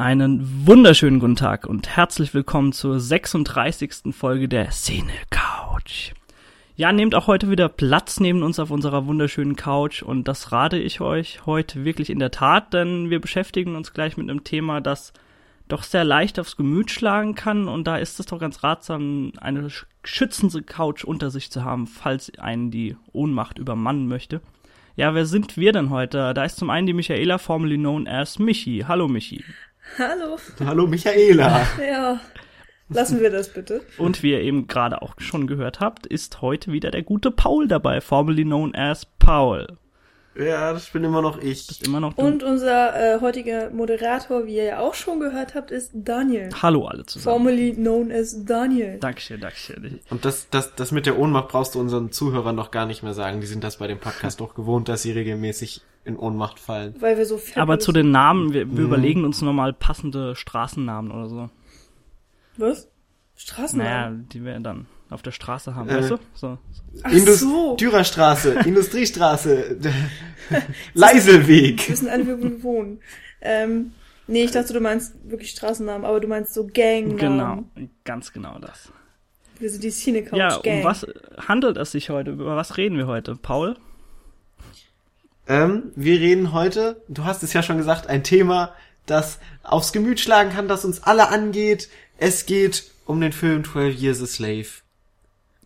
Einen 0.00 0.66
wunderschönen 0.66 1.20
guten 1.20 1.36
Tag 1.36 1.66
und 1.66 1.94
herzlich 1.94 2.32
willkommen 2.32 2.72
zur 2.72 2.98
36. 2.98 4.14
Folge 4.14 4.48
der 4.48 4.70
Szene 4.70 5.12
Couch. 5.28 6.12
Ja, 6.74 6.90
nehmt 6.90 7.14
auch 7.14 7.26
heute 7.26 7.50
wieder 7.50 7.68
Platz 7.68 8.18
neben 8.18 8.42
uns 8.42 8.58
auf 8.58 8.70
unserer 8.70 9.06
wunderschönen 9.06 9.56
Couch 9.56 10.02
und 10.02 10.26
das 10.26 10.52
rate 10.52 10.78
ich 10.78 11.02
euch 11.02 11.44
heute 11.44 11.84
wirklich 11.84 12.08
in 12.08 12.18
der 12.18 12.30
Tat, 12.30 12.72
denn 12.72 13.10
wir 13.10 13.20
beschäftigen 13.20 13.76
uns 13.76 13.92
gleich 13.92 14.16
mit 14.16 14.30
einem 14.30 14.42
Thema, 14.42 14.80
das 14.80 15.12
doch 15.68 15.82
sehr 15.82 16.04
leicht 16.04 16.40
aufs 16.40 16.56
Gemüt 16.56 16.90
schlagen 16.90 17.34
kann 17.34 17.68
und 17.68 17.86
da 17.86 17.98
ist 17.98 18.18
es 18.20 18.24
doch 18.24 18.38
ganz 18.38 18.64
ratsam, 18.64 19.32
eine 19.38 19.68
schützende 20.02 20.62
Couch 20.62 21.04
unter 21.04 21.30
sich 21.30 21.50
zu 21.50 21.62
haben, 21.62 21.86
falls 21.86 22.32
einen 22.38 22.70
die 22.70 22.96
Ohnmacht 23.12 23.58
übermannen 23.58 24.08
möchte. 24.08 24.40
Ja, 24.96 25.14
wer 25.14 25.26
sind 25.26 25.58
wir 25.58 25.72
denn 25.72 25.90
heute? 25.90 26.32
Da 26.32 26.44
ist 26.44 26.56
zum 26.56 26.70
einen 26.70 26.86
die 26.86 26.94
Michaela, 26.94 27.36
formerly 27.36 27.76
known 27.76 28.08
as 28.08 28.38
Michi. 28.38 28.84
Hallo 28.88 29.06
Michi. 29.06 29.44
Hallo. 29.98 30.38
Hallo 30.64 30.86
Michaela. 30.86 31.66
Ja. 31.80 32.20
Lassen 32.88 33.20
wir 33.20 33.30
das 33.30 33.52
bitte. 33.52 33.82
Und 33.98 34.22
wie 34.22 34.32
ihr 34.32 34.40
eben 34.40 34.66
gerade 34.66 35.00
auch 35.00 35.14
schon 35.18 35.46
gehört 35.46 35.80
habt, 35.80 36.06
ist 36.06 36.42
heute 36.42 36.72
wieder 36.72 36.90
der 36.90 37.02
gute 37.02 37.30
Paul 37.30 37.68
dabei, 37.68 38.00
formerly 38.00 38.44
known 38.44 38.74
as 38.74 39.06
Paul. 39.18 39.78
Ja, 40.36 40.72
das 40.72 40.88
bin 40.90 41.02
immer 41.02 41.22
noch 41.22 41.38
ich. 41.42 41.66
Das 41.66 41.78
ist 41.78 41.86
immer 41.86 41.98
noch 41.98 42.12
du. 42.14 42.22
Und 42.22 42.42
unser 42.44 43.16
äh, 43.16 43.20
heutiger 43.20 43.70
Moderator, 43.70 44.46
wie 44.46 44.56
ihr 44.56 44.64
ja 44.64 44.78
auch 44.78 44.94
schon 44.94 45.18
gehört 45.18 45.54
habt, 45.56 45.72
ist 45.72 45.90
Daniel. 45.92 46.50
Hallo 46.62 46.86
alle 46.86 47.04
zusammen. 47.04 47.34
Formerly 47.36 47.72
known 47.74 48.12
as 48.12 48.44
Daniel. 48.44 48.98
Dankeschön, 49.00 49.40
Dankeschön. 49.40 50.00
Und 50.08 50.24
das, 50.24 50.48
das, 50.50 50.74
das 50.76 50.92
mit 50.92 51.06
der 51.06 51.18
Ohnmacht 51.18 51.48
brauchst 51.48 51.74
du 51.74 51.80
unseren 51.80 52.12
Zuhörern 52.12 52.56
doch 52.56 52.70
gar 52.70 52.86
nicht 52.86 53.02
mehr 53.02 53.12
sagen. 53.12 53.40
Die 53.40 53.48
sind 53.48 53.64
das 53.64 53.78
bei 53.78 53.88
dem 53.88 53.98
Podcast 53.98 54.40
doch 54.40 54.54
gewohnt, 54.54 54.88
dass 54.88 55.02
sie 55.02 55.10
regelmäßig 55.12 55.82
in 56.04 56.16
Ohnmacht 56.16 56.60
fallen. 56.60 56.94
Weil 57.00 57.18
wir 57.18 57.26
so 57.26 57.40
Aber 57.56 57.80
zu 57.80 57.90
den 57.90 58.12
Namen, 58.12 58.52
wir, 58.52 58.66
wir 58.70 58.78
Mhm. 58.78 58.84
überlegen 58.86 59.24
uns 59.24 59.42
nochmal 59.42 59.72
passende 59.72 60.36
Straßennamen 60.36 61.10
oder 61.10 61.28
so. 61.28 61.50
Was? 62.56 62.88
Straßennamen? 63.36 64.12
Naja, 64.18 64.24
die 64.32 64.44
wir 64.44 64.60
dann 64.60 64.86
auf 65.10 65.22
der 65.22 65.32
Straße 65.32 65.74
haben, 65.74 65.88
Äh. 65.88 65.96
weißt 65.98 66.10
du? 66.12 66.18
So. 66.34 66.58
Ach 67.02 67.12
Indus 67.12 67.40
so. 67.40 67.76
Dürerstraße, 67.76 68.52
Industriestraße, 68.64 69.76
Leiselweg. 70.94 71.80
Wir 71.88 71.92
wissen 71.92 72.08
alle, 72.08 72.26
wo 72.26 72.42
wir 72.42 72.62
wohnen. 72.62 73.00
Ähm, 73.40 73.92
nee, 74.26 74.44
ich 74.44 74.50
dachte, 74.52 74.72
du 74.72 74.80
meinst 74.80 75.14
wirklich 75.24 75.50
Straßennamen, 75.50 76.04
aber 76.04 76.20
du 76.20 76.28
meinst 76.28 76.54
so 76.54 76.66
Gangnamen. 76.66 77.16
Genau, 77.74 77.88
ganz 78.04 78.32
genau 78.32 78.58
das. 78.58 78.92
Wir 79.58 79.68
sind 79.70 79.84
die 79.84 79.90
Cine 79.90 80.22
Couch 80.24 80.38
Ja, 80.38 80.58
Gang. 80.60 80.78
um 80.78 80.84
was 80.84 81.06
handelt 81.46 81.76
es 81.76 81.90
sich 81.92 82.08
heute? 82.10 82.30
Über 82.32 82.56
was 82.56 82.76
reden 82.78 82.96
wir 82.96 83.06
heute? 83.06 83.36
Paul? 83.36 83.76
Ähm, 85.46 85.90
wir 85.96 86.18
reden 86.20 86.52
heute, 86.52 87.02
du 87.08 87.24
hast 87.24 87.42
es 87.42 87.52
ja 87.52 87.62
schon 87.62 87.76
gesagt, 87.76 88.06
ein 88.06 88.22
Thema, 88.22 88.72
das 89.06 89.38
aufs 89.62 89.92
Gemüt 89.92 90.20
schlagen 90.20 90.50
kann, 90.50 90.68
das 90.68 90.84
uns 90.84 91.02
alle 91.02 91.28
angeht. 91.28 91.88
Es 92.18 92.46
geht 92.46 92.84
um 93.06 93.20
den 93.20 93.32
Film 93.32 93.64
12 93.64 93.96
Years 94.00 94.22
a 94.22 94.26
Slave. 94.26 94.66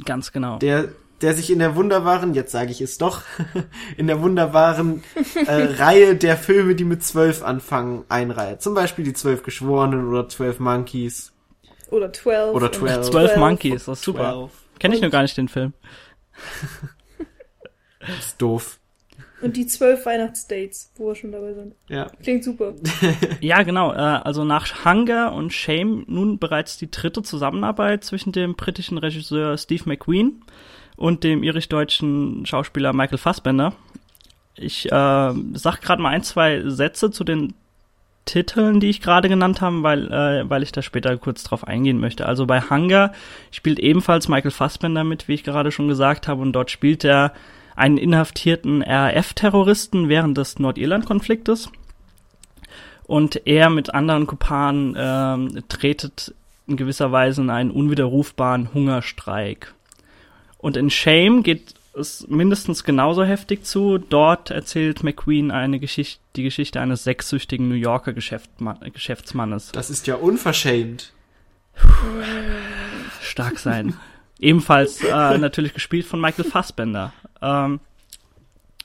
Ganz 0.05 0.33
genau. 0.33 0.59
der, 0.59 0.89
der 1.21 1.35
sich 1.35 1.51
in 1.51 1.59
der 1.59 1.77
wunderbaren, 1.77 2.35
jetzt 2.35 2.53
sage 2.53 2.71
ich 2.71 2.81
es 2.81 2.99
doch, 2.99 3.23
in 3.97 4.07
der 4.07 4.21
wunderbaren 4.21 5.03
äh, 5.47 5.53
Reihe 5.83 6.17
der 6.17 6.37
Filme, 6.37 6.75
die 6.75 6.85
mit 6.85 7.05
zwölf 7.05 7.43
anfangen, 7.43 8.05
einreiht. 8.09 8.63
Zum 8.63 8.75
Beispiel 8.75 9.05
die 9.05 9.13
zwölf 9.13 9.43
Geschworenen 9.43 10.09
oder 10.09 10.29
zwölf 10.29 10.59
Monkeys. 10.59 11.33
Oder 11.91 12.13
12. 12.13 12.55
Oder 12.55 12.73
12. 12.73 13.11
12 13.11 13.37
Monkeys, 13.37 13.85
das 13.85 13.99
ist 13.99 14.05
super. 14.05 14.33
12. 14.33 14.51
Kenne 14.81 14.97
ich 14.97 15.03
noch 15.03 15.11
gar 15.11 15.23
nicht 15.23 15.37
den 15.37 15.49
Film. 15.49 15.73
Ist 18.19 18.43
doof. 18.43 18.81
Und 19.45 19.59
die 19.59 19.67
12 19.67 20.07
Weihnachtsdates, 20.07 20.91
wo 20.97 21.09
wir 21.09 21.15
schon 21.15 21.31
dabei 21.31 21.53
sind. 21.53 21.75
Ja. 21.89 22.07
Klingt 22.23 22.45
super. 22.45 22.73
Ja, 23.41 23.63
genau. 23.63 23.93
Äh, 23.93 23.97
also 23.97 24.43
nach 24.45 24.87
Hunger 24.87 25.35
und 25.35 25.53
Shame 25.53 26.05
nun 26.07 26.39
bereits 26.39 26.79
die 26.79 26.91
dritte 26.91 27.23
Zusammenarbeit 27.23 28.05
zwischen 28.05 28.33
dem 28.33 28.55
britischen 28.55 28.97
Regisseur 28.97 29.59
Steve 29.59 29.83
McQueen 29.85 30.43
und 30.97 31.25
dem 31.25 31.43
irisch-deutschen 31.43 32.47
Schauspieler 32.47 32.95
Michael 32.95 33.19
Fassbender. 33.19 33.75
Ich 34.57 34.87
äh, 34.87 34.89
sag 35.53 35.83
gerade 35.83 36.01
mal 36.01 36.11
ein, 36.11 36.23
zwei 36.23 36.63
Sätze 36.67 37.11
zu 37.11 37.23
den 37.23 37.53
Titeln, 38.25 38.81
die 38.81 38.89
ich 38.89 39.03
gerade 39.03 39.29
genannt 39.29 39.61
habe, 39.61 39.83
weil, 39.83 40.11
äh, 40.11 40.49
weil 40.49 40.63
ich 40.63 40.73
da 40.73 40.81
später 40.81 41.17
kurz 41.19 41.45
drauf 41.45 41.67
eingehen 41.67 42.01
möchte. 42.01 42.25
Also 42.25 42.47
bei 42.47 42.63
Hunger 42.63 43.13
spielt 43.51 43.79
ebenfalls 43.79 44.29
Michael 44.29 44.53
Fassbender 44.53 45.05
mit, 45.05 45.29
wie 45.29 45.35
ich 45.35 45.45
gerade 45.45 45.71
schon 45.71 45.89
gesagt 45.89 46.29
habe, 46.29 46.41
und 46.41 46.53
dort 46.55 46.71
spielt 46.71 47.05
er 47.05 47.35
einen 47.77 47.99
inhaftierten 47.99 48.83
RAF-Terroristen 48.83 50.09
während 50.09 50.39
des 50.39 50.59
Nordirland-Konfliktes. 50.59 51.71
Und 53.07 53.47
er 53.47 53.69
mit 53.71 53.95
anderen 53.95 54.27
Kumpanen 54.27 54.97
ähm, 54.97 55.63
tretet 55.69 56.35
in 56.67 56.77
gewisser 56.77 57.13
Weise 57.13 57.43
in 57.43 57.51
einen 57.51 57.71
unwiderrufbaren 57.71 58.73
Hungerstreik. 58.73 59.75
Und 60.57 60.77
in 60.79 60.89
Shame 60.89 61.43
geht 61.43 61.75
es 61.95 62.27
mindestens 62.29 62.85
genauso 62.85 63.25
heftig 63.25 63.65
zu. 63.65 63.99
Dort 63.99 64.51
erzählt 64.51 65.03
McQueen 65.03 65.51
eine 65.51 65.79
Geschichte, 65.79 66.21
die 66.37 66.43
Geschichte 66.43 66.81
eines 66.81 67.05
sechssüchtigen 67.05 67.69
New 67.69 67.75
Yorker 67.75 68.13
Geschäftma 68.13 68.79
Geschäftsmannes. 68.93 69.73
Das 69.73 69.91
ist 69.91 70.07
ja 70.07 70.17
unverschämt. 70.17 71.13
Stark 73.21 73.59
sein. 73.59 73.95
Ebenfalls 74.39 75.03
äh, 75.03 75.39
natürlich 75.39 75.75
gespielt 75.75 76.07
von 76.07 76.21
Michael 76.21 76.45
Fassbender. 76.45 77.13
Ähm, 77.45 77.81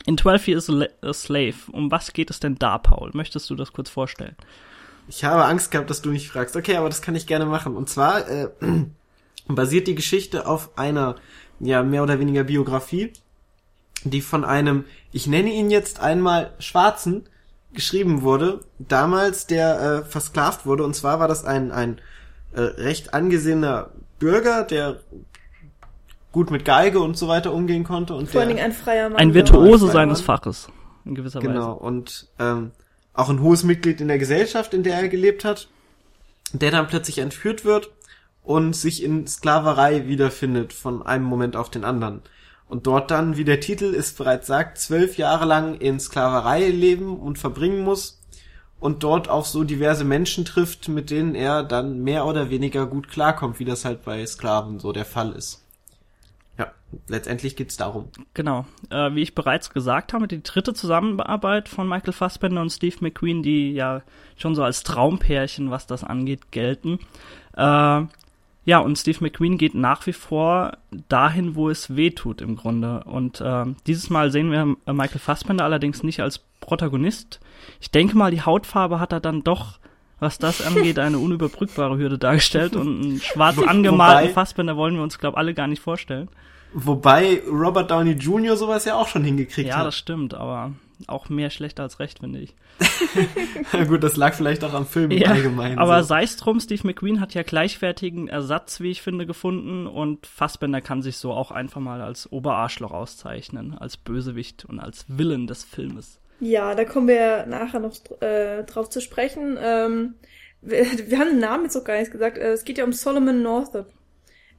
in 0.05 0.17
12 0.17 0.47
Years 0.47 0.69
a 0.69 0.73
La- 0.73 0.87
a 1.09 1.13
Slave. 1.13 1.55
Um 1.71 1.91
was 1.91 2.13
geht 2.13 2.29
es 2.29 2.39
denn 2.39 2.55
da, 2.57 2.77
Paul? 2.77 3.11
Möchtest 3.13 3.49
du 3.49 3.55
das 3.55 3.73
kurz 3.73 3.89
vorstellen? 3.89 4.35
Ich 5.07 5.23
habe 5.23 5.45
Angst 5.45 5.71
gehabt, 5.71 5.89
dass 5.89 6.01
du 6.01 6.11
nicht 6.11 6.29
fragst. 6.29 6.55
Okay, 6.55 6.75
aber 6.75 6.89
das 6.89 7.01
kann 7.01 7.15
ich 7.15 7.25
gerne 7.27 7.45
machen. 7.45 7.75
Und 7.75 7.89
zwar 7.89 8.27
äh, 8.27 8.49
basiert 9.47 9.87
die 9.87 9.95
Geschichte 9.95 10.45
auf 10.47 10.77
einer, 10.77 11.15
ja, 11.59 11.83
mehr 11.83 12.03
oder 12.03 12.19
weniger 12.19 12.43
Biografie, 12.43 13.13
die 14.03 14.21
von 14.21 14.45
einem, 14.45 14.85
ich 15.11 15.27
nenne 15.27 15.51
ihn 15.51 15.69
jetzt 15.71 15.99
einmal 15.99 16.53
Schwarzen, 16.59 17.27
geschrieben 17.73 18.23
wurde, 18.23 18.61
damals, 18.79 19.45
der 19.45 19.79
äh, 19.81 20.03
versklavt 20.09 20.65
wurde. 20.65 20.83
Und 20.83 20.95
zwar 20.95 21.19
war 21.19 21.27
das 21.27 21.45
ein, 21.45 21.71
ein 21.71 21.99
äh, 22.53 22.61
recht 22.61 23.13
angesehener 23.13 23.91
Bürger, 24.17 24.63
der 24.63 25.01
gut 26.31 26.51
mit 26.51 26.65
Geige 26.65 26.99
und 26.99 27.17
so 27.17 27.27
weiter 27.27 27.53
umgehen 27.53 27.83
konnte. 27.83 28.13
Und 28.13 28.29
Vor 28.29 28.41
allen 28.41 28.49
Dingen 28.49 28.63
ein 28.63 28.71
freier 28.73 29.09
Mann. 29.09 29.17
Ein 29.17 29.31
Genau, 29.31 29.53
Virtuose 29.53 29.87
ein 29.87 29.91
seines 29.91 30.21
Freimann. 30.21 30.41
Faches. 30.43 30.69
In 31.05 31.15
gewisser 31.15 31.39
Genau, 31.39 31.71
Weise. 31.75 31.79
und 31.79 32.27
ähm, 32.39 32.71
auch 33.13 33.29
ein 33.29 33.41
hohes 33.41 33.63
Mitglied 33.63 34.01
in 34.01 34.07
der 34.07 34.19
Gesellschaft, 34.19 34.73
in 34.73 34.83
der 34.83 34.95
er 34.95 35.09
gelebt 35.09 35.43
hat, 35.43 35.67
der 36.53 36.71
dann 36.71 36.87
plötzlich 36.87 37.19
entführt 37.19 37.65
wird 37.65 37.89
und 38.43 38.75
sich 38.75 39.03
in 39.03 39.27
Sklaverei 39.27 40.07
wiederfindet 40.07 40.73
von 40.73 41.01
einem 41.01 41.25
Moment 41.25 41.55
auf 41.55 41.69
den 41.69 41.83
anderen. 41.83 42.21
Und 42.67 42.85
dort 42.85 43.09
dann, 43.09 43.35
wie 43.35 43.45
der 43.45 43.59
Titel 43.59 43.95
es 43.95 44.13
bereits 44.13 44.45
sagt, 44.45 44.77
zwölf 44.77 45.17
Jahre 45.17 45.45
lang 45.45 45.75
in 45.75 45.99
Sklaverei 45.99 46.67
leben 46.69 47.17
und 47.17 47.39
verbringen 47.39 47.83
muss 47.83 48.21
und 48.79 49.03
dort 49.03 49.27
auf 49.27 49.47
so 49.47 49.63
diverse 49.63 50.03
Menschen 50.03 50.45
trifft, 50.45 50.87
mit 50.87 51.09
denen 51.09 51.33
er 51.33 51.63
dann 51.63 52.03
mehr 52.03 52.25
oder 52.25 52.49
weniger 52.49 52.85
gut 52.85 53.09
klarkommt, 53.09 53.59
wie 53.59 53.65
das 53.65 53.85
halt 53.85 54.05
bei 54.05 54.25
Sklaven 54.25 54.79
so 54.79 54.91
der 54.91 55.05
Fall 55.05 55.31
ist. 55.31 55.65
Letztendlich 57.07 57.55
geht's 57.55 57.77
darum. 57.77 58.09
Genau. 58.33 58.65
Äh, 58.89 59.13
wie 59.13 59.21
ich 59.21 59.35
bereits 59.35 59.69
gesagt 59.71 60.13
habe, 60.13 60.27
die 60.27 60.41
dritte 60.41 60.73
Zusammenarbeit 60.73 61.69
von 61.69 61.87
Michael 61.87 62.13
Fassbender 62.13 62.61
und 62.61 62.71
Steve 62.71 62.95
McQueen, 63.01 63.43
die 63.43 63.73
ja 63.73 64.01
schon 64.37 64.55
so 64.55 64.63
als 64.63 64.83
Traumpärchen, 64.83 65.69
was 65.69 65.85
das 65.85 66.03
angeht, 66.03 66.51
gelten. 66.51 66.99
Äh, 67.55 68.01
ja, 68.65 68.79
und 68.79 68.97
Steve 68.97 69.17
McQueen 69.21 69.57
geht 69.57 69.73
nach 69.73 70.05
wie 70.05 70.13
vor 70.13 70.77
dahin, 71.07 71.55
wo 71.55 71.69
es 71.69 71.95
weh 71.95 72.11
tut 72.11 72.41
im 72.41 72.55
Grunde. 72.55 73.03
Und 73.03 73.41
äh, 73.41 73.65
dieses 73.87 74.09
Mal 74.09 74.31
sehen 74.31 74.51
wir 74.51 74.75
äh, 74.85 74.93
Michael 74.93 75.19
Fassbender 75.19 75.63
allerdings 75.63 76.03
nicht 76.03 76.21
als 76.21 76.39
Protagonist. 76.59 77.39
Ich 77.79 77.91
denke 77.91 78.17
mal, 78.17 78.31
die 78.31 78.41
Hautfarbe 78.41 78.99
hat 78.99 79.11
er 79.11 79.19
dann 79.19 79.43
doch, 79.43 79.79
was 80.19 80.37
das 80.39 80.61
angeht, 80.65 80.99
eine 80.99 81.19
unüberbrückbare 81.19 81.97
Hürde 81.97 82.17
dargestellt. 82.17 82.75
Und 82.75 83.01
einen 83.01 83.21
schwarz 83.21 83.57
angemalten 83.67 84.33
Fassbender 84.33 84.75
wollen 84.75 84.95
wir 84.95 85.03
uns, 85.03 85.19
glaube 85.19 85.37
alle 85.37 85.53
gar 85.53 85.67
nicht 85.67 85.81
vorstellen. 85.81 86.29
Wobei 86.73 87.41
Robert 87.49 87.89
Downey 87.91 88.11
Jr. 88.11 88.55
sowas 88.57 88.85
ja 88.85 88.95
auch 88.95 89.07
schon 89.07 89.23
hingekriegt 89.23 89.69
Ja, 89.69 89.77
hat. 89.77 89.87
das 89.87 89.95
stimmt, 89.95 90.33
aber 90.33 90.73
auch 91.07 91.29
mehr 91.29 91.49
schlecht 91.49 91.79
als 91.79 91.99
recht, 91.99 92.19
finde 92.19 92.39
ich. 92.39 92.55
Gut, 93.87 94.03
das 94.03 94.17
lag 94.17 94.33
vielleicht 94.33 94.63
auch 94.63 94.73
am 94.73 94.85
Film 94.85 95.11
im 95.11 95.17
Ja, 95.17 95.29
Allgemeinen. 95.31 95.79
aber 95.79 96.01
so. 96.03 96.09
sei 96.09 96.23
es 96.23 96.35
drum, 96.37 96.59
Steve 96.59 96.85
McQueen 96.85 97.21
hat 97.21 97.33
ja 97.33 97.43
gleichwertigen 97.43 98.27
Ersatz, 98.27 98.79
wie 98.81 98.91
ich 98.91 99.01
finde, 99.01 99.25
gefunden 99.25 99.87
und 99.87 100.27
Fassbender 100.27 100.81
kann 100.81 101.01
sich 101.01 101.17
so 101.17 101.31
auch 101.31 101.51
einfach 101.51 101.79
mal 101.81 102.01
als 102.01 102.31
Oberarschloch 102.31 102.91
auszeichnen, 102.91 103.77
als 103.77 103.97
Bösewicht 103.97 104.65
und 104.65 104.79
als 104.79 105.05
Villain 105.07 105.47
des 105.47 105.63
Filmes. 105.63 106.19
Ja, 106.41 106.75
da 106.75 106.85
kommen 106.85 107.07
wir 107.07 107.45
nachher 107.47 107.79
noch 107.79 107.93
äh, 108.21 108.63
drauf 108.63 108.89
zu 108.89 109.01
sprechen. 109.01 109.57
Ähm, 109.61 110.15
wir, 110.61 110.85
wir 111.09 111.17
haben 111.19 111.29
den 111.29 111.39
Namen 111.39 111.63
jetzt 111.63 111.75
noch 111.75 111.83
gar 111.83 111.97
nicht 111.99 112.11
gesagt. 112.11 112.37
Äh, 112.37 112.51
es 112.51 112.63
geht 112.65 112.77
ja 112.77 112.83
um 112.83 112.93
Solomon 112.93 113.41
Northup. 113.41 113.87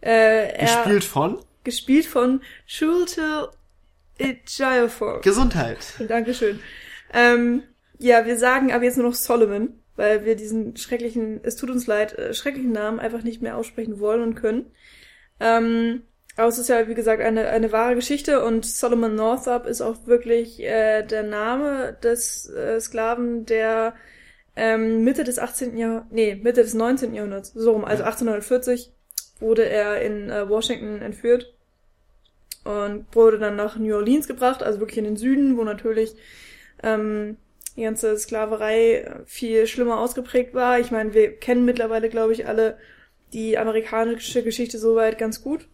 Äh, 0.01 0.53
er, 0.55 0.67
Gespielt 0.67 1.05
von 1.05 1.39
gespielt 1.65 2.07
von 2.07 2.41
Schulte 2.67 3.51
Ejiofor. 4.19 5.21
Gesundheit. 5.23 5.95
Dankeschön. 6.09 6.61
Ähm, 7.13 7.63
ja, 7.99 8.27
wir 8.27 8.39
sagen 8.39 8.73
aber 8.73 8.85
jetzt 8.85 8.97
nur 8.97 9.07
noch 9.07 9.15
Solomon, 9.15 9.75
weil 9.97 10.25
wir 10.25 10.37
diesen 10.37 10.77
schrecklichen, 10.77 11.41
es 11.43 11.57
tut 11.57 11.71
uns 11.71 11.87
leid, 11.87 12.19
äh, 12.19 12.35
schrecklichen 12.35 12.73
Namen 12.73 13.01
einfach 13.01 13.23
nicht 13.23 13.43
mehr 13.43 13.57
aussprechen 13.57 14.01
wollen 14.01 14.23
und 14.23 14.35
können. 14.35 14.71
Ähm, 15.39 16.03
aber 16.37 16.49
es 16.49 16.59
ist 16.59 16.69
ja, 16.69 16.89
wie 16.89 16.95
gesagt, 16.95 17.23
eine, 17.23 17.49
eine 17.49 17.73
wahre 17.73 17.95
Geschichte 17.95 18.45
und 18.45 18.65
Solomon 18.65 19.15
Northup 19.15 19.67
ist 19.67 19.81
auch 19.81 20.07
wirklich 20.07 20.61
äh, 20.61 21.03
der 21.03 21.23
Name 21.23 21.97
des 22.03 22.49
äh, 22.49 22.81
Sklaven, 22.81 23.47
der 23.47 23.95
ähm, 24.57 25.05
Mitte 25.05 25.25
des 25.25 25.39
18. 25.39 25.77
Jahrhunderts, 25.77 26.13
nee, 26.13 26.35
Mitte 26.37 26.63
des 26.63 26.75
19. 26.75 27.15
Jahrhunderts, 27.15 27.53
so 27.55 27.73
rum, 27.73 27.85
also 27.85 28.05
1840 28.05 28.93
wurde 29.41 29.69
er 29.69 30.01
in 30.03 30.31
äh, 30.31 30.49
Washington 30.49 31.03
entführt 31.03 31.53
und 32.65 33.07
wurde 33.13 33.39
dann 33.39 33.57
nach 33.57 33.77
New 33.77 33.95
Orleans 33.95 34.29
gebracht, 34.29 34.63
also 34.63 34.81
wirklich 34.81 34.99
in 34.99 35.05
den 35.05 35.17
Süden, 35.17 35.57
wo 35.57 35.65
natürlich 35.65 36.15
ähm, 36.83 37.37
die 37.77 37.83
ganze 37.83 38.17
Sklaverei 38.19 39.23
viel 39.27 39.67
schlimmer 39.67 39.99
ausgeprägt 39.99 40.55
war. 40.55 40.79
Ich 40.79 40.91
meine, 40.91 41.15
wir 41.15 41.37
kennen 41.37 41.65
mittlerweile, 41.65 42.09
glaube 42.09 42.33
ich, 42.33 42.47
alle 42.47 42.79
die 43.33 43.59
amerikanische 43.59 44.43
Geschichte 44.43 44.79
soweit 44.79 45.19
ganz 45.19 45.43
gut, 45.43 45.69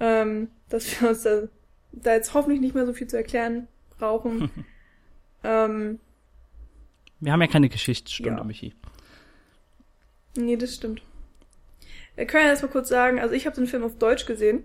ähm, 0.00 0.48
dass 0.68 1.00
wir 1.00 1.10
uns 1.10 1.22
da, 1.22 1.42
da 1.92 2.14
jetzt 2.14 2.32
hoffentlich 2.34 2.60
nicht 2.60 2.74
mehr 2.74 2.86
so 2.86 2.92
viel 2.92 3.08
zu 3.08 3.16
erklären 3.16 3.68
brauchen. 3.98 4.50
ähm, 5.44 5.98
wir 7.20 7.32
haben 7.32 7.40
ja 7.40 7.48
keine 7.48 7.68
Geschichtsstunde, 7.68 8.38
ja. 8.38 8.44
Michi. 8.44 8.74
Nee, 10.36 10.56
das 10.56 10.74
stimmt. 10.74 11.02
Wir 12.16 12.26
können 12.26 12.44
ja 12.44 12.50
erstmal 12.50 12.72
kurz 12.72 12.88
sagen, 12.88 13.20
also 13.20 13.34
ich 13.34 13.46
habe 13.46 13.56
den 13.56 13.66
Film 13.66 13.84
auf 13.84 13.96
Deutsch 13.98 14.26
gesehen. 14.26 14.64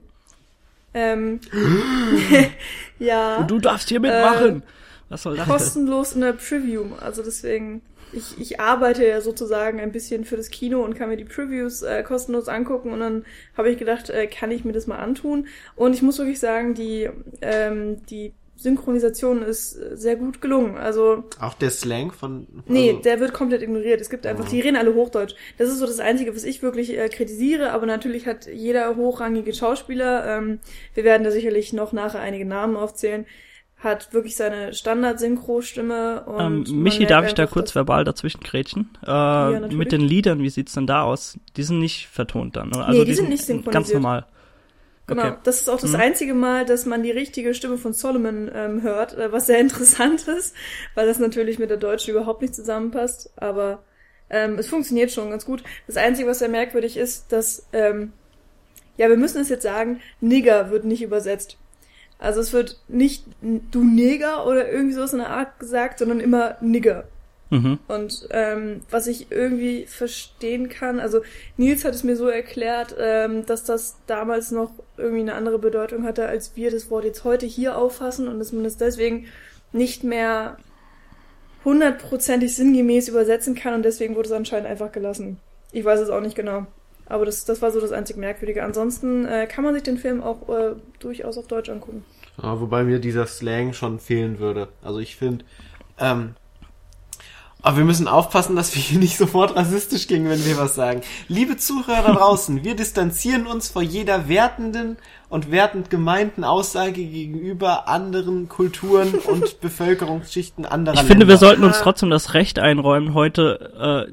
Ähm, 0.93 1.39
ja. 2.99 3.43
Du 3.43 3.59
darfst 3.59 3.89
hier 3.89 3.99
mitmachen. 3.99 4.61
Äh, 4.61 5.09
Was 5.09 5.23
soll 5.23 5.37
das? 5.37 5.47
Kostenlos 5.47 6.13
in 6.13 6.21
der 6.21 6.33
Preview. 6.33 6.85
Also 6.99 7.23
deswegen, 7.23 7.81
ich, 8.11 8.39
ich 8.39 8.59
arbeite 8.59 9.07
ja 9.07 9.21
sozusagen 9.21 9.79
ein 9.79 9.91
bisschen 9.91 10.25
für 10.25 10.37
das 10.37 10.49
Kino 10.49 10.83
und 10.83 10.95
kann 10.95 11.09
mir 11.09 11.17
die 11.17 11.25
Previews 11.25 11.81
äh, 11.81 12.03
kostenlos 12.03 12.47
angucken 12.47 12.91
und 12.91 12.99
dann 12.99 13.25
habe 13.57 13.69
ich 13.69 13.77
gedacht, 13.77 14.09
äh, 14.09 14.27
kann 14.27 14.51
ich 14.51 14.65
mir 14.65 14.73
das 14.73 14.87
mal 14.87 14.97
antun. 14.97 15.47
Und 15.75 15.93
ich 15.93 16.01
muss 16.01 16.17
wirklich 16.17 16.39
sagen, 16.39 16.73
die, 16.73 17.09
ähm, 17.41 18.05
die 18.07 18.33
Synchronisation 18.59 19.41
ist 19.41 19.71
sehr 19.71 20.17
gut 20.17 20.41
gelungen. 20.41 20.77
Also 20.77 21.23
auch 21.39 21.53
der 21.53 21.69
Slang 21.69 22.11
von 22.11 22.45
also 22.57 22.63
Nee, 22.67 22.99
der 23.03 23.21
wird 23.21 23.31
komplett 23.31 23.61
ignoriert. 23.61 24.01
Es 24.01 24.09
gibt 24.09 24.25
einfach, 24.25 24.45
oh. 24.45 24.49
die 24.49 24.59
reden 24.59 24.75
alle 24.75 24.93
Hochdeutsch. 24.93 25.33
Das 25.57 25.69
ist 25.69 25.79
so 25.79 25.85
das 25.85 26.01
einzige, 26.01 26.35
was 26.35 26.43
ich 26.43 26.61
wirklich 26.61 26.97
äh, 26.97 27.07
kritisiere, 27.07 27.71
aber 27.71 27.85
natürlich 27.85 28.27
hat 28.27 28.47
jeder 28.47 28.97
hochrangige 28.97 29.53
Schauspieler, 29.53 30.37
ähm, 30.37 30.59
wir 30.93 31.05
werden 31.05 31.23
da 31.23 31.31
sicherlich 31.31 31.71
noch 31.71 31.93
nachher 31.93 32.19
einige 32.19 32.45
Namen 32.45 32.75
aufzählen, 32.75 33.25
hat 33.77 34.13
wirklich 34.13 34.35
seine 34.35 34.73
Standard-Synchro-Stimme 34.73 36.25
und 36.25 36.69
ähm, 36.69 36.83
Michi, 36.83 37.05
darf 37.05 37.27
ich 37.27 37.33
da 37.35 37.45
kurz 37.45 37.73
verbal 37.73 38.03
dazwischen 38.03 38.41
grätschen? 38.41 38.89
Äh, 39.05 39.09
ja, 39.09 39.67
mit 39.71 39.93
den 39.93 40.01
Liedern, 40.01 40.43
wie 40.43 40.49
sieht's 40.49 40.73
denn 40.73 40.85
da 40.85 41.03
aus? 41.03 41.39
Die 41.55 41.63
sind 41.63 41.79
nicht 41.79 42.07
vertont 42.07 42.57
dann, 42.57 42.69
oder? 42.69 42.87
Also 42.87 42.91
nee, 42.91 43.05
die, 43.05 43.11
die 43.11 43.15
sind 43.15 43.29
nicht 43.29 43.45
synchronisiert. 43.45 43.73
Ganz 43.73 43.93
normal. 43.93 44.25
Genau, 45.09 45.27
okay. 45.27 45.37
das 45.43 45.61
ist 45.61 45.69
auch 45.69 45.79
das 45.79 45.91
mhm. 45.91 45.99
einzige 45.99 46.33
Mal, 46.33 46.65
dass 46.65 46.85
man 46.85 47.03
die 47.03 47.11
richtige 47.11 47.53
Stimme 47.53 47.77
von 47.77 47.93
Solomon 47.93 48.49
ähm, 48.53 48.81
hört, 48.81 49.17
äh, 49.17 49.31
was 49.31 49.47
sehr 49.47 49.59
interessant 49.59 50.27
ist, 50.27 50.55
weil 50.95 51.07
das 51.07 51.19
natürlich 51.19 51.59
mit 51.59 51.69
der 51.69 51.77
Deutschen 51.77 52.11
überhaupt 52.11 52.41
nicht 52.41 52.55
zusammenpasst, 52.55 53.31
aber 53.35 53.83
ähm, 54.29 54.59
es 54.59 54.67
funktioniert 54.67 55.11
schon 55.11 55.29
ganz 55.31 55.45
gut. 55.45 55.63
Das 55.87 55.97
Einzige, 55.97 56.27
was 56.27 56.39
sehr 56.39 56.49
merkwürdig 56.49 56.97
ist, 56.97 57.31
dass, 57.31 57.67
ähm, 57.73 58.13
ja, 58.97 59.09
wir 59.09 59.17
müssen 59.17 59.41
es 59.41 59.49
jetzt 59.49 59.63
sagen, 59.63 60.01
Nigger 60.21 60.69
wird 60.69 60.85
nicht 60.85 61.01
übersetzt. 61.01 61.57
Also 62.19 62.41
es 62.41 62.51
wird 62.51 62.81
nicht 62.87 63.25
du 63.41 63.83
Neger 63.83 64.45
oder 64.45 64.69
irgendwie 64.69 64.93
so 64.93 65.03
in 65.03 65.19
der 65.19 65.29
Art 65.29 65.57
gesagt, 65.59 65.99
sondern 65.99 66.19
immer 66.19 66.57
Nigger. 66.61 67.05
Mhm. 67.49 67.79
Und 67.87 68.27
ähm, 68.31 68.81
was 68.91 69.07
ich 69.07 69.31
irgendwie 69.31 69.85
verstehen 69.85 70.69
kann, 70.69 70.99
also 70.99 71.21
Nils 71.57 71.83
hat 71.83 71.95
es 71.95 72.03
mir 72.03 72.15
so 72.15 72.27
erklärt, 72.27 72.95
ähm, 72.99 73.45
dass 73.45 73.63
das 73.63 73.97
damals 74.05 74.51
noch 74.51 74.71
irgendwie 74.97 75.21
eine 75.21 75.33
andere 75.33 75.57
Bedeutung 75.57 76.03
hatte, 76.03 76.27
als 76.27 76.55
wir 76.55 76.69
das 76.69 76.91
Wort 76.91 77.05
jetzt 77.05 77.23
heute 77.23 77.45
hier 77.45 77.77
auffassen 77.77 78.27
und 78.27 78.39
dass 78.39 78.51
man 78.51 78.65
es 78.65 78.77
deswegen 78.77 79.25
nicht 79.71 80.03
mehr 80.03 80.57
hundertprozentig 81.65 82.55
sinngemäß 82.55 83.09
übersetzen 83.09 83.55
kann 83.55 83.73
und 83.73 83.83
deswegen 83.83 84.15
wurde 84.15 84.29
es 84.29 84.33
anscheinend 84.33 84.67
einfach 84.67 84.91
gelassen. 84.91 85.37
Ich 85.71 85.83
weiß 85.83 85.99
es 85.99 86.09
auch 86.09 86.21
nicht 86.21 86.35
genau. 86.35 86.65
Aber 87.05 87.25
das, 87.25 87.43
das 87.45 87.61
war 87.63 87.71
so 87.71 87.81
das 87.81 87.91
einzig 87.91 88.17
Merkwürdige. 88.17 88.63
Ansonsten 88.63 89.25
äh, 89.25 89.47
kann 89.47 89.63
man 89.63 89.73
sich 89.73 89.83
den 89.83 89.97
Film 89.97 90.21
auch 90.21 90.47
äh, 90.49 90.75
durchaus 90.99 91.39
auf 91.39 91.47
Deutsch 91.47 91.69
angucken. 91.69 92.05
Ja, 92.41 92.61
wobei 92.61 92.83
mir 92.83 92.99
dieser 92.99 93.25
Slang 93.25 93.73
schon 93.73 93.99
fehlen 93.99 94.37
würde. 94.39 94.69
Also 94.83 94.99
ich 94.99 95.15
finde, 95.15 95.43
ähm, 95.99 96.35
aber 97.61 97.77
wir 97.77 97.83
müssen 97.83 98.07
aufpassen, 98.07 98.55
dass 98.55 98.73
wir 98.73 98.81
hier 98.81 98.99
nicht 98.99 99.17
sofort 99.17 99.55
rassistisch 99.55 100.07
klingen, 100.07 100.29
wenn 100.29 100.45
wir 100.45 100.57
was 100.57 100.75
sagen. 100.75 101.01
Liebe 101.27 101.57
Zuhörer 101.57 102.13
draußen, 102.13 102.63
wir 102.63 102.75
distanzieren 102.75 103.47
uns 103.47 103.69
vor 103.69 103.81
jeder 103.81 104.29
wertenden 104.29 104.97
und 105.27 105.51
wertend 105.51 105.89
gemeinten 105.89 106.43
Aussage 106.43 107.03
gegenüber 107.03 107.87
anderen 107.87 108.47
Kulturen 108.47 109.13
und 109.13 109.59
Bevölkerungsschichten 109.61 110.65
anderer 110.65 110.95
Ich 110.95 111.07
finde, 111.07 111.27
wir 111.27 111.37
sollten 111.37 111.63
uns 111.63 111.79
trotzdem 111.81 112.09
das 112.09 112.33
Recht 112.33 112.59
einräumen, 112.59 113.13
heute 113.13 114.07
äh, 114.07 114.11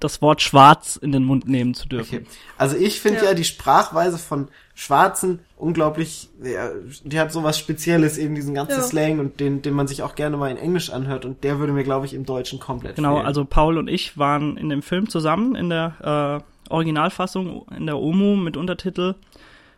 das 0.00 0.22
Wort 0.22 0.42
schwarz 0.42 0.96
in 0.96 1.12
den 1.12 1.24
Mund 1.24 1.48
nehmen 1.48 1.74
zu 1.74 1.88
dürfen. 1.88 2.18
Okay. 2.18 2.26
Also 2.56 2.76
ich 2.76 3.00
finde 3.00 3.20
ja. 3.20 3.24
ja 3.26 3.34
die 3.34 3.44
Sprachweise 3.44 4.18
von 4.18 4.48
Schwarzen 4.74 5.40
unglaublich, 5.56 6.28
ja, 6.42 6.70
die 7.02 7.18
hat 7.18 7.32
sowas 7.32 7.58
Spezielles, 7.58 8.16
eben 8.16 8.34
diesen 8.34 8.54
ganzen 8.54 8.78
ja. 8.78 8.82
Slang 8.82 9.18
und 9.18 9.40
den, 9.40 9.60
den 9.62 9.74
man 9.74 9.88
sich 9.88 10.02
auch 10.02 10.14
gerne 10.14 10.36
mal 10.36 10.50
in 10.50 10.56
Englisch 10.56 10.90
anhört 10.90 11.24
und 11.24 11.42
der 11.42 11.58
würde 11.58 11.72
mir, 11.72 11.82
glaube 11.82 12.06
ich, 12.06 12.14
im 12.14 12.24
Deutschen 12.24 12.60
komplett 12.60 12.96
Genau, 12.96 13.16
fehlen. 13.16 13.26
also 13.26 13.44
Paul 13.44 13.76
und 13.78 13.88
ich 13.88 14.16
waren 14.16 14.56
in 14.56 14.68
dem 14.68 14.82
Film 14.82 15.08
zusammen 15.08 15.56
in 15.56 15.68
der 15.68 16.42
äh, 16.68 16.72
Originalfassung, 16.72 17.66
in 17.76 17.86
der 17.86 17.98
OMU 17.98 18.36
mit 18.36 18.56
Untertitel 18.56 19.16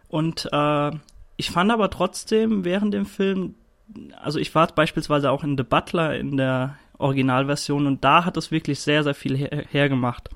und 0.09 0.49
äh, 0.53 0.91
ich 1.37 1.51
fand 1.51 1.73
aber 1.73 1.89
trotzdem 1.89 2.67
während 2.67 2.93
dem 2.93 3.07
Film, 3.07 3.55
also 4.23 4.39
ich 4.39 4.55
war 4.55 4.67
beispielsweise 4.67 5.31
auch 5.31 5.43
in 5.43 5.57
The 5.57 5.63
Butler 5.63 6.19
in 6.19 6.37
der 6.37 6.77
Originalversion 7.01 7.87
und 7.87 8.05
da 8.05 8.25
hat 8.25 8.37
es 8.37 8.51
wirklich 8.51 8.81
sehr, 8.81 9.03
sehr 9.03 9.15
viel 9.15 9.37
her 9.37 9.65
hergemacht 9.71 10.31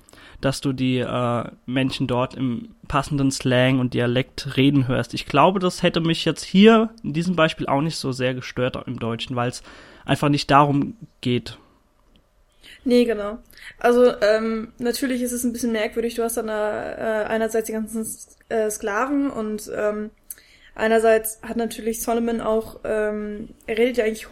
dass 0.45 0.61
du 0.61 0.73
die 0.73 0.99
äh, 0.99 1.45
Menschen 1.65 2.07
dort 2.07 2.35
im 2.35 2.75
passenden 2.87 3.31
Slang 3.31 3.79
und 3.79 3.95
Dialekt 3.95 4.57
reden 4.57 4.89
hörst. 4.89 5.15
Ich 5.15 5.27
glaube, 5.27 5.59
das 5.59 5.83
hätte 5.83 6.01
mich 6.01 6.25
jetzt 6.25 6.45
hier 6.45 6.91
in 7.03 7.15
diesem 7.15 7.35
Beispiel 7.35 7.67
auch 7.67 7.81
nicht 7.81 7.97
so 7.97 8.13
sehr 8.13 8.35
gestört 8.35 8.77
im 8.87 8.99
Deutschen, 8.99 9.37
weil 9.37 9.49
es 9.49 9.63
einfach 10.05 10.29
nicht 10.29 10.51
darum 10.51 10.97
geht. 11.23 11.59
Nee, 12.85 13.05
genau. 13.05 13.39
Also 13.79 14.21
ähm, 14.21 14.73
natürlich 14.79 15.23
ist 15.23 15.33
es 15.33 15.45
ein 15.45 15.53
bisschen 15.53 15.73
merkwürdig. 15.73 16.15
Du 16.15 16.23
hast 16.23 16.37
dann 16.37 16.49
äh, 16.49 16.53
einerseits 16.53 17.67
die 17.67 17.73
ganzen 17.73 18.07
äh, 18.51 18.71
Sklaven 18.71 19.31
und 19.31 19.71
ähm, 19.75 20.11
einerseits 20.75 21.41
hat 21.41 21.57
natürlich 21.57 22.03
Solomon 22.03 22.43
auch, 22.43 22.81
ähm, 22.85 23.49
er 23.67 23.79
redet 23.79 23.97
ja 23.97 24.05
eigentlich 24.05 24.31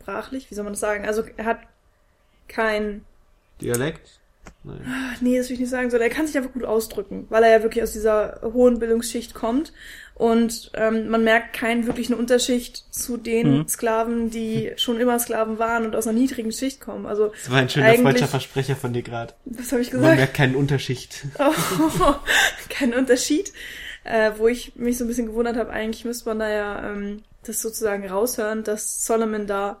hochsprachlich, 0.00 0.50
wie 0.50 0.54
soll 0.54 0.64
man 0.64 0.72
das 0.72 0.80
sagen? 0.80 1.06
Also 1.06 1.24
er 1.36 1.44
hat 1.44 1.60
kein 2.48 3.04
Dialekt? 3.60 4.18
Nein. 4.64 4.80
Nee, 5.20 5.38
das 5.38 5.48
will 5.48 5.54
ich 5.54 5.60
nicht 5.60 5.70
sagen. 5.70 5.90
So, 5.90 5.98
der 5.98 6.10
kann 6.10 6.26
sich 6.26 6.36
einfach 6.36 6.52
gut 6.52 6.64
ausdrücken, 6.64 7.26
weil 7.28 7.42
er 7.44 7.50
ja 7.50 7.62
wirklich 7.62 7.82
aus 7.82 7.92
dieser 7.92 8.40
hohen 8.42 8.78
Bildungsschicht 8.78 9.34
kommt. 9.34 9.72
Und 10.14 10.70
ähm, 10.74 11.08
man 11.08 11.24
merkt 11.24 11.54
keinen 11.54 11.86
wirklichen 11.86 12.12
Unterschied 12.12 12.76
zu 12.90 13.16
den 13.16 13.58
mhm. 13.58 13.68
Sklaven, 13.68 14.30
die 14.30 14.72
schon 14.76 15.00
immer 15.00 15.18
Sklaven 15.18 15.58
waren 15.58 15.86
und 15.86 15.96
aus 15.96 16.06
einer 16.06 16.18
niedrigen 16.18 16.52
Schicht 16.52 16.80
kommen. 16.80 17.06
Also 17.06 17.28
das 17.28 17.50
war 17.50 17.58
ein 17.58 17.70
schöner 17.70 17.94
falscher 17.94 18.28
Versprecher 18.28 18.76
von 18.76 18.92
dir 18.92 19.02
gerade. 19.02 19.34
Was 19.46 19.72
habe 19.72 19.80
ich 19.80 19.90
gesagt? 19.90 20.08
Man 20.08 20.16
merkt 20.16 20.34
keinen 20.34 20.56
Unterschied. 20.56 21.08
Oh, 21.38 22.14
keinen 22.68 22.94
Unterschied. 22.94 23.52
Äh, 24.04 24.32
wo 24.38 24.48
ich 24.48 24.76
mich 24.76 24.96
so 24.96 25.04
ein 25.04 25.08
bisschen 25.08 25.26
gewundert 25.26 25.56
habe, 25.56 25.70
eigentlich 25.70 26.06
müsste 26.06 26.28
man 26.30 26.38
da 26.38 26.48
ja 26.48 26.90
ähm, 26.90 27.22
das 27.44 27.60
sozusagen 27.60 28.08
raushören, 28.08 28.64
dass 28.64 29.04
Solomon 29.04 29.46
da 29.46 29.80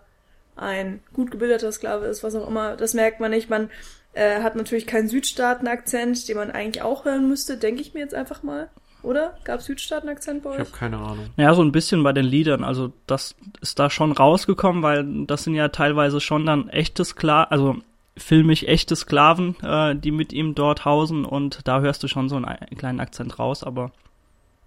ein 0.56 1.00
gut 1.12 1.30
gebildeter 1.30 1.72
Sklave 1.72 2.06
ist, 2.06 2.22
was 2.22 2.34
auch 2.34 2.48
immer. 2.48 2.76
Das 2.76 2.94
merkt 2.94 3.20
man 3.20 3.30
nicht. 3.30 3.50
Man 3.50 3.70
äh, 4.12 4.42
hat 4.42 4.56
natürlich 4.56 4.86
keinen 4.86 5.08
Südstaaten-Akzent, 5.08 6.28
den 6.28 6.36
man 6.36 6.50
eigentlich 6.50 6.82
auch 6.82 7.04
hören 7.04 7.28
müsste, 7.28 7.56
denke 7.56 7.80
ich 7.80 7.94
mir 7.94 8.00
jetzt 8.00 8.14
einfach 8.14 8.42
mal. 8.42 8.68
Oder? 9.02 9.38
Gab 9.44 9.62
Südstaaten-Akzent 9.62 10.42
bei 10.42 10.50
euch? 10.50 10.58
Ich 10.58 10.66
habe 10.66 10.76
keine 10.76 10.98
Ahnung. 10.98 11.30
Ja, 11.36 11.54
so 11.54 11.62
ein 11.62 11.72
bisschen 11.72 12.02
bei 12.02 12.12
den 12.12 12.26
Liedern. 12.26 12.64
Also 12.64 12.92
das 13.06 13.34
ist 13.60 13.78
da 13.78 13.88
schon 13.88 14.12
rausgekommen, 14.12 14.82
weil 14.82 15.24
das 15.26 15.44
sind 15.44 15.54
ja 15.54 15.68
teilweise 15.68 16.20
schon 16.20 16.44
dann 16.44 16.68
echte 16.68 17.04
Sklaven, 17.04 17.50
also 17.50 17.76
filmisch 18.16 18.64
echte 18.64 18.96
Sklaven, 18.96 19.56
äh, 19.62 19.96
die 19.96 20.10
mit 20.10 20.32
ihm 20.32 20.54
dort 20.54 20.84
hausen 20.84 21.24
und 21.24 21.60
da 21.66 21.80
hörst 21.80 22.02
du 22.02 22.08
schon 22.08 22.28
so 22.28 22.36
einen 22.36 22.76
kleinen 22.76 23.00
Akzent 23.00 23.38
raus, 23.38 23.64
aber 23.64 23.92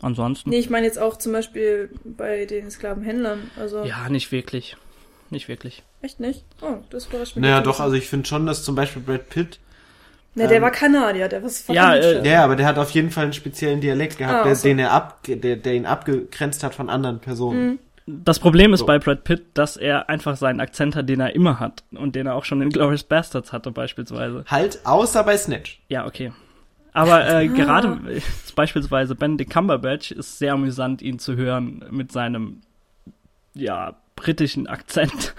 ansonsten. 0.02 0.50
Nee, 0.50 0.60
ich 0.60 0.70
meine 0.70 0.88
jetzt 0.88 0.98
auch 0.98 1.18
zum 1.18 1.34
Beispiel 1.34 1.92
bei 2.04 2.46
den 2.46 2.72
Sklavenhändlern. 2.72 3.52
Also 3.60 3.84
ja, 3.84 4.10
nicht 4.10 4.32
wirklich 4.32 4.78
nicht 5.34 5.50
wirklich. 5.50 5.84
Echt 6.02 6.20
nicht? 6.20 6.46
Oh, 6.62 6.78
das 6.90 7.08
überrascht 7.08 7.36
mich. 7.36 7.42
Naja, 7.44 7.62
doch, 7.62 7.80
also 7.80 7.96
ich 7.96 8.08
finde 8.08 8.26
schon, 8.26 8.46
dass 8.46 8.64
zum 8.64 8.76
Beispiel 8.76 9.02
Brad 9.02 9.30
Pitt. 9.30 9.60
Na, 10.36 10.48
der 10.48 10.58
ähm, 10.58 10.64
war 10.64 10.72
Kanadier, 10.72 11.28
der 11.28 11.44
war 11.44 11.52
ja, 11.68 11.94
äh, 11.94 12.28
ja, 12.28 12.44
aber 12.44 12.56
der 12.56 12.66
hat 12.66 12.78
auf 12.78 12.90
jeden 12.92 13.12
Fall 13.12 13.26
einen 13.26 13.34
speziellen 13.34 13.82
Dialekt 13.82 14.18
gehabt, 14.18 14.42
ah, 14.42 14.44
der, 14.46 14.56
so. 14.56 14.68
den 14.68 14.80
er 14.80 14.92
ab, 14.92 15.20
der, 15.28 15.58
der 15.58 15.74
ihn 15.74 15.86
abgegrenzt 15.86 16.64
hat 16.64 16.74
von 16.74 16.90
anderen 16.90 17.20
Personen. 17.20 17.68
Mhm. 17.68 17.80
das 18.06 18.40
Problem 18.40 18.74
ist 18.74 18.80
so. 18.80 18.86
bei 18.88 18.98
Brad 18.98 19.26
Pitt, 19.26 19.46
dass 19.54 19.78
er 19.78 20.10
einfach 20.10 20.38
seinen 20.38 20.60
Akzent 20.60 20.96
hat, 20.96 21.08
den 21.08 21.20
er 21.20 21.36
immer 21.36 21.60
hat 21.60 21.84
und 21.92 22.16
den 22.16 22.26
er 22.26 22.36
auch 22.36 22.46
schon 22.46 22.62
in 22.62 22.70
Glorious 22.70 23.04
Bastards 23.04 23.54
hatte 23.54 23.72
beispielsweise. 23.72 24.44
Halt, 24.48 24.80
außer 24.86 25.24
bei 25.24 25.38
Snatch. 25.38 25.82
Ja, 25.90 26.08
okay. 26.08 26.32
Aber 26.94 27.28
äh, 27.28 27.48
ah. 27.48 27.54
gerade 27.56 28.00
äh, 28.10 28.22
beispielsweise 28.56 29.16
Benedict 29.16 29.52
Cumberbatch 29.52 30.12
ist 30.12 30.40
sehr 30.40 30.54
amüsant, 30.54 31.02
ihn 31.02 31.20
zu 31.20 31.36
hören 31.36 31.86
mit 31.92 32.12
seinem 32.12 32.62
ja 33.54 33.96
britischen 34.16 34.68
Akzent. 34.68 35.34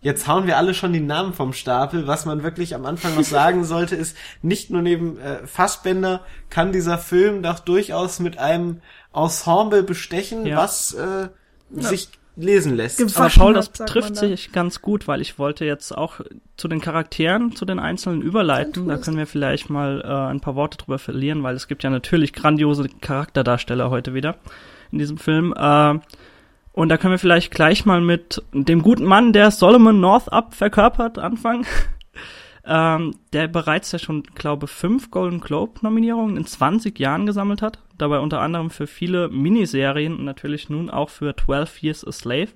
Jetzt 0.00 0.28
hauen 0.28 0.46
wir 0.46 0.56
alle 0.56 0.74
schon 0.74 0.92
die 0.92 1.00
Namen 1.00 1.32
vom 1.32 1.52
Stapel. 1.52 2.06
Was 2.06 2.24
man 2.24 2.44
wirklich 2.44 2.74
am 2.74 2.86
Anfang 2.86 3.16
noch 3.16 3.24
sagen 3.24 3.64
sollte, 3.64 3.96
ist, 3.96 4.16
nicht 4.42 4.70
nur 4.70 4.80
neben 4.80 5.18
äh, 5.18 5.46
Fassbender 5.46 6.24
kann 6.50 6.70
dieser 6.72 6.98
Film 6.98 7.42
doch 7.42 7.58
durchaus 7.58 8.20
mit 8.20 8.38
einem 8.38 8.80
Ensemble 9.12 9.82
bestechen, 9.82 10.46
ja. 10.46 10.56
was 10.56 10.94
äh, 10.94 11.28
ja. 11.70 11.82
sich 11.82 12.10
lesen 12.36 12.76
lässt. 12.76 13.00
Aber 13.18 13.28
Paul, 13.28 13.54
das 13.54 13.72
trifft 13.72 14.14
sich 14.14 14.52
ganz 14.52 14.80
gut, 14.80 15.08
weil 15.08 15.20
ich 15.20 15.40
wollte 15.40 15.64
jetzt 15.64 15.90
auch 15.96 16.20
zu 16.56 16.68
den 16.68 16.80
Charakteren, 16.80 17.56
zu 17.56 17.64
den 17.64 17.80
Einzelnen 17.80 18.22
überleiten. 18.22 18.86
Da 18.86 18.96
können 18.98 19.16
wir 19.16 19.26
vielleicht 19.26 19.70
mal 19.70 20.00
äh, 20.04 20.30
ein 20.30 20.40
paar 20.40 20.54
Worte 20.54 20.78
drüber 20.78 21.00
verlieren, 21.00 21.42
weil 21.42 21.56
es 21.56 21.66
gibt 21.66 21.82
ja 21.82 21.90
natürlich 21.90 22.32
grandiose 22.32 22.88
Charakterdarsteller 23.00 23.90
heute 23.90 24.14
wieder 24.14 24.36
in 24.92 25.00
diesem 25.00 25.18
Film. 25.18 25.52
Äh, 25.56 25.98
und 26.78 26.90
da 26.90 26.96
können 26.96 27.14
wir 27.14 27.18
vielleicht 27.18 27.50
gleich 27.50 27.86
mal 27.86 28.00
mit 28.00 28.40
dem 28.52 28.82
guten 28.82 29.04
Mann, 29.04 29.32
der 29.32 29.50
Solomon 29.50 29.98
Northup 29.98 30.54
verkörpert, 30.54 31.18
anfangen. 31.18 31.66
ähm, 32.64 33.16
der 33.32 33.48
bereits 33.48 33.90
ja 33.90 33.98
schon, 33.98 34.22
glaube 34.22 34.68
fünf 34.68 35.10
Golden 35.10 35.40
Globe 35.40 35.80
Nominierungen 35.82 36.36
in 36.36 36.46
20 36.46 36.96
Jahren 37.00 37.26
gesammelt 37.26 37.62
hat. 37.62 37.80
Dabei 37.98 38.20
unter 38.20 38.40
anderem 38.40 38.70
für 38.70 38.86
viele 38.86 39.28
Miniserien 39.28 40.18
und 40.18 40.24
natürlich 40.24 40.70
nun 40.70 40.88
auch 40.88 41.10
für 41.10 41.34
12 41.34 41.82
Years 41.82 42.06
a 42.06 42.12
Slave. 42.12 42.50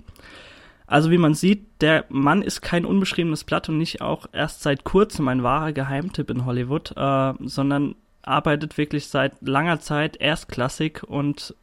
Also 0.87 1.11
wie 1.11 1.17
man 1.17 1.33
sieht, 1.33 1.81
der 1.81 2.05
Mann 2.07 2.43
ist 2.43 2.61
kein 2.61 2.85
unbeschriebenes 2.85 3.43
Blatt 3.43 3.67
und 3.67 3.77
nicht 3.77 3.99
auch 3.99 4.27
erst 4.31 4.61
seit 4.61 4.85
kurzem 4.85 5.27
ein 5.27 5.43
wahrer 5.43 5.73
Geheimtipp 5.73 6.29
in 6.29 6.45
Hollywood, 6.45 6.93
äh, 6.95 7.33
sondern 7.41 7.95
arbeitet 8.21 8.77
wirklich 8.77 9.07
seit 9.07 9.33
langer 9.41 9.81
Zeit 9.81 10.15
erstklassig 10.15 11.03
und 11.03 11.55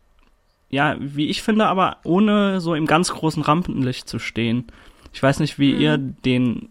ja, 0.71 0.97
wie 0.99 1.29
ich 1.29 1.43
finde, 1.43 1.67
aber 1.67 1.99
ohne 2.05 2.61
so 2.61 2.75
im 2.75 2.87
ganz 2.87 3.11
großen 3.13 3.43
Rampenlicht 3.43 4.09
zu 4.09 4.19
stehen. 4.19 4.67
Ich 5.13 5.23
weiß 5.23 5.41
nicht, 5.41 5.59
wie 5.59 5.75
mhm. 5.75 5.81
ihr 5.81 5.99
den, 5.99 6.69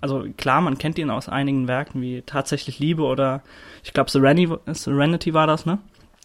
also 0.00 0.26
klar, 0.36 0.60
man 0.60 0.78
kennt 0.78 0.98
ihn 0.98 1.10
aus 1.10 1.28
einigen 1.28 1.68
Werken 1.68 2.02
wie 2.02 2.22
Tatsächlich 2.22 2.80
Liebe 2.80 3.02
oder 3.02 3.42
ich 3.84 3.92
glaube 3.92 4.10
Serenity, 4.10 4.52
Serenity 4.72 5.32
war 5.32 5.46
das, 5.46 5.64
ne? 5.64 5.78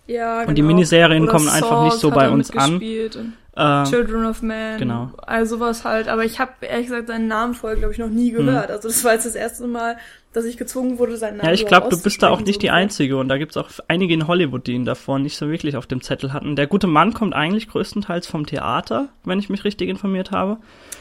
Ja, 0.08 0.40
genau. 0.40 0.50
Und 0.50 0.56
die 0.56 0.62
genau. 0.62 0.74
Miniserien 0.74 1.24
oder 1.24 1.32
kommen 1.32 1.46
Saws 1.46 1.56
einfach 1.56 1.84
nicht 1.86 1.98
so 1.98 2.12
bei 2.12 2.30
uns 2.30 2.52
an. 2.52 2.82
Äh, 2.82 3.86
Children 3.86 4.26
of 4.26 4.42
Man. 4.42 4.78
Genau. 4.78 5.12
Also 5.26 5.56
sowas 5.56 5.86
halt. 5.86 6.10
Aber 6.10 6.26
ich 6.26 6.40
habe 6.40 6.52
ehrlich 6.62 6.88
gesagt 6.88 7.08
seinen 7.08 7.28
Namen 7.28 7.54
vorher, 7.54 7.78
glaube 7.78 7.94
ich, 7.94 8.00
noch 8.00 8.10
nie 8.10 8.32
gehört. 8.32 8.68
Mhm. 8.68 8.76
Also 8.76 8.90
das 8.90 9.04
war 9.04 9.14
jetzt 9.14 9.26
das 9.26 9.36
erste 9.36 9.66
Mal, 9.66 9.98
dass 10.36 10.44
ich 10.44 10.58
gezwungen 10.58 11.00
wurde, 11.00 11.16
seinen 11.16 11.38
Namen 11.38 11.48
Ja, 11.48 11.54
ich 11.54 11.66
glaube, 11.66 11.88
du 11.90 12.02
bist 12.02 12.22
da 12.22 12.30
auch 12.30 12.42
nicht 12.42 12.62
die 12.62 12.70
Einzige. 12.70 13.18
Und 13.18 13.30
da 13.30 13.38
gibt's 13.38 13.56
auch 13.56 13.70
einige 13.88 14.14
in 14.14 14.28
Hollywood, 14.28 14.68
die 14.68 14.74
ihn 14.74 14.84
davor 14.84 15.18
nicht 15.18 15.38
so 15.38 15.50
wirklich 15.50 15.78
auf 15.78 15.88
dem 15.88 16.02
Zettel 16.02 16.34
hatten. 16.34 16.58
Der 16.58 16.68
gute 16.68 16.88
Mann 16.88 17.14
kommt 17.14 17.34
eigentlich 17.34 17.70
größtenteils 17.70 18.28
vom 18.28 18.46
Theater, 18.46 19.08
wenn 19.24 19.40
ich 19.40 19.50
mich 19.50 19.64
richtig 19.64 19.88
informiert 19.88 20.32
habe. 20.32 20.58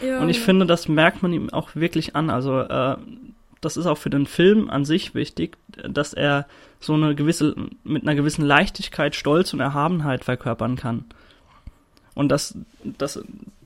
Ja, 0.06 0.20
und 0.20 0.28
ich 0.28 0.38
finde, 0.38 0.66
das 0.66 0.86
merkt 0.86 1.22
man 1.22 1.32
ihm 1.32 1.50
auch 1.50 1.74
wirklich 1.74 2.14
an. 2.14 2.30
Also 2.30 2.60
äh, 2.60 2.96
das 3.60 3.76
ist 3.76 3.86
auch 3.86 3.98
für 3.98 4.10
den 4.10 4.26
Film 4.26 4.70
an 4.70 4.84
sich 4.84 5.16
wichtig, 5.16 5.56
dass 5.88 6.12
er 6.12 6.46
so 6.78 6.94
eine 6.94 7.16
gewisse, 7.16 7.56
mit 7.82 8.02
einer 8.02 8.14
gewissen 8.14 8.44
Leichtigkeit, 8.44 9.16
Stolz 9.16 9.52
und 9.52 9.60
Erhabenheit 9.60 10.24
verkörpern 10.24 10.76
kann. 10.76 11.06
Und 12.14 12.28
das, 12.28 12.56
das 12.84 13.20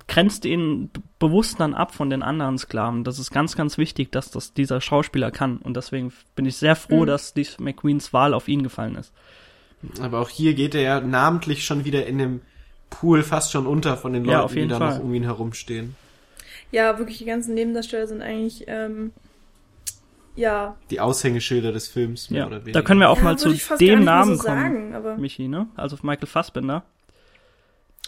grenzt 0.09 0.45
ihn 0.45 0.91
bewusst 1.19 1.61
dann 1.61 1.75
ab 1.75 1.95
von 1.95 2.11
den 2.11 2.23
anderen 2.23 2.59
Sklaven. 2.59 3.05
Das 3.05 3.19
ist 3.19 3.31
ganz, 3.31 3.57
ganz 3.57 3.79
wichtig, 3.79 4.11
dass 4.11 4.31
das 4.31 4.55
dieser 4.55 4.81
Schauspieler 4.81 5.31
kann. 5.31 5.59
Und 5.59 5.77
deswegen 5.77 6.13
bin 6.35 6.47
ich 6.47 6.57
sehr 6.57 6.75
froh, 6.75 7.03
mhm. 7.03 7.07
dass 7.07 7.29
Steve 7.29 7.51
McQueens 7.59 8.13
Wahl 8.13 8.35
auf 8.35 8.49
ihn 8.49 8.63
gefallen 8.63 8.97
ist. 8.97 9.13
Aber 10.01 10.21
auch 10.21 10.31
hier 10.31 10.55
geht 10.55 10.75
er 10.75 10.81
ja 10.81 11.01
namentlich 11.01 11.65
schon 11.65 11.85
wieder 11.85 12.07
in 12.07 12.19
dem 12.19 12.41
Pool 12.91 13.23
fast 13.23 13.53
schon 13.53 13.67
unter 13.67 13.97
von 13.97 14.13
den 14.13 14.25
Leuten, 14.25 14.57
ja, 14.57 14.63
die 14.63 14.69
da 14.69 14.79
noch 14.79 15.01
um 15.01 15.15
ihn 15.15 15.25
herumstehen. 15.25 15.95
Ja, 16.73 16.99
wirklich, 16.99 17.19
die 17.19 17.25
ganzen 17.25 17.55
Nebendarsteller 17.55 18.07
sind 18.07 18.23
eigentlich 18.23 18.65
ähm, 18.67 19.13
ja. 20.39 20.77
Die 20.91 21.01
Aushängeschilder 21.01 21.73
des 21.73 21.89
Films, 21.89 22.31
mehr 22.31 22.41
ja. 22.41 22.47
oder 22.47 22.61
weniger. 22.61 22.81
Da 22.81 22.87
können 22.87 23.01
wir 23.01 23.11
auch 23.11 23.19
ja, 23.19 23.25
mal 23.25 23.39
zu 23.39 23.55
dem 23.77 24.05
Namen 24.05 24.37
so 24.37 24.45
kommen, 24.45 24.93
sagen, 24.93 25.21
Michi, 25.21 25.49
ne? 25.49 25.67
Also 25.77 25.97
Michael 26.03 26.29
Fassbender. 26.29 26.85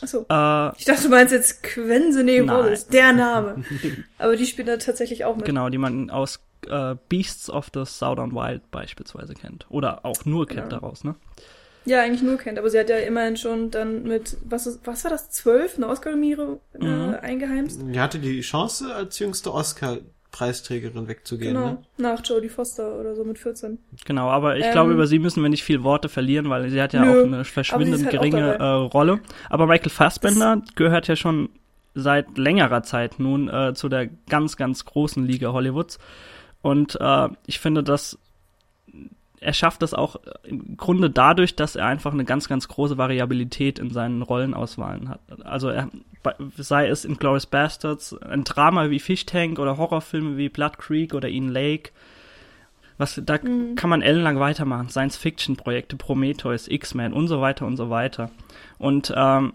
Achso. 0.02 0.26
Äh, 0.28 0.78
ich 0.78 0.84
dachte, 0.84 1.04
du 1.04 1.08
meinst 1.08 1.32
jetzt 1.32 1.62
Quense 1.62 2.24
Neopolis, 2.24 2.86
der 2.86 3.12
Name. 3.14 3.64
Aber 4.18 4.36
die 4.36 4.46
spielt 4.46 4.68
da 4.68 4.76
tatsächlich 4.76 5.24
auch 5.24 5.36
mit. 5.36 5.44
Genau, 5.44 5.68
die 5.68 5.78
man 5.78 6.10
aus 6.10 6.40
äh, 6.68 6.96
Beasts 7.08 7.50
of 7.50 7.70
the 7.74 7.84
Southern 7.84 8.32
Wild 8.32 8.70
beispielsweise 8.70 9.34
kennt. 9.34 9.66
Oder 9.70 10.04
auch 10.04 10.24
nur 10.24 10.46
kennt 10.46 10.70
genau. 10.70 10.80
daraus, 10.80 11.04
ne? 11.04 11.14
Ja, 11.86 12.02
eigentlich 12.02 12.22
nur 12.22 12.36
kennt, 12.36 12.58
aber 12.58 12.68
sie 12.68 12.78
hat 12.78 12.90
ja 12.90 12.98
immerhin 12.98 13.38
schon 13.38 13.70
dann 13.70 14.02
mit, 14.02 14.36
was, 14.44 14.66
ist, 14.66 14.80
was 14.84 15.02
war 15.04 15.10
das, 15.10 15.30
zwölf, 15.30 15.76
eine 15.76 15.88
Oscar-Nominierung 15.88 16.60
äh, 16.74 16.84
mhm. 16.84 17.14
eingeheimst. 17.14 17.80
Sie 17.80 18.00
hatte 18.00 18.18
die 18.18 18.42
Chance, 18.42 18.94
als 18.94 19.18
jüngste 19.18 19.52
Oscar 19.52 19.98
Preisträgerin 20.30 21.08
wegzugehen. 21.08 21.54
Genau, 21.54 21.66
ne? 21.66 21.78
nach 21.98 22.24
Jodie 22.24 22.48
Foster 22.48 22.98
oder 22.98 23.14
so 23.14 23.24
mit 23.24 23.38
14. 23.38 23.78
Genau, 24.04 24.28
aber 24.28 24.56
ich 24.56 24.64
ähm, 24.64 24.72
glaube, 24.72 24.92
über 24.92 25.06
sie 25.06 25.18
müssen 25.18 25.42
wir 25.42 25.48
nicht 25.48 25.64
viel 25.64 25.82
Worte 25.82 26.08
verlieren, 26.08 26.48
weil 26.50 26.70
sie 26.70 26.80
hat 26.80 26.92
ja 26.92 27.04
nö, 27.04 27.20
auch 27.20 27.26
eine 27.26 27.44
verschwindend 27.44 28.04
halt 28.04 28.10
geringe 28.10 28.54
äh, 28.54 28.62
Rolle. 28.62 29.20
Aber 29.48 29.66
Michael 29.66 29.90
Fassbender 29.90 30.58
das 30.64 30.74
gehört 30.74 31.08
ja 31.08 31.16
schon 31.16 31.50
seit 31.94 32.38
längerer 32.38 32.82
Zeit 32.82 33.18
nun 33.18 33.48
äh, 33.48 33.74
zu 33.74 33.88
der 33.88 34.08
ganz, 34.28 34.56
ganz 34.56 34.84
großen 34.84 35.24
Liga 35.24 35.52
Hollywoods. 35.52 35.98
Und 36.62 36.98
äh, 37.00 37.28
ich 37.46 37.58
finde, 37.58 37.82
dass 37.82 38.18
er 39.40 39.54
schafft 39.54 39.80
das 39.80 39.94
auch 39.94 40.16
im 40.44 40.76
Grunde 40.76 41.08
dadurch, 41.08 41.56
dass 41.56 41.74
er 41.74 41.86
einfach 41.86 42.12
eine 42.12 42.24
ganz, 42.24 42.46
ganz 42.46 42.68
große 42.68 42.98
Variabilität 42.98 43.78
in 43.78 43.90
seinen 43.90 44.20
Rollenauswahlen 44.20 45.08
hat. 45.08 45.20
Also 45.44 45.70
er, 45.70 45.88
sei 46.56 46.88
es 46.88 47.06
in 47.06 47.16
Glorious 47.16 47.46
Bastards, 47.46 48.14
ein 48.18 48.44
Drama 48.44 48.90
wie 48.90 49.00
Fish 49.00 49.24
Tank 49.24 49.58
oder 49.58 49.78
Horrorfilme 49.78 50.36
wie 50.36 50.50
Blood 50.50 50.76
Creek 50.76 51.14
oder 51.14 51.28
Ian 51.28 51.48
Lake. 51.48 51.90
Was, 52.98 53.18
da 53.24 53.38
mhm. 53.42 53.76
kann 53.76 53.88
man 53.88 54.02
ellenlang 54.02 54.38
weitermachen. 54.38 54.90
Science-Fiction-Projekte, 54.90 55.96
Prometheus, 55.96 56.68
X-Men 56.68 57.14
und 57.14 57.28
so 57.28 57.40
weiter 57.40 57.64
und 57.64 57.78
so 57.78 57.88
weiter. 57.88 58.30
Und 58.76 59.10
ähm, 59.16 59.54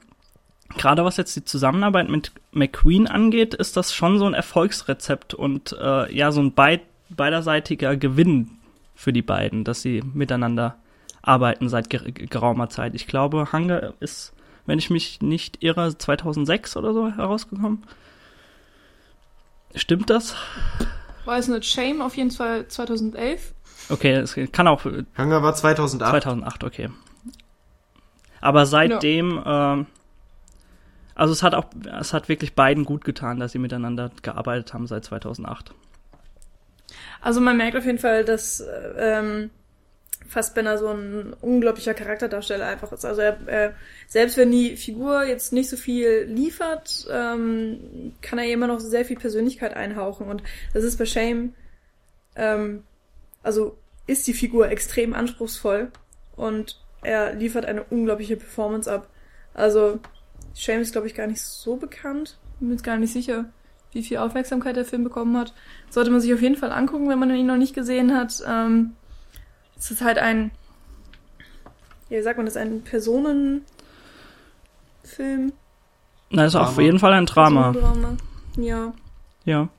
gerade 0.77 1.05
was 1.05 1.17
jetzt 1.17 1.35
die 1.35 1.45
Zusammenarbeit 1.45 2.09
mit 2.09 2.31
McQueen 2.51 3.05
angeht, 3.05 3.53
ist 3.53 3.77
das 3.77 3.93
schon 3.93 4.17
so 4.17 4.25
ein 4.25 4.33
Erfolgsrezept 4.33 5.35
und 5.35 5.77
äh, 5.79 6.11
ja, 6.11 6.31
so 6.31 6.41
ein 6.41 6.53
beid 6.53 6.81
beiderseitiger 7.07 7.95
Gewinn 7.97 8.54
für 8.95 9.13
die 9.13 9.21
beiden, 9.21 9.63
dass 9.63 9.81
sie 9.81 10.01
miteinander 10.13 10.77
arbeiten 11.21 11.69
seit 11.69 11.89
ger 11.89 11.99
geraumer 11.99 12.69
Zeit. 12.69 12.95
Ich 12.95 13.07
glaube, 13.07 13.51
Hunger 13.51 13.93
ist, 13.99 14.33
wenn 14.65 14.79
ich 14.79 14.89
mich 14.89 15.21
nicht 15.21 15.63
irre, 15.63 15.97
2006 15.97 16.77
oder 16.77 16.93
so 16.93 17.11
herausgekommen. 17.11 17.83
Stimmt 19.75 20.09
das? 20.09 20.35
Weiß 21.25 21.47
nicht, 21.49 21.65
Shame 21.65 22.01
auf 22.01 22.15
jeden 22.15 22.31
Fall 22.31 22.67
2011. 22.67 23.53
Okay, 23.89 24.13
es 24.13 24.35
kann 24.51 24.67
auch. 24.67 24.85
Hunger 24.85 25.43
war 25.43 25.53
2008. 25.53 26.11
2008, 26.11 26.63
okay. 26.63 26.89
Aber 28.41 28.65
seitdem, 28.65 29.41
ja. 29.43 29.73
ähm, 29.73 29.87
also 31.15 31.33
es 31.33 31.43
hat 31.43 31.55
auch, 31.55 31.65
es 31.99 32.13
hat 32.13 32.29
wirklich 32.29 32.53
beiden 32.53 32.85
gut 32.85 33.03
getan, 33.03 33.39
dass 33.39 33.51
sie 33.51 33.59
miteinander 33.59 34.11
gearbeitet 34.21 34.73
haben 34.73 34.87
seit 34.87 35.03
2008. 35.03 35.73
Also 37.25 37.41
man 37.41 37.57
merkt 37.57 37.75
auf 37.75 37.85
jeden 37.85 37.97
Fall, 37.97 38.23
dass 38.23 38.63
ähm, 38.99 39.49
Fassbender 40.27 40.77
so 40.77 40.89
ein 40.89 41.33
unglaublicher 41.41 41.95
Charakterdarsteller 41.95 42.67
einfach 42.67 42.91
ist. 42.91 43.03
Also 43.03 43.21
er, 43.21 43.39
er, 43.47 43.73
selbst 44.07 44.37
wenn 44.37 44.51
die 44.51 44.77
Figur 44.77 45.23
jetzt 45.23 45.51
nicht 45.51 45.67
so 45.67 45.75
viel 45.75 46.27
liefert, 46.29 47.07
ähm, 47.11 48.13
kann 48.21 48.37
er 48.37 48.45
immer 48.45 48.67
noch 48.67 48.79
sehr 48.79 49.05
viel 49.05 49.17
Persönlichkeit 49.17 49.75
einhauchen. 49.75 50.27
Und 50.27 50.43
das 50.75 50.83
ist 50.83 50.99
bei 50.99 51.07
Shame, 51.07 51.55
ähm, 52.35 52.83
also 53.41 53.75
ist 54.05 54.27
die 54.27 54.33
Figur 54.35 54.69
extrem 54.69 55.15
anspruchsvoll 55.15 55.91
und 56.35 56.79
er 57.01 57.33
liefert 57.33 57.65
eine 57.65 57.85
unglaubliche 57.85 58.37
Performance 58.37 58.91
ab. 58.91 59.09
Also 59.55 59.99
Shame 60.53 60.81
ist, 60.81 60.91
glaube 60.91 61.07
ich, 61.07 61.15
gar 61.15 61.25
nicht 61.25 61.41
so 61.41 61.77
bekannt. 61.77 62.37
Bin 62.59 62.67
mir 62.67 62.75
jetzt 62.75 62.83
gar 62.83 62.97
nicht 62.97 63.13
sicher 63.13 63.45
wie 63.95 64.03
viel 64.03 64.17
Aufmerksamkeit 64.17 64.75
der 64.75 64.85
Film 64.85 65.03
bekommen 65.03 65.35
hat. 65.37 65.53
Sollte 65.89 66.11
man 66.11 66.19
sich 66.19 66.33
auf 66.33 66.41
jeden 66.41 66.57
Fall 66.57 66.71
angucken, 66.71 67.09
wenn 67.09 67.17
man 67.17 67.33
ihn 67.33 67.47
noch 67.47 67.55
nicht 67.55 67.73
gesehen 67.73 68.13
hat. 68.15 68.43
Ähm, 68.47 68.93
es 69.77 69.89
ist 69.89 70.03
halt 70.03 70.19
ein, 70.19 70.51
ja, 72.09 72.19
wie 72.19 72.21
sagt 72.21 72.37
man 72.37 72.45
das, 72.45 72.57
ein 72.57 72.83
Personenfilm. 72.83 73.63
Na, 76.29 76.45
ist 76.45 76.55
auf 76.55 76.77
jeden 76.77 76.99
Fall 76.99 77.13
ein 77.13 77.25
Drama. 77.25 77.73
Ja. 78.57 78.93
Ja. 79.45 79.69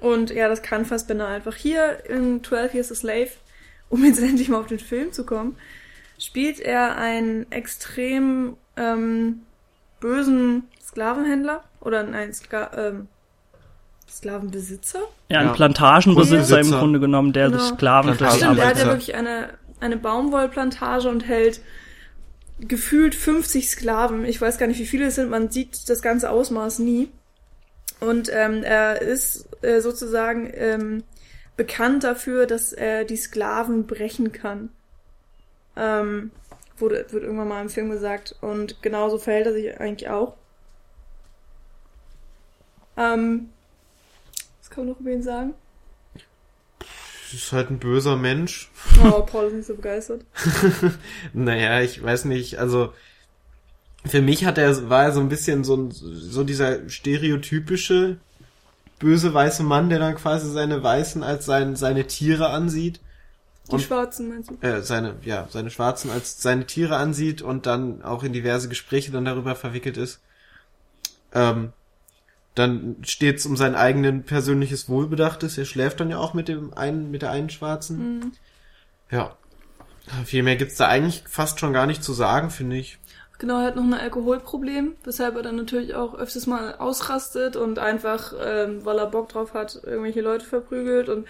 Und 0.00 0.30
ja, 0.30 0.48
das 0.48 0.62
kann 0.62 0.86
Fassbender 0.86 1.28
einfach. 1.28 1.54
Hier 1.54 2.04
in 2.08 2.42
12 2.42 2.74
Years 2.74 2.92
a 2.92 2.94
Slave, 2.94 3.30
um 3.90 4.04
jetzt 4.04 4.22
endlich 4.22 4.48
mal 4.48 4.60
auf 4.60 4.66
den 4.66 4.78
Film 4.78 5.12
zu 5.12 5.26
kommen, 5.26 5.56
spielt 6.18 6.60
er 6.60 6.96
einen 6.96 7.50
extrem 7.52 8.56
ähm, 8.76 9.42
bösen 10.00 10.64
Sklavenhändler 10.82 11.64
oder 11.80 12.00
ein 12.00 12.32
Skla 12.32 12.70
ähm, 12.74 13.08
Sklavenbesitzer? 14.10 15.00
Ja, 15.28 15.40
ein 15.40 15.46
Ja. 15.46 15.52
Plantagenbesitzer 15.52 16.60
im. 16.60 16.70
Grunde 16.70 17.00
genommen, 17.00 17.32
der 17.32 17.48
Genau. 17.50 17.58
sich 17.60 17.68
Sklaven 17.74 18.14
Stimmt, 18.14 18.58
er 18.58 18.68
hat 18.68 18.78
ja 18.78 18.86
wirklich 18.86 19.14
eine, 19.14 19.50
eine 19.80 19.96
Baumwollplantage 19.96 21.08
und 21.08 21.26
hält 21.26 21.60
gefühlt 22.60 23.14
50 23.14 23.68
Sklaven. 23.70 24.24
Ich 24.24 24.40
weiß 24.40 24.58
gar 24.58 24.66
nicht, 24.66 24.78
wie 24.80 24.86
viele 24.86 25.06
es 25.06 25.14
sind. 25.14 25.30
Man 25.30 25.50
sieht 25.50 25.88
das 25.88 26.02
ganze 26.02 26.30
Ausmaß 26.30 26.80
nie. 26.80 27.08
Und 28.00 28.30
ähm, 28.32 28.62
er 28.62 29.00
ist 29.02 29.48
äh, 29.62 29.80
sozusagen 29.80 30.50
ähm, 30.54 31.04
bekannt 31.56 32.04
dafür, 32.04 32.46
dass 32.46 32.72
er 32.72 33.04
die 33.04 33.16
Sklaven 33.16 33.86
brechen 33.86 34.32
kann. 34.32 34.70
Ähm, 35.76 36.30
wurde, 36.78 37.06
wird 37.10 37.24
irgendwann 37.24 37.48
mal 37.48 37.62
im 37.62 37.68
Film 37.68 37.90
gesagt. 37.90 38.34
Und 38.40 38.82
genauso 38.82 39.18
verhält 39.18 39.46
er 39.46 39.52
sich 39.52 39.80
eigentlich 39.80 40.08
auch. 40.10 40.34
Ähm, 42.96 43.50
was 44.68 44.74
kann 44.74 44.84
man 44.84 44.92
noch 44.94 45.00
über 45.00 45.10
ihn 45.10 45.22
sagen? 45.22 45.54
Ist 47.32 47.52
halt 47.52 47.70
ein 47.70 47.78
böser 47.78 48.16
Mensch. 48.16 48.70
Oh, 49.04 49.22
Paul 49.22 49.46
ist 49.46 49.54
nicht 49.54 49.66
so 49.66 49.74
begeistert. 49.76 50.24
Naja, 51.32 51.80
ich 51.82 52.02
weiß 52.02 52.24
nicht, 52.26 52.58
also 52.58 52.92
für 54.04 54.20
mich 54.22 54.44
hat 54.44 54.58
er, 54.58 54.88
war 54.90 55.04
er 55.04 55.12
so 55.12 55.20
ein 55.20 55.28
bisschen 55.28 55.62
so, 55.64 55.76
ein, 55.76 55.90
so 55.90 56.42
dieser 56.44 56.88
stereotypische 56.88 58.16
böse 58.98 59.32
weiße 59.32 59.62
Mann, 59.62 59.88
der 59.90 59.98
dann 60.00 60.16
quasi 60.16 60.50
seine 60.50 60.82
Weißen 60.82 61.22
als 61.22 61.46
sein, 61.46 61.76
seine 61.76 62.06
Tiere 62.06 62.48
ansieht. 62.50 63.00
Die 63.68 63.72
Und- 63.74 63.82
Schwarzen 63.82 64.28
meinst 64.30 64.50
du? 64.50 64.66
Äh, 64.66 64.82
seine, 64.82 65.16
ja, 65.22 65.46
seine 65.50 65.70
Schwarzen 65.70 66.10
als 66.10 66.40
seine 66.42 66.66
Tiere 66.66 66.96
ansieht 66.96 67.42
und 67.42 67.66
dann 67.66 68.02
auch 68.02 68.22
in 68.24 68.32
diverse 68.32 68.68
Gespräche 68.68 69.12
dann 69.12 69.24
darüber 69.26 69.54
verwickelt 69.54 69.96
ist. 69.96 70.20
Ähm, 71.34 71.72
dann 72.58 72.96
steht's 73.02 73.46
um 73.46 73.56
sein 73.56 73.74
eigenen 73.74 74.24
persönliches 74.24 74.88
Wohlbedachtes. 74.88 75.58
Er 75.58 75.64
schläft 75.64 76.00
dann 76.00 76.10
ja 76.10 76.18
auch 76.18 76.34
mit 76.34 76.48
dem 76.48 76.74
einen, 76.74 77.10
mit 77.10 77.22
der 77.22 77.30
einen 77.30 77.50
Schwarzen. 77.50 77.98
Mhm. 77.98 78.32
Ja. 79.10 79.36
Viel 80.24 80.42
mehr 80.42 80.56
gibt's 80.56 80.76
da 80.76 80.88
eigentlich 80.88 81.24
fast 81.28 81.60
schon 81.60 81.72
gar 81.72 81.86
nicht 81.86 82.02
zu 82.02 82.12
sagen, 82.14 82.50
finde 82.50 82.76
ich. 82.76 82.98
Genau, 83.38 83.60
er 83.60 83.66
hat 83.66 83.76
noch 83.76 83.84
ein 83.84 83.94
Alkoholproblem, 83.94 84.96
weshalb 85.04 85.36
er 85.36 85.42
dann 85.42 85.56
natürlich 85.56 85.94
auch 85.94 86.14
öfters 86.14 86.46
mal 86.46 86.74
ausrastet 86.74 87.56
und 87.56 87.78
einfach, 87.78 88.32
ähm, 88.40 88.84
weil 88.84 88.98
er 88.98 89.06
Bock 89.06 89.28
drauf 89.28 89.54
hat, 89.54 89.80
irgendwelche 89.84 90.22
Leute 90.22 90.44
verprügelt 90.44 91.08
und 91.08 91.26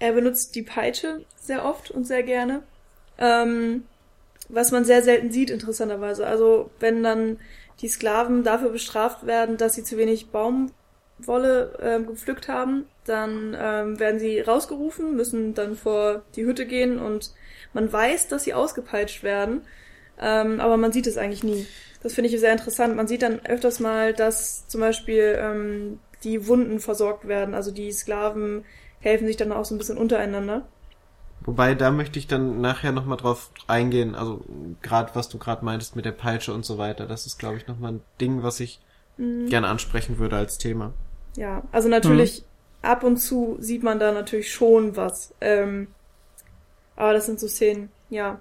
er 0.00 0.12
benutzt 0.12 0.56
die 0.56 0.62
Peitsche 0.62 1.24
sehr 1.36 1.64
oft 1.64 1.92
und 1.92 2.04
sehr 2.04 2.24
gerne. 2.24 2.62
Ähm, 3.18 3.84
was 4.48 4.72
man 4.72 4.84
sehr 4.84 5.02
selten 5.02 5.30
sieht, 5.30 5.50
interessanterweise. 5.50 6.26
Also 6.26 6.70
wenn 6.80 7.04
dann 7.04 7.38
die 7.82 7.88
Sklaven 7.88 8.44
dafür 8.44 8.70
bestraft 8.70 9.26
werden, 9.26 9.56
dass 9.56 9.74
sie 9.74 9.84
zu 9.84 9.98
wenig 9.98 10.30
Baumwolle 10.30 11.78
ähm, 11.82 12.06
gepflückt 12.06 12.48
haben, 12.48 12.86
dann 13.04 13.56
ähm, 13.58 13.98
werden 13.98 14.20
sie 14.20 14.40
rausgerufen, 14.40 15.16
müssen 15.16 15.54
dann 15.54 15.76
vor 15.76 16.22
die 16.36 16.44
Hütte 16.44 16.66
gehen 16.66 16.98
und 16.98 17.34
man 17.74 17.92
weiß, 17.92 18.28
dass 18.28 18.44
sie 18.44 18.54
ausgepeitscht 18.54 19.22
werden. 19.22 19.62
Ähm, 20.20 20.60
aber 20.60 20.76
man 20.76 20.92
sieht 20.92 21.06
es 21.06 21.18
eigentlich 21.18 21.42
nie. 21.42 21.66
Das 22.02 22.14
finde 22.14 22.30
ich 22.30 22.38
sehr 22.38 22.52
interessant. 22.52 22.94
Man 22.96 23.08
sieht 23.08 23.22
dann 23.22 23.44
öfters 23.46 23.80
mal, 23.80 24.12
dass 24.12 24.68
zum 24.68 24.80
Beispiel 24.80 25.36
ähm, 25.38 25.98
die 26.22 26.46
Wunden 26.46 26.80
versorgt 26.80 27.26
werden. 27.26 27.54
Also 27.54 27.70
die 27.70 27.90
Sklaven 27.92 28.64
helfen 29.00 29.26
sich 29.26 29.36
dann 29.36 29.52
auch 29.52 29.64
so 29.64 29.74
ein 29.74 29.78
bisschen 29.78 29.98
untereinander. 29.98 30.68
Wobei, 31.44 31.74
da 31.74 31.90
möchte 31.90 32.18
ich 32.18 32.26
dann 32.26 32.60
nachher 32.60 32.92
nochmal 32.92 33.16
drauf 33.16 33.50
eingehen, 33.66 34.14
also 34.14 34.44
gerade 34.82 35.10
was 35.14 35.28
du 35.28 35.38
gerade 35.38 35.64
meintest 35.64 35.96
mit 35.96 36.04
der 36.04 36.12
Peitsche 36.12 36.52
und 36.52 36.64
so 36.64 36.78
weiter, 36.78 37.06
das 37.06 37.26
ist, 37.26 37.38
glaube 37.38 37.56
ich, 37.56 37.66
nochmal 37.66 37.92
ein 37.92 38.00
Ding, 38.20 38.42
was 38.42 38.60
ich 38.60 38.80
Mhm. 39.18 39.46
gerne 39.46 39.68
ansprechen 39.68 40.18
würde 40.18 40.36
als 40.36 40.58
Thema. 40.58 40.92
Ja, 41.36 41.62
also 41.72 41.88
natürlich 41.88 42.44
ab 42.80 43.04
und 43.04 43.18
zu 43.18 43.56
sieht 43.60 43.82
man 43.82 43.98
da 43.98 44.12
natürlich 44.12 44.52
schon 44.52 44.96
was. 44.96 45.34
Ähm, 45.40 45.88
aber 46.96 47.12
das 47.12 47.26
sind 47.26 47.38
so 47.40 47.46
Szenen, 47.48 47.90
ja. 48.10 48.40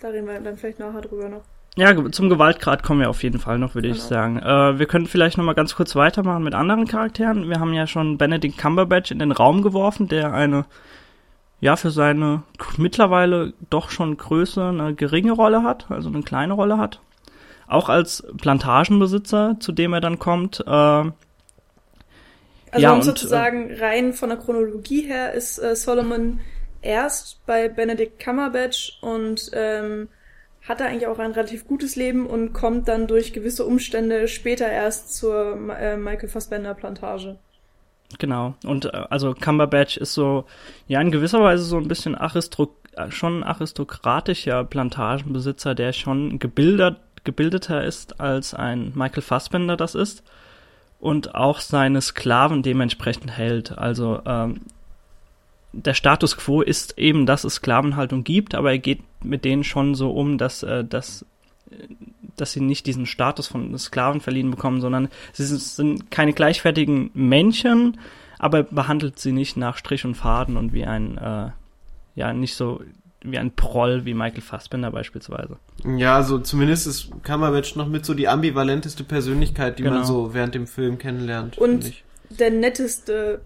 Da 0.00 0.08
reden 0.08 0.26
wir 0.26 0.40
dann 0.40 0.56
vielleicht 0.56 0.78
nachher 0.78 1.00
drüber 1.00 1.28
noch. 1.28 1.42
Ja, 1.76 2.10
zum 2.10 2.28
Gewaltgrad 2.28 2.82
kommen 2.82 3.00
wir 3.00 3.08
auf 3.08 3.22
jeden 3.22 3.38
Fall 3.38 3.58
noch, 3.58 3.74
würde 3.74 3.88
ich 3.88 3.96
Genau. 3.96 4.08
sagen. 4.08 4.38
Äh, 4.38 4.78
wir 4.78 4.86
können 4.86 5.06
vielleicht 5.06 5.38
noch 5.38 5.44
mal 5.44 5.54
ganz 5.54 5.74
kurz 5.74 5.94
weitermachen 5.96 6.42
mit 6.44 6.54
anderen 6.54 6.86
Charakteren. 6.86 7.48
Wir 7.48 7.60
haben 7.60 7.72
ja 7.72 7.86
schon 7.86 8.18
Benedict 8.18 8.58
Cumberbatch 8.58 9.10
in 9.10 9.18
den 9.18 9.32
Raum 9.32 9.62
geworfen, 9.62 10.06
der 10.08 10.34
eine, 10.34 10.66
ja, 11.62 11.76
für 11.76 11.92
seine 11.92 12.42
mittlerweile 12.76 13.54
doch 13.70 13.90
schon 13.90 14.16
Größe 14.16 14.64
eine 14.64 14.94
geringe 14.96 15.30
Rolle 15.30 15.62
hat, 15.62 15.86
also 15.90 16.08
eine 16.08 16.22
kleine 16.24 16.54
Rolle 16.54 16.76
hat. 16.76 17.00
Auch 17.68 17.88
als 17.88 18.26
Plantagenbesitzer, 18.36 19.56
zu 19.60 19.70
dem 19.70 19.92
er 19.92 20.00
dann 20.00 20.18
kommt. 20.18 20.60
Äh, 20.66 20.70
Also 20.70 21.12
Ja, 22.74 22.90
um 22.90 22.96
und, 22.96 23.04
sozusagen 23.04 23.72
rein 23.76 24.12
von 24.12 24.30
der 24.30 24.38
Chronologie 24.38 25.02
her 25.02 25.34
ist 25.34 25.58
äh, 25.58 25.76
Solomon 25.76 26.40
erst 26.80 27.46
bei 27.46 27.68
Benedict 27.68 28.18
Cumberbatch 28.18 28.98
und 29.00 29.52
ähm, 29.52 30.08
hat 30.66 30.80
er 30.80 30.88
eigentlich 30.88 31.06
auch 31.06 31.20
ein 31.20 31.30
relativ 31.30 31.68
gutes 31.68 31.94
Leben 31.94 32.26
und 32.26 32.52
kommt 32.54 32.88
dann 32.88 33.06
durch 33.06 33.32
gewisse 33.32 33.64
Umstände 33.64 34.26
später 34.26 34.68
erst 34.68 35.14
zur 35.14 35.76
äh, 35.78 35.96
Michael 35.96 36.28
Fassbender 36.28 36.74
Plantage. 36.74 37.38
Genau. 38.18 38.54
Und 38.64 38.86
äh, 38.86 39.04
also 39.10 39.34
Cumberbatch 39.34 39.96
ist 39.96 40.14
so, 40.14 40.44
ja, 40.88 41.00
in 41.00 41.10
gewisser 41.10 41.42
Weise 41.42 41.64
so 41.64 41.76
ein 41.76 41.88
bisschen 41.88 42.14
aristro 42.14 42.74
äh, 42.96 43.10
schon 43.10 43.42
aristokratischer 43.42 44.64
Plantagenbesitzer, 44.64 45.74
der 45.74 45.92
schon 45.92 46.38
gebildet, 46.38 46.98
gebildeter 47.24 47.84
ist 47.84 48.20
als 48.20 48.54
ein 48.54 48.92
Michael 48.94 49.22
Fassbender 49.22 49.76
das 49.76 49.94
ist. 49.94 50.22
Und 51.00 51.34
auch 51.34 51.58
seine 51.58 52.00
Sklaven 52.00 52.62
dementsprechend 52.62 53.36
hält. 53.36 53.76
Also 53.76 54.20
ähm, 54.24 54.60
der 55.72 55.94
Status 55.94 56.36
quo 56.36 56.60
ist 56.62 56.98
eben, 56.98 57.26
dass 57.26 57.44
es 57.44 57.54
Sklavenhaltung 57.56 58.24
gibt, 58.24 58.54
aber 58.54 58.70
er 58.70 58.78
geht 58.78 59.00
mit 59.24 59.44
denen 59.44 59.64
schon 59.64 59.94
so 59.94 60.10
um, 60.12 60.38
dass, 60.38 60.62
äh, 60.62 60.84
dass, 60.84 61.24
dass 62.36 62.52
sie 62.52 62.60
nicht 62.60 62.86
diesen 62.86 63.06
Status 63.06 63.46
von 63.46 63.76
Sklaven 63.78 64.20
verliehen 64.20 64.50
bekommen, 64.50 64.80
sondern 64.80 65.08
sie 65.32 65.44
sind, 65.44 65.60
sind 65.60 66.10
keine 66.10 66.32
gleichwertigen 66.32 67.10
Männchen, 67.14 67.98
aber 68.38 68.58
er 68.58 68.64
behandelt 68.64 69.18
sie 69.18 69.32
nicht 69.32 69.56
nach 69.56 69.76
Strich 69.76 70.04
und 70.04 70.14
Faden 70.14 70.56
und 70.56 70.72
wie 70.72 70.84
ein, 70.84 71.18
äh, 71.18 71.50
ja, 72.14 72.32
nicht 72.32 72.54
so 72.54 72.80
wie 73.24 73.38
ein 73.38 73.52
Proll 73.52 74.04
wie 74.04 74.14
Michael 74.14 74.40
Fassbender 74.40 74.90
beispielsweise. 74.90 75.56
Ja, 75.84 76.16
also 76.16 76.38
zumindest 76.38 76.86
ist 76.86 77.10
Cumberbatch 77.22 77.76
noch 77.76 77.88
mit 77.88 78.04
so 78.04 78.14
die 78.14 78.26
ambivalenteste 78.28 79.04
Persönlichkeit, 79.04 79.78
die 79.78 79.84
man 79.84 79.92
Genau. 79.94 80.04
so 80.04 80.34
während 80.34 80.54
dem 80.54 80.66
Film 80.66 80.98
kennenlernt. 80.98 81.58
Und. 81.58 81.92
Der 82.38 82.50
netteste, 82.50 83.42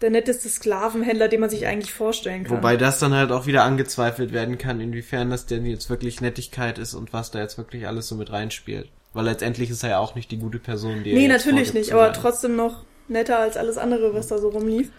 der 0.00 0.10
netteste 0.10 0.48
Sklavenhändler, 0.48 1.28
den 1.28 1.40
man 1.40 1.50
sich 1.50 1.66
eigentlich 1.66 1.92
vorstellen 1.92 2.44
kann. 2.44 2.56
Wobei 2.56 2.76
das 2.76 2.98
dann 2.98 3.14
halt 3.14 3.32
auch 3.32 3.46
wieder 3.46 3.64
angezweifelt 3.64 4.32
werden 4.32 4.58
kann, 4.58 4.80
inwiefern 4.80 5.30
das 5.30 5.46
denn 5.46 5.66
jetzt 5.66 5.90
wirklich 5.90 6.20
Nettigkeit 6.20 6.78
ist 6.78 6.94
und 6.94 7.12
was 7.12 7.30
da 7.30 7.40
jetzt 7.40 7.58
wirklich 7.58 7.86
alles 7.86 8.08
so 8.08 8.14
mit 8.14 8.30
reinspielt. 8.30 8.90
Weil 9.12 9.24
letztendlich 9.24 9.70
ist 9.70 9.82
er 9.82 9.90
ja 9.90 9.98
auch 9.98 10.14
nicht 10.14 10.30
die 10.30 10.38
gute 10.38 10.58
Person, 10.58 11.02
die 11.02 11.10
er 11.10 11.16
Nee, 11.16 11.28
jetzt 11.28 11.46
natürlich 11.46 11.74
nicht, 11.74 11.92
aber 11.92 12.12
trotzdem 12.12 12.54
noch 12.54 12.84
netter 13.08 13.38
als 13.38 13.56
alles 13.56 13.78
andere, 13.78 14.14
was 14.14 14.28
da 14.28 14.38
so 14.38 14.50
rumlief. 14.50 14.90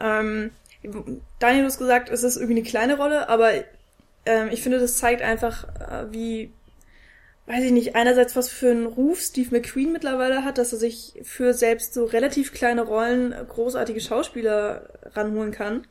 Ähm, 0.00 0.50
Daniel, 1.38 1.62
du 1.62 1.66
hast 1.66 1.78
gesagt, 1.78 2.10
es 2.10 2.22
ist 2.22 2.36
irgendwie 2.36 2.60
eine 2.60 2.68
kleine 2.68 2.96
Rolle, 2.96 3.28
aber 3.28 3.50
ähm, 4.26 4.48
ich 4.52 4.62
finde, 4.62 4.78
das 4.78 4.98
zeigt 4.98 5.22
einfach, 5.22 5.64
äh, 5.64 6.12
wie, 6.12 6.52
weiß 7.46 7.64
ich 7.64 7.72
nicht, 7.72 7.94
einerseits 7.96 8.34
was 8.36 8.48
für 8.48 8.70
einen 8.70 8.86
Ruf 8.86 9.20
Steve 9.20 9.48
McQueen 9.52 9.92
mittlerweile 9.92 10.44
hat, 10.44 10.58
dass 10.58 10.72
er 10.72 10.78
sich 10.78 11.14
für 11.22 11.54
selbst 11.54 11.94
so 11.94 12.04
relativ 12.04 12.52
kleine 12.52 12.82
Rollen 12.82 13.34
großartige 13.48 14.00
Schauspieler 14.00 14.88
ranholen 15.14 15.52
kann. 15.52 15.86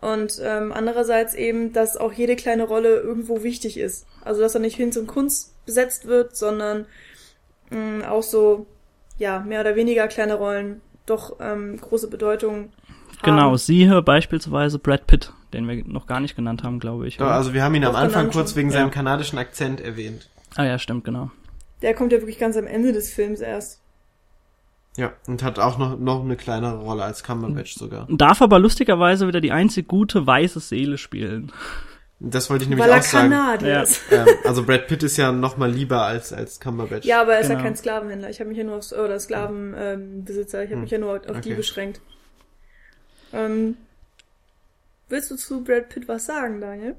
Und 0.00 0.40
ähm, 0.42 0.72
andererseits 0.72 1.34
eben, 1.34 1.72
dass 1.72 1.96
auch 1.96 2.12
jede 2.12 2.36
kleine 2.36 2.64
Rolle 2.64 2.96
irgendwo 3.00 3.42
wichtig 3.42 3.78
ist. 3.78 4.06
Also, 4.24 4.40
dass 4.40 4.54
er 4.54 4.60
nicht 4.60 4.76
hin 4.76 4.92
zum 4.92 5.06
Kunst 5.06 5.54
besetzt 5.66 6.06
wird, 6.06 6.36
sondern 6.36 6.86
mh, 7.70 8.08
auch 8.08 8.22
so, 8.22 8.66
ja, 9.18 9.40
mehr 9.40 9.60
oder 9.60 9.76
weniger 9.76 10.08
kleine 10.08 10.34
Rollen 10.34 10.80
doch 11.04 11.36
ähm, 11.40 11.78
große 11.78 12.08
Bedeutung 12.08 12.72
haben. 13.18 13.22
Genau, 13.22 13.56
siehe 13.56 14.00
beispielsweise 14.00 14.78
Brad 14.78 15.06
Pitt, 15.06 15.32
den 15.52 15.68
wir 15.68 15.84
noch 15.84 16.06
gar 16.06 16.20
nicht 16.20 16.34
genannt 16.36 16.62
haben, 16.62 16.80
glaube 16.80 17.06
ich. 17.06 17.16
Ja, 17.16 17.26
oder? 17.26 17.34
also 17.34 17.52
wir 17.52 17.62
haben 17.62 17.74
ihn 17.74 17.84
am 17.84 17.92
Doch, 17.92 17.98
Anfang 17.98 18.20
genannt 18.20 18.32
kurz 18.34 18.56
wegen 18.56 18.70
Ja. 18.70 18.78
seinem 18.78 18.90
kanadischen 18.90 19.38
Akzent 19.38 19.80
erwähnt. 19.82 20.30
Ah 20.56 20.64
ja, 20.64 20.78
stimmt, 20.78 21.04
genau. 21.04 21.30
Der 21.82 21.94
kommt 21.94 22.12
ja 22.12 22.18
wirklich 22.20 22.38
ganz 22.38 22.56
am 22.56 22.66
Ende 22.66 22.92
des 22.92 23.12
Films 23.12 23.40
erst. 23.40 23.80
Ja, 24.96 25.12
und 25.26 25.42
hat 25.42 25.58
auch 25.58 25.78
noch, 25.78 25.98
noch 25.98 26.22
eine 26.22 26.36
kleinere 26.36 26.78
Rolle 26.78 27.04
als 27.04 27.22
Cumberbatch 27.22 27.74
sogar. 27.74 28.06
Darf 28.10 28.42
aber 28.42 28.58
lustigerweise 28.58 29.26
wieder 29.28 29.40
die 29.40 29.52
einzig 29.52 29.86
gute 29.88 30.26
weiße 30.26 30.60
Seele 30.60 30.98
spielen. 30.98 31.52
Das 32.18 32.50
wollte 32.50 32.64
ich 32.64 32.68
nämlich 32.68 32.84
Weil 32.84 32.92
er 32.92 32.98
auch 32.98 33.02
sagen. 33.02 33.30
Kanadier 33.30 33.82
ist. 33.82 34.02
Ähm, 34.10 34.26
also 34.44 34.64
Brad 34.64 34.88
Pitt 34.88 35.02
ist 35.02 35.16
ja 35.16 35.32
noch 35.32 35.56
mal 35.56 35.70
lieber 35.70 36.02
als, 36.02 36.34
als 36.34 36.60
Cumberbatch. 36.60 37.06
Ja, 37.06 37.22
aber 37.22 37.34
er 37.34 37.40
ist 37.40 37.48
ja 37.48 37.54
Genau. 37.54 37.64
kein 37.64 37.76
Sklavenhändler. 37.76 38.28
Ich 38.28 38.40
habe 38.40 38.48
mich 38.50 38.58
ja 38.58 38.64
nur 38.64 38.76
aufs, 38.76 38.92
oder 38.92 39.18
Sklavenbesitzer, 39.18 40.58
ähm, 40.58 40.64
ich 40.64 40.70
habe 40.70 40.74
Hm. 40.74 40.80
mich 40.82 40.90
ja 40.90 40.98
nur 40.98 41.14
auf 41.14 41.22
die 41.40 41.48
Okay. 41.50 41.54
beschränkt. 41.54 42.00
Ähm, 43.32 43.76
willst 45.08 45.30
du 45.30 45.36
zu 45.36 45.64
Brad 45.64 45.88
Pitt 45.88 46.08
was 46.08 46.26
sagen, 46.26 46.60
Daniel? 46.60 46.96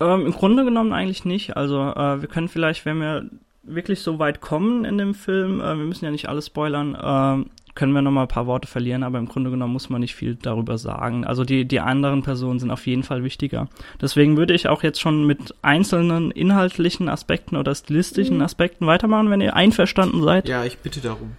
Ähm, 0.00 0.26
Im 0.26 0.32
Grunde 0.32 0.64
genommen 0.64 0.92
eigentlich 0.92 1.24
nicht. 1.24 1.56
Also 1.56 1.80
äh, 1.80 2.20
wir 2.20 2.28
können 2.28 2.48
vielleicht, 2.48 2.86
wenn 2.86 3.00
wir 3.00 3.26
wirklich 3.62 4.00
so 4.00 4.18
weit 4.18 4.40
kommen 4.40 4.84
in 4.84 4.98
dem 4.98 5.14
Film, 5.14 5.60
äh, 5.60 5.76
wir 5.76 5.84
müssen 5.84 6.04
ja 6.04 6.10
nicht 6.10 6.28
alles 6.28 6.46
spoilern, 6.46 6.94
äh, 6.94 7.44
können 7.74 7.92
wir 7.92 8.02
noch 8.02 8.10
mal 8.10 8.22
ein 8.22 8.28
paar 8.28 8.46
Worte 8.46 8.66
verlieren, 8.66 9.02
aber 9.02 9.18
im 9.18 9.26
Grunde 9.26 9.50
genommen 9.50 9.72
muss 9.72 9.90
man 9.90 10.00
nicht 10.00 10.14
viel 10.14 10.34
darüber 10.34 10.76
sagen. 10.76 11.24
Also 11.24 11.44
die, 11.44 11.66
die 11.66 11.80
anderen 11.80 12.22
Personen 12.22 12.58
sind 12.58 12.70
auf 12.70 12.86
jeden 12.86 13.04
Fall 13.04 13.22
wichtiger. 13.22 13.68
Deswegen 14.00 14.36
würde 14.36 14.54
ich 14.54 14.68
auch 14.68 14.82
jetzt 14.82 15.00
schon 15.00 15.26
mit 15.26 15.54
einzelnen 15.62 16.30
inhaltlichen 16.30 17.08
Aspekten 17.08 17.56
oder 17.56 17.74
stilistischen 17.74 18.38
mhm. 18.38 18.42
Aspekten 18.42 18.86
weitermachen, 18.86 19.30
wenn 19.30 19.40
ihr 19.40 19.54
einverstanden 19.54 20.22
seid. 20.22 20.48
Ja, 20.48 20.64
ich 20.64 20.78
bitte 20.78 21.00
darum. 21.00 21.32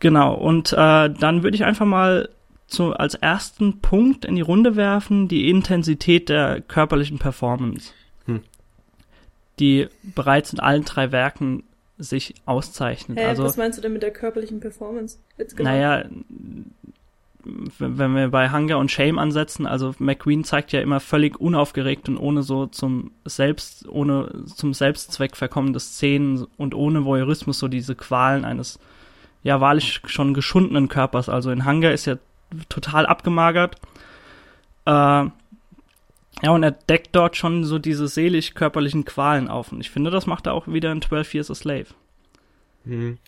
Genau, 0.00 0.34
und 0.34 0.72
äh, 0.72 1.10
dann 1.10 1.42
würde 1.42 1.54
ich 1.54 1.64
einfach 1.64 1.86
mal 1.86 2.28
zu, 2.68 2.92
als 2.92 3.14
ersten 3.14 3.80
Punkt 3.80 4.24
in 4.24 4.36
die 4.36 4.42
Runde 4.42 4.76
werfen, 4.76 5.26
die 5.26 5.48
Intensität 5.50 6.28
der 6.28 6.60
körperlichen 6.60 7.18
Performance. 7.18 7.92
Hm. 8.26 8.42
Die 9.58 9.88
bereits 10.14 10.52
in 10.52 10.60
allen 10.60 10.84
drei 10.84 11.10
Werken 11.10 11.64
sich 11.96 12.34
auszeichnet. 12.44 13.18
Hä, 13.18 13.24
also, 13.24 13.42
was 13.42 13.56
meinst 13.56 13.78
du 13.78 13.82
denn 13.82 13.92
mit 13.92 14.02
der 14.02 14.12
körperlichen 14.12 14.60
Performance? 14.60 15.18
Genau. 15.36 15.70
Naja, 15.70 16.04
wenn 17.78 18.14
wir 18.14 18.28
bei 18.28 18.52
Hunger 18.52 18.78
und 18.78 18.90
Shame 18.90 19.18
ansetzen, 19.18 19.66
also 19.66 19.94
McQueen 19.98 20.44
zeigt 20.44 20.72
ja 20.72 20.80
immer 20.80 21.00
völlig 21.00 21.40
unaufgeregt 21.40 22.08
und 22.08 22.18
ohne 22.18 22.42
so 22.42 22.66
zum 22.66 23.10
Selbst, 23.24 23.88
ohne 23.88 24.44
zum 24.54 24.74
Selbstzweck 24.74 25.36
verkommende 25.36 25.80
Szenen 25.80 26.46
und 26.56 26.74
ohne 26.74 27.04
Voyeurismus 27.04 27.58
so 27.58 27.68
diese 27.68 27.94
Qualen 27.94 28.44
eines 28.44 28.78
ja 29.42 29.60
wahrlich 29.60 30.02
schon 30.06 30.34
geschundenen 30.34 30.88
Körpers. 30.88 31.28
Also 31.28 31.50
in 31.50 31.64
Hunger 31.64 31.92
ist 31.92 32.06
er 32.06 32.18
total 32.68 33.06
abgemagert. 33.06 33.76
Äh, 34.86 34.90
ja, 36.42 36.50
und 36.50 36.62
er 36.62 36.70
deckt 36.70 37.08
dort 37.12 37.36
schon 37.36 37.64
so 37.64 37.78
diese 37.78 38.06
seelisch-körperlichen 38.06 39.04
Qualen 39.04 39.48
auf. 39.48 39.72
Und 39.72 39.80
ich 39.80 39.90
finde, 39.90 40.10
das 40.10 40.26
macht 40.26 40.46
er 40.46 40.54
auch 40.54 40.68
wieder 40.68 40.92
in 40.92 41.02
12 41.02 41.34
Years 41.34 41.50
a 41.50 41.54
Slave. 41.54 41.86
Hm. 42.84 43.18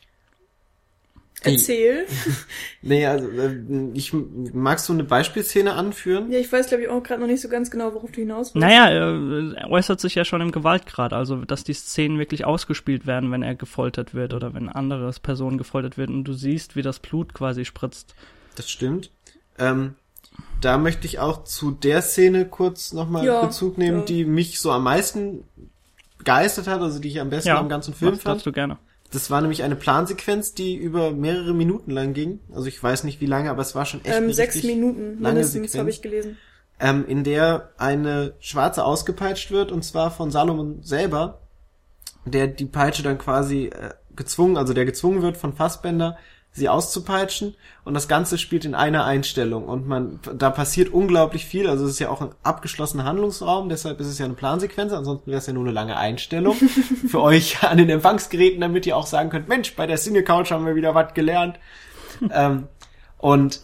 Erzähl. 1.43 2.05
nee, 2.83 3.07
also 3.07 3.29
äh, 3.31 3.57
ich 3.95 4.13
magst 4.13 4.89
du 4.89 4.93
eine 4.93 5.05
Beispielszene 5.05 5.73
anführen? 5.73 6.31
Ja, 6.31 6.39
ich 6.39 6.53
weiß 6.53 6.69
glaube 6.69 6.83
ich 6.83 6.89
auch 6.91 7.03
gerade 7.03 7.21
noch 7.21 7.29
nicht 7.29 7.41
so 7.41 7.49
ganz 7.49 7.71
genau, 7.71 7.95
worauf 7.95 8.13
du 8.13 8.21
hinaus 8.21 8.55
willst. 8.55 8.57
Naja, 8.57 8.91
er 8.91 9.71
äußert 9.71 10.01
sich 10.01 10.15
ja 10.15 10.25
schon 10.25 10.43
im 10.43 10.53
Gewaltgrad, 10.53 11.13
also 11.13 11.37
dass 11.37 11.65
die 11.65 11.73
Szenen 11.73 12.19
wirklich 12.19 12.45
ausgespielt 12.45 13.07
werden, 13.07 13.33
wenn 13.33 13.43
er 13.43 13.55
gefoltert 13.55 14.13
wird 14.13 14.35
oder 14.35 14.53
wenn 14.53 14.69
andere 14.69 15.11
Personen 15.23 15.57
gefoltert 15.57 15.97
werden 15.97 16.17
und 16.17 16.25
du 16.25 16.35
siehst, 16.35 16.77
wie 16.77 16.83
das 16.83 17.01
Blut 17.01 17.33
quasi 17.33 17.65
spritzt. 17.65 18.15
Das 18.61 18.69
stimmt. 18.69 19.11
Ähm, 19.59 19.95
da 20.61 20.77
möchte 20.77 21.07
ich 21.07 21.19
auch 21.19 21.45
zu 21.45 21.71
der 21.71 22.03
Szene 22.03 22.45
kurz 22.45 22.93
nochmal 22.93 23.25
ja, 23.25 23.43
Bezug 23.43 23.79
nehmen, 23.79 24.01
ja. 24.01 24.05
die 24.05 24.25
mich 24.27 24.61
so 24.61 24.71
am 24.71 24.85
meisten 24.85 25.45
begeistert 26.19 26.67
hat, 26.67 26.83
also 26.83 26.99
die 26.99 27.09
ich 27.09 27.21
am 27.21 27.31
besten 27.31 27.49
ja, 27.49 27.59
am 27.59 27.71
ganzen 27.71 27.95
Film 27.95 28.19
fand. 28.19 28.45
du 28.45 28.53
gerne. 28.53 28.77
Das 29.11 29.31
war 29.31 29.41
nämlich 29.41 29.63
eine 29.63 29.77
Plansequenz, 29.77 30.53
die 30.53 30.77
über 30.77 31.11
mehrere 31.11 31.55
Minuten 31.55 31.91
lang 31.91 32.13
ging. 32.13 32.41
Also 32.53 32.67
ich 32.67 32.81
weiß 32.83 33.05
nicht 33.05 33.23
wie 33.23 33.27
lange, 33.27 33.49
aber 33.49 33.63
es 33.63 33.75
war 33.75 33.87
schon 33.87 34.05
echt 34.05 34.15
ähm, 34.15 34.31
sechs 34.31 34.63
Minuten 34.63 35.19
mindestens 35.21 35.75
habe 35.79 35.89
ich 35.89 36.03
gelesen. 36.03 36.37
Ähm, 36.79 37.07
in 37.09 37.25
der 37.25 37.71
eine 37.79 38.35
Schwarze 38.41 38.85
ausgepeitscht 38.85 39.51
wird 39.51 39.73
und 39.73 39.87
zwar 39.87 40.11
von 40.11 40.31
Salomon 40.31 40.83
selber, 40.83 41.41
der 42.27 42.47
die 42.47 42.67
Peitsche 42.67 43.03
dann 43.03 43.17
quasi 43.17 43.69
äh, 43.69 43.95
gezwungen, 44.15 44.59
also 44.59 44.75
der 44.75 44.85
gezwungen 44.85 45.23
wird 45.23 45.39
von 45.39 45.55
Fassbender 45.55 46.19
sie 46.53 46.69
auszupeitschen 46.69 47.55
und 47.85 47.95
das 47.95 48.09
Ganze 48.09 48.37
spielt 48.37 48.65
in 48.65 48.75
einer 48.75 49.05
Einstellung 49.05 49.65
und 49.67 49.87
man, 49.87 50.19
da 50.37 50.51
passiert 50.51 50.93
unglaublich 50.93 51.47
viel, 51.47 51.69
also 51.69 51.85
es 51.85 51.93
ist 51.93 51.99
ja 52.01 52.11
auch 52.11 52.21
ein 52.21 52.31
abgeschlossener 52.43 53.05
Handlungsraum, 53.05 53.69
deshalb 53.69 54.01
ist 54.01 54.09
es 54.09 54.19
ja 54.19 54.25
eine 54.25 54.35
Plansequenz, 54.35 54.93
ansonsten 54.93 55.31
wäre 55.31 55.39
es 55.39 55.47
ja 55.47 55.53
nur 55.53 55.65
eine 55.65 55.73
lange 55.73 55.97
Einstellung 55.97 56.55
für 57.09 57.21
euch 57.21 57.63
an 57.63 57.79
den 57.79 57.89
Empfangsgeräten, 57.89 58.61
damit 58.61 58.85
ihr 58.87 58.97
auch 58.97 59.07
sagen 59.07 59.31
könnt, 59.31 59.49
Mensch, 59.49 59.77
bei 59.77 59.87
der 59.87 59.97
Single 59.97 60.25
Couch 60.25 60.51
haben 60.51 60.67
wir 60.67 60.75
wieder 60.75 60.95
was 60.95 61.15
gelernt. 61.15 61.59
ähm, 62.33 62.67
und 63.19 63.61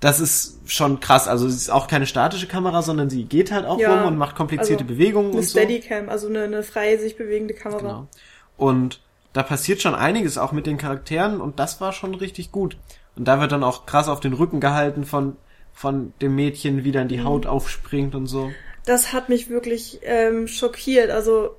das 0.00 0.18
ist 0.18 0.58
schon 0.66 0.98
krass. 0.98 1.28
Also 1.28 1.46
es 1.46 1.54
ist 1.54 1.70
auch 1.70 1.86
keine 1.86 2.06
statische 2.06 2.48
Kamera, 2.48 2.82
sondern 2.82 3.08
sie 3.08 3.24
geht 3.24 3.52
halt 3.52 3.64
auch 3.64 3.78
ja, 3.78 3.94
rum 3.94 4.08
und 4.08 4.18
macht 4.18 4.34
komplizierte 4.34 4.82
also 4.82 4.94
Bewegungen 4.94 5.28
eine 5.28 5.38
und 5.38 5.44
so. 5.44 5.58
Steadicam, 5.58 6.08
also 6.08 6.26
eine, 6.26 6.42
eine 6.42 6.62
freie 6.64 6.98
sich 6.98 7.16
bewegende 7.16 7.54
Kamera. 7.54 7.78
Genau. 7.78 8.08
Und 8.56 9.00
da 9.32 9.42
passiert 9.42 9.80
schon 9.82 9.94
einiges 9.94 10.38
auch 10.38 10.52
mit 10.52 10.66
den 10.66 10.78
Charakteren 10.78 11.40
und 11.40 11.58
das 11.58 11.80
war 11.80 11.92
schon 11.92 12.14
richtig 12.14 12.52
gut. 12.52 12.76
Und 13.16 13.26
da 13.26 13.40
wird 13.40 13.52
dann 13.52 13.64
auch 13.64 13.86
krass 13.86 14.08
auf 14.08 14.20
den 14.20 14.32
Rücken 14.32 14.60
gehalten 14.60 15.04
von, 15.04 15.36
von 15.72 16.12
dem 16.20 16.34
Mädchen, 16.34 16.84
wie 16.84 16.92
dann 16.92 17.08
die 17.08 17.18
mhm. 17.18 17.24
Haut 17.24 17.46
aufspringt 17.46 18.14
und 18.14 18.26
so. 18.26 18.52
Das 18.84 19.12
hat 19.12 19.28
mich 19.28 19.48
wirklich 19.48 20.00
ähm, 20.02 20.48
schockiert, 20.48 21.10
also 21.10 21.56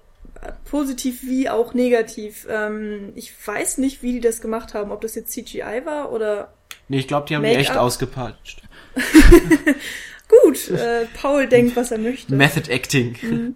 positiv 0.66 1.24
wie 1.24 1.50
auch 1.50 1.74
negativ. 1.74 2.48
Ähm, 2.50 3.14
ich 3.16 3.34
weiß 3.46 3.78
nicht, 3.78 4.04
wie 4.04 4.14
die 4.14 4.20
das 4.20 4.42
gemacht 4.42 4.74
haben, 4.74 4.92
ob 4.92 5.02
das 5.02 5.16
jetzt 5.16 5.32
CGI 5.32 5.82
war 5.86 6.12
oder. 6.12 6.54
Nee, 6.88 7.00
ich 7.00 7.08
glaube, 7.08 7.28
die 7.28 7.36
haben 7.36 7.44
die 7.44 7.50
echt 7.50 7.78
ausgepatscht. 7.78 8.62
Gut, 10.44 10.70
äh, 10.70 11.06
Paul 11.20 11.48
denkt, 11.48 11.76
was 11.76 11.92
er 11.92 11.98
möchte. 11.98 12.34
Method 12.34 12.72
Acting. 12.72 13.18
Mhm. 13.22 13.56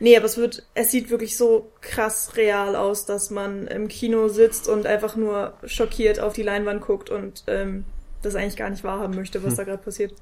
Nee, 0.00 0.16
aber 0.16 0.26
es 0.26 0.36
wird, 0.36 0.64
es 0.74 0.90
sieht 0.90 1.10
wirklich 1.10 1.36
so 1.36 1.70
krass 1.80 2.36
real 2.36 2.76
aus, 2.76 3.06
dass 3.06 3.30
man 3.30 3.66
im 3.66 3.88
Kino 3.88 4.28
sitzt 4.28 4.68
und 4.68 4.86
einfach 4.86 5.16
nur 5.16 5.54
schockiert 5.64 6.20
auf 6.20 6.34
die 6.34 6.42
Leinwand 6.42 6.80
guckt 6.80 7.10
und 7.10 7.44
ähm, 7.46 7.84
das 8.22 8.34
eigentlich 8.34 8.56
gar 8.56 8.70
nicht 8.70 8.84
wahrhaben 8.84 9.14
möchte, 9.14 9.42
was 9.42 9.50
hm. 9.50 9.56
da 9.56 9.64
gerade 9.64 9.82
passiert. 9.82 10.14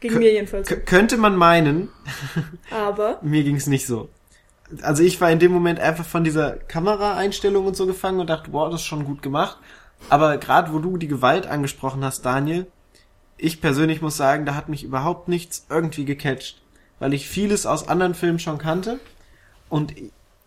Ging 0.00 0.12
Kön 0.12 0.20
mir 0.20 0.32
jedenfalls. 0.32 0.68
Könnte 0.86 1.16
man 1.16 1.36
meinen. 1.36 1.88
Aber. 2.70 3.18
mir 3.22 3.44
ging's 3.44 3.66
nicht 3.66 3.86
so. 3.86 4.08
Also 4.80 5.02
ich 5.02 5.20
war 5.20 5.30
in 5.30 5.38
dem 5.38 5.52
Moment 5.52 5.80
einfach 5.80 6.06
von 6.06 6.24
dieser 6.24 6.52
Kameraeinstellung 6.56 7.66
und 7.66 7.76
so 7.76 7.86
gefangen 7.86 8.20
und 8.20 8.30
dachte, 8.30 8.50
boah, 8.50 8.70
das 8.70 8.80
ist 8.80 8.86
schon 8.86 9.04
gut 9.04 9.22
gemacht. 9.22 9.58
Aber 10.08 10.38
gerade 10.38 10.72
wo 10.72 10.78
du 10.78 10.96
die 10.96 11.08
Gewalt 11.08 11.46
angesprochen 11.46 12.04
hast, 12.04 12.24
Daniel, 12.24 12.66
ich 13.36 13.60
persönlich 13.60 14.00
muss 14.00 14.16
sagen, 14.16 14.46
da 14.46 14.54
hat 14.54 14.68
mich 14.68 14.82
überhaupt 14.82 15.28
nichts 15.28 15.66
irgendwie 15.68 16.04
gecatcht 16.04 16.61
weil 16.98 17.14
ich 17.14 17.28
vieles 17.28 17.66
aus 17.66 17.88
anderen 17.88 18.14
Filmen 18.14 18.38
schon 18.38 18.58
kannte. 18.58 19.00
Und 19.68 19.94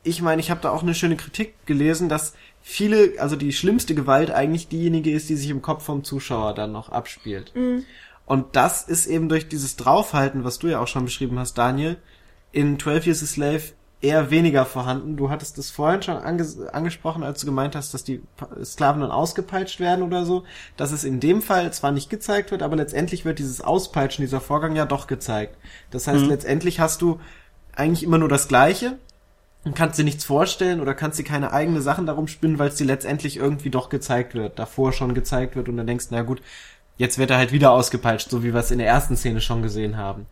ich 0.03 0.21
meine, 0.21 0.39
ich 0.39 0.51
habe 0.51 0.61
da 0.61 0.69
auch 0.69 0.83
eine 0.83 0.95
schöne 0.95 1.17
Kritik 1.17 1.65
gelesen, 1.65 2.09
dass 2.09 2.33
viele, 2.61 3.19
also 3.19 3.35
die 3.35 3.53
schlimmste 3.53 3.95
Gewalt 3.95 4.31
eigentlich 4.31 4.67
diejenige 4.67 5.11
ist, 5.11 5.29
die 5.29 5.35
sich 5.35 5.49
im 5.49 5.61
Kopf 5.61 5.83
vom 5.83 6.03
Zuschauer 6.03 6.53
dann 6.53 6.71
noch 6.71 6.89
abspielt. 6.89 7.53
Mhm. 7.55 7.85
Und 8.25 8.55
das 8.55 8.83
ist 8.83 9.05
eben 9.05 9.29
durch 9.29 9.47
dieses 9.47 9.75
Draufhalten, 9.75 10.43
was 10.43 10.59
du 10.59 10.67
ja 10.67 10.79
auch 10.79 10.87
schon 10.87 11.05
beschrieben 11.05 11.37
hast, 11.37 11.57
Daniel, 11.57 11.97
in 12.51 12.79
12 12.79 13.05
Years 13.05 13.23
a 13.23 13.25
Slave 13.25 13.63
eher 14.05 14.29
weniger 14.29 14.65
vorhanden. 14.65 15.17
Du 15.17 15.29
hattest 15.29 15.57
das 15.57 15.71
vorhin 15.71 16.03
schon 16.03 16.17
anges 16.17 16.59
angesprochen, 16.67 17.23
als 17.23 17.39
du 17.39 17.47
gemeint 17.47 17.75
hast, 17.75 17.93
dass 17.93 18.03
die 18.03 18.21
Sklaven 18.63 19.01
dann 19.01 19.11
ausgepeitscht 19.11 19.79
werden 19.79 20.03
oder 20.03 20.25
so. 20.25 20.43
Dass 20.77 20.91
es 20.91 21.03
in 21.03 21.19
dem 21.19 21.41
Fall 21.41 21.73
zwar 21.73 21.91
nicht 21.91 22.09
gezeigt 22.09 22.51
wird, 22.51 22.61
aber 22.61 22.75
letztendlich 22.75 23.25
wird 23.25 23.39
dieses 23.39 23.61
Auspeitschen, 23.61 24.23
dieser 24.23 24.41
Vorgang 24.41 24.75
ja 24.75 24.85
doch 24.85 25.07
gezeigt. 25.07 25.57
Das 25.89 26.07
heißt, 26.07 26.23
mhm. 26.23 26.29
letztendlich 26.29 26.79
hast 26.79 27.01
du 27.01 27.19
eigentlich 27.75 28.03
immer 28.03 28.19
nur 28.19 28.29
das 28.29 28.47
Gleiche 28.47 28.97
und 29.65 29.75
kannst 29.75 29.97
dir 29.97 30.03
nichts 30.03 30.23
vorstellen 30.23 30.79
oder 30.79 30.93
kannst 30.93 31.17
dir 31.17 31.23
keine 31.23 31.51
eigene 31.51 31.81
Sachen 31.81 32.05
darum 32.05 32.27
spinnen, 32.27 32.59
weil 32.59 32.69
es 32.69 32.75
dir 32.75 32.85
letztendlich 32.85 33.37
irgendwie 33.37 33.71
doch 33.71 33.89
gezeigt 33.89 34.35
wird, 34.35 34.59
davor 34.59 34.93
schon 34.93 35.15
gezeigt 35.15 35.55
wird 35.55 35.67
und 35.67 35.77
dann 35.77 35.87
denkst, 35.87 36.05
na 36.11 36.21
gut, 36.21 36.41
jetzt 36.97 37.17
wird 37.17 37.31
er 37.31 37.37
halt 37.37 37.51
wieder 37.51 37.71
ausgepeitscht, 37.71 38.29
so 38.29 38.43
wie 38.43 38.53
wir 38.53 38.59
es 38.59 38.71
in 38.71 38.77
der 38.77 38.87
ersten 38.87 39.17
Szene 39.17 39.41
schon 39.41 39.63
gesehen 39.63 39.97
haben. 39.97 40.27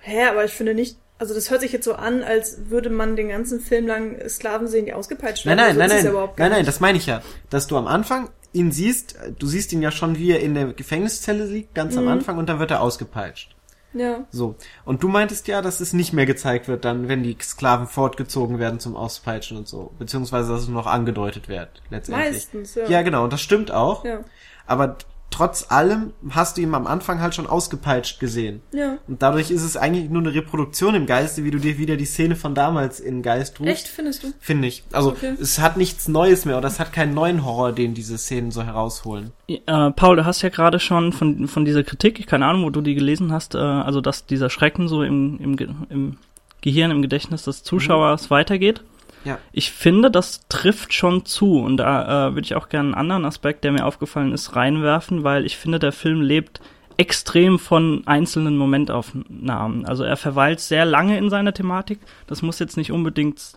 Hä, 0.00 0.26
aber 0.26 0.44
ich 0.44 0.52
finde 0.52 0.74
nicht, 0.74 0.98
also 1.24 1.34
das 1.34 1.50
hört 1.50 1.62
sich 1.62 1.72
jetzt 1.72 1.86
so 1.86 1.94
an, 1.94 2.22
als 2.22 2.68
würde 2.68 2.90
man 2.90 3.16
den 3.16 3.30
ganzen 3.30 3.58
Film 3.60 3.86
lang 3.86 4.28
Sklaven 4.28 4.68
sehen, 4.68 4.84
die 4.84 4.92
ausgepeitscht 4.92 5.46
werden. 5.46 5.56
Nein, 5.56 5.76
nein, 5.76 5.90
also 5.90 6.08
nein, 6.08 6.14
nein, 6.14 6.30
nein, 6.36 6.50
nein, 6.50 6.66
das 6.66 6.80
meine 6.80 6.98
ich 6.98 7.06
ja. 7.06 7.22
Dass 7.48 7.66
du 7.66 7.78
am 7.78 7.86
Anfang 7.86 8.28
ihn 8.52 8.72
siehst, 8.72 9.16
du 9.38 9.46
siehst 9.46 9.72
ihn 9.72 9.80
ja 9.80 9.90
schon, 9.90 10.18
wie 10.18 10.32
er 10.32 10.40
in 10.40 10.54
der 10.54 10.66
Gefängniszelle 10.66 11.46
liegt, 11.46 11.74
ganz 11.74 11.94
mhm. 11.94 12.00
am 12.00 12.08
Anfang, 12.08 12.36
und 12.36 12.48
dann 12.48 12.58
wird 12.58 12.70
er 12.70 12.82
ausgepeitscht. 12.82 13.56
Ja. 13.94 14.26
So. 14.30 14.56
Und 14.84 15.02
du 15.02 15.08
meintest 15.08 15.48
ja, 15.48 15.62
dass 15.62 15.80
es 15.80 15.94
nicht 15.94 16.12
mehr 16.12 16.26
gezeigt 16.26 16.68
wird, 16.68 16.84
dann, 16.84 17.08
wenn 17.08 17.22
die 17.22 17.36
Sklaven 17.40 17.86
fortgezogen 17.86 18.58
werden 18.58 18.80
zum 18.80 18.94
Auspeitschen 18.94 19.56
und 19.56 19.66
so. 19.66 19.92
Beziehungsweise, 19.98 20.52
dass 20.52 20.62
es 20.62 20.68
noch 20.68 20.86
angedeutet 20.86 21.48
wird, 21.48 21.80
letztendlich. 21.88 22.32
Meistens, 22.32 22.74
ja. 22.74 22.86
Ja, 22.86 23.02
genau, 23.02 23.24
und 23.24 23.32
das 23.32 23.40
stimmt 23.40 23.70
auch. 23.70 24.04
Ja. 24.04 24.20
Aber 24.66 24.98
trotz 25.34 25.70
allem 25.70 26.12
hast 26.30 26.56
du 26.56 26.62
ihn 26.62 26.74
am 26.74 26.86
Anfang 26.86 27.20
halt 27.20 27.34
schon 27.34 27.48
ausgepeitscht 27.48 28.20
gesehen. 28.20 28.62
Ja. 28.72 28.98
Und 29.08 29.20
dadurch 29.20 29.50
ist 29.50 29.64
es 29.64 29.76
eigentlich 29.76 30.08
nur 30.08 30.22
eine 30.22 30.32
Reproduktion 30.32 30.94
im 30.94 31.06
Geiste, 31.06 31.42
wie 31.42 31.50
du 31.50 31.58
dir 31.58 31.76
wieder 31.76 31.96
die 31.96 32.04
Szene 32.04 32.36
von 32.36 32.54
damals 32.54 33.00
in 33.00 33.20
Geist 33.20 33.58
rufst. 33.58 33.72
Echt, 33.72 33.88
findest 33.88 34.22
du? 34.22 34.28
Finde 34.38 34.68
ich. 34.68 34.84
Also 34.92 35.10
okay. 35.10 35.34
es 35.40 35.58
hat 35.58 35.76
nichts 35.76 36.06
Neues 36.06 36.44
mehr 36.44 36.56
oder 36.56 36.68
es 36.68 36.78
hat 36.78 36.92
keinen 36.92 37.14
neuen 37.14 37.44
Horror, 37.44 37.72
den 37.72 37.94
diese 37.94 38.16
Szenen 38.16 38.52
so 38.52 38.62
herausholen. 38.62 39.32
Äh, 39.48 39.90
Paul, 39.90 40.16
du 40.16 40.24
hast 40.24 40.42
ja 40.42 40.50
gerade 40.50 40.78
schon 40.78 41.12
von, 41.12 41.48
von 41.48 41.64
dieser 41.64 41.82
Kritik, 41.82 42.26
keine 42.28 42.46
Ahnung, 42.46 42.62
wo 42.62 42.70
du 42.70 42.80
die 42.80 42.94
gelesen 42.94 43.32
hast, 43.32 43.56
äh, 43.56 43.58
also 43.58 44.00
dass 44.00 44.26
dieser 44.26 44.50
Schrecken 44.50 44.86
so 44.86 45.02
im, 45.02 45.38
im, 45.40 45.56
im 45.88 46.16
Gehirn, 46.60 46.92
im 46.92 47.02
Gedächtnis 47.02 47.42
des 47.42 47.64
Zuschauers 47.64 48.30
mhm. 48.30 48.34
weitergeht. 48.34 48.84
Ja. 49.24 49.38
Ich 49.52 49.72
finde, 49.72 50.10
das 50.10 50.46
trifft 50.48 50.92
schon 50.92 51.24
zu 51.24 51.58
und 51.60 51.78
da 51.78 52.28
äh, 52.28 52.34
würde 52.34 52.44
ich 52.44 52.54
auch 52.54 52.68
gerne 52.68 52.88
einen 52.88 52.94
anderen 52.94 53.24
Aspekt, 53.24 53.64
der 53.64 53.72
mir 53.72 53.86
aufgefallen 53.86 54.32
ist, 54.32 54.54
reinwerfen, 54.54 55.24
weil 55.24 55.46
ich 55.46 55.56
finde, 55.56 55.78
der 55.78 55.92
Film 55.92 56.20
lebt 56.20 56.60
extrem 56.96 57.58
von 57.58 58.02
einzelnen 58.06 58.56
Momentaufnahmen. 58.56 59.84
Also 59.86 60.04
er 60.04 60.16
verweilt 60.16 60.60
sehr 60.60 60.84
lange 60.84 61.18
in 61.18 61.30
seiner 61.30 61.52
Thematik. 61.52 61.98
Das 62.26 62.42
muss 62.42 62.58
jetzt 62.58 62.76
nicht 62.76 62.92
unbedingt 62.92 63.54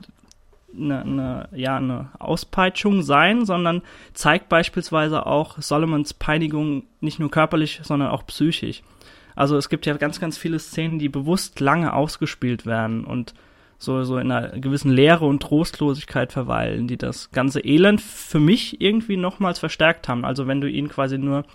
eine, 0.76 1.02
eine, 1.02 1.50
ja, 1.54 1.78
eine 1.78 2.10
Auspeitschung 2.20 3.02
sein, 3.04 3.46
sondern 3.46 3.82
zeigt 4.14 4.50
beispielsweise 4.50 5.26
auch 5.26 5.62
Solomons 5.62 6.14
Peinigung 6.14 6.84
nicht 7.00 7.20
nur 7.20 7.30
körperlich, 7.30 7.82
sondern 7.84 8.10
auch 8.10 8.26
psychisch. 8.26 8.82
Also 9.36 9.56
es 9.56 9.70
gibt 9.70 9.86
ja 9.86 9.96
ganz, 9.98 10.20
ganz 10.20 10.38
viele 10.38 10.58
Szenen, 10.58 10.98
die 10.98 11.10
bewusst 11.10 11.60
lange 11.60 11.94
ausgespielt 11.94 12.66
werden 12.66 13.06
und 13.06 13.36
so, 13.78 14.04
so 14.04 14.18
in 14.18 14.32
einer 14.32 14.60
gewissen 14.60 14.92
Leere 14.92 15.26
und 15.26 15.42
Trostlosigkeit 15.42 16.32
verweilen, 16.32 16.88
die 16.88 16.98
das 16.98 17.32
ganze 17.32 17.60
Elend 17.60 18.02
für 18.02 18.40
mich 18.40 18.82
irgendwie 18.82 19.18
nochmals 19.18 19.60
verstärkt 19.60 20.08
haben. 20.08 20.26
Also 20.26 20.48
wenn 20.48 20.62
du 20.62 20.70
ihn 20.70 20.90
quasi 20.90 21.18
nur 21.18 21.46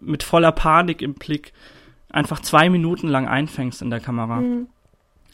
mit 0.00 0.22
voller 0.22 0.52
Panik 0.52 1.02
im 1.02 1.14
Blick 1.14 1.52
einfach 2.10 2.40
zwei 2.40 2.70
Minuten 2.70 3.08
lang 3.08 3.28
einfängst 3.28 3.82
in 3.82 3.90
der 3.90 4.00
Kamera. 4.00 4.40
Mhm. 4.40 4.68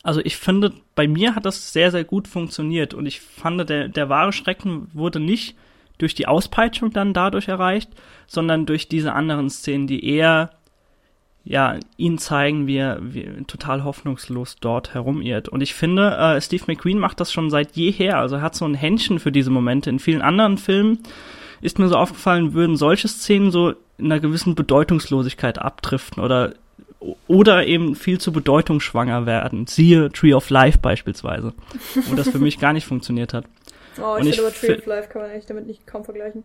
Also 0.03 0.21
ich 0.25 0.37
finde, 0.37 0.73
bei 0.97 1.07
mir 1.07 1.37
hat 1.37 1.47
das 1.47 1.73
sehr, 1.73 1.93
sehr 1.93 2.05
gut 2.05 2.27
funktioniert 2.27 2.93
und 2.93 3.07
ich 3.07 3.21
fand, 3.21 3.69
der, 3.71 3.88
der 3.88 4.09
wahre 4.09 4.33
Schrecken 4.33 4.88
wurde 4.93 5.21
nicht 5.21 5.57
durch 5.99 6.15
die 6.17 6.27
Auspeitschung 6.27 6.91
dann 6.91 7.15
dadurch 7.15 7.47
erreicht, 7.47 7.91
sondern 8.27 8.67
durch 8.67 8.88
diese 8.88 9.12
anderen 9.12 9.49
Szenen, 9.49 9.87
die 9.87 10.05
eher 10.05 10.51
ja, 11.45 11.77
ihn 11.97 12.19
zeigen, 12.19 12.67
wie 12.67 12.77
er, 12.77 12.99
wie 13.01 13.25
total 13.47 13.85
hoffnungslos 13.85 14.57
dort 14.61 14.95
herumirrt. 14.95 15.49
Und 15.49 15.61
ich 15.61 15.75
finde, 15.75 16.17
äh, 16.17 16.41
Steve 16.41 16.65
McQueen 16.69 16.99
macht 16.99 17.21
das 17.21 17.33
schon 17.33 17.51
seit 17.51 17.75
jeher. 17.77 18.19
Also 18.19 18.37
er 18.37 18.43
hat 18.43 18.55
so 18.55 18.65
ein 18.65 18.75
Händchen 18.75 19.19
für 19.19 19.33
diese 19.33 19.51
Momente. 19.51 19.91
In 19.91 19.99
vielen 19.99 20.23
anderen 20.23 20.57
Filmen 20.57 21.01
ist 21.61 21.79
mir 21.79 21.89
so 21.89 21.97
aufgefallen, 21.97 22.55
würden 22.55 22.77
solche 22.77 23.09
Szenen 23.09 23.51
so 23.51 23.75
in 23.99 24.07
einer 24.07 24.21
gewissen 24.21 24.55
Bedeutungslosigkeit 24.55 25.59
abdriften 25.59 26.23
oder 26.23 26.55
oder 27.27 27.67
eben 27.67 27.97
viel 27.97 28.21
zu 28.21 28.33
bedeutungsschwanger 28.33 29.27
werden. 29.27 29.67
Siehe 29.67 30.11
Tree 30.13 30.35
of 30.35 30.51
Life 30.51 30.79
beispielsweise, 30.81 31.53
wo 32.07 32.15
das 32.15 32.29
für 32.29 32.39
mich 32.39 32.61
gar 32.61 32.73
nicht 32.73 32.87
funktioniert 32.87 33.35
hat. 33.35 33.45
Oh, 34.01 34.17
ich, 34.19 34.27
ich 34.27 34.37
finde 34.37 34.49
aber 34.49 34.57
Tree 34.57 34.79
of 34.79 34.87
Life 34.87 35.09
kann 35.11 35.21
man 35.21 35.31
eigentlich 35.31 35.45
damit 35.45 35.67
nicht 35.67 35.87
kaum 35.87 36.03
vergleichen. 36.03 36.45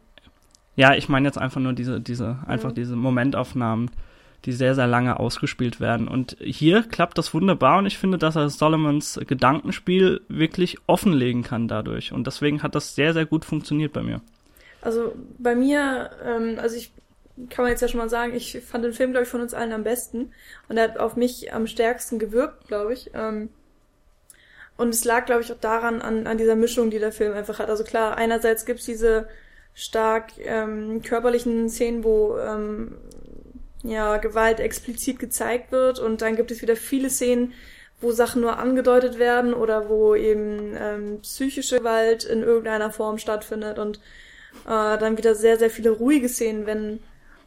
Ja, 0.75 0.95
ich 0.95 1.07
meine 1.07 1.29
jetzt 1.29 1.37
einfach 1.37 1.61
nur 1.61 1.71
diese, 1.71 2.01
diese, 2.01 2.39
einfach 2.45 2.71
mhm. 2.71 2.75
diese 2.75 2.97
Momentaufnahmen, 2.97 3.89
die 4.45 4.51
sehr, 4.51 4.75
sehr 4.75 4.87
lange 4.87 5.19
ausgespielt 5.19 5.79
werden. 5.79 6.07
Und 6.07 6.37
hier 6.39 6.83
klappt 6.83 7.17
das 7.17 7.33
wunderbar 7.33 7.79
und 7.79 7.85
ich 7.85 7.97
finde, 7.97 8.17
dass 8.17 8.35
er 8.35 8.49
Solomons 8.49 9.19
Gedankenspiel 9.27 10.21
wirklich 10.27 10.77
offenlegen 10.87 11.43
kann 11.43 11.67
dadurch. 11.67 12.11
Und 12.13 12.27
deswegen 12.27 12.63
hat 12.63 12.75
das 12.75 12.95
sehr, 12.95 13.13
sehr 13.13 13.25
gut 13.25 13.45
funktioniert 13.45 13.93
bei 13.93 14.03
mir. 14.03 14.21
Also 14.81 15.13
bei 15.37 15.55
mir, 15.55 16.11
ähm, 16.23 16.59
also 16.61 16.75
ich 16.75 16.91
kann 17.49 17.63
man 17.63 17.71
jetzt 17.71 17.81
ja 17.81 17.87
schon 17.87 17.99
mal 17.99 18.09
sagen, 18.09 18.33
ich 18.33 18.59
fand 18.61 18.83
den 18.83 18.93
Film, 18.93 19.11
glaube 19.11 19.25
ich, 19.25 19.29
von 19.29 19.41
uns 19.41 19.53
allen 19.53 19.73
am 19.73 19.83
besten. 19.83 20.31
Und 20.69 20.77
er 20.77 20.83
hat 20.83 20.97
auf 20.97 21.15
mich 21.15 21.53
am 21.53 21.67
stärksten 21.67 22.19
gewirkt, 22.19 22.67
glaube 22.67 22.93
ich. 22.93 23.11
Ähm, 23.13 23.49
und 24.77 24.89
es 24.89 25.03
lag, 25.03 25.25
glaube 25.25 25.41
ich, 25.41 25.51
auch 25.51 25.59
daran, 25.59 26.01
an, 26.01 26.27
an 26.27 26.37
dieser 26.37 26.55
Mischung, 26.55 26.89
die 26.89 26.99
der 26.99 27.11
Film 27.11 27.33
einfach 27.33 27.59
hat. 27.59 27.69
Also 27.69 27.83
klar, 27.83 28.15
einerseits 28.17 28.65
gibt's 28.65 28.85
diese 28.85 29.27
stark 29.73 30.31
ähm, 30.39 31.01
körperlichen 31.01 31.69
Szenen, 31.69 32.03
wo 32.03 32.37
ähm, 32.37 32.97
ja, 33.83 34.17
Gewalt 34.17 34.59
explizit 34.59 35.19
gezeigt 35.19 35.71
wird 35.71 35.99
und 35.99 36.21
dann 36.21 36.35
gibt 36.35 36.51
es 36.51 36.61
wieder 36.61 36.75
viele 36.75 37.09
Szenen, 37.09 37.53
wo 37.99 38.11
Sachen 38.11 38.41
nur 38.41 38.57
angedeutet 38.59 39.17
werden 39.17 39.53
oder 39.53 39.89
wo 39.89 40.15
eben 40.15 40.75
ähm, 40.77 41.19
psychische 41.21 41.79
Gewalt 41.79 42.23
in 42.23 42.43
irgendeiner 42.43 42.91
Form 42.91 43.17
stattfindet 43.17 43.79
und 43.79 43.97
äh, 44.65 44.97
dann 44.97 45.17
wieder 45.17 45.35
sehr, 45.35 45.57
sehr 45.57 45.69
viele 45.69 45.91
ruhige 45.91 46.29
Szenen, 46.29 46.65
wenn 46.65 46.99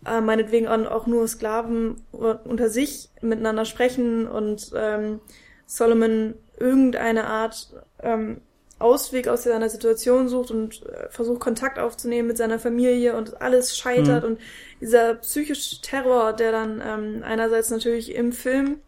äh, 0.07 0.21
meinetwegen 0.21 0.66
auch 0.66 1.07
nur 1.07 1.29
Sklaven 1.29 2.03
unter 2.12 2.69
sich 2.69 3.11
miteinander 3.21 3.64
sprechen 3.64 4.27
und 4.27 4.73
ähm, 4.75 5.21
Solomon 5.66 6.35
irgendeine 6.59 7.27
Art 7.27 7.73
ähm, 8.03 8.40
Ausweg 8.81 9.29
aus 9.29 9.45
seiner 9.45 9.69
Situation 9.69 10.29
sucht 10.29 10.51
und 10.51 10.85
äh, 10.87 11.09
versucht 11.11 11.38
Kontakt 11.38 11.79
aufzunehmen 11.79 12.29
mit 12.29 12.38
seiner 12.38 12.59
Familie 12.59 13.14
und 13.14 13.40
alles 13.40 13.77
scheitert 13.77 14.25
mhm. 14.25 14.31
und 14.31 14.40
dieser 14.81 15.14
psychische 15.16 15.81
Terror, 15.83 16.33
der 16.33 16.51
dann 16.51 16.83
ähm, 16.85 17.23
einerseits 17.23 17.71
natürlich 17.71 18.14
im 18.14 18.33
Film 18.33 18.81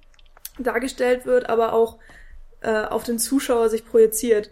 dargestellt 0.58 1.26
wird, 1.26 1.48
aber 1.48 1.74
auch 1.74 1.98
äh, 2.62 2.84
auf 2.84 3.04
den 3.04 3.18
Zuschauer 3.18 3.68
sich 3.68 3.86
projiziert, 3.86 4.50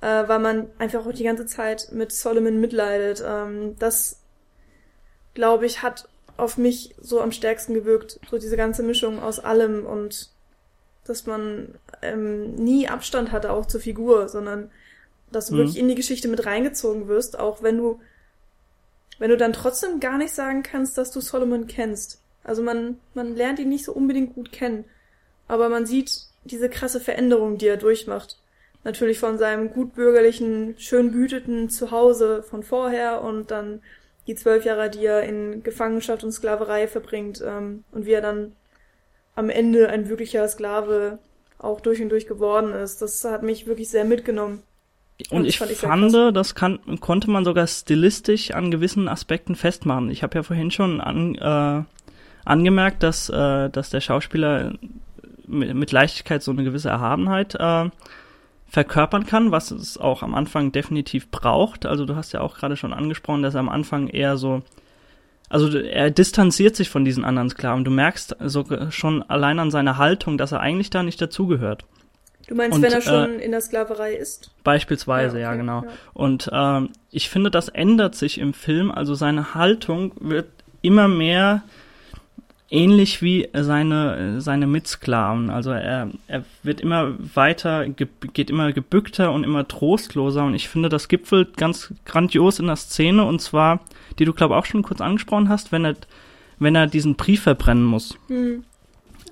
äh, 0.00 0.26
weil 0.26 0.40
man 0.40 0.70
einfach 0.78 1.06
auch 1.06 1.12
die 1.12 1.24
ganze 1.24 1.46
Zeit 1.46 1.88
mit 1.92 2.10
Solomon 2.10 2.60
mitleidet. 2.60 3.22
Ähm, 3.24 3.76
das, 3.78 4.20
glaube 5.34 5.66
ich, 5.66 5.82
hat 5.82 6.08
auf 6.36 6.58
mich 6.58 6.96
so 7.00 7.20
am 7.20 7.30
stärksten 7.30 7.74
gewirkt, 7.74 8.18
so 8.28 8.38
diese 8.38 8.56
ganze 8.56 8.82
Mischung 8.82 9.22
aus 9.22 9.38
allem 9.38 9.86
und 9.86 10.33
dass 11.04 11.26
man 11.26 11.74
ähm, 12.02 12.54
nie 12.54 12.88
Abstand 12.88 13.32
hatte 13.32 13.52
auch 13.52 13.66
zur 13.66 13.80
Figur, 13.80 14.28
sondern 14.28 14.70
dass 15.30 15.46
du 15.46 15.54
mhm. 15.54 15.58
wirklich 15.58 15.78
in 15.78 15.88
die 15.88 15.94
Geschichte 15.94 16.28
mit 16.28 16.46
reingezogen 16.46 17.08
wirst, 17.08 17.38
auch 17.38 17.62
wenn 17.62 17.78
du 17.78 18.00
wenn 19.18 19.30
du 19.30 19.36
dann 19.36 19.52
trotzdem 19.52 20.00
gar 20.00 20.18
nicht 20.18 20.34
sagen 20.34 20.64
kannst, 20.64 20.98
dass 20.98 21.12
du 21.12 21.20
Solomon 21.20 21.66
kennst. 21.66 22.20
Also 22.42 22.62
man 22.62 22.98
man 23.14 23.36
lernt 23.36 23.58
ihn 23.58 23.68
nicht 23.68 23.84
so 23.84 23.92
unbedingt 23.92 24.34
gut 24.34 24.52
kennen, 24.52 24.84
aber 25.46 25.68
man 25.68 25.86
sieht 25.86 26.26
diese 26.44 26.68
krasse 26.68 27.00
Veränderung, 27.00 27.58
die 27.58 27.66
er 27.66 27.76
durchmacht. 27.76 28.38
Natürlich 28.82 29.18
von 29.18 29.38
seinem 29.38 29.70
gutbürgerlichen, 29.70 30.74
schön 30.78 31.10
behüteten 31.10 31.70
Zuhause 31.70 32.42
von 32.42 32.62
vorher 32.62 33.22
und 33.22 33.50
dann 33.50 33.80
die 34.26 34.34
zwölf 34.34 34.64
Jahre, 34.64 34.90
die 34.90 35.04
er 35.04 35.22
in 35.22 35.62
Gefangenschaft 35.62 36.22
und 36.24 36.32
Sklaverei 36.32 36.86
verbringt 36.86 37.42
ähm, 37.44 37.84
und 37.92 38.06
wie 38.06 38.12
er 38.12 38.20
dann 38.20 38.52
am 39.34 39.50
Ende 39.50 39.88
ein 39.88 40.08
wirklicher 40.08 40.46
Sklave 40.48 41.18
auch 41.58 41.80
durch 41.80 42.02
und 42.02 42.10
durch 42.10 42.26
geworden 42.26 42.72
ist. 42.72 43.02
Das 43.02 43.24
hat 43.24 43.42
mich 43.42 43.66
wirklich 43.66 43.88
sehr 43.88 44.04
mitgenommen. 44.04 44.62
Und, 45.30 45.40
und 45.40 45.44
ich, 45.46 45.58
fand, 45.58 46.12
das 46.36 46.54
kann, 46.56 46.80
konnte 47.00 47.30
man 47.30 47.44
sogar 47.44 47.66
stilistisch 47.68 48.50
an 48.50 48.72
gewissen 48.72 49.08
Aspekten 49.08 49.54
festmachen. 49.54 50.10
Ich 50.10 50.24
habe 50.24 50.36
ja 50.36 50.42
vorhin 50.42 50.72
schon 50.72 51.00
an, 51.00 51.36
äh, 51.36 51.84
angemerkt, 52.44 53.02
dass, 53.04 53.28
äh, 53.28 53.70
dass 53.70 53.90
der 53.90 54.00
Schauspieler 54.00 54.72
mit, 55.46 55.74
mit 55.74 55.92
Leichtigkeit 55.92 56.42
so 56.42 56.50
eine 56.50 56.64
gewisse 56.64 56.88
Erhabenheit 56.88 57.54
äh, 57.54 57.90
verkörpern 58.66 59.24
kann, 59.24 59.52
was 59.52 59.70
es 59.70 59.98
auch 59.98 60.24
am 60.24 60.34
Anfang 60.34 60.72
definitiv 60.72 61.30
braucht. 61.30 61.86
Also 61.86 62.06
du 62.06 62.16
hast 62.16 62.32
ja 62.32 62.40
auch 62.40 62.56
gerade 62.56 62.76
schon 62.76 62.92
angesprochen, 62.92 63.42
dass 63.42 63.54
er 63.54 63.60
am 63.60 63.68
Anfang 63.68 64.08
eher 64.08 64.36
so 64.36 64.62
also 65.54 65.78
er 65.78 66.10
distanziert 66.10 66.74
sich 66.74 66.90
von 66.90 67.04
diesen 67.04 67.24
anderen 67.24 67.48
Sklaven. 67.48 67.84
Du 67.84 67.92
merkst 67.92 68.34
so 68.44 68.64
schon 68.90 69.22
allein 69.22 69.60
an 69.60 69.70
seiner 69.70 69.98
Haltung, 69.98 70.36
dass 70.36 70.50
er 70.50 70.58
eigentlich 70.58 70.90
da 70.90 71.04
nicht 71.04 71.22
dazugehört. 71.22 71.84
Du 72.48 72.56
meinst, 72.56 72.76
und, 72.76 72.82
wenn 72.82 72.92
er 72.92 73.00
schon 73.00 73.38
äh, 73.38 73.44
in 73.44 73.52
der 73.52 73.60
Sklaverei 73.60 74.14
ist? 74.14 74.50
Beispielsweise, 74.64 75.38
ja, 75.38 75.50
okay, 75.50 75.58
ja 75.58 75.60
genau. 75.60 75.82
Ja. 75.84 75.92
Und 76.12 76.50
ähm, 76.52 76.88
ich 77.12 77.30
finde, 77.30 77.52
das 77.52 77.68
ändert 77.68 78.16
sich 78.16 78.38
im 78.38 78.52
Film. 78.52 78.90
Also 78.90 79.14
seine 79.14 79.54
Haltung 79.54 80.10
wird 80.18 80.48
immer 80.82 81.06
mehr 81.06 81.62
ähnlich 82.68 83.22
wie 83.22 83.48
seine 83.52 84.40
seine 84.40 84.66
Mitsklaven. 84.66 85.50
Also 85.50 85.70
er 85.70 86.10
er 86.26 86.44
wird 86.64 86.80
immer 86.80 87.14
weiter 87.32 87.86
geht 87.86 88.50
immer 88.50 88.72
gebückter 88.72 89.30
und 89.30 89.44
immer 89.44 89.68
trostloser 89.68 90.44
und 90.44 90.54
ich 90.54 90.68
finde 90.68 90.88
das 90.88 91.06
gipfelt 91.06 91.56
ganz 91.56 91.94
grandios 92.04 92.58
in 92.58 92.66
der 92.66 92.76
Szene 92.76 93.24
und 93.24 93.40
zwar 93.40 93.80
die 94.18 94.24
du 94.24 94.32
glaube 94.32 94.56
auch 94.56 94.66
schon 94.66 94.82
kurz 94.82 95.00
angesprochen 95.00 95.48
hast, 95.48 95.72
wenn 95.72 95.84
er 95.84 95.94
wenn 96.58 96.74
er 96.74 96.86
diesen 96.86 97.16
Brief 97.16 97.42
verbrennen 97.42 97.84
muss. 97.84 98.16
Mhm. 98.28 98.64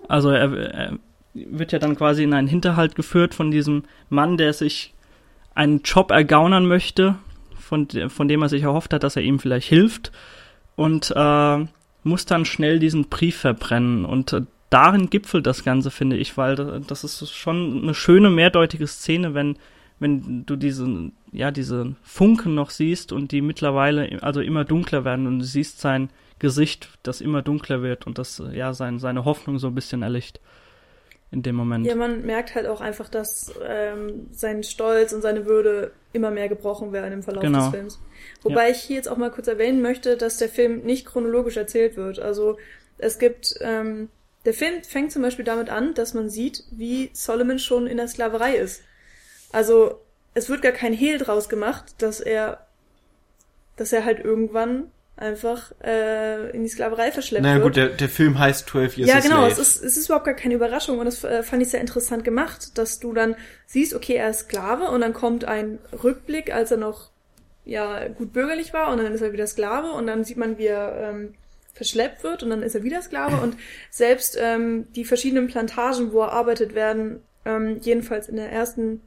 Also 0.08 0.30
er, 0.30 0.52
er 0.52 0.98
wird 1.34 1.72
ja 1.72 1.78
dann 1.78 1.96
quasi 1.96 2.24
in 2.24 2.34
einen 2.34 2.48
Hinterhalt 2.48 2.94
geführt 2.94 3.34
von 3.34 3.50
diesem 3.50 3.84
Mann, 4.08 4.36
der 4.36 4.52
sich 4.52 4.92
einen 5.54 5.82
Job 5.82 6.10
ergaunern 6.10 6.66
möchte, 6.66 7.16
von, 7.58 7.88
von 8.08 8.28
dem 8.28 8.42
er 8.42 8.48
sich 8.48 8.64
erhofft 8.64 8.92
hat, 8.92 9.02
dass 9.04 9.16
er 9.16 9.22
ihm 9.22 9.38
vielleicht 9.38 9.68
hilft 9.68 10.12
und 10.76 11.12
äh, 11.14 11.66
muss 12.02 12.26
dann 12.26 12.44
schnell 12.44 12.78
diesen 12.78 13.08
Brief 13.08 13.36
verbrennen 13.36 14.04
und 14.04 14.32
äh, 14.32 14.42
darin 14.70 15.10
gipfelt 15.10 15.46
das 15.46 15.64
Ganze, 15.64 15.90
finde 15.90 16.16
ich, 16.16 16.36
weil 16.36 16.56
das 16.86 17.04
ist 17.04 17.30
schon 17.30 17.82
eine 17.82 17.94
schöne 17.94 18.30
mehrdeutige 18.30 18.86
Szene, 18.86 19.34
wenn 19.34 19.56
wenn 20.02 20.44
du 20.44 20.56
diese 20.56 21.10
ja 21.32 21.50
diese 21.50 21.96
Funken 22.02 22.54
noch 22.54 22.70
siehst 22.70 23.12
und 23.12 23.32
die 23.32 23.40
mittlerweile 23.40 24.22
also 24.22 24.40
immer 24.40 24.64
dunkler 24.64 25.04
werden 25.04 25.26
und 25.26 25.40
du 25.40 25.44
siehst 25.44 25.80
sein 25.80 26.10
Gesicht, 26.38 26.88
das 27.02 27.20
immer 27.20 27.42
dunkler 27.42 27.82
wird 27.82 28.06
und 28.06 28.18
das 28.18 28.42
ja 28.52 28.74
sein, 28.74 28.98
seine 28.98 29.24
Hoffnung 29.24 29.58
so 29.58 29.68
ein 29.68 29.74
bisschen 29.74 30.02
erlicht 30.02 30.40
in 31.30 31.42
dem 31.42 31.56
Moment. 31.56 31.86
Ja, 31.86 31.96
man 31.96 32.26
merkt 32.26 32.54
halt 32.54 32.66
auch 32.66 32.82
einfach, 32.82 33.08
dass 33.08 33.54
ähm, 33.66 34.26
sein 34.32 34.62
Stolz 34.62 35.14
und 35.14 35.22
seine 35.22 35.46
Würde 35.46 35.92
immer 36.12 36.30
mehr 36.30 36.48
gebrochen 36.50 36.92
werden 36.92 37.12
im 37.12 37.22
Verlauf 37.22 37.42
genau. 37.42 37.64
des 37.64 37.70
Films. 37.70 38.00
Wobei 38.42 38.68
ja. 38.68 38.74
ich 38.74 38.82
hier 38.82 38.96
jetzt 38.96 39.08
auch 39.08 39.16
mal 39.16 39.30
kurz 39.30 39.48
erwähnen 39.48 39.80
möchte, 39.80 40.18
dass 40.18 40.36
der 40.36 40.50
Film 40.50 40.82
nicht 40.82 41.06
chronologisch 41.06 41.56
erzählt 41.56 41.96
wird. 41.96 42.18
Also 42.18 42.58
es 42.98 43.18
gibt, 43.18 43.54
ähm, 43.62 44.10
der 44.44 44.52
Film 44.52 44.82
fängt 44.84 45.10
zum 45.10 45.22
Beispiel 45.22 45.44
damit 45.44 45.70
an, 45.70 45.94
dass 45.94 46.12
man 46.12 46.28
sieht, 46.28 46.64
wie 46.70 47.08
Solomon 47.14 47.58
schon 47.58 47.86
in 47.86 47.96
der 47.96 48.08
Sklaverei 48.08 48.56
ist. 48.56 48.82
Also 49.52 50.00
es 50.34 50.48
wird 50.48 50.62
gar 50.62 50.72
kein 50.72 50.92
Hehl 50.92 51.18
draus 51.18 51.48
gemacht, 51.48 51.94
dass 51.98 52.20
er, 52.20 52.66
dass 53.76 53.92
er 53.92 54.04
halt 54.04 54.20
irgendwann 54.20 54.90
einfach 55.16 55.72
äh, 55.84 56.50
in 56.50 56.62
die 56.62 56.68
Sklaverei 56.68 57.12
verschleppt 57.12 57.44
Na 57.44 57.54
wird. 57.54 57.62
gut, 57.62 57.76
der, 57.76 57.88
der 57.90 58.08
Film 58.08 58.38
heißt 58.38 58.68
12 58.68 58.98
Years 58.98 59.10
Ja, 59.10 59.20
genau, 59.20 59.46
es 59.46 59.58
ist, 59.58 59.82
es 59.82 59.96
ist 59.96 60.06
überhaupt 60.06 60.24
gar 60.24 60.34
keine 60.34 60.54
Überraschung 60.54 60.98
und 60.98 61.04
das 61.04 61.22
äh, 61.22 61.42
fand 61.42 61.62
ich 61.62 61.68
sehr 61.68 61.80
interessant 61.80 62.24
gemacht, 62.24 62.76
dass 62.78 62.98
du 62.98 63.12
dann 63.12 63.36
siehst, 63.66 63.94
okay, 63.94 64.14
er 64.14 64.30
ist 64.30 64.40
Sklave 64.40 64.84
und 64.90 65.02
dann 65.02 65.12
kommt 65.12 65.44
ein 65.44 65.78
Rückblick, 66.02 66.52
als 66.52 66.70
er 66.70 66.78
noch 66.78 67.10
ja 67.64 68.08
gut 68.08 68.32
bürgerlich 68.32 68.72
war 68.72 68.90
und 68.90 68.98
dann 68.98 69.12
ist 69.12 69.20
er 69.20 69.32
wieder 69.32 69.46
Sklave 69.46 69.92
und 69.92 70.06
dann 70.06 70.24
sieht 70.24 70.38
man, 70.38 70.58
wie 70.58 70.66
er 70.66 71.10
ähm, 71.10 71.34
verschleppt 71.74 72.24
wird 72.24 72.42
und 72.42 72.50
dann 72.50 72.62
ist 72.62 72.74
er 72.74 72.82
wieder 72.82 73.02
Sklave 73.02 73.36
und 73.36 73.56
selbst 73.90 74.36
ähm, 74.40 74.86
die 74.94 75.04
verschiedenen 75.04 75.46
Plantagen, 75.46 76.12
wo 76.12 76.22
er 76.22 76.32
arbeitet, 76.32 76.74
werden 76.74 77.20
ähm, 77.44 77.78
jedenfalls 77.80 78.28
in 78.28 78.36
der 78.36 78.50
ersten 78.50 79.02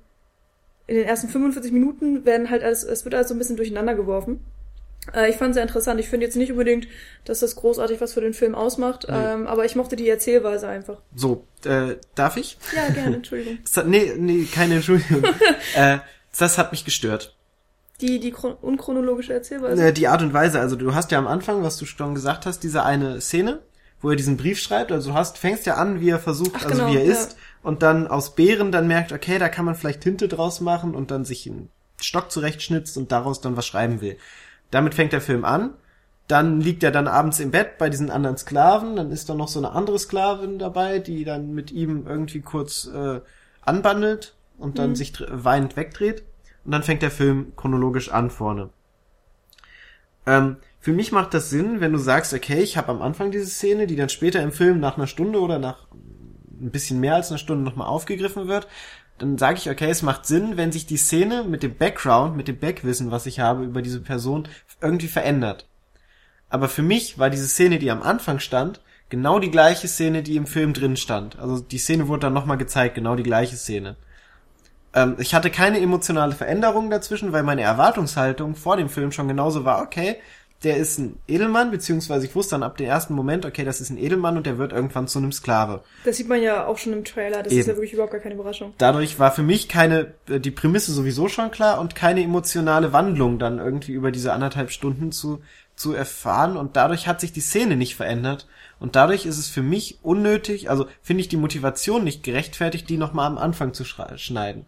in 0.88 0.96
den 0.96 1.06
ersten 1.06 1.30
45 1.30 1.72
Minuten 1.72 2.26
werden 2.26 2.50
halt 2.50 2.64
alles, 2.64 2.84
es 2.84 3.06
wird 3.06 3.16
alles 3.16 3.28
so 3.30 3.34
ein 3.36 3.38
bisschen 3.40 3.58
durcheinander 3.58 3.96
geworfen. 3.96 4.40
Äh, 5.14 5.30
ich 5.30 5.36
fand 5.38 5.54
sehr 5.54 5.64
interessant. 5.64 6.00
Ich 6.00 6.10
finde 6.10 6.26
jetzt 6.26 6.36
nicht 6.36 6.52
unbedingt, 6.52 6.88
dass 7.26 7.40
das 7.40 7.56
großartig 7.56 8.02
was 8.02 8.14
für 8.14 8.22
den 8.22 8.34
Film 8.34 8.56
ausmacht, 8.56 9.06
ähm, 9.10 9.46
aber 9.48 9.66
ich 9.66 9.76
mochte 9.76 9.96
die 9.96 10.10
Erzählweise 10.10 10.68
einfach. 10.68 11.02
So, 11.16 11.46
äh, 11.64 11.96
darf 12.16 12.38
ich? 12.38 12.58
Ja, 12.76 12.90
gerne, 12.94 13.18
Entschuldigung. 13.18 13.60
Hat, 13.76 13.88
nee, 13.88 14.14
nee, 14.18 14.46
keine 14.52 14.76
Entschuldigung. 14.76 15.24
äh, 15.76 16.00
das 16.38 16.58
hat 16.58 16.72
mich 16.72 16.84
gestört. 16.86 17.36
Die, 18.02 18.20
die 18.20 18.32
chron- 18.34 18.58
unchronologische 18.62 19.34
Erzählweise. 19.34 19.82
Äh, 19.88 19.94
die 19.94 20.08
Art 20.08 20.22
und 20.22 20.34
Weise, 20.34 20.60
also 20.60 20.76
du 20.76 20.94
hast 20.94 21.12
ja 21.12 21.18
am 21.18 21.28
Anfang, 21.28 21.64
was 21.64 21.78
du 21.78 21.86
schon 21.86 22.14
gesagt 22.14 22.46
hast, 22.46 22.60
diese 22.64 22.84
eine 22.84 23.22
Szene, 23.22 23.60
wo 24.06 24.12
er 24.12 24.16
diesen 24.16 24.38
Brief 24.38 24.60
schreibt, 24.60 24.92
also 24.92 25.10
du 25.10 25.18
hast, 25.18 25.40
fängst 25.40 25.66
ja 25.66 25.78
an, 25.78 26.00
wie 26.00 26.12
er 26.12 26.20
versucht, 26.20 26.52
Ach, 26.58 26.66
also 26.66 26.78
genau, 26.78 26.92
wie 26.92 26.98
er 26.98 27.06
ja. 27.06 27.12
ist, 27.12 27.38
und 27.64 27.82
dann 27.82 28.08
aus 28.08 28.36
Beeren 28.36 28.72
dann 28.72 28.86
merkt, 28.86 29.12
okay, 29.12 29.40
da 29.40 29.50
kann 29.50 29.66
man 29.66 29.74
vielleicht 29.74 30.02
Tinte 30.02 30.28
draus 30.28 30.62
machen 30.62 30.94
und 30.94 31.10
dann 31.10 31.26
sich 31.26 31.50
einen 31.50 31.70
Stock 32.00 32.30
zurechtschnitzt 32.30 32.98
und 32.98 33.12
daraus 33.12 33.42
dann 33.42 33.58
was 33.58 33.66
schreiben 33.66 34.02
will. 34.02 34.18
Damit 34.70 34.94
fängt 34.94 35.12
der 35.12 35.22
Film 35.22 35.44
an. 35.44 35.74
Dann 36.28 36.62
liegt 36.62 36.84
er 36.84 36.92
dann 36.92 37.08
abends 37.08 37.40
im 37.40 37.50
Bett 37.50 37.80
bei 37.80 37.90
diesen 37.90 38.12
anderen 38.12 38.38
Sklaven. 38.38 38.96
Dann 38.96 39.10
ist 39.10 39.28
da 39.28 39.34
noch 39.34 39.48
so 39.48 39.58
eine 39.58 39.72
andere 39.72 39.98
Sklavin 39.98 40.60
dabei, 40.60 41.00
die 41.00 41.24
dann 41.24 41.56
mit 41.56 41.72
ihm 41.72 42.06
irgendwie 42.06 42.42
kurz 42.42 42.86
äh, 42.86 43.22
anbandelt 43.62 44.36
und 44.60 44.78
dann 44.78 44.96
sich 44.96 45.14
dr- 45.14 45.30
weinend 45.32 45.78
wegdreht. 45.78 46.22
Und 46.64 46.74
dann 46.74 46.84
fängt 46.84 47.02
der 47.02 47.10
Film 47.10 47.54
chronologisch 47.56 48.12
an 48.12 48.30
vorne. 48.30 48.70
Ähm, 50.28 50.58
für 50.86 50.94
mich 50.94 51.12
macht 51.12 51.34
das 51.34 51.50
Sinn, 51.50 51.82
wenn 51.82 51.94
du 51.94 51.98
sagst, 51.98 52.32
okay, 52.32 52.62
ich 52.62 52.78
habe 52.78 52.92
am 52.92 53.02
Anfang 53.02 53.32
diese 53.32 53.48
Szene, 53.48 53.88
die 53.88 53.96
dann 53.96 54.10
später 54.10 54.44
im 54.44 54.52
Film 54.52 54.80
nach 54.80 54.98
einer 54.98 55.08
Stunde 55.08 55.40
oder 55.40 55.58
nach 55.58 55.88
ein 55.92 56.70
bisschen 56.70 57.00
mehr 57.00 57.16
als 57.16 57.32
einer 57.32 57.40
Stunde 57.40 57.64
nochmal 57.64 57.88
aufgegriffen 57.88 58.48
wird, 58.48 58.68
dann 59.18 59.40
sage 59.40 59.58
ich, 59.58 59.68
okay, 59.68 59.90
es 59.90 60.04
macht 60.04 60.28
Sinn, 60.28 60.58
wenn 60.58 60.72
sich 60.72 60.86
die 60.86 60.98
Szene 60.98 61.44
mit 61.44 61.64
dem 61.64 61.76
Background, 61.76 62.38
mit 62.38 62.48
dem 62.48 62.60
Backwissen, 62.60 63.10
was 63.10 63.26
ich 63.26 63.40
habe 63.40 63.64
über 63.64 63.82
diese 63.82 64.00
Person, 64.00 64.48
irgendwie 64.80 65.08
verändert. 65.08 65.68
Aber 66.50 66.70
für 66.70 66.84
mich 66.84 67.18
war 67.18 67.32
diese 67.32 67.48
Szene, 67.48 67.80
die 67.80 67.90
am 67.90 68.04
Anfang 68.04 68.38
stand, 68.38 68.80
genau 69.10 69.40
die 69.40 69.50
gleiche 69.50 69.88
Szene, 69.88 70.22
die 70.22 70.36
im 70.36 70.46
Film 70.46 70.74
drin 70.74 70.98
stand. 70.98 71.40
Also 71.40 71.62
die 71.62 71.80
Szene 71.80 72.08
wurde 72.10 72.28
dann 72.28 72.34
nochmal 72.34 72.58
gezeigt, 72.60 72.94
genau 72.94 73.16
die 73.16 73.24
gleiche 73.24 73.56
Szene. 73.56 73.96
Ähm, 74.94 75.16
ich 75.18 75.34
hatte 75.34 75.50
keine 75.50 75.80
emotionale 75.80 76.36
Veränderung 76.36 76.92
dazwischen, 76.92 77.32
weil 77.32 77.42
meine 77.42 77.64
Erwartungshaltung 77.64 78.54
vor 78.54 78.78
dem 78.78 78.90
Film 78.90 79.12
schon 79.12 79.28
genauso 79.28 79.66
war, 79.66 79.82
okay, 79.82 80.18
der 80.64 80.78
ist 80.78 80.98
ein 80.98 81.18
Edelmann, 81.28 81.70
beziehungsweise 81.70 82.26
ich 82.26 82.36
wusste 82.36 82.56
dann 82.56 82.64
ab 82.64 82.78
dem 82.78 82.88
ersten 82.88 83.14
Moment, 83.14 83.46
okay, 83.46 83.64
das 83.64 83.82
ist 83.82 83.90
ein 83.90 83.98
Edelmann 83.98 84.38
und 84.38 84.46
der 84.46 84.58
wird 84.58 84.74
irgendwann 84.74 85.08
zu 85.08 85.20
einem 85.20 85.32
Sklave. 85.32 85.84
Das 86.06 86.18
sieht 86.18 86.28
man 86.28 86.42
ja 86.42 86.66
auch 86.66 86.78
schon 86.78 86.94
im 86.94 87.04
Trailer. 87.04 87.44
Das 87.44 87.54
ist 87.54 87.60
Eben. 87.60 87.70
ja 87.70 87.76
wirklich 87.76 87.94
überhaupt 87.94 88.14
gar 88.14 88.22
keine 88.22 88.36
Überraschung. 88.36 88.74
Dadurch 88.78 89.20
war 89.20 89.32
für 89.32 89.44
mich 89.44 89.70
keine, 89.70 90.14
äh, 90.28 90.40
die 90.40 90.52
Prämisse 90.52 90.92
sowieso 90.92 91.28
schon 91.28 91.52
klar 91.52 91.80
und 91.80 91.96
keine 91.96 92.24
emotionale 92.24 92.94
Wandlung 92.94 93.38
dann 93.38 93.60
irgendwie 93.60 93.92
über 93.92 94.12
diese 94.12 94.34
anderthalb 94.34 94.72
Stunden 94.72 95.12
zu, 95.12 95.42
zu 95.76 95.94
erfahren 95.94 96.58
und 96.58 96.76
dadurch 96.76 97.08
hat 97.08 97.22
sich 97.22 97.34
die 97.34 97.42
Szene 97.42 97.76
nicht 97.76 97.96
verändert 97.96 98.48
und 98.80 98.96
dadurch 98.96 99.26
ist 99.26 99.38
es 99.38 99.48
für 99.48 99.62
mich 99.62 100.00
unnötig, 100.02 100.70
also 100.70 100.88
finde 101.02 101.22
ich 101.22 101.28
die 101.28 101.38
Motivation 101.38 102.04
nicht 102.04 102.24
gerechtfertigt, 102.24 102.90
die 102.90 102.98
nochmal 102.98 103.28
am 103.28 103.38
Anfang 103.38 103.74
zu 103.74 103.84
schneiden. 103.86 104.66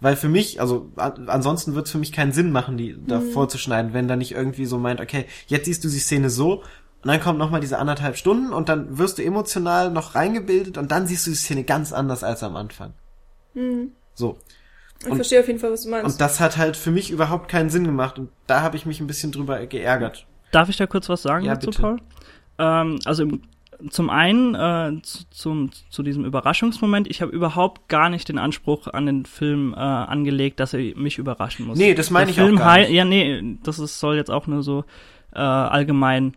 Weil 0.00 0.16
für 0.16 0.28
mich, 0.28 0.60
also 0.60 0.90
an, 0.96 1.28
ansonsten 1.28 1.74
wird 1.74 1.86
es 1.86 1.92
für 1.92 1.98
mich 1.98 2.12
keinen 2.12 2.32
Sinn 2.32 2.52
machen, 2.52 2.76
die 2.78 2.96
da 3.06 3.20
vorzuschneiden, 3.20 3.92
wenn 3.92 4.08
da 4.08 4.16
nicht 4.16 4.32
irgendwie 4.32 4.64
so 4.64 4.78
meint, 4.78 5.00
okay, 5.00 5.26
jetzt 5.46 5.66
siehst 5.66 5.84
du 5.84 5.88
die 5.88 5.98
Szene 5.98 6.30
so 6.30 6.62
und 7.02 7.08
dann 7.08 7.20
kommt 7.20 7.38
nochmal 7.38 7.60
diese 7.60 7.78
anderthalb 7.78 8.16
Stunden 8.16 8.52
und 8.52 8.68
dann 8.70 8.96
wirst 8.98 9.18
du 9.18 9.22
emotional 9.24 9.90
noch 9.90 10.14
reingebildet 10.14 10.78
und 10.78 10.90
dann 10.90 11.06
siehst 11.06 11.26
du 11.26 11.30
die 11.30 11.36
Szene 11.36 11.64
ganz 11.64 11.92
anders 11.92 12.24
als 12.24 12.42
am 12.42 12.56
Anfang. 12.56 12.94
So. 14.14 14.38
Ich 15.02 15.06
Und- 15.08 15.16
verstehe 15.16 15.40
auf 15.40 15.46
jeden 15.46 15.58
Fall, 15.58 15.72
was 15.72 15.82
du 15.82 15.90
meinst. 15.90 16.12
Und 16.12 16.20
das 16.20 16.40
hat 16.40 16.56
halt 16.56 16.76
für 16.76 16.90
mich 16.90 17.10
überhaupt 17.10 17.48
keinen 17.48 17.70
Sinn 17.70 17.84
gemacht 17.84 18.18
und 18.18 18.30
da 18.46 18.62
habe 18.62 18.76
ich 18.76 18.86
mich 18.86 19.00
ein 19.00 19.06
bisschen 19.06 19.32
drüber 19.32 19.64
geärgert. 19.66 20.26
Darf 20.50 20.68
ich 20.68 20.76
da 20.76 20.86
kurz 20.86 21.08
was 21.08 21.22
sagen 21.22 21.44
Ja, 21.44 21.54
dazu, 21.54 21.66
bitte. 21.70 21.80
Paul? 21.82 21.96
Ähm, 22.58 22.98
also 23.04 23.22
im, 23.22 23.42
zum 23.88 24.10
einen 24.10 24.54
äh, 24.54 25.00
zu, 25.02 25.24
zum, 25.30 25.70
zu 25.90 26.02
diesem 26.02 26.24
Überraschungsmoment, 26.24 27.08
ich 27.08 27.22
habe 27.22 27.32
überhaupt 27.32 27.88
gar 27.88 28.10
nicht 28.10 28.28
den 28.28 28.38
Anspruch 28.38 28.86
an 28.88 29.06
den 29.06 29.24
Film 29.26 29.72
äh, 29.74 29.78
angelegt, 29.78 30.60
dass 30.60 30.74
er 30.74 30.80
mich 30.96 31.18
überraschen 31.18 31.66
muss. 31.66 31.78
Nee, 31.78 31.94
das 31.94 32.10
meine 32.10 32.26
Der 32.26 32.34
ich 32.34 32.40
auch 32.40 32.44
Film 32.46 32.56
gar 32.58 32.72
hei- 32.72 32.80
nicht. 32.82 32.90
Ja, 32.92 33.04
nee, 33.04 33.56
das 33.62 33.78
ist, 33.78 33.98
soll 34.00 34.16
jetzt 34.16 34.30
auch 34.30 34.46
nur 34.46 34.62
so 34.62 34.84
äh, 35.34 35.38
allgemein 35.38 36.34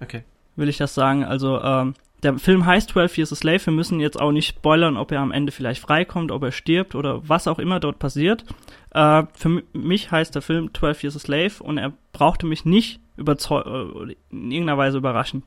Okay. 0.00 0.22
will 0.56 0.68
ich 0.68 0.76
das 0.78 0.94
sagen. 0.94 1.24
Also 1.24 1.60
ähm, 1.62 1.94
der 2.22 2.38
Film 2.38 2.66
heißt 2.66 2.90
12 2.90 3.18
Years 3.18 3.32
a 3.32 3.36
Slave. 3.36 3.66
Wir 3.66 3.72
müssen 3.72 3.98
jetzt 4.00 4.20
auch 4.20 4.30
nicht 4.32 4.48
spoilern, 4.48 4.96
ob 4.96 5.10
er 5.12 5.20
am 5.20 5.32
Ende 5.32 5.50
vielleicht 5.52 5.80
freikommt, 5.80 6.30
ob 6.30 6.42
er 6.42 6.52
stirbt 6.52 6.94
oder 6.94 7.28
was 7.28 7.48
auch 7.48 7.58
immer 7.58 7.80
dort 7.80 7.98
passiert. 7.98 8.44
Äh, 8.90 9.24
für 9.34 9.48
mi- 9.48 9.62
mich 9.72 10.10
heißt 10.10 10.34
der 10.34 10.42
Film 10.42 10.72
12 10.74 11.02
Years 11.04 11.16
a 11.16 11.18
Slave 11.18 11.52
und 11.64 11.78
er 11.78 11.92
brauchte 12.12 12.46
mich 12.46 12.64
nicht 12.64 13.00
überzeu- 13.18 14.08
äh, 14.08 14.14
in 14.30 14.50
irgendeiner 14.52 14.78
Weise 14.78 14.98
überraschen. 14.98 15.42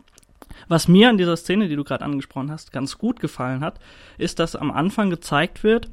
Was 0.68 0.88
mir 0.88 1.10
an 1.10 1.18
dieser 1.18 1.38
Szene, 1.38 1.68
die 1.68 1.76
du 1.76 1.84
gerade 1.84 2.04
angesprochen 2.04 2.52
hast, 2.52 2.72
ganz 2.72 2.98
gut 2.98 3.20
gefallen 3.20 3.62
hat, 3.62 3.80
ist, 4.18 4.40
dass 4.40 4.56
am 4.56 4.72
Anfang 4.72 5.10
gezeigt 5.10 5.64
wird, 5.64 5.90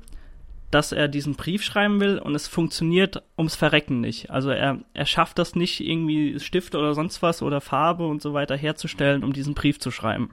dass 0.70 0.90
er 0.90 1.06
diesen 1.06 1.34
Brief 1.34 1.62
schreiben 1.62 2.00
will 2.00 2.18
und 2.18 2.34
es 2.34 2.48
funktioniert 2.48 3.22
ums 3.36 3.56
Verrecken 3.56 4.00
nicht. 4.00 4.30
Also 4.30 4.50
er, 4.50 4.78
er 4.94 5.06
schafft 5.06 5.38
das 5.38 5.54
nicht, 5.54 5.80
irgendwie 5.80 6.40
Stift 6.40 6.74
oder 6.74 6.94
sonst 6.94 7.20
was 7.20 7.42
oder 7.42 7.60
Farbe 7.60 8.06
und 8.06 8.22
so 8.22 8.32
weiter 8.32 8.56
herzustellen, 8.56 9.22
um 9.22 9.34
diesen 9.34 9.52
Brief 9.52 9.78
zu 9.78 9.90
schreiben. 9.90 10.30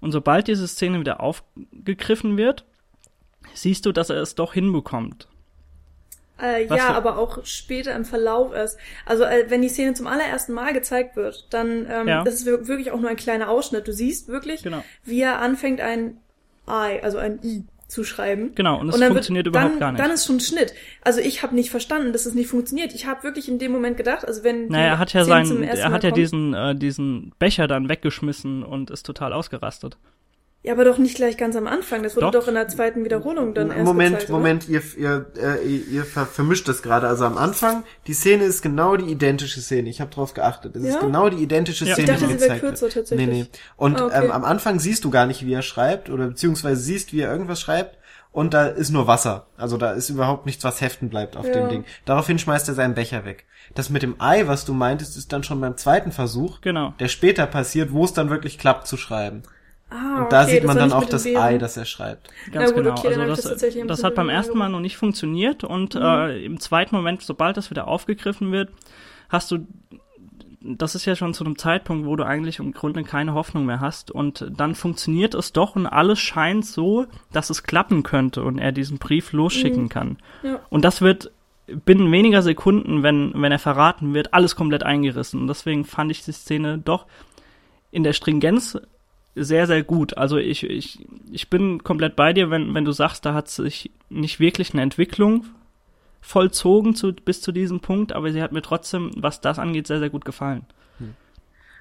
Und 0.00 0.12
sobald 0.12 0.48
diese 0.48 0.66
Szene 0.66 1.00
wieder 1.00 1.20
aufgegriffen 1.20 2.38
wird, 2.38 2.64
siehst 3.52 3.84
du, 3.84 3.92
dass 3.92 4.08
er 4.08 4.22
es 4.22 4.34
doch 4.34 4.54
hinbekommt. 4.54 5.28
Äh, 6.38 6.68
Was 6.68 6.78
ja, 6.78 6.86
für- 6.88 6.94
aber 6.94 7.18
auch 7.18 7.44
später 7.44 7.94
im 7.94 8.04
Verlauf 8.04 8.52
erst. 8.54 8.78
Also 9.06 9.24
äh, 9.24 9.46
wenn 9.48 9.62
die 9.62 9.68
Szene 9.70 9.94
zum 9.94 10.06
allerersten 10.06 10.52
Mal 10.52 10.72
gezeigt 10.74 11.16
wird, 11.16 11.46
dann 11.50 11.86
ähm, 11.90 12.08
Ja. 12.08 12.24
das 12.24 12.34
ist 12.34 12.46
wir- 12.46 12.68
wirklich 12.68 12.90
auch 12.92 13.00
nur 13.00 13.08
ein 13.10 13.16
kleiner 13.16 13.48
Ausschnitt. 13.48 13.88
Du 13.88 13.92
siehst 13.92 14.28
wirklich, 14.28 14.62
Genau. 14.62 14.82
wie 15.04 15.20
er 15.22 15.40
anfängt 15.40 15.80
ein 15.80 16.18
I, 16.68 17.00
also 17.02 17.18
ein 17.18 17.38
I 17.42 17.64
zu 17.88 18.02
schreiben. 18.02 18.50
Genau, 18.56 18.80
und 18.80 18.88
es 18.88 18.98
dann 18.98 19.12
funktioniert 19.12 19.46
wird, 19.46 19.54
überhaupt 19.54 19.74
dann, 19.74 19.78
gar 19.80 19.92
nicht. 19.92 20.04
Dann 20.04 20.10
ist 20.10 20.26
schon 20.26 20.40
Schnitt. 20.40 20.74
Also 21.02 21.20
ich 21.20 21.44
habe 21.44 21.54
nicht 21.54 21.70
verstanden, 21.70 22.12
dass 22.12 22.26
es 22.26 22.34
nicht 22.34 22.48
funktioniert. 22.50 22.92
Ich 22.92 23.06
habe 23.06 23.22
wirklich 23.22 23.48
in 23.48 23.60
dem 23.60 23.70
Moment 23.70 23.96
gedacht, 23.96 24.26
also 24.26 24.42
wenn 24.42 24.66
Naja, 24.66 24.86
er 24.88 24.98
hat 24.98 25.12
ja 25.12 25.24
seinen, 25.24 25.62
er 25.62 25.76
Mal 25.76 25.92
hat 25.94 26.02
ja 26.02 26.10
kommt- 26.10 26.18
diesen, 26.18 26.52
äh, 26.52 26.74
diesen 26.74 27.32
Becher 27.38 27.68
dann 27.68 27.88
weggeschmissen 27.88 28.64
und 28.64 28.90
ist 28.90 29.04
total 29.06 29.32
ausgerastet. 29.32 29.96
Ja, 30.66 30.72
aber 30.72 30.84
doch 30.84 30.98
nicht 30.98 31.14
gleich 31.14 31.36
ganz 31.36 31.54
am 31.54 31.68
Anfang. 31.68 32.02
Das 32.02 32.16
wurde 32.16 32.26
Doch. 32.26 32.40
doch, 32.40 32.48
in 32.48 32.54
der 32.54 32.66
zweiten 32.66 33.04
Wiederholung 33.04 33.54
dann 33.54 33.70
erst 33.70 33.84
Moment, 33.84 34.14
gezeigt, 34.16 34.30
oder? 34.30 34.38
Moment, 34.38 34.68
ihr, 34.68 34.82
ihr, 34.98 35.26
äh, 35.40 35.64
ihr, 35.64 35.86
ihr 35.88 36.04
ver 36.04 36.26
vermischt 36.26 36.66
das 36.66 36.82
gerade. 36.82 37.06
Also 37.06 37.24
am 37.24 37.38
Anfang, 37.38 37.84
die 38.08 38.14
Szene 38.14 38.42
ist 38.44 38.62
genau 38.62 38.96
die 38.96 39.10
identische 39.10 39.60
Szene. 39.60 39.88
Ich 39.88 40.00
habe 40.00 40.10
drauf 40.10 40.34
geachtet. 40.34 40.74
Es 40.74 40.82
ist 40.82 40.94
Ja? 40.94 41.00
genau 41.00 41.28
die 41.28 41.36
identische 41.42 41.84
Ja. 41.84 41.94
Szene, 41.94 42.12
Ich 42.12 42.18
dachte, 42.20 42.26
die 42.26 42.32
sie 42.34 42.40
wäre 42.40 42.48
gezeigt 42.54 42.60
kürzer 42.62 42.82
wird. 42.86 42.94
tatsächlich. 42.94 43.26
Nee, 43.28 43.32
nee. 43.44 43.46
Und 43.76 44.00
Ah, 44.00 44.06
okay. 44.06 44.24
ähm, 44.24 44.30
am 44.32 44.44
Anfang 44.44 44.80
siehst 44.80 45.04
du 45.04 45.10
gar 45.10 45.26
nicht, 45.26 45.46
wie 45.46 45.52
er 45.52 45.62
schreibt 45.62 46.10
oder 46.10 46.26
beziehungsweise 46.26 46.80
siehst, 46.82 47.12
wie 47.12 47.20
er 47.20 47.30
irgendwas 47.30 47.60
schreibt. 47.60 47.96
Und 48.32 48.52
da 48.52 48.66
ist 48.66 48.90
nur 48.90 49.06
Wasser. 49.06 49.46
Also 49.56 49.76
da 49.78 49.92
ist 49.92 50.10
überhaupt 50.10 50.46
nichts, 50.46 50.62
was 50.64 50.80
heften 50.80 51.08
bleibt 51.08 51.36
auf 51.36 51.46
Ja. 51.46 51.52
dem 51.52 51.68
Ding. 51.68 51.84
Daraufhin 52.06 52.38
schmeißt 52.40 52.66
er 52.68 52.74
seinen 52.74 52.94
Becher 52.94 53.24
weg. 53.24 53.44
Das 53.74 53.88
mit 53.88 54.02
dem 54.02 54.16
Ei, 54.20 54.46
was 54.48 54.64
du 54.64 54.74
meintest, 54.74 55.16
ist 55.16 55.32
dann 55.32 55.42
schon 55.44 55.60
beim 55.60 55.76
zweiten 55.76 56.10
Versuch, 56.12 56.60
Genau. 56.60 56.92
der 56.98 57.08
später 57.08 57.46
passiert, 57.46 57.92
wo 57.92 58.04
es 58.04 58.12
dann 58.12 58.28
wirklich 58.30 58.58
klappt 58.58 58.88
zu 58.88 58.96
schreiben. 58.96 59.42
Ah, 59.88 60.24
Und 60.24 60.32
da 60.32 60.42
okay, 60.42 60.50
sieht 60.52 60.64
man 60.64 60.76
dann 60.76 60.92
auch 60.92 61.04
das. 61.04 61.24
Ei, 61.26 61.58
das 61.58 61.76
er 61.76 61.84
schreibt. 61.84 62.28
Ganz 62.50 62.74
gut, 62.74 62.82
genau. 62.84 62.96
okay, 62.98 63.08
also 63.14 63.26
das, 63.26 63.42
das 63.60 63.76
das 63.86 64.04
hat 64.04 64.14
beim 64.16 64.28
ersten 64.28 64.58
Mal 64.58 64.68
noch 64.68 64.80
nicht 64.80 64.96
funktioniert 64.96 65.62
und 65.62 65.94
Mhm. 65.94 66.02
äh, 66.02 66.44
im 66.44 66.58
zweiten 66.60 66.94
Moment, 66.96 67.22
sobald 67.22 67.56
das 67.56 67.70
wieder 67.70 67.86
aufgegriffen 67.86 68.50
wird, 68.50 68.70
hast 69.28 69.50
du, 69.52 69.58
das 70.60 70.96
ist 70.96 71.04
ja 71.04 71.14
schon 71.14 71.34
zu 71.34 71.44
einem 71.44 71.56
Zeitpunkt, 71.56 72.06
wo 72.06 72.16
du 72.16 72.24
eigentlich 72.26 72.58
im 72.58 72.72
Grunde 72.72 73.04
keine 73.04 73.34
Hoffnung 73.34 73.64
mehr 73.66 73.78
hast 73.78 74.10
und 74.10 74.44
dann 74.56 74.74
funktioniert 74.74 75.34
es 75.34 75.52
doch 75.52 75.76
und 75.76 75.86
alles 75.86 76.18
scheint 76.18 76.66
so, 76.66 77.06
dass 77.32 77.50
es 77.50 77.62
klappen 77.62 78.02
könnte 78.02 78.42
und 78.42 78.58
er 78.58 78.72
diesen 78.72 78.98
Brief 78.98 79.32
losschicken 79.32 79.84
Mhm. 79.84 79.88
kann. 79.88 80.16
Ja. 80.42 80.58
Und 80.68 80.84
das 80.84 81.00
wird 81.00 81.30
binnen 81.84 82.10
weniger 82.10 82.42
Sekunden, 82.42 83.04
wenn, 83.04 83.32
wenn 83.34 83.52
er 83.52 83.58
verraten 83.60 84.14
wird, 84.14 84.34
alles 84.34 84.56
komplett 84.56 84.82
eingerissen. 84.82 85.40
Und 85.42 85.46
deswegen 85.48 85.84
fand 85.84 86.10
ich 86.10 86.24
die 86.24 86.32
Szene 86.32 86.78
doch 86.78 87.06
in 87.92 88.02
der 88.02 88.12
Stringenz 88.12 88.78
sehr, 89.36 89.66
sehr 89.66 89.82
gut. 89.82 90.16
Also 90.16 90.38
ich, 90.38 90.64
ich, 90.64 91.06
ich 91.30 91.50
bin 91.50 91.84
komplett 91.84 92.16
bei 92.16 92.32
dir, 92.32 92.50
wenn, 92.50 92.74
wenn 92.74 92.84
du 92.84 92.92
sagst, 92.92 93.24
da 93.26 93.34
hat 93.34 93.48
sich 93.48 93.90
nicht 94.08 94.40
wirklich 94.40 94.72
eine 94.72 94.82
Entwicklung 94.82 95.44
vollzogen 96.20 96.96
zu, 96.96 97.12
bis 97.12 97.40
zu 97.40 97.52
diesem 97.52 97.80
Punkt, 97.80 98.12
aber 98.12 98.32
sie 98.32 98.42
hat 98.42 98.50
mir 98.50 98.62
trotzdem, 98.62 99.10
was 99.16 99.40
das 99.40 99.58
angeht, 99.58 99.86
sehr, 99.86 100.00
sehr 100.00 100.10
gut 100.10 100.24
gefallen. 100.24 100.66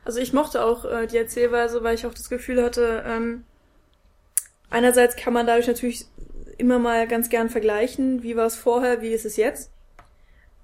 Also 0.03 0.20
ich 0.20 0.34
mochte 0.34 0.64
auch 0.64 0.86
äh, 0.86 1.08
die 1.08 1.18
Erzählweise, 1.18 1.84
weil 1.84 1.95
ich 1.95 2.06
auch 2.06 2.14
das 2.14 2.30
Gefühl 2.30 2.64
hatte, 2.64 3.03
ähm, 3.08 3.43
einerseits 4.70 5.16
kann 5.16 5.34
man 5.34 5.47
dadurch 5.47 5.68
natürlich 5.68 6.06
immer 6.60 6.78
mal 6.78 7.08
ganz 7.08 7.30
gern 7.30 7.49
vergleichen, 7.49 8.22
wie 8.22 8.36
war 8.36 8.45
es 8.45 8.56
vorher, 8.56 9.01
wie 9.01 9.10
ist 9.10 9.26
es 9.26 9.36
jetzt. 9.36 9.72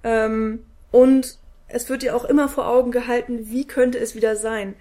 Ähm, 0.04 0.64
und 0.92 1.40
es 1.68 1.90
wird 1.90 2.04
dir 2.04 2.16
auch 2.16 2.26
immer 2.26 2.50
vor 2.50 2.68
Augen 2.68 2.92
gehalten, 2.92 3.50
wie 3.50 3.66
könnte 3.66 3.98
es 3.98 4.14
wieder 4.14 4.36
sein. 4.36 4.76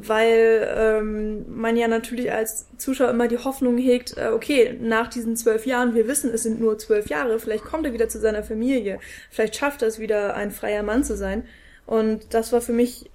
Weil 0.00 0.68
ähm, 0.76 1.44
man 1.48 1.76
ja 1.76 1.88
natürlich 1.88 2.30
als 2.30 2.66
Zuschauer 2.78 3.10
immer 3.10 3.26
die 3.26 3.38
Hoffnung 3.38 3.78
hegt, 3.78 4.16
äh, 4.16 4.28
okay, 4.32 4.78
nach 4.80 5.08
diesen 5.08 5.34
zwölf 5.36 5.66
Jahren, 5.66 5.94
wir 5.94 6.06
wissen, 6.06 6.32
es 6.32 6.44
sind 6.44 6.60
nur 6.60 6.78
zwölf 6.78 7.08
Jahre, 7.08 7.40
vielleicht 7.40 7.64
kommt 7.64 7.84
er 7.84 7.92
wieder 7.92 8.08
zu 8.08 8.20
seiner 8.20 8.44
Familie, 8.44 9.00
vielleicht 9.30 9.56
schafft 9.56 9.82
er 9.82 9.88
es 9.88 9.98
wieder, 9.98 10.36
ein 10.36 10.52
freier 10.52 10.84
Mann 10.84 11.02
zu 11.02 11.16
sein. 11.16 11.44
Und 11.84 12.32
das 12.32 12.52
war 12.52 12.60
für 12.60 12.72
mich 12.72 13.10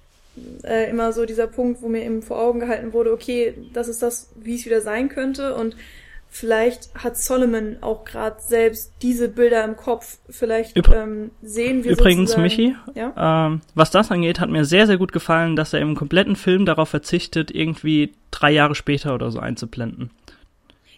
äh, 0.62 0.90
immer 0.90 1.12
so 1.12 1.24
dieser 1.24 1.46
Punkt, 1.46 1.80
wo 1.80 1.88
mir 1.88 2.02
eben 2.02 2.22
vor 2.22 2.38
Augen 2.38 2.60
gehalten 2.60 2.92
wurde, 2.92 3.12
okay, 3.12 3.54
das 3.72 3.88
ist 3.88 4.02
das, 4.02 4.30
wie 4.34 4.56
es 4.56 4.66
wieder 4.66 4.80
sein 4.80 5.08
könnte. 5.08 5.54
Und 5.54 5.76
vielleicht 6.36 6.92
hat 6.96 7.16
Solomon 7.16 7.76
auch 7.80 8.04
gerade 8.04 8.36
selbst 8.40 8.92
diese 9.02 9.28
Bilder 9.28 9.62
im 9.64 9.76
Kopf. 9.76 10.18
Vielleicht 10.28 10.76
Übr 10.76 11.02
ähm, 11.02 11.30
sehen 11.42 11.84
wir 11.84 11.92
Übrigens, 11.92 12.32
sozusagen- 12.32 12.42
Michi, 12.42 12.76
Ja? 12.94 13.46
ähm, 13.46 13.60
was 13.76 13.92
das 13.92 14.10
angeht, 14.10 14.40
hat 14.40 14.50
mir 14.50 14.64
sehr, 14.64 14.88
sehr 14.88 14.96
gut 14.96 15.12
gefallen, 15.12 15.54
dass 15.54 15.72
er 15.72 15.78
im 15.80 15.94
kompletten 15.94 16.34
Film 16.34 16.66
darauf 16.66 16.88
verzichtet, 16.88 17.52
irgendwie 17.54 18.12
drei 18.32 18.50
Jahre 18.50 18.74
später 18.74 19.14
oder 19.14 19.30
so 19.30 19.38
einzublenden. 19.38 20.10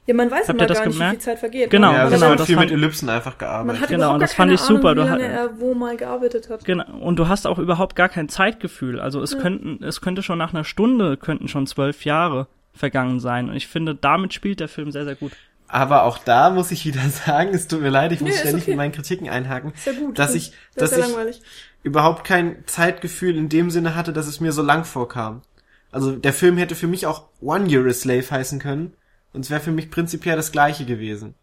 ja, 0.06 0.14
man 0.14 0.30
weiß 0.30 0.48
Habt 0.48 0.58
immer 0.58 0.68
gar 0.68 0.74
nicht, 0.86 0.86
wie 0.86 0.92
gemerkt? 0.92 1.10
viel 1.16 1.20
Zeit 1.20 1.38
vergeht. 1.38 1.68
Genau, 1.68 1.88
man, 1.88 1.96
ja, 1.96 2.08
genau, 2.08 2.28
hat, 2.30 2.40
das 2.40 2.46
viel 2.46 2.54
fand- 2.56 2.70
mit 2.70 2.78
Ellipsen 2.78 3.08
einfach 3.10 3.32
man 3.32 3.38
gearbeitet. 3.38 3.82
hat 3.82 3.88
Genau, 3.90 4.18
das 4.18 4.30
gar 4.30 4.36
fand 4.36 4.52
ich 4.52 4.60
super. 4.60 4.90
Ahnung, 4.90 4.94
Du 4.94 5.02
wie 5.16 5.20
lange 5.22 5.24
er 5.34 5.60
wo 5.60 5.74
mal 5.74 5.96
gearbeitet 5.98 6.48
hat. 6.48 6.64
Genau. 6.64 6.84
Und 7.00 7.18
du 7.18 7.28
hast 7.28 7.46
auch 7.46 7.58
überhaupt 7.58 7.94
gar 7.94 8.08
kein 8.08 8.30
Zeitgefühl. 8.30 9.00
Also 9.00 9.20
es 9.20 9.32
Ja. 9.32 9.40
könnten, 9.40 9.84
es 9.84 10.00
könnte 10.00 10.22
schon 10.22 10.38
nach 10.38 10.54
einer 10.54 10.64
Stunde 10.64 11.16
könnten 11.18 11.48
schon 11.48 11.66
zwölf 11.66 12.04
Jahre 12.06 12.46
vergangen 12.76 13.20
sein. 13.20 13.48
Und 13.48 13.56
ich 13.56 13.66
finde, 13.68 13.94
damit 13.94 14.32
spielt 14.34 14.60
der 14.60 14.68
Film 14.68 14.90
sehr, 14.92 15.04
sehr 15.04 15.16
gut. 15.16 15.32
Aber 15.68 16.04
auch 16.04 16.18
da 16.18 16.50
muss 16.50 16.70
ich 16.70 16.84
wieder 16.86 17.00
sagen, 17.26 17.50
es 17.52 17.66
tut 17.68 17.80
mir 17.80 17.88
leid, 17.90 18.12
ich 18.12 18.20
muss 18.20 18.30
Nee, 18.30 18.38
ständig 18.38 18.62
okay. 18.62 18.70
mit 18.72 18.76
meinen 18.78 18.92
Kritiken 18.92 19.28
einhaken, 19.28 19.72
Ist 19.72 19.86
ja 19.86 19.92
gut. 19.92 20.18
dass 20.18 20.34
ich, 20.34 20.52
das 20.74 20.90
dass 20.90 20.92
ist 20.92 20.98
ja 20.98 21.04
ich 21.04 21.10
langweilig. 21.10 21.42
überhaupt 21.82 22.24
kein 22.24 22.62
Zeitgefühl 22.66 23.36
in 23.36 23.48
dem 23.48 23.70
Sinne 23.70 23.94
hatte, 23.96 24.12
dass 24.12 24.26
es 24.28 24.40
mir 24.40 24.52
so 24.52 24.62
lang 24.62 24.84
vorkam. 24.84 25.42
Also 25.90 26.12
der 26.12 26.32
Film 26.32 26.56
hätte 26.58 26.74
für 26.74 26.86
mich 26.86 27.06
auch 27.06 27.28
One 27.40 27.68
Year 27.68 27.84
a 27.86 27.92
Slave 27.92 28.30
heißen 28.30 28.58
können 28.60 28.92
und 29.32 29.44
es 29.44 29.50
wäre 29.50 29.60
für 29.60 29.72
mich 29.72 29.90
prinzipiell 29.90 30.36
das 30.36 30.52
gleiche 30.52 30.84
gewesen. 30.84 31.34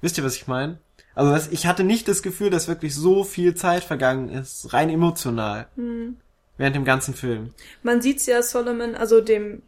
Wisst 0.00 0.16
ihr, 0.18 0.24
was 0.24 0.36
ich 0.36 0.46
meine? 0.46 0.78
Also 1.14 1.30
das, 1.32 1.48
ich 1.48 1.66
hatte 1.66 1.84
nicht 1.84 2.08
das 2.08 2.22
Gefühl, 2.22 2.50
dass 2.50 2.66
wirklich 2.68 2.94
so 2.94 3.24
viel 3.24 3.54
Zeit 3.54 3.84
vergangen 3.84 4.30
ist, 4.30 4.72
rein 4.72 4.88
emotional, 4.90 5.66
Hm. 5.76 6.16
während 6.56 6.76
dem 6.76 6.84
ganzen 6.84 7.14
Film. 7.14 7.50
Man 7.82 8.00
sieht's 8.00 8.26
ja 8.26 8.42
Solomon, 8.42 8.94
also 8.94 9.20
dem 9.20 9.62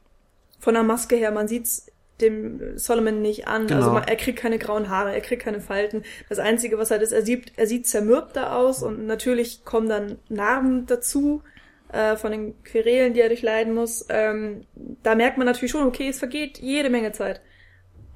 von 0.62 0.74
der 0.74 0.84
Maske 0.84 1.16
her, 1.16 1.32
man 1.32 1.48
sieht's 1.48 1.88
dem 2.20 2.78
Solomon 2.78 3.20
nicht 3.20 3.48
an. 3.48 3.66
Genau. 3.66 3.80
Also 3.80 3.90
man, 3.90 4.04
er 4.04 4.14
kriegt 4.14 4.38
keine 4.38 4.58
grauen 4.58 4.88
Haare, 4.88 5.12
er 5.12 5.20
kriegt 5.20 5.42
keine 5.42 5.60
Falten. 5.60 6.04
Das 6.28 6.38
Einzige, 6.38 6.78
was 6.78 6.92
halt 6.92 7.02
ist, 7.02 7.10
er 7.10 7.22
sieht, 7.22 7.52
er 7.56 7.66
sieht 7.66 7.88
zermürbter 7.88 8.56
aus 8.56 8.84
und 8.84 9.04
natürlich 9.06 9.64
kommen 9.64 9.88
dann 9.88 10.18
Narben 10.28 10.86
dazu 10.86 11.42
äh, 11.88 12.14
von 12.14 12.30
den 12.30 12.62
Querelen, 12.62 13.12
die 13.12 13.20
er 13.20 13.28
durchleiden 13.28 13.74
muss. 13.74 14.06
Ähm, 14.08 14.62
da 15.02 15.16
merkt 15.16 15.36
man 15.36 15.48
natürlich 15.48 15.72
schon, 15.72 15.84
okay, 15.84 16.08
es 16.10 16.20
vergeht 16.20 16.58
jede 16.60 16.90
Menge 16.90 17.10
Zeit. 17.10 17.40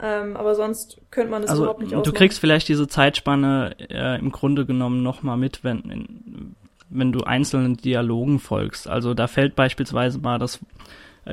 Ähm, 0.01 0.36
aber 0.36 0.55
sonst 0.55 1.01
könnte 1.11 1.32
man 1.32 1.42
das 1.42 1.51
Also 1.51 1.64
überhaupt 1.64 1.80
nicht 1.80 1.90
du 1.90 1.97
ausmachen. 1.97 2.14
kriegst 2.14 2.38
vielleicht 2.38 2.68
diese 2.68 2.86
Zeitspanne 2.86 3.74
äh, 3.90 4.20
im 4.20 4.30
Grunde 4.30 4.66
genommen 4.66 5.03
nochmal 5.03 5.36
mit, 5.36 5.64
wenn, 5.64 5.80
in, 5.90 6.55
wenn 6.90 7.11
du 7.11 7.22
einzelnen 7.24 7.76
Dialogen 7.76 8.38
folgst. 8.38 8.86
Also 8.86 9.14
da 9.14 9.26
fällt 9.26 9.57
beispielsweise 9.57 10.20
mal 10.20 10.38
das 10.38 10.61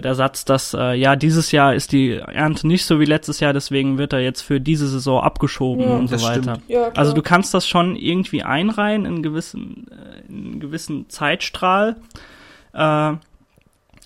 der 0.02 0.16
Satz, 0.16 0.44
dass 0.46 0.74
äh, 0.74 0.94
ja 0.96 1.16
dieses 1.16 1.52
Jahr 1.52 1.76
ist 1.76 1.91
die 1.91 2.14
Ernte 2.16 2.68
nicht 2.68 2.86
so 2.86 3.00
wie 3.00 3.06
letztes 3.06 3.39
Jahr, 3.39 3.54
deswegen 3.54 3.98
wird 3.98 4.14
er 4.14 4.20
jetzt 4.20 4.41
für 4.41 4.60
diese 4.60 4.88
Saison 4.88 5.22
abgeschoben 5.22 5.84
Ja, 5.84 5.96
und 5.96 6.08
so 6.08 6.22
weiter. 6.22 6.60
ja. 6.68 6.89
Also 6.96 7.14
du 7.14 7.22
kannst 7.22 7.54
das 7.54 7.68
schon 7.68 7.96
irgendwie 7.96 8.44
einreihen 8.44 9.06
in 9.06 9.22
gewissen, 9.22 9.88
äh, 9.91 10.28
in 10.32 10.46
einen 10.46 10.60
gewissen 10.60 11.10
Zeitstrahl. 11.10 11.96
Äh, 12.74 13.14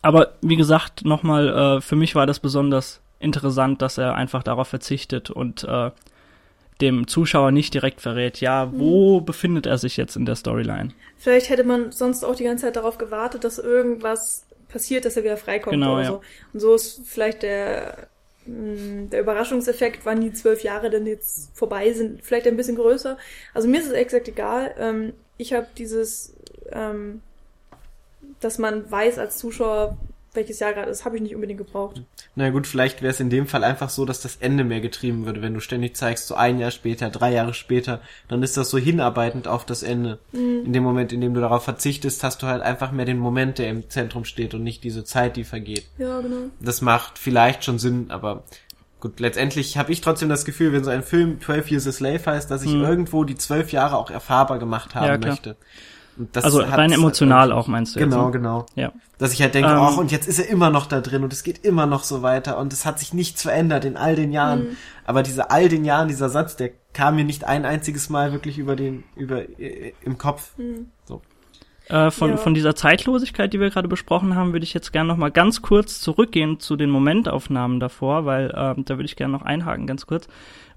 aber 0.02 0.34
wie 0.42 0.56
gesagt, 0.56 1.06
nochmal, 1.06 1.78
äh, 1.78 1.82
für 1.82 1.96
mich 1.96 2.16
war 2.16 2.26
das 2.26 2.40
besonders 2.40 3.02
interessant, 3.20 3.82
dass 3.82 3.98
er 3.98 4.16
einfach 4.16 4.44
darauf 4.44 4.68
verzichtet 4.68 5.30
und 5.30 5.64
äh, 5.64 5.92
dem 6.82 7.08
Zuschauer 7.08 7.52
nicht 7.52 7.74
direkt 7.74 8.02
verrät, 8.02 8.40
ja, 8.40 8.70
wo 8.72 9.20
befindet 9.22 9.66
er 9.66 9.78
sich 9.78 9.98
jetzt 9.98 10.16
in 10.16 10.26
der 10.26 10.36
Storyline? 10.36 10.90
Vielleicht 11.18 11.50
hätte 11.50 11.64
man 11.64 11.92
sonst 11.92 12.24
auch 12.24 12.36
die 12.36 12.44
ganze 12.44 12.66
Zeit 12.66 12.76
darauf 12.76 12.98
gewartet, 12.98 13.44
dass 13.44 13.58
irgendwas 13.58 14.46
passiert, 14.70 15.06
dass 15.06 15.18
er 15.18 15.24
wieder 15.24 15.38
freikommt 15.38 15.74
Genau, 15.74 15.94
oder 15.94 16.02
ja. 16.04 16.08
so. 16.08 16.22
Und 16.54 16.60
so 16.60 16.76
ist 16.76 17.02
vielleicht 17.06 17.44
der, 17.44 18.08
mh, 18.46 19.10
der 19.12 19.22
Überraschungseffekt, 19.22 20.06
wann 20.06 20.22
die 20.22 20.34
zwölf 20.34 20.64
Jahre 20.64 20.90
denn 20.90 21.06
jetzt 21.08 21.56
vorbei 21.56 21.94
sind, 21.94 22.24
vielleicht 22.24 22.48
ein 22.48 22.58
bisschen 22.58 22.76
größer. 22.76 23.18
Also 23.54 23.68
mir 23.68 23.80
ist 23.80 23.88
es 23.88 23.94
exakt 23.94 24.28
egal. 24.28 24.76
Ähm, 24.78 25.14
ich 25.38 25.54
habe 25.54 25.68
dieses, 25.78 26.34
ähm, 26.72 27.22
dass 28.40 28.58
man 28.58 28.90
weiß 28.90 29.20
als 29.20 29.38
Zuschauer, 29.38 29.98
welches 30.38 30.60
Jahr 30.60 30.72
gerade 30.74 30.90
ist, 30.90 31.04
habe 31.04 31.18
ich 31.18 31.22
nicht 31.22 31.36
unbedingt 31.36 31.58
gebraucht. 31.58 32.02
Na 32.36 32.50
gut, 32.50 32.66
vielleicht 32.66 33.02
wäre 33.02 33.12
es 33.12 33.20
in 33.20 33.30
dem 33.30 33.46
Fall 33.48 33.66
einfach 33.66 33.90
so, 33.90 34.06
dass 34.06 34.22
das 34.22 34.38
Ende 34.38 34.64
mehr 34.64 34.80
getrieben 34.80 35.26
würde, 35.26 35.42
wenn 35.42 35.54
du 35.54 35.60
ständig 35.60 35.98
zeigst, 35.98 36.28
so 36.28 36.36
ein 36.36 36.60
Jahr 36.60 36.72
später, 36.72 37.10
drei 37.10 37.34
Jahre 37.34 37.54
später, 37.54 38.00
dann 38.30 38.42
ist 38.44 38.56
das 38.56 38.70
so 38.70 38.78
hinarbeitend 38.78 39.50
auf 39.50 39.66
das 39.66 39.84
Ende. 39.84 40.20
In 40.32 40.72
dem 40.72 40.84
Moment, 40.84 41.12
in 41.12 41.20
dem 41.20 41.34
du 41.34 41.42
darauf 41.42 41.64
verzichtest, 41.66 42.24
hast 42.24 42.42
du 42.42 42.48
halt 42.48 42.62
einfach 42.62 42.92
mehr 42.94 43.06
den 43.06 43.20
Moment, 43.20 43.58
der 43.58 43.70
im 43.70 43.90
Zentrum 43.90 44.24
steht 44.24 44.54
und 44.54 44.64
nicht 44.64 44.84
diese 44.86 45.04
Zeit, 45.04 45.36
die 45.36 45.44
vergeht. 45.44 45.86
Ja, 45.98 46.22
genau. 46.22 46.52
Das 46.62 46.82
macht 46.82 47.18
vielleicht 47.20 47.66
schon 47.66 47.80
Sinn, 47.80 48.06
aber 48.10 48.44
gut, 49.00 49.20
letztendlich 49.20 49.78
habe 49.78 49.92
ich 49.92 50.02
trotzdem 50.02 50.30
das 50.30 50.46
Gefühl, 50.46 50.74
wenn 50.74 50.84
so 50.84 50.90
ein 50.90 51.04
Film 51.04 51.40
12 51.42 51.70
Years 51.72 51.88
a 51.88 51.92
Slave 51.92 52.26
heißt, 52.26 52.50
dass 52.50 52.64
ich 52.64 52.72
Mhm. 52.74 52.84
irgendwo 52.84 53.24
die 53.24 53.36
zwölf 53.36 53.72
Jahre 53.72 53.98
auch 53.98 54.10
erfahrbar 54.10 54.60
gemacht 54.60 54.96
haben 54.96 55.06
Ja, 55.06 55.18
klar. 55.18 55.32
möchte. 55.34 55.56
Das 56.34 56.44
also 56.44 56.60
rein 56.62 56.92
emotional 56.92 57.50
irgendwie- 57.50 57.60
auch 57.60 57.68
meinst 57.68 57.96
du 57.96 58.00
jetzt? 58.00 58.10
Genau, 58.12 58.26
ne? 58.28 58.32
genau. 58.32 58.66
Ja. 58.76 58.92
Dass 59.18 59.34
ich 59.34 59.42
halt 59.42 59.54
denke, 59.56 59.70
Ähm, 59.70 59.78
ach, 59.78 59.98
und 59.98 60.12
jetzt 60.12 60.28
ist 60.28 60.40
er 60.40 60.50
immer 60.50 60.70
noch 60.70 60.86
da 60.86 61.02
drin 61.02 61.24
und 61.24 61.32
es 61.34 61.44
geht 61.44 61.64
immer 61.66 61.86
noch 61.86 62.04
so 62.04 62.22
weiter 62.22 62.58
und 62.58 62.74
es 62.74 62.86
hat 62.86 63.00
sich 63.00 63.14
nichts 63.14 63.42
verändert 63.44 63.86
in 63.86 63.98
all 63.98 64.16
den 64.16 64.32
Jahren. 64.32 64.60
Mhm. 64.70 64.78
Aber 65.06 65.24
diese 65.24 65.52
all 65.52 65.70
den 65.70 65.86
Jahren, 65.86 66.08
dieser 66.08 66.30
Satz, 66.30 66.56
der 66.56 66.72
kam 66.94 67.16
mir 67.16 67.24
nicht 67.24 67.44
ein 67.46 67.66
einziges 67.66 68.10
Mal 68.10 68.32
wirklich 68.32 68.58
über 68.58 68.76
den, 68.76 69.04
über, 69.16 69.42
äh, 69.60 69.94
im 70.04 70.18
Kopf. 70.18 70.58
Mhm. 70.58 70.88
Äh, 71.90 72.12
von, 72.12 72.32
Ja. 72.32 72.38
von 72.38 72.54
dieser 72.54 72.76
Zeitlosigkeit, 72.76 73.54
die 73.54 73.62
wir 73.62 73.70
gerade 73.70 73.88
besprochen 73.88 74.36
haben, 74.36 74.52
würde 74.52 74.66
ich 74.66 74.74
jetzt 74.74 74.92
gerne 74.92 75.08
noch 75.08 75.16
mal 75.16 75.32
ganz 75.32 75.62
kurz 75.62 76.02
zurückgehen 76.02 76.60
zu 76.60 76.76
den 76.76 76.90
Momentaufnahmen 76.90 77.80
davor, 77.80 78.26
weil 78.26 78.54
ähm, 78.58 78.84
da 78.84 78.96
würde 78.98 79.06
ich 79.06 79.16
gerne 79.16 79.32
noch 79.32 79.44
einhaken, 79.44 79.88
ganz 79.88 80.06
kurz, 80.06 80.28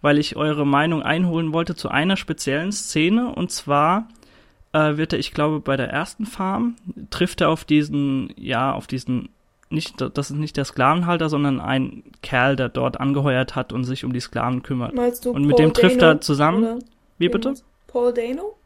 weil 0.02 0.18
ich 0.18 0.36
eure 0.36 0.64
Meinung 0.64 1.02
einholen 1.02 1.52
wollte 1.52 1.74
zu 1.74 1.88
einer 1.88 2.16
speziellen 2.16 2.70
Szene 2.70 3.34
und 3.34 3.50
zwar 3.50 4.06
äh, 4.72 4.96
wird 4.96 5.12
er, 5.12 5.18
ich 5.18 5.32
glaube, 5.32 5.60
bei 5.60 5.76
der 5.76 5.88
ersten 5.90 6.26
Farm 6.26 6.76
trifft 7.10 7.40
er 7.40 7.48
auf 7.50 7.64
diesen, 7.64 8.32
ja, 8.36 8.72
auf 8.72 8.86
diesen 8.86 9.28
nicht, 9.72 10.00
das 10.00 10.30
ist 10.30 10.36
nicht 10.36 10.56
der 10.56 10.64
Sklavenhalter, 10.64 11.28
sondern 11.28 11.60
ein 11.60 12.02
Kerl, 12.22 12.56
der 12.56 12.68
dort 12.68 12.98
angeheuert 12.98 13.54
hat 13.54 13.72
und 13.72 13.84
sich 13.84 14.04
um 14.04 14.12
die 14.12 14.18
Sklaven 14.20 14.62
kümmert. 14.64 14.94
Meinst 14.94 15.24
du 15.24 15.30
Und 15.30 15.42
mit 15.46 15.56
Paul 15.56 15.66
dem 15.66 15.74
trifft 15.74 16.02
Dano 16.02 16.12
er 16.18 16.20
zusammen. 16.20 16.64
oder 16.64 16.78
Wie 17.18 17.28
bitte? 17.28 17.54
Paul 17.86 18.12
Dano? 18.12 18.56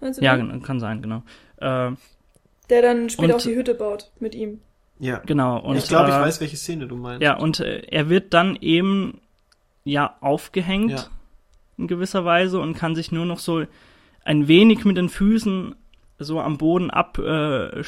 Meinst 0.00 0.20
du 0.20 0.24
Ja, 0.24 0.36
den? 0.36 0.48
genau, 0.50 0.60
kann 0.64 0.78
sein, 0.78 1.00
genau. 1.00 1.22
Äh, 1.56 1.92
Der 2.68 2.82
dann 2.82 3.08
später 3.08 3.34
Und- 3.34 3.40
auch 3.40 3.42
die 3.44 3.56
Hütte 3.56 3.74
baut 3.74 4.10
mit 4.20 4.34
ihm. 4.34 4.60
Ja. 4.98 5.18
genau. 5.24 5.58
Und, 5.58 5.76
ich 5.76 5.88
glaube, 5.88 6.10
ich 6.10 6.14
äh, 6.16 6.20
weiß, 6.20 6.40
welche 6.42 6.56
Szene 6.56 6.86
du 6.86 6.96
meinst. 6.96 7.22
Ja, 7.22 7.36
und 7.38 7.60
äh, 7.60 7.80
er 7.90 8.08
wird 8.10 8.34
dann 8.34 8.56
eben 8.60 9.20
ja 9.84 10.16
aufgehängt 10.20 10.90
Ja. 10.92 11.04
in 11.78 11.86
gewisser 11.88 12.24
Weise 12.26 12.60
und 12.60 12.74
kann 12.74 12.94
sich 12.94 13.10
nur 13.10 13.24
noch 13.24 13.38
so 13.38 13.64
ein 14.24 14.48
wenig 14.48 14.84
mit 14.84 14.96
den 14.96 15.08
Füßen 15.08 15.74
so 16.18 16.40
am 16.40 16.58
Boden 16.58 16.90
ab 16.90 17.18
äh, 17.18 17.82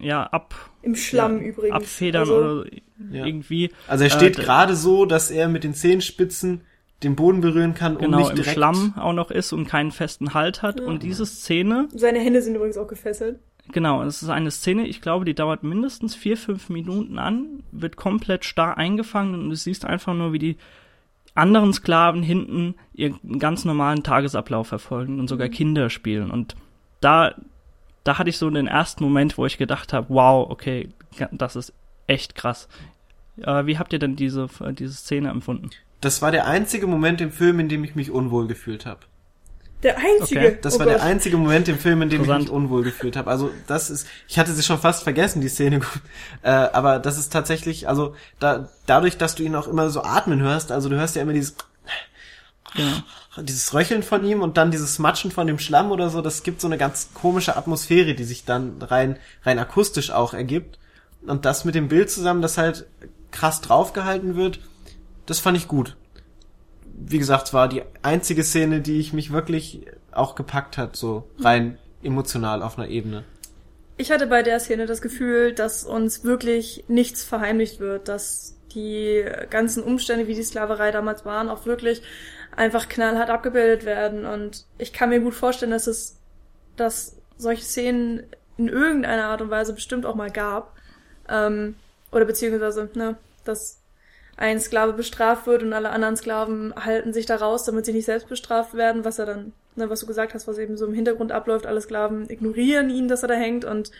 ja 0.00 0.24
ab 0.24 0.54
Im 0.82 0.94
Schlamm 0.96 1.40
ja, 1.40 1.48
übrigens. 1.48 1.74
abfedern 1.76 2.20
also, 2.22 2.34
oder 2.36 2.64
Ja. 3.10 3.24
irgendwie 3.26 3.70
Also 3.88 4.04
er 4.04 4.10
steht 4.10 4.38
Äh, 4.38 4.42
gerade 4.42 4.76
so, 4.76 5.06
dass 5.06 5.30
er 5.30 5.48
mit 5.48 5.64
den 5.64 5.74
Zehenspitzen 5.74 6.62
den 7.02 7.16
Boden 7.16 7.40
berühren 7.40 7.74
kann, 7.74 7.96
um 7.96 8.02
genau 8.02 8.18
nicht 8.18 8.30
im 8.30 8.36
direkt 8.36 8.54
Schlamm 8.54 8.94
auch 8.96 9.12
noch 9.12 9.30
ist 9.30 9.52
und 9.52 9.66
keinen 9.66 9.90
festen 9.92 10.34
Halt 10.34 10.62
hat 10.62 10.80
Ja. 10.80 10.86
und 10.86 11.02
diese 11.02 11.26
Szene 11.26 11.88
Seine 11.94 12.18
Hände 12.20 12.40
sind 12.42 12.54
übrigens 12.54 12.76
auch 12.76 12.88
gefesselt. 12.88 13.38
Genau, 13.72 14.02
es 14.02 14.22
ist 14.22 14.28
eine 14.28 14.50
Szene, 14.50 14.86
ich 14.86 15.00
glaube, 15.00 15.24
die 15.24 15.34
dauert 15.34 15.62
mindestens 15.62 16.14
vier, 16.14 16.36
fünf 16.36 16.68
Minuten 16.68 17.18
an, 17.18 17.62
wird 17.72 17.96
komplett 17.96 18.44
starr 18.44 18.76
eingefangen 18.76 19.34
und 19.40 19.48
du 19.48 19.56
siehst 19.56 19.86
einfach 19.86 20.12
nur, 20.12 20.34
wie 20.34 20.38
die 20.38 20.56
anderen 21.34 21.72
Sklaven 21.72 22.22
hinten 22.22 22.74
ihren 22.92 23.38
ganz 23.38 23.64
normalen 23.64 24.02
Tagesablauf 24.02 24.68
verfolgen 24.68 25.18
und 25.18 25.28
sogar 25.28 25.48
Kinder 25.48 25.90
spielen. 25.90 26.30
Und 26.30 26.54
da, 27.00 27.34
da 28.04 28.18
hatte 28.18 28.30
ich 28.30 28.38
so 28.38 28.48
den 28.50 28.66
ersten 28.66 29.02
Moment, 29.02 29.36
wo 29.36 29.46
ich 29.46 29.58
gedacht 29.58 29.92
habe, 29.92 30.06
wow, 30.10 30.48
okay, 30.48 30.88
das 31.32 31.56
ist 31.56 31.72
echt 32.06 32.34
krass. 32.34 32.68
Äh, 33.38 33.66
wie 33.66 33.78
habt 33.78 33.92
ihr 33.92 33.98
denn 33.98 34.16
diese, 34.16 34.48
diese 34.72 34.94
Szene 34.94 35.30
empfunden? 35.30 35.70
Das 36.00 36.22
war 36.22 36.30
der 36.30 36.46
einzige 36.46 36.86
Moment 36.86 37.20
im 37.20 37.32
Film, 37.32 37.58
in 37.60 37.68
dem 37.68 37.82
ich 37.82 37.94
mich 37.94 38.10
unwohl 38.10 38.46
gefühlt 38.46 38.86
habe. 38.86 39.00
Der 39.84 39.98
einzige. 39.98 40.40
Okay. 40.40 40.58
Das 40.62 40.76
oh 40.76 40.78
war 40.78 40.86
Gott. 40.86 40.96
der 40.96 41.02
einzige 41.02 41.36
Moment 41.36 41.68
im 41.68 41.78
Film, 41.78 42.00
in 42.00 42.08
dem 42.08 42.22
ich 42.22 42.28
mich 42.28 42.50
unwohl 42.50 42.82
gefühlt 42.82 43.16
habe. 43.16 43.30
Also 43.30 43.50
das 43.66 43.90
ist, 43.90 44.06
ich 44.26 44.38
hatte 44.38 44.52
sie 44.52 44.62
schon 44.62 44.78
fast 44.78 45.04
vergessen, 45.04 45.42
die 45.42 45.48
Szene. 45.48 45.80
äh, 46.42 46.48
aber 46.48 46.98
das 46.98 47.18
ist 47.18 47.32
tatsächlich, 47.32 47.86
also 47.86 48.16
da, 48.40 48.70
dadurch, 48.86 49.18
dass 49.18 49.34
du 49.34 49.42
ihn 49.42 49.54
auch 49.54 49.68
immer 49.68 49.90
so 49.90 50.02
atmen 50.02 50.40
hörst, 50.40 50.72
also 50.72 50.88
du 50.88 50.96
hörst 50.96 51.16
ja 51.16 51.22
immer 51.22 51.34
dieses, 51.34 51.54
ja. 52.74 53.42
dieses 53.42 53.74
Röcheln 53.74 54.02
von 54.02 54.24
ihm 54.24 54.40
und 54.40 54.56
dann 54.56 54.70
dieses 54.70 54.98
Matschen 54.98 55.30
von 55.30 55.46
dem 55.46 55.58
Schlamm 55.58 55.92
oder 55.92 56.08
so, 56.08 56.22
das 56.22 56.42
gibt 56.42 56.62
so 56.62 56.66
eine 56.66 56.78
ganz 56.78 57.10
komische 57.12 57.56
Atmosphäre, 57.56 58.14
die 58.14 58.24
sich 58.24 58.46
dann 58.46 58.80
rein, 58.80 59.18
rein 59.44 59.58
akustisch 59.58 60.10
auch 60.10 60.32
ergibt. 60.32 60.78
Und 61.26 61.44
das 61.44 61.66
mit 61.66 61.74
dem 61.74 61.88
Bild 61.88 62.10
zusammen, 62.10 62.42
das 62.42 62.56
halt 62.56 62.86
krass 63.32 63.60
draufgehalten 63.60 64.34
wird, 64.34 64.60
das 65.26 65.40
fand 65.40 65.58
ich 65.58 65.68
gut 65.68 65.94
wie 66.96 67.18
gesagt, 67.18 67.52
war 67.52 67.68
die 67.68 67.82
einzige 68.02 68.44
Szene, 68.44 68.80
die 68.80 69.00
ich 69.00 69.12
mich 69.12 69.32
wirklich 69.32 69.86
auch 70.12 70.34
gepackt 70.34 70.78
hat, 70.78 70.96
so 70.96 71.28
rein 71.38 71.78
emotional 72.02 72.62
auf 72.62 72.78
einer 72.78 72.88
Ebene. 72.88 73.24
Ich 73.96 74.10
hatte 74.10 74.26
bei 74.26 74.42
der 74.42 74.60
Szene 74.60 74.86
das 74.86 75.02
Gefühl, 75.02 75.52
dass 75.52 75.84
uns 75.84 76.24
wirklich 76.24 76.84
nichts 76.88 77.22
verheimlicht 77.24 77.80
wird, 77.80 78.08
dass 78.08 78.56
die 78.74 79.24
ganzen 79.50 79.82
Umstände, 79.82 80.26
wie 80.26 80.34
die 80.34 80.42
Sklaverei 80.42 80.90
damals 80.90 81.24
waren, 81.24 81.48
auch 81.48 81.64
wirklich 81.64 82.02
einfach 82.56 82.88
knallhart 82.88 83.30
abgebildet 83.30 83.84
werden. 83.84 84.26
Und 84.26 84.66
ich 84.78 84.92
kann 84.92 85.10
mir 85.10 85.20
gut 85.20 85.34
vorstellen, 85.34 85.70
dass 85.70 85.86
es, 85.86 86.18
dass 86.76 87.16
solche 87.36 87.62
Szenen 87.62 88.24
in 88.56 88.68
irgendeiner 88.68 89.26
Art 89.26 89.42
und 89.42 89.50
Weise 89.50 89.72
bestimmt 89.72 90.06
auch 90.06 90.14
mal 90.14 90.30
gab. 90.30 90.76
Ähm, 91.28 91.76
oder 92.10 92.24
beziehungsweise, 92.24 92.90
ne, 92.94 93.16
dass 93.44 93.80
ein 94.36 94.60
Sklave 94.60 94.92
bestraft 94.92 95.46
wird 95.46 95.62
und 95.62 95.72
alle 95.72 95.90
anderen 95.90 96.16
Sklaven 96.16 96.74
halten 96.76 97.12
sich 97.12 97.26
da 97.26 97.36
raus, 97.36 97.64
damit 97.64 97.86
sie 97.86 97.92
nicht 97.92 98.06
selbst 98.06 98.28
bestraft 98.28 98.74
werden, 98.74 99.04
was 99.04 99.18
er 99.18 99.26
dann, 99.26 99.52
ne, 99.76 99.88
was 99.90 100.00
du 100.00 100.06
gesagt 100.06 100.34
hast, 100.34 100.48
was 100.48 100.58
eben 100.58 100.76
so 100.76 100.86
im 100.86 100.94
Hintergrund 100.94 101.32
abläuft, 101.32 101.66
alle 101.66 101.80
Sklaven 101.80 102.28
ignorieren 102.28 102.90
ihn, 102.90 103.08
dass 103.08 103.22
er 103.22 103.28
da 103.28 103.34
hängt 103.34 103.64
und 103.64 103.90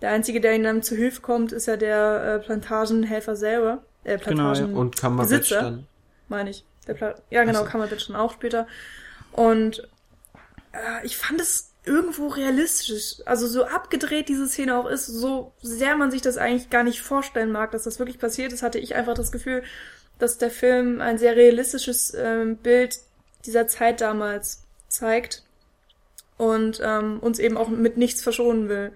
der 0.00 0.10
Einzige, 0.10 0.40
der 0.40 0.54
ihnen 0.54 0.64
dann 0.64 0.82
zu 0.82 0.96
Hilfe 0.96 1.20
kommt, 1.20 1.52
ist 1.52 1.66
ja 1.66 1.76
der 1.76 2.22
äh, 2.24 2.38
Plantagenhelfer 2.38 3.36
selber. 3.36 3.82
Äh, 4.04 4.16
Plantagen 4.16 4.66
genau, 4.66 4.74
ja. 4.74 4.80
und 4.80 4.96
Kammerbitch 4.96 5.50
dann. 5.50 5.86
Meine 6.28 6.50
ich. 6.50 6.64
Ja, 7.30 7.44
genau, 7.44 7.60
also. 7.60 7.70
Kammerbitch 7.70 8.06
dann 8.06 8.16
auch 8.16 8.32
später. 8.32 8.66
Und 9.32 9.86
äh, 10.72 11.04
ich 11.04 11.18
fand 11.18 11.40
es 11.40 11.69
irgendwo 11.84 12.28
realistisch. 12.28 13.16
Also 13.26 13.46
so 13.46 13.64
abgedreht 13.64 14.28
diese 14.28 14.46
Szene 14.46 14.76
auch 14.76 14.86
ist, 14.86 15.06
so 15.06 15.52
sehr 15.62 15.96
man 15.96 16.10
sich 16.10 16.22
das 16.22 16.36
eigentlich 16.36 16.70
gar 16.70 16.84
nicht 16.84 17.00
vorstellen 17.00 17.52
mag, 17.52 17.72
dass 17.72 17.84
das 17.84 17.98
wirklich 17.98 18.18
passiert 18.18 18.52
ist, 18.52 18.62
hatte 18.62 18.78
ich 18.78 18.94
einfach 18.94 19.14
das 19.14 19.32
Gefühl, 19.32 19.62
dass 20.18 20.38
der 20.38 20.50
Film 20.50 21.00
ein 21.00 21.18
sehr 21.18 21.36
realistisches 21.36 22.14
ähm, 22.14 22.56
Bild 22.56 22.98
dieser 23.46 23.66
Zeit 23.66 24.00
damals 24.00 24.64
zeigt 24.88 25.42
und 26.36 26.80
ähm, 26.84 27.18
uns 27.20 27.38
eben 27.38 27.56
auch 27.56 27.68
mit 27.68 27.96
nichts 27.96 28.22
verschonen 28.22 28.68
will. 28.68 28.92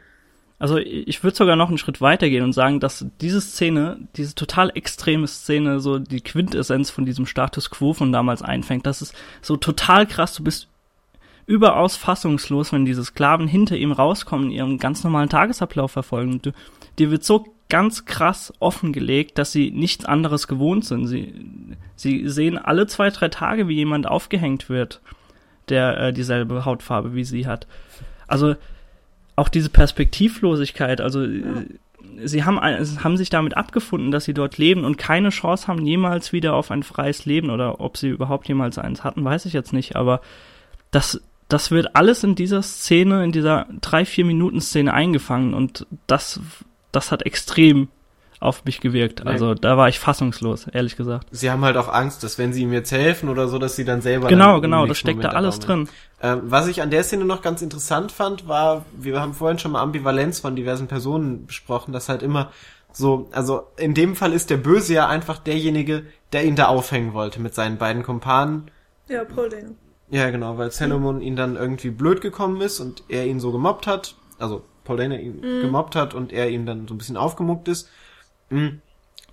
Also 0.58 0.78
ich 0.78 1.22
würde 1.24 1.36
sogar 1.36 1.56
noch 1.56 1.68
einen 1.68 1.78
Schritt 1.78 2.00
weitergehen 2.00 2.44
und 2.44 2.52
sagen, 2.52 2.80
dass 2.80 3.04
diese 3.20 3.40
Szene, 3.40 4.08
diese 4.16 4.34
total 4.34 4.70
extreme 4.74 5.26
Szene, 5.26 5.80
so 5.80 5.98
die 5.98 6.20
Quintessenz 6.20 6.90
von 6.90 7.04
diesem 7.04 7.26
Status 7.26 7.70
quo 7.70 7.92
von 7.92 8.12
damals 8.12 8.40
einfängt. 8.40 8.86
Das 8.86 9.02
ist 9.02 9.14
so 9.42 9.56
total 9.56 10.06
krass. 10.06 10.34
Du 10.34 10.44
bist 10.44 10.68
überaus 11.46 11.96
fassungslos, 11.96 12.72
wenn 12.72 12.84
diese 12.84 13.04
Sklaven 13.04 13.46
hinter 13.46 13.76
ihm 13.76 13.92
rauskommen, 13.92 14.50
ihren 14.50 14.78
ganz 14.78 15.04
normalen 15.04 15.28
Tagesablauf 15.28 15.92
verfolgen. 15.92 16.40
Dir 16.98 17.10
wird 17.10 17.24
so 17.24 17.44
ganz 17.68 18.04
krass 18.04 18.52
offengelegt, 18.60 19.38
dass 19.38 19.52
sie 19.52 19.70
nichts 19.70 20.04
anderes 20.04 20.48
gewohnt 20.48 20.84
sind. 20.84 21.06
Sie, 21.06 21.34
sie 21.96 22.28
sehen 22.28 22.58
alle 22.58 22.86
zwei, 22.86 23.10
drei 23.10 23.28
Tage, 23.28 23.68
wie 23.68 23.74
jemand 23.74 24.06
aufgehängt 24.06 24.68
wird, 24.68 25.00
der 25.68 25.98
äh, 25.98 26.12
dieselbe 26.12 26.64
Hautfarbe 26.64 27.14
wie 27.14 27.24
sie 27.24 27.46
hat. 27.46 27.66
Also 28.26 28.54
auch 29.36 29.48
diese 29.48 29.70
Perspektivlosigkeit, 29.70 31.00
also 31.00 31.24
ja. 31.24 31.64
sie 32.24 32.44
haben, 32.44 32.60
haben 32.60 33.16
sich 33.16 33.30
damit 33.30 33.56
abgefunden, 33.56 34.10
dass 34.12 34.24
sie 34.24 34.34
dort 34.34 34.58
leben 34.58 34.84
und 34.84 34.98
keine 34.98 35.30
Chance 35.30 35.66
haben, 35.66 35.84
jemals 35.84 36.32
wieder 36.32 36.54
auf 36.54 36.70
ein 36.70 36.82
freies 36.82 37.26
Leben 37.26 37.50
oder 37.50 37.80
ob 37.80 37.96
sie 37.96 38.08
überhaupt 38.08 38.46
jemals 38.46 38.78
eins 38.78 39.02
hatten, 39.02 39.24
weiß 39.24 39.46
ich 39.46 39.52
jetzt 39.52 39.72
nicht, 39.72 39.96
aber 39.96 40.20
das 40.90 41.20
das 41.48 41.70
wird 41.70 41.94
alles 41.94 42.24
in 42.24 42.34
dieser 42.34 42.62
Szene, 42.62 43.24
in 43.24 43.32
dieser 43.32 43.66
drei, 43.80 44.04
vier 44.04 44.24
Minuten 44.24 44.60
Szene 44.60 44.92
eingefangen 44.92 45.54
und 45.54 45.86
das, 46.06 46.40
das 46.92 47.12
hat 47.12 47.22
extrem 47.22 47.88
auf 48.40 48.64
mich 48.64 48.80
gewirkt. 48.80 49.26
Also 49.26 49.54
da 49.54 49.76
war 49.76 49.88
ich 49.88 49.98
fassungslos, 49.98 50.66
ehrlich 50.68 50.96
gesagt. 50.96 51.28
Sie 51.30 51.50
haben 51.50 51.64
halt 51.64 51.76
auch 51.76 51.88
Angst, 51.88 52.22
dass 52.22 52.38
wenn 52.38 52.52
sie 52.52 52.62
ihm 52.62 52.72
jetzt 52.72 52.92
helfen 52.92 53.28
oder 53.28 53.48
so, 53.48 53.58
dass 53.58 53.74
sie 53.74 53.84
dann 53.84 54.02
selber. 54.02 54.28
Genau, 54.28 54.60
genau, 54.60 54.86
das 54.86 54.98
steckt 54.98 55.16
Moment 55.16 55.32
da 55.32 55.36
alles 55.36 55.58
drin. 55.60 55.88
Ähm, 56.20 56.42
was 56.44 56.68
ich 56.68 56.82
an 56.82 56.90
der 56.90 57.04
Szene 57.04 57.24
noch 57.24 57.40
ganz 57.40 57.62
interessant 57.62 58.12
fand, 58.12 58.46
war, 58.46 58.84
wir 58.96 59.20
haben 59.20 59.32
vorhin 59.32 59.58
schon 59.58 59.72
mal 59.72 59.82
Ambivalenz 59.82 60.40
von 60.40 60.56
diversen 60.56 60.88
Personen 60.88 61.46
besprochen, 61.46 61.92
dass 61.92 62.08
halt 62.08 62.22
immer 62.22 62.50
so, 62.92 63.28
also 63.32 63.66
in 63.76 63.94
dem 63.94 64.14
Fall 64.14 64.32
ist 64.32 64.50
der 64.50 64.56
Böse 64.58 64.94
ja 64.94 65.08
einfach 65.08 65.38
derjenige, 65.38 66.04
der 66.32 66.44
ihn 66.44 66.54
da 66.54 66.66
aufhängen 66.66 67.14
wollte 67.14 67.40
mit 67.40 67.54
seinen 67.54 67.78
beiden 67.78 68.02
Kumpanen. 68.02 68.70
Ja, 69.08 69.24
Paul 69.24 69.48
Dano. 69.48 69.74
Ja, 70.10 70.30
genau, 70.30 70.58
weil 70.58 70.70
Salomon 70.70 71.16
mhm. 71.16 71.22
ihn 71.22 71.36
dann 71.36 71.56
irgendwie 71.56 71.90
blöd 71.90 72.20
gekommen 72.20 72.60
ist 72.60 72.80
und 72.80 73.04
er 73.08 73.26
ihn 73.26 73.40
so 73.40 73.52
gemobbt 73.52 73.86
hat, 73.86 74.14
also 74.38 74.62
Paul 74.84 74.98
Dana 74.98 75.16
ihn 75.16 75.40
mhm. 75.40 75.62
gemobbt 75.62 75.96
hat 75.96 76.14
und 76.14 76.32
er 76.32 76.50
ihm 76.50 76.66
dann 76.66 76.86
so 76.86 76.94
ein 76.94 76.98
bisschen 76.98 77.16
aufgemuckt 77.16 77.68
ist. 77.68 77.88
Mhm. 78.50 78.80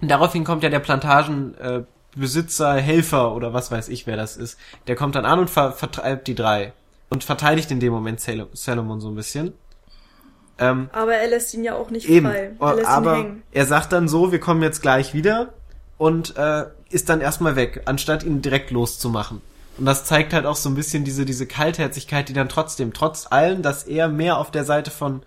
Daraufhin 0.01 0.43
kommt 0.43 0.63
ja 0.63 0.69
der 0.69 0.79
Plantagenbesitzer, 0.79 2.77
äh, 2.77 2.81
Helfer 2.81 3.35
oder 3.35 3.53
was 3.53 3.69
weiß 3.69 3.89
ich, 3.89 4.07
wer 4.07 4.17
das 4.17 4.37
ist. 4.37 4.57
Der 4.87 4.95
kommt 4.95 5.15
dann 5.15 5.25
an 5.25 5.39
und 5.39 5.49
ver 5.49 5.73
vertreibt 5.73 6.27
die 6.27 6.35
drei 6.35 6.73
und 7.09 7.23
verteidigt 7.23 7.69
in 7.71 7.79
dem 7.79 7.93
Moment 7.93 8.19
Sal 8.19 8.47
Salomon 8.53 9.01
so 9.01 9.09
ein 9.09 9.15
bisschen. 9.15 9.53
Ähm, 10.57 10.89
aber 10.93 11.13
er 11.13 11.27
lässt 11.27 11.53
ihn 11.53 11.63
ja 11.63 11.75
auch 11.75 11.89
nicht 11.91 12.07
eben, 12.07 12.27
frei. 12.27 12.51
Er 12.59 12.75
lässt 12.75 12.87
aber 12.87 13.35
er 13.51 13.65
sagt 13.65 13.91
dann 13.93 14.07
so, 14.07 14.31
wir 14.31 14.39
kommen 14.39 14.61
jetzt 14.63 14.81
gleich 14.81 15.13
wieder 15.13 15.53
und 15.97 16.35
äh, 16.37 16.65
ist 16.89 17.09
dann 17.09 17.21
erstmal 17.21 17.55
weg, 17.55 17.83
anstatt 17.85 18.23
ihn 18.23 18.41
direkt 18.41 18.71
loszumachen. 18.71 19.41
Und 19.77 19.85
das 19.85 20.05
zeigt 20.05 20.33
halt 20.33 20.45
auch 20.45 20.55
so 20.55 20.69
ein 20.69 20.75
bisschen 20.75 21.03
diese, 21.03 21.25
diese 21.25 21.47
Kaltherzigkeit, 21.47 22.29
die 22.29 22.33
dann 22.33 22.49
trotzdem, 22.49 22.93
trotz 22.93 23.27
allem, 23.31 23.61
dass 23.61 23.83
er 23.83 24.09
mehr 24.09 24.37
auf 24.37 24.51
der 24.51 24.63
Seite 24.63 24.91
von, 24.91 25.23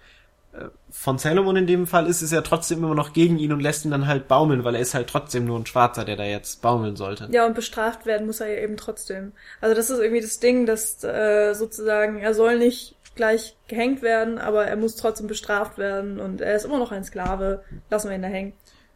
äh, 0.53 0.67
von 0.91 1.19
Salomon 1.19 1.57
in 1.57 1.67
dem 1.67 1.87
Fall 1.87 2.07
ist, 2.07 2.23
ist 2.23 2.33
er 2.33 2.45
trotzdem 2.45 2.79
immer 2.79 2.95
noch 2.95 3.13
gegen 3.13 3.39
ihn 3.39 3.53
und 3.53 3.61
lässt 3.61 3.85
ihn 3.85 3.91
dann 3.91 4.07
halt 4.07 4.29
baumeln, 4.29 4.65
weil 4.65 4.75
er 4.75 4.81
ist 4.81 4.95
halt 4.95 5.09
trotzdem 5.09 5.45
nur 5.45 5.59
ein 5.59 5.67
Schwarzer, 5.67 6.05
der 6.05 6.17
da 6.17 6.25
jetzt 6.25 6.63
baumeln 6.63 6.97
sollte. 6.97 7.29
Ja, 7.33 7.47
und 7.47 7.55
bestraft 7.55 8.07
werden 8.07 8.27
muss 8.27 8.41
er 8.41 8.49
ja 8.49 8.63
eben 8.63 8.77
trotzdem. 8.77 9.33
Also 9.61 9.75
das 9.75 9.91
ist 9.91 9.99
irgendwie 9.99 10.23
das 10.23 10.39
Ding, 10.41 10.67
dass 10.67 11.03
äh, 11.03 11.55
sozusagen, 11.55 12.19
er 12.19 12.35
soll 12.35 12.59
nicht 12.59 12.97
gleich 13.15 13.57
gehängt 13.69 14.03
werden, 14.03 14.39
aber 14.39 14.67
er 14.67 14.77
muss 14.77 14.97
trotzdem 14.97 15.27
bestraft 15.27 15.79
werden 15.79 16.21
und 16.21 16.41
er 16.41 16.57
ist 16.57 16.65
immer 16.65 16.79
noch 16.79 16.93
ein 16.93 17.05
Sklave. 17.05 17.63
Lassen 17.91 18.09
wir 18.09 18.17
ihn 18.17 18.23
da 18.23 18.29
hängen. 18.29 18.53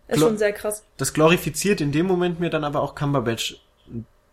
Ist 0.08 0.18
Glo 0.18 0.28
schon 0.28 0.38
sehr 0.38 0.52
krass. 0.52 0.84
Das 0.96 1.12
glorifiziert 1.12 1.80
in 1.80 1.92
dem 1.92 2.06
Moment 2.06 2.40
mir 2.40 2.50
dann 2.50 2.64
aber 2.64 2.82
auch 2.82 2.94
Cumberbatch 2.94 3.60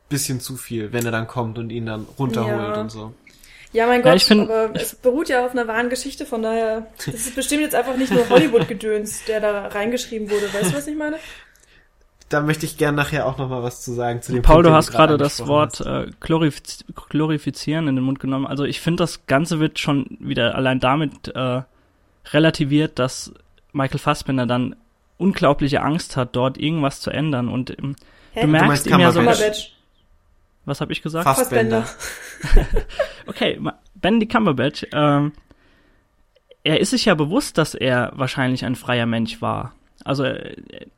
bisschen 0.10 0.39
zu 0.39 0.56
viel, 0.58 0.93
wenn 0.93 1.06
er 1.06 1.12
dann 1.12 1.28
kommt 1.28 1.58
und 1.58 1.70
ihn 1.70 1.86
dann 1.86 2.06
runterholt 2.18 2.76
ja. 2.76 2.82
und 2.82 2.91
so. 2.91 3.14
Ja, 3.74 3.88
mein 3.88 4.01
Gott, 4.01 4.14
ja, 4.14 4.20
find, 4.20 4.49
aber 4.49 4.74
es 4.74 4.95
beruht 4.95 5.28
ja 5.28 5.45
auf 5.45 5.51
einer 5.51 5.68
wahren 5.68 5.89
Geschichte, 5.89 6.26
von 6.26 6.41
daher, 6.41 6.88
das 7.06 7.16
ist 7.16 7.36
bestimmt 7.36 7.62
jetzt 7.62 7.76
einfach 7.76 7.97
nicht 7.97 8.12
nur 8.12 8.30
Hollywood-Gedöns, 8.30 9.26
der 9.26 9.41
da 9.41 9.68
reingeschrieben 9.68 10.30
wurde. 10.30 10.53
Weißt 10.53 10.72
du, 10.72 10.78
was 10.78 10.88
ich 10.88 10.95
meine? 10.95 11.18
Da 12.30 12.41
möchte 12.41 12.66
ich 12.66 12.78
gern 12.78 12.95
nachher 12.95 13.28
auch 13.28 13.38
nochmal 13.38 13.64
was 13.64 13.82
zu 13.84 13.93
sagen 13.93 14.22
zu 14.22 14.32
dem 14.32 14.41
Paul, 14.41 14.56
Punkt, 14.56 14.68
du 14.68 14.72
hast 14.74 14.91
gerade 14.91 15.18
das 15.18 15.45
Wort 15.45 15.82
äh, 15.82 16.08
glorifiz 16.22 16.86
glorifizieren 17.10 17.88
in 17.88 17.95
den 17.95 18.06
Mund 18.06 18.20
genommen. 18.20 18.47
Also 18.47 18.64
ich 18.64 18.80
finde, 18.80 19.03
das 19.03 19.28
Ganze 19.28 19.60
wird 19.60 19.78
schon 19.78 20.18
wieder 20.22 20.56
allein 20.56 20.80
damit 20.80 21.36
äh, 21.36 21.62
relativiert, 22.32 22.97
dass 22.97 23.34
Michael 23.74 23.99
Fassbender 23.99 24.45
dann 24.45 24.76
unglaubliche 25.18 25.82
Angst 25.82 26.18
hat, 26.18 26.36
dort 26.36 26.58
irgendwas 26.58 27.01
zu 27.01 27.12
ändern. 27.12 27.47
Und 27.47 27.72
ähm, 27.78 27.95
du 28.34 28.47
merkst 28.47 28.86
du 28.86 28.91
ihm 28.91 28.99
ja 28.99 29.12
so, 29.12 29.22
was 30.66 30.82
habe 30.82 30.91
ich 30.91 31.01
gesagt? 31.01 31.26
Fassbender. 31.26 31.86
okay, 33.28 33.59
Bendy 33.95 34.28
Cumberbatch, 34.28 34.86
ähm, 34.93 35.34
er 36.63 36.80
ist 36.80 36.89
sich 36.89 37.05
ja 37.05 37.16
bewusst, 37.16 37.57
dass 37.57 37.76
er 37.76 38.11
wahrscheinlich 38.16 38.66
ein 38.66 38.76
freier 38.76 39.05
Mensch 39.05 39.41
war. 39.41 39.74
Also 40.03 40.24
er, 40.24 40.55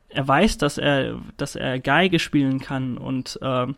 er 0.08 0.26
weiß, 0.26 0.58
dass 0.58 0.78
er, 0.78 1.20
dass 1.36 1.54
er 1.54 1.78
Geige 1.78 2.18
spielen 2.18 2.60
kann 2.60 2.98
und 2.98 3.38
ähm, 3.42 3.76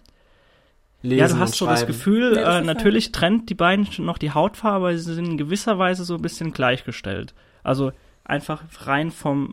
ja, 1.02 1.28
du 1.28 1.38
hast 1.38 1.54
so 1.54 1.66
das 1.66 1.86
Gefühl, 1.86 2.30
nee, 2.30 2.42
das 2.42 2.60
äh, 2.60 2.64
natürlich 2.64 3.10
trennt 3.10 3.48
die 3.48 3.54
beiden 3.54 3.88
noch 4.04 4.18
die 4.18 4.32
Hautfarbe, 4.32 4.88
aber 4.88 4.98
sie 4.98 5.14
sind 5.14 5.26
in 5.26 5.38
gewisser 5.38 5.78
Weise 5.78 6.04
so 6.04 6.14
ein 6.14 6.22
bisschen 6.22 6.52
gleichgestellt. 6.52 7.34
Also 7.62 7.92
einfach 8.24 8.62
rein 8.82 9.10
vom 9.10 9.52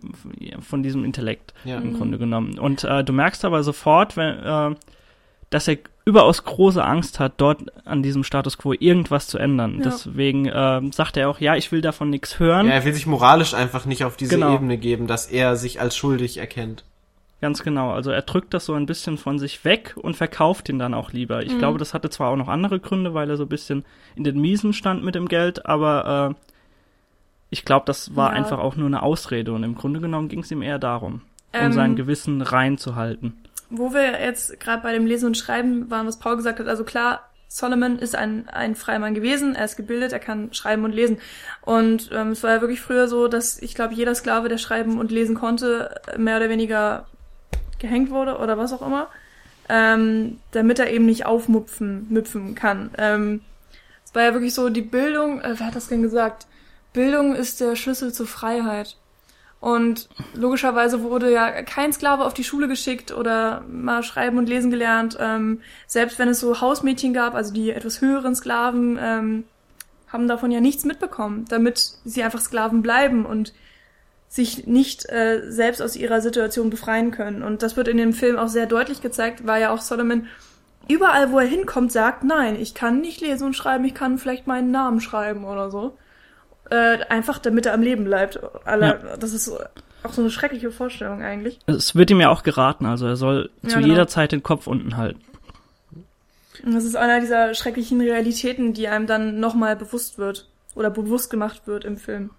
von 0.59 0.83
diesem 0.83 1.05
Intellekt 1.05 1.53
ja. 1.63 1.77
im 1.77 1.91
mhm. 1.91 1.97
Grunde 1.97 2.17
genommen. 2.17 2.59
Und 2.59 2.83
äh, 2.83 3.03
du 3.03 3.13
merkst 3.13 3.45
aber 3.45 3.63
sofort, 3.63 4.17
wenn, 4.17 4.39
äh, 4.39 4.75
dass 5.49 5.67
er 5.69 5.77
überaus 6.07 6.45
große 6.45 6.83
Angst 6.83 7.19
hat, 7.19 7.33
dort 7.37 7.65
an 7.85 8.01
diesem 8.01 8.23
Status 8.23 8.57
quo 8.57 8.71
irgendwas 8.71 9.27
zu 9.27 9.37
ändern. 9.37 9.79
Ja. 9.79 9.83
Deswegen 9.83 10.45
äh, 10.45 10.81
sagt 10.91 11.17
er 11.17 11.29
auch, 11.29 11.39
ja, 11.41 11.57
ich 11.57 11.73
will 11.73 11.81
davon 11.81 12.09
nichts 12.09 12.39
hören. 12.39 12.67
Ja, 12.67 12.73
er 12.75 12.85
will 12.85 12.93
sich 12.93 13.05
moralisch 13.05 13.53
einfach 13.53 13.85
nicht 13.85 14.05
auf 14.05 14.15
diese 14.15 14.35
genau. 14.35 14.55
Ebene 14.55 14.77
geben, 14.77 15.07
dass 15.07 15.27
er 15.27 15.57
sich 15.57 15.81
als 15.81 15.97
schuldig 15.97 16.37
erkennt. 16.37 16.85
Ganz 17.41 17.61
genau. 17.61 17.91
Also 17.91 18.09
er 18.09 18.21
drückt 18.21 18.53
das 18.53 18.65
so 18.65 18.73
ein 18.73 18.85
bisschen 18.85 19.17
von 19.17 19.37
sich 19.37 19.65
weg 19.65 19.95
und 20.01 20.15
verkauft 20.15 20.69
ihn 20.69 20.79
dann 20.79 20.93
auch 20.93 21.11
lieber. 21.11 21.43
Ich 21.43 21.53
mhm. 21.53 21.59
glaube, 21.59 21.77
das 21.77 21.93
hatte 21.93 22.09
zwar 22.09 22.31
auch 22.31 22.37
noch 22.37 22.47
andere 22.47 22.79
Gründe, 22.79 23.13
weil 23.13 23.29
er 23.29 23.35
so 23.35 23.43
ein 23.43 23.49
bisschen 23.49 23.83
in 24.15 24.23
den 24.23 24.39
Miesen 24.39 24.71
stand 24.71 25.03
mit 25.03 25.13
dem 25.13 25.27
Geld, 25.27 25.65
aber 25.65 26.31
äh, 26.31 26.47
ich 27.49 27.65
glaube, 27.65 27.85
das 27.85 28.15
war 28.15 28.31
ja. 28.31 28.37
einfach 28.37 28.59
auch 28.59 28.77
nur 28.77 28.87
eine 28.87 29.03
Ausrede 29.03 29.51
und 29.51 29.63
im 29.63 29.75
Grunde 29.75 29.99
genommen 29.99 30.29
ging 30.29 30.39
es 30.39 30.51
ihm 30.51 30.61
eher 30.61 30.79
darum, 30.79 31.21
ähm, 31.51 31.67
um 31.67 31.73
sein 31.73 31.95
Gewissen 31.97 32.41
reinzuhalten. 32.41 33.33
Wo 33.69 33.93
wir 33.93 34.21
jetzt 34.21 34.59
gerade 34.59 34.81
bei 34.81 34.93
dem 34.93 35.05
Lesen 35.05 35.27
und 35.27 35.37
Schreiben 35.37 35.89
waren, 35.89 36.07
was 36.07 36.19
Paul 36.19 36.37
gesagt 36.37 36.59
hat, 36.59 36.67
also 36.67 36.83
klar, 36.83 37.27
Solomon 37.49 37.97
ist 37.99 38.15
ein, 38.15 38.47
ein 38.49 38.75
Freimann 38.75 39.13
gewesen, 39.13 39.55
er 39.55 39.65
ist 39.65 39.77
gebildet, 39.77 40.11
er 40.11 40.19
kann 40.19 40.53
schreiben 40.53 40.83
und 40.83 40.91
lesen. 40.91 41.19
Und 41.61 42.09
ähm, 42.13 42.31
es 42.31 42.43
war 42.43 42.51
ja 42.51 42.61
wirklich 42.61 42.81
früher 42.81 43.07
so, 43.07 43.27
dass 43.27 43.61
ich 43.61 43.73
glaube, 43.73 43.93
jeder 43.93 44.15
Sklave, 44.15 44.49
der 44.49 44.57
schreiben 44.57 44.99
und 44.99 45.11
lesen 45.11 45.35
konnte, 45.35 46.01
mehr 46.17 46.37
oder 46.37 46.49
weniger 46.49 47.07
gehängt 47.79 48.09
wurde 48.09 48.37
oder 48.37 48.57
was 48.57 48.73
auch 48.73 48.85
immer, 48.85 49.07
ähm, 49.69 50.39
damit 50.51 50.79
er 50.79 50.91
eben 50.91 51.05
nicht 51.05 51.25
aufmupfen 51.25 52.07
müpfen 52.09 52.55
kann. 52.55 52.91
Ähm, 52.97 53.41
es 54.05 54.13
war 54.13 54.23
ja 54.23 54.33
wirklich 54.33 54.53
so, 54.53 54.69
die 54.69 54.81
Bildung, 54.81 55.41
äh, 55.41 55.55
wer 55.57 55.67
hat 55.67 55.75
das 55.75 55.87
denn 55.87 56.01
gesagt? 56.01 56.47
Bildung 56.93 57.35
ist 57.35 57.61
der 57.61 57.75
Schlüssel 57.75 58.13
zur 58.13 58.27
Freiheit. 58.27 58.97
Und 59.59 60.07
logischerweise 60.35 61.01
wurde 61.01 61.31
ja 61.31 61.63
kein 61.63 61.91
Sklave 61.91 62.25
auf 62.25 62.33
die 62.33 62.43
Schule 62.43 62.67
geschickt 62.67 63.11
oder 63.11 63.63
mal 63.67 64.03
schreiben 64.03 64.37
und 64.37 64.47
lesen 64.47 64.69
gelernt. 64.69 65.17
Ähm, 65.19 65.61
selbst 65.87 66.19
wenn 66.19 66.29
es 66.29 66.39
so 66.39 66.61
Hausmädchen 66.61 67.13
gab, 67.13 67.33
also 67.33 67.53
die 67.53 67.71
etwas 67.71 68.01
höheren 68.01 68.35
Sklaven, 68.35 68.99
ähm, 69.01 69.43
haben 70.07 70.27
davon 70.27 70.51
ja 70.51 70.61
nichts 70.61 70.85
mitbekommen, 70.85 71.45
damit 71.49 71.79
sie 72.05 72.23
einfach 72.23 72.39
Sklaven 72.39 72.81
bleiben 72.81 73.25
und 73.25 73.53
sich 74.29 74.67
nicht 74.67 75.09
äh, 75.09 75.49
selbst 75.49 75.81
aus 75.81 75.95
ihrer 75.95 76.21
Situation 76.21 76.69
befreien 76.69 77.11
können. 77.11 77.43
Und 77.43 77.63
das 77.63 77.77
wird 77.77 77.87
in 77.87 77.97
dem 77.97 78.13
Film 78.13 78.37
auch 78.37 78.49
sehr 78.49 78.65
deutlich 78.65 79.01
gezeigt, 79.01 79.47
weil 79.47 79.61
ja 79.61 79.71
auch 79.71 79.81
Solomon 79.81 80.27
überall, 80.87 81.31
wo 81.31 81.39
er 81.39 81.47
hinkommt, 81.47 81.91
sagt, 81.91 82.23
nein, 82.23 82.55
ich 82.59 82.73
kann 82.73 83.01
nicht 83.01 83.21
lesen 83.21 83.45
und 83.45 83.55
schreiben, 83.55 83.85
ich 83.85 83.93
kann 83.93 84.17
vielleicht 84.17 84.47
meinen 84.47 84.71
Namen 84.71 85.01
schreiben 85.01 85.45
oder 85.45 85.71
so. 85.71 85.97
Äh, 86.69 86.99
einfach 87.09 87.39
damit 87.39 87.65
er 87.65 87.73
am 87.73 87.81
Leben 87.81 88.03
bleibt. 88.03 88.39
Aller, 88.65 88.99
ja. 89.03 89.17
Das 89.17 89.33
ist 89.33 89.49
auch 90.03 90.13
so 90.13 90.21
eine 90.21 90.31
schreckliche 90.31 90.71
Vorstellung 90.71 91.21
eigentlich. 91.21 91.59
Es 91.65 91.95
wird 91.95 92.09
ihm 92.11 92.19
ja 92.19 92.29
auch 92.29 92.43
geraten, 92.43 92.85
also 92.85 93.07
er 93.07 93.15
soll 93.15 93.49
ja, 93.61 93.69
zu 93.69 93.75
genau. 93.77 93.87
jeder 93.87 94.07
Zeit 94.07 94.31
den 94.31 94.43
Kopf 94.43 94.67
unten 94.67 94.97
halten. 94.97 95.21
Und 96.63 96.73
das 96.73 96.85
ist 96.85 96.95
einer 96.95 97.19
dieser 97.19 97.53
schrecklichen 97.53 98.01
Realitäten, 98.01 98.73
die 98.73 98.87
einem 98.87 99.07
dann 99.07 99.39
nochmal 99.39 99.75
bewusst 99.75 100.17
wird 100.17 100.49
oder 100.75 100.89
bewusst 100.89 101.29
gemacht 101.29 101.67
wird 101.67 101.85
im 101.85 101.97
Film. 101.97 102.31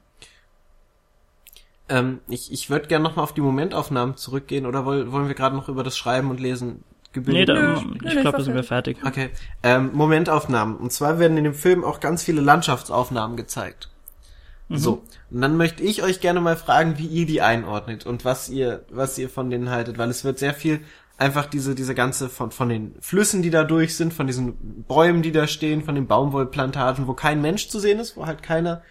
Ähm, 1.89 2.20
ich 2.29 2.53
ich 2.53 2.68
würde 2.68 2.89
gerne 2.89 3.05
nochmal 3.05 3.22
auf 3.22 3.33
die 3.33 3.41
Momentaufnahmen 3.41 4.16
zurückgehen 4.16 4.66
oder 4.66 4.85
wollen, 4.85 5.11
wollen 5.12 5.29
wir 5.29 5.35
gerade 5.35 5.57
noch 5.57 5.68
über 5.68 5.83
das 5.83 5.97
Schreiben 5.97 6.31
und 6.31 6.41
Lesen 6.41 6.85
gebildet? 7.12 7.49
Nee, 7.49 7.99
da, 8.03 8.11
ich 8.11 8.20
glaube, 8.20 8.39
da 8.39 8.45
sind 8.45 8.55
wir 8.55 8.64
fertig. 8.64 8.99
Okay. 9.05 9.31
Ähm, 9.62 9.91
Momentaufnahmen. 9.95 10.76
Und 10.76 10.93
zwar 10.93 11.18
werden 11.18 11.39
in 11.39 11.45
dem 11.45 11.55
Film 11.55 11.85
auch 11.85 12.01
ganz 12.01 12.22
viele 12.22 12.41
Landschaftsaufnahmen 12.41 13.37
gezeigt. 13.37 13.89
Mhm. 14.69 14.79
So. 14.79 15.03
Und 15.31 15.41
dann 15.41 15.57
möchte 15.57 15.83
ich 15.83 16.03
euch 16.03 16.21
gerne 16.21 16.41
mal 16.41 16.57
fragen, 16.57 16.99
wie 16.99 17.07
ihr 17.07 17.27
die 17.27 17.41
einordnet 17.41 18.07
und 18.07 18.25
was 18.25 18.49
ihr, 18.49 18.85
was 18.91 19.19
ihr 19.19 19.29
von 19.29 19.51
denen 19.51 19.71
haltet, 19.71 19.99
weil 19.99 20.11
es 20.11 20.25
wird 20.25 20.39
sehr 20.39 20.55
viel 20.55 20.81
einfach 21.19 21.47
diese, 21.47 21.75
diese 21.75 21.95
ganze 21.95 22.29
von, 22.29 22.53
von 22.53 22.69
den 22.69 22.95
Flüssen, 23.01 23.43
die 23.43 23.51
da 23.51 23.64
durch 23.64 23.97
sind, 23.97 24.14
von 24.14 24.27
diesen 24.27 24.85
Bäumen, 24.85 25.23
die 25.23 25.33
da 25.33 25.47
stehen, 25.47 25.83
von 25.83 25.97
den 25.97 26.07
Baumwollplantagen, 26.07 27.09
wo 27.09 27.12
kein 27.12 27.43
Mensch 27.43 27.69
zu 27.69 27.81
sehen 27.81 27.99
ist, 27.99 28.16
wo 28.16 28.27
halt 28.27 28.43
keiner 28.43 28.83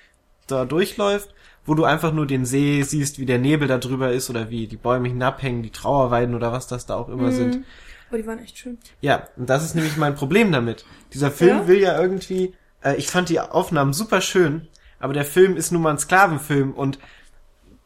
da 0.46 0.66
durchläuft, 0.66 1.34
wo 1.66 1.74
du 1.74 1.86
einfach 1.86 2.12
nur 2.12 2.28
den 2.28 2.46
See 2.46 2.82
siehst, 2.84 3.20
wie 3.20 3.26
der 3.26 3.40
Nebel 3.40 3.68
da 3.68 3.78
drüber 3.78 4.12
ist 4.12 4.30
oder 4.30 4.50
wie 4.50 4.68
die 4.68 4.78
Bäume 4.78 5.08
hinabhängen, 5.08 5.64
die 5.64 5.72
Trauerweiden 5.72 6.36
oder 6.36 6.52
was 6.52 6.68
das 6.68 6.86
da 6.86 6.96
auch 6.96 7.10
immer 7.10 7.30
mhm. 7.30 7.36
sind. 7.36 7.66
Aber 8.10 8.18
die 8.18 8.28
waren 8.28 8.40
echt 8.40 8.58
schön. 8.58 8.78
Ja, 9.02 9.28
und 9.38 9.50
das 9.50 9.64
ist 9.64 9.76
nämlich 9.76 9.98
mein 9.98 10.16
Problem 10.16 10.52
damit. 10.52 10.86
Dieser 11.14 11.32
Film 11.32 11.58
ja? 11.58 11.68
will 11.68 11.80
ja 11.80 12.00
irgendwie, 12.00 12.54
äh, 12.82 12.96
ich 12.96 13.08
fand 13.08 13.30
die 13.30 13.40
Aufnahmen 13.40 13.94
super 13.94 14.22
schön, 14.22 14.68
aber 15.00 15.14
der 15.14 15.26
Film 15.26 15.58
ist 15.58 15.72
nun 15.72 15.82
mal 15.82 15.92
ein 15.92 16.00
Sklavenfilm 16.00 16.74
und 16.74 17.00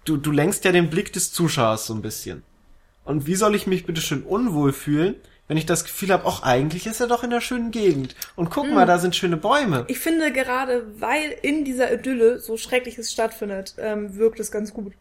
du, 0.05 0.17
du 0.17 0.31
lenkst 0.31 0.65
ja 0.65 0.71
den 0.71 0.89
Blick 0.89 1.13
des 1.13 1.31
Zuschauers 1.31 1.85
so 1.85 1.93
ein 1.93 2.01
bisschen. 2.01 2.43
Und 3.03 3.27
wie 3.27 3.35
soll 3.35 3.55
ich 3.55 3.67
mich 3.67 3.85
bitte 3.85 4.01
schön 4.01 4.23
unwohl 4.23 4.73
fühlen, 4.73 5.15
wenn 5.47 5.57
ich 5.57 5.65
das 5.65 5.83
Gefühl 5.83 6.11
habe, 6.11 6.23
ach, 6.27 6.43
eigentlich 6.43 6.87
ist 6.87 7.01
er 7.01 7.07
doch 7.07 7.23
in 7.23 7.31
einer 7.31 7.41
schönen 7.41 7.71
Gegend. 7.71 8.15
Und 8.37 8.49
guck 8.49 8.69
mm. 8.69 8.73
mal, 8.73 8.85
da 8.85 8.99
sind 8.99 9.17
schöne 9.17 9.35
Bäume. 9.35 9.83
Ich 9.89 9.99
finde 9.99 10.31
gerade, 10.31 10.85
weil 10.97 11.35
in 11.41 11.65
dieser 11.65 11.91
Idylle 11.91 12.39
so 12.39 12.55
Schreckliches 12.55 13.11
stattfindet, 13.11 13.75
ähm, 13.77 14.15
wirkt 14.15 14.39
es 14.39 14.51
ganz 14.51 14.73
gut. 14.73 14.93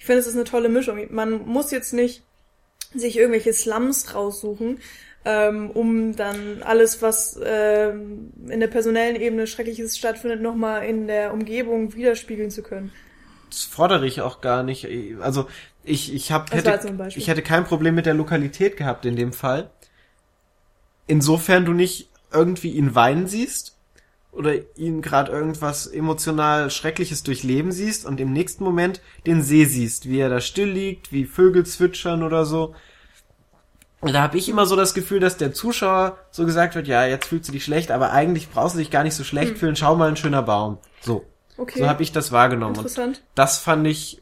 Ich 0.00 0.06
finde, 0.06 0.20
es 0.20 0.26
ist 0.26 0.34
eine 0.34 0.42
tolle 0.42 0.68
Mischung. 0.68 0.98
Man 1.10 1.46
muss 1.46 1.70
jetzt 1.70 1.92
nicht 1.92 2.24
sich 2.92 3.16
irgendwelche 3.16 3.52
Slums 3.52 4.12
raussuchen, 4.12 4.80
ähm, 5.24 5.70
um 5.70 6.16
dann 6.16 6.62
alles, 6.62 7.00
was 7.02 7.38
ähm, 7.44 8.32
in 8.48 8.60
der 8.60 8.66
personellen 8.66 9.16
Ebene 9.16 9.46
Schreckliches 9.46 9.96
stattfindet, 9.96 10.42
nochmal 10.42 10.84
in 10.84 11.06
der 11.06 11.32
Umgebung 11.32 11.94
widerspiegeln 11.94 12.50
zu 12.50 12.62
können. 12.62 12.92
Das 13.48 13.64
fordere 13.64 14.06
ich 14.06 14.20
auch 14.20 14.40
gar 14.40 14.62
nicht. 14.62 14.88
Also 15.20 15.46
ich, 15.84 16.14
ich 16.14 16.32
hab, 16.32 16.52
hätte, 16.52 16.78
ich 17.14 17.28
hätte 17.28 17.42
kein 17.42 17.64
Problem 17.64 17.94
mit 17.94 18.06
der 18.06 18.14
Lokalität 18.14 18.76
gehabt 18.76 19.04
in 19.04 19.16
dem 19.16 19.32
Fall. 19.32 19.70
Insofern 21.06 21.64
du 21.64 21.72
nicht 21.72 22.08
irgendwie 22.32 22.70
ihn 22.70 22.94
weinen 22.94 23.26
siehst 23.26 23.76
oder 24.32 24.54
ihn 24.76 25.02
gerade 25.02 25.30
irgendwas 25.30 25.86
emotional 25.86 26.70
Schreckliches 26.70 27.22
durchleben 27.22 27.70
siehst 27.70 28.06
und 28.06 28.18
im 28.20 28.32
nächsten 28.32 28.64
Moment 28.64 29.02
den 29.26 29.42
See 29.42 29.66
siehst, 29.66 30.08
wie 30.08 30.20
er 30.20 30.30
da 30.30 30.40
still 30.40 30.70
liegt, 30.70 31.12
wie 31.12 31.26
Vögel 31.26 31.66
zwitschern 31.66 32.22
oder 32.22 32.46
so 32.46 32.74
und 34.02 34.12
da 34.12 34.20
habe 34.20 34.36
ich 34.36 34.48
immer 34.48 34.66
so 34.66 34.74
das 34.74 34.94
Gefühl, 34.94 35.20
dass 35.20 35.36
der 35.36 35.54
Zuschauer 35.54 36.18
so 36.32 36.44
gesagt 36.44 36.74
wird, 36.74 36.88
ja, 36.88 37.06
jetzt 37.06 37.26
fühlst 37.26 37.48
du 37.48 37.52
dich 37.52 37.64
schlecht, 37.64 37.92
aber 37.92 38.10
eigentlich 38.10 38.50
brauchst 38.50 38.74
du 38.74 38.80
dich 38.80 38.90
gar 38.90 39.04
nicht 39.04 39.14
so 39.14 39.22
schlecht 39.22 39.52
hm. 39.52 39.56
fühlen, 39.56 39.76
schau 39.76 39.94
mal 39.94 40.08
ein 40.08 40.16
schöner 40.16 40.42
Baum. 40.42 40.78
So. 41.00 41.24
Okay. 41.56 41.78
So 41.78 41.88
habe 41.88 42.02
ich 42.02 42.10
das 42.10 42.32
wahrgenommen. 42.32 42.74
Interessant. 42.74 43.18
Und 43.18 43.24
das 43.36 43.58
fand 43.58 43.86
ich 43.86 44.20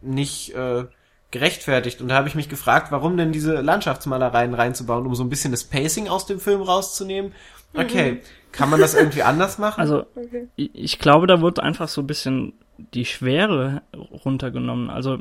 nicht 0.00 0.52
äh, 0.56 0.84
gerechtfertigt. 1.30 2.00
Und 2.00 2.08
da 2.08 2.16
habe 2.16 2.26
ich 2.26 2.34
mich 2.34 2.48
gefragt, 2.48 2.90
warum 2.90 3.16
denn 3.16 3.30
diese 3.30 3.60
Landschaftsmalereien 3.60 4.52
reinzubauen, 4.52 5.06
um 5.06 5.14
so 5.14 5.22
ein 5.22 5.28
bisschen 5.28 5.52
das 5.52 5.62
Pacing 5.62 6.08
aus 6.08 6.26
dem 6.26 6.40
Film 6.40 6.62
rauszunehmen. 6.62 7.32
Okay, 7.72 8.12
mhm. 8.12 8.20
kann 8.50 8.68
man 8.68 8.80
das 8.80 8.94
irgendwie 8.94 9.22
anders 9.22 9.58
machen? 9.58 9.80
Also 9.80 10.06
okay. 10.16 10.48
ich 10.56 10.98
glaube, 10.98 11.28
da 11.28 11.40
wird 11.40 11.60
einfach 11.60 11.86
so 11.86 12.00
ein 12.00 12.08
bisschen 12.08 12.54
die 12.94 13.04
Schwere 13.04 13.82
runtergenommen. 14.24 14.90
Also 14.90 15.18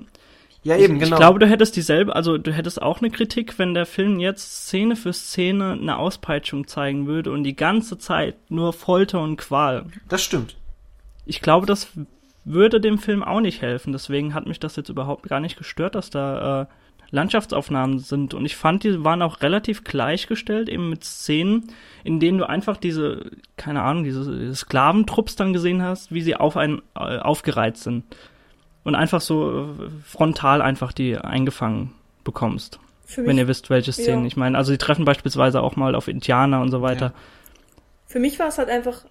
ja, 0.64 0.76
eben, 0.76 0.96
ich, 0.96 1.04
genau. 1.04 1.16
Ich 1.16 1.20
glaube, 1.20 1.40
du 1.40 1.48
hättest 1.48 1.76
dieselbe, 1.76 2.16
also 2.16 2.38
du 2.38 2.52
hättest 2.52 2.82
auch 2.82 3.00
eine 3.00 3.10
Kritik, 3.10 3.58
wenn 3.58 3.74
der 3.74 3.86
Film 3.86 4.20
jetzt 4.20 4.66
Szene 4.66 4.96
für 4.96 5.14
Szene 5.14 5.72
eine 5.74 5.98
Auspeitschung 5.98 6.68
zeigen 6.68 7.08
würde 7.08 7.32
und 7.32 7.44
die 7.44 7.56
ganze 7.56 7.98
Zeit 7.98 8.36
nur 8.50 8.74
Folter 8.74 9.22
und 9.22 9.38
Qual. 9.38 9.86
Das 10.10 10.22
stimmt. 10.22 10.58
Ich 11.26 11.42
glaube, 11.42 11.66
das 11.66 11.90
würde 12.44 12.82
dem 12.82 12.98
Film 12.98 13.24
auch 13.24 13.40
nicht 13.40 13.62
helfen. 13.62 13.94
Deswegen 13.94 14.34
hat 14.34 14.48
mich 14.48 14.60
das 14.60 14.76
jetzt 14.76 14.90
überhaupt 14.90 15.30
gar 15.30 15.40
nicht 15.40 15.58
gestört, 15.58 15.96
dass 15.96 16.10
da 16.10 16.64
äh, 16.64 16.66
Landschaftsaufnahmen 17.12 18.00
sind. 18.00 18.34
Und 18.34 18.46
ich 18.46 18.56
fand, 18.56 18.84
die 18.84 19.04
waren 19.04 19.22
auch 19.22 19.42
relativ 19.42 19.84
gleichgestellt, 19.84 20.68
eben 20.68 20.90
mit 20.90 21.04
Szenen, 21.04 21.72
in 22.04 22.20
denen 22.20 22.38
du 22.38 22.50
einfach 22.50 22.76
diese, 22.76 23.32
keine 23.56 23.84
Ahnung, 23.84 24.04
diese 24.04 24.54
Sklaventrupps 24.54 25.36
dann 25.36 25.54
gesehen 25.54 25.82
hast, 25.82 26.12
wie 26.12 26.22
sie 26.22 26.36
auf 26.36 26.58
einen 26.58 26.82
äh, 26.96 27.20
aufgereiht 27.20 27.78
sind 27.78 28.04
und 28.84 28.96
einfach 28.96 29.22
so 29.22 29.62
äh, 29.62 29.90
frontal 30.06 30.62
einfach 30.62 30.92
die 30.92 31.18
eingefangen 31.18 31.94
bekommst. 32.24 32.80
wenn 33.16 33.38
ihr 33.38 33.48
wisst, 33.48 33.70
welche 33.70 33.92
Szenen. 33.92 34.22
Ja. 34.22 34.28
Ich 34.28 34.38
meine, 34.38 34.58
also 34.58 34.72
die 34.72 34.78
treffen 34.78 35.06
beispielsweise 35.06 35.62
auch 35.62 35.76
mal 35.76 35.96
auf 35.96 36.08
Indianer 36.08 36.62
und 36.62 36.72
so 36.72 36.82
weiter. 36.82 37.08
Ja. 37.08 37.14
Für 38.08 38.20
mich 38.20 38.40
war 38.40 38.48
es 38.48 38.58
halt 38.58 38.70
einfach 38.70 39.06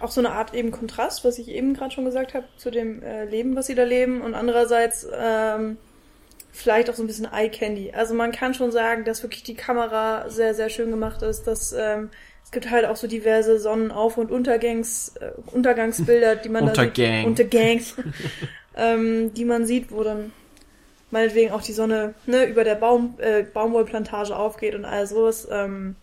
auch 0.00 0.10
so 0.10 0.20
eine 0.20 0.32
Art 0.32 0.54
eben 0.54 0.70
Kontrast, 0.70 1.24
was 1.24 1.38
ich 1.38 1.48
eben 1.48 1.74
gerade 1.74 1.94
schon 1.94 2.04
gesagt 2.04 2.34
habe, 2.34 2.46
zu 2.56 2.70
dem 2.70 3.02
äh, 3.02 3.24
Leben, 3.24 3.56
was 3.56 3.66
sie 3.66 3.74
da 3.74 3.84
leben 3.84 4.20
und 4.20 4.34
andererseits 4.34 5.06
ähm, 5.14 5.78
vielleicht 6.52 6.90
auch 6.90 6.94
so 6.94 7.02
ein 7.02 7.06
bisschen 7.06 7.28
Eye 7.32 7.48
Candy. 7.50 7.92
Also 7.92 8.14
man 8.14 8.32
kann 8.32 8.54
schon 8.54 8.72
sagen, 8.72 9.04
dass 9.04 9.22
wirklich 9.22 9.42
die 9.42 9.54
Kamera 9.54 10.28
sehr, 10.28 10.54
sehr 10.54 10.68
schön 10.68 10.90
gemacht 10.90 11.22
ist, 11.22 11.46
dass 11.46 11.72
ähm, 11.72 12.10
es 12.46 12.52
gibt 12.52 12.70
halt 12.70 12.84
auch 12.84 12.94
so 12.94 13.08
diverse 13.08 13.58
Sonnenauf- 13.58 14.18
und 14.18 14.30
Untergangs, 14.30 15.16
äh, 15.20 15.32
Untergangsbilder, 15.52 16.36
die 16.36 16.48
man 16.48 16.68
Untergang. 16.68 16.92
da 16.94 17.16
sieht. 17.18 17.26
Untergangs. 17.26 17.94
ähm, 18.76 19.34
die 19.34 19.44
man 19.44 19.66
sieht, 19.66 19.90
wo 19.90 20.04
dann 20.04 20.32
meinetwegen 21.10 21.50
auch 21.50 21.60
die 21.60 21.72
Sonne 21.72 22.14
ne, 22.26 22.44
über 22.44 22.62
der 22.62 22.76
Baum, 22.76 23.14
äh, 23.18 23.42
Baumwollplantage 23.42 24.36
aufgeht 24.36 24.76
und 24.76 24.84
all 24.84 25.08
sowas. 25.08 25.48
Ähm, 25.50 25.96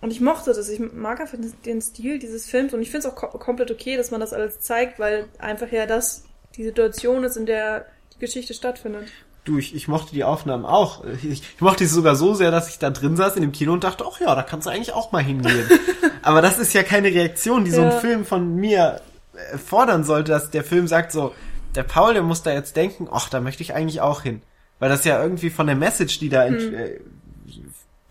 und 0.00 0.10
ich 0.10 0.20
mochte 0.20 0.52
das. 0.52 0.68
Ich 0.68 0.80
mag 0.80 1.20
einfach 1.20 1.38
den 1.64 1.80
Stil 1.80 2.18
dieses 2.18 2.50
Films 2.50 2.74
und 2.74 2.82
ich 2.82 2.90
finde 2.90 3.06
es 3.06 3.12
auch 3.12 3.14
ko 3.14 3.38
komplett 3.38 3.70
okay, 3.70 3.96
dass 3.96 4.10
man 4.10 4.20
das 4.20 4.32
alles 4.32 4.58
zeigt, 4.58 4.98
weil 4.98 5.26
einfach 5.38 5.70
ja 5.70 5.86
das 5.86 6.24
die 6.56 6.64
Situation 6.64 7.22
ist, 7.22 7.36
in 7.36 7.46
der 7.46 7.86
die 8.16 8.18
Geschichte 8.18 8.52
stattfindet. 8.52 9.12
Du, 9.48 9.56
ich, 9.56 9.74
ich 9.74 9.88
mochte 9.88 10.12
die 10.12 10.24
Aufnahmen 10.24 10.66
auch. 10.66 11.04
Ich, 11.22 11.24
ich 11.24 11.60
mochte 11.60 11.86
sie 11.86 11.94
sogar 11.94 12.16
so 12.16 12.34
sehr, 12.34 12.50
dass 12.50 12.68
ich 12.68 12.78
da 12.78 12.90
drin 12.90 13.16
saß 13.16 13.34
in 13.36 13.40
dem 13.40 13.52
Kino 13.52 13.72
und 13.72 13.82
dachte, 13.82 14.04
ach 14.06 14.20
ja, 14.20 14.34
da 14.34 14.42
kannst 14.42 14.66
du 14.66 14.70
eigentlich 14.70 14.92
auch 14.92 15.10
mal 15.10 15.22
hingehen. 15.22 15.66
Aber 16.22 16.42
das 16.42 16.58
ist 16.58 16.74
ja 16.74 16.82
keine 16.82 17.08
Reaktion, 17.08 17.64
die 17.64 17.70
so 17.70 17.80
ein 17.80 17.98
Film 17.98 18.26
von 18.26 18.56
mir 18.56 19.00
äh, 19.32 19.56
fordern 19.56 20.04
sollte, 20.04 20.32
dass 20.32 20.50
der 20.50 20.64
Film 20.64 20.86
sagt 20.86 21.12
so, 21.12 21.34
der 21.74 21.82
Paul, 21.82 22.12
der 22.12 22.22
muss 22.22 22.42
da 22.42 22.52
jetzt 22.52 22.76
denken, 22.76 23.08
ach, 23.10 23.30
da 23.30 23.40
möchte 23.40 23.62
ich 23.62 23.72
eigentlich 23.72 24.02
auch 24.02 24.20
hin. 24.20 24.42
Weil 24.80 24.90
das 24.90 25.06
ja 25.06 25.22
irgendwie 25.22 25.48
von 25.48 25.66
der 25.66 25.76
Message, 25.76 26.18
die 26.18 26.28
da 26.28 26.44
hm. 26.44 26.74
äh, 26.74 27.00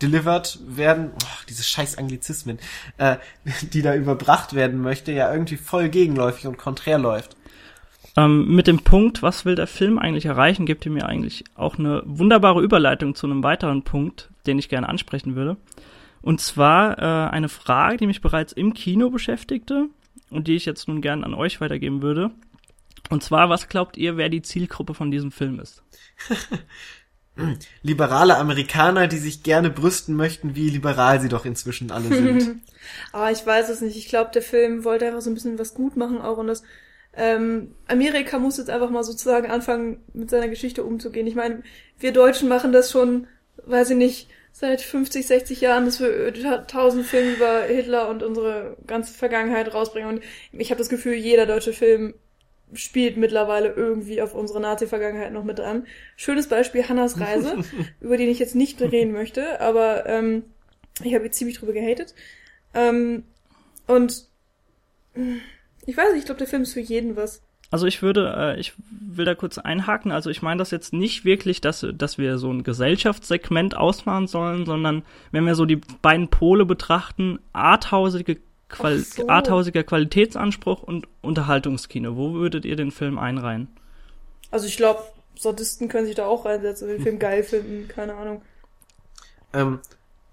delivered 0.02 0.58
werden, 0.66 1.12
oh, 1.14 1.44
diese 1.48 1.62
scheiß 1.62 1.98
Anglizismen, 1.98 2.58
äh, 2.96 3.16
die 3.62 3.82
da 3.82 3.94
überbracht 3.94 4.54
werden 4.54 4.82
möchte, 4.82 5.12
ja 5.12 5.32
irgendwie 5.32 5.56
voll 5.56 5.88
gegenläufig 5.88 6.48
und 6.48 6.58
konträr 6.58 6.98
läuft. 6.98 7.36
Ähm, 8.16 8.54
mit 8.54 8.66
dem 8.66 8.80
Punkt, 8.80 9.22
was 9.22 9.44
will 9.44 9.54
der 9.54 9.66
Film 9.66 9.98
eigentlich 9.98 10.26
erreichen, 10.26 10.66
gibt 10.66 10.86
ihr 10.86 10.92
mir 10.92 11.06
eigentlich 11.06 11.44
auch 11.54 11.78
eine 11.78 12.02
wunderbare 12.04 12.62
Überleitung 12.62 13.14
zu 13.14 13.26
einem 13.26 13.42
weiteren 13.42 13.82
Punkt, 13.82 14.30
den 14.46 14.58
ich 14.58 14.68
gerne 14.68 14.88
ansprechen 14.88 15.36
würde. 15.36 15.56
Und 16.22 16.40
zwar 16.40 16.98
äh, 16.98 17.30
eine 17.30 17.48
Frage, 17.48 17.96
die 17.98 18.06
mich 18.06 18.20
bereits 18.20 18.52
im 18.52 18.74
Kino 18.74 19.10
beschäftigte 19.10 19.86
und 20.30 20.48
die 20.48 20.56
ich 20.56 20.66
jetzt 20.66 20.88
nun 20.88 21.00
gerne 21.00 21.24
an 21.24 21.34
euch 21.34 21.60
weitergeben 21.60 22.02
würde. 22.02 22.30
Und 23.10 23.22
zwar, 23.22 23.48
was 23.48 23.68
glaubt 23.68 23.96
ihr, 23.96 24.16
wer 24.16 24.28
die 24.28 24.42
Zielgruppe 24.42 24.94
von 24.94 25.10
diesem 25.10 25.30
Film 25.30 25.60
ist? 25.60 25.82
Liberale 27.82 28.36
Amerikaner, 28.36 29.06
die 29.06 29.16
sich 29.16 29.44
gerne 29.44 29.70
brüsten 29.70 30.16
möchten, 30.16 30.56
wie 30.56 30.70
liberal 30.70 31.20
sie 31.20 31.28
doch 31.28 31.44
inzwischen 31.44 31.92
alle 31.92 32.08
sind. 32.08 32.60
ah, 33.12 33.30
ich 33.30 33.46
weiß 33.46 33.68
es 33.68 33.80
nicht. 33.80 33.96
Ich 33.96 34.08
glaube, 34.08 34.32
der 34.34 34.42
Film 34.42 34.82
wollte 34.82 35.06
einfach 35.06 35.20
so 35.20 35.30
ein 35.30 35.34
bisschen 35.34 35.58
was 35.58 35.72
gut 35.72 35.96
machen 35.96 36.20
auch 36.20 36.38
und 36.38 36.48
das 36.48 36.64
ähm, 37.14 37.74
Amerika 37.86 38.38
muss 38.38 38.58
jetzt 38.58 38.70
einfach 38.70 38.90
mal 38.90 39.02
sozusagen 39.02 39.50
anfangen, 39.50 40.02
mit 40.12 40.30
seiner 40.30 40.48
Geschichte 40.48 40.84
umzugehen. 40.84 41.26
Ich 41.26 41.34
meine, 41.34 41.62
wir 41.98 42.12
Deutschen 42.12 42.48
machen 42.48 42.72
das 42.72 42.90
schon, 42.90 43.26
weiß 43.64 43.90
ich 43.90 43.96
nicht, 43.96 44.28
seit 44.52 44.80
50, 44.80 45.26
60 45.26 45.60
Jahren, 45.60 45.84
dass 45.84 46.00
wir 46.00 46.66
tausend 46.66 47.06
Filme 47.06 47.32
über 47.32 47.62
Hitler 47.62 48.08
und 48.08 48.22
unsere 48.22 48.76
ganze 48.86 49.12
Vergangenheit 49.14 49.72
rausbringen. 49.72 50.16
Und 50.16 50.22
ich 50.52 50.70
habe 50.70 50.78
das 50.78 50.88
Gefühl, 50.88 51.14
jeder 51.14 51.46
deutsche 51.46 51.72
Film 51.72 52.14
spielt 52.74 53.16
mittlerweile 53.16 53.72
irgendwie 53.72 54.20
auf 54.20 54.34
unsere 54.34 54.60
Nazi-Vergangenheit 54.60 55.32
noch 55.32 55.44
mit 55.44 55.58
dran. 55.58 55.86
Schönes 56.16 56.48
Beispiel 56.48 56.88
Hannas 56.88 57.20
Reise, 57.20 57.64
über 58.00 58.16
den 58.16 58.28
ich 58.28 58.38
jetzt 58.38 58.54
nicht 58.54 58.80
reden 58.82 59.12
möchte, 59.12 59.60
aber 59.60 60.06
ähm, 60.06 60.44
ich 61.02 61.14
habe 61.14 61.24
jetzt 61.24 61.38
ziemlich 61.38 61.58
drüber 61.58 61.72
gehatet. 61.72 62.14
Ähm, 62.74 63.24
und 63.86 64.28
ich 65.88 65.96
weiß 65.96 66.12
nicht, 66.12 66.20
ich 66.20 66.24
glaube, 66.26 66.38
der 66.38 66.46
Film 66.46 66.62
ist 66.62 66.74
für 66.74 66.80
jeden 66.80 67.16
was. 67.16 67.40
Also 67.70 67.86
ich 67.86 68.02
würde, 68.02 68.34
äh, 68.36 68.60
ich 68.60 68.74
will 68.90 69.24
da 69.24 69.34
kurz 69.34 69.56
einhaken. 69.56 70.12
Also 70.12 70.28
ich 70.28 70.42
meine 70.42 70.58
das 70.58 70.70
jetzt 70.70 70.92
nicht 70.92 71.24
wirklich, 71.24 71.62
dass, 71.62 71.86
dass 71.94 72.18
wir 72.18 72.36
so 72.36 72.52
ein 72.52 72.62
Gesellschaftssegment 72.62 73.74
ausmachen 73.74 74.26
sollen, 74.26 74.66
sondern 74.66 75.02
wenn 75.32 75.46
wir 75.46 75.54
so 75.54 75.64
die 75.64 75.80
beiden 76.02 76.28
Pole 76.28 76.66
betrachten, 76.66 77.38
arthausige 77.54 78.36
Qual 78.68 78.98
so. 78.98 79.28
arthausiger 79.28 79.82
Qualitätsanspruch 79.82 80.82
und 80.82 81.08
Unterhaltungskino. 81.22 82.16
Wo 82.16 82.34
würdet 82.34 82.66
ihr 82.66 82.76
den 82.76 82.90
Film 82.90 83.18
einreihen? 83.18 83.68
Also 84.50 84.66
ich 84.66 84.76
glaube, 84.76 85.02
Sadisten 85.38 85.88
können 85.88 86.04
sich 86.04 86.16
da 86.16 86.26
auch 86.26 86.44
reinsetzen 86.44 86.86
und 86.86 86.96
den 86.96 87.02
Film 87.02 87.18
geil 87.18 87.42
finden, 87.44 87.88
keine 87.88 88.14
Ahnung. 88.14 88.42
Ähm, 89.54 89.78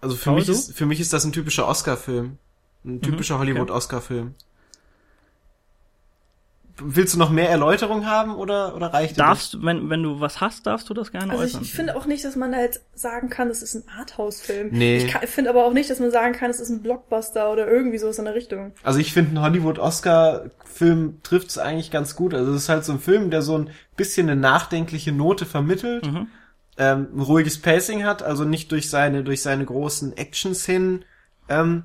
also 0.01 0.17
für 0.17 0.33
mich, 0.33 0.49
ist, 0.49 0.73
für 0.73 0.85
mich 0.85 0.99
ist 0.99 1.13
das 1.13 1.23
ein 1.23 1.31
typischer 1.31 1.65
Oscar-Film. 1.65 2.39
Ein 2.83 3.01
typischer 3.01 3.35
mhm, 3.35 3.39
Hollywood-Oscar-Film. 3.39 4.35
Willst 6.77 7.13
du 7.13 7.19
noch 7.19 7.29
mehr 7.29 7.49
Erläuterung 7.49 8.05
haben 8.05 8.35
oder, 8.35 8.75
oder 8.75 8.87
reicht 8.87 9.17
Darfst, 9.17 9.53
das? 9.53 9.63
wenn, 9.63 9.89
wenn 9.89 10.03
du 10.03 10.19
was 10.19 10.41
hast, 10.41 10.65
darfst 10.67 10.89
du 10.89 10.93
das 10.93 11.11
gerne 11.11 11.31
also 11.31 11.43
äußern. 11.43 11.61
Ich, 11.61 11.69
ich 11.69 11.73
finde 11.73 11.95
auch 11.95 12.05
nicht, 12.05 12.25
dass 12.25 12.35
man 12.35 12.51
da 12.51 12.59
jetzt 12.59 12.81
sagen 12.93 13.29
kann, 13.29 13.47
das 13.47 13.61
ist 13.61 13.75
ein 13.75 13.83
Arthouse-Film. 13.97 14.69
Nee. 14.71 14.97
Ich 14.97 15.29
finde 15.29 15.49
aber 15.51 15.65
auch 15.65 15.71
nicht, 15.71 15.89
dass 15.89 15.99
man 15.99 16.11
sagen 16.11 16.33
kann, 16.33 16.51
es 16.51 16.59
ist 16.59 16.69
ein 16.69 16.81
Blockbuster 16.81 17.49
oder 17.49 17.67
irgendwie 17.67 17.97
sowas 17.97 18.19
in 18.19 18.25
der 18.25 18.35
Richtung. 18.35 18.73
Also 18.83 18.99
ich 18.99 19.13
finde, 19.13 19.31
ein 19.31 19.41
Hollywood-Oscar-Film 19.41 21.19
trifft 21.23 21.49
es 21.49 21.57
eigentlich 21.57 21.91
ganz 21.91 22.15
gut. 22.17 22.33
Also 22.33 22.51
es 22.51 22.63
ist 22.63 22.69
halt 22.69 22.83
so 22.83 22.91
ein 22.91 22.99
Film, 22.99 23.31
der 23.31 23.41
so 23.41 23.57
ein 23.57 23.69
bisschen 23.95 24.29
eine 24.29 24.39
nachdenkliche 24.39 25.13
Note 25.13 25.45
vermittelt, 25.45 26.05
mhm. 26.05 26.27
ähm, 26.77 27.07
ein 27.15 27.21
ruhiges 27.21 27.61
Pacing 27.61 28.03
hat, 28.03 28.21
also 28.21 28.43
nicht 28.43 28.71
durch 28.73 28.89
seine, 28.89 29.23
durch 29.23 29.41
seine 29.41 29.63
großen 29.63 30.17
Action-Szenen 30.17 31.05
ähm, 31.47 31.83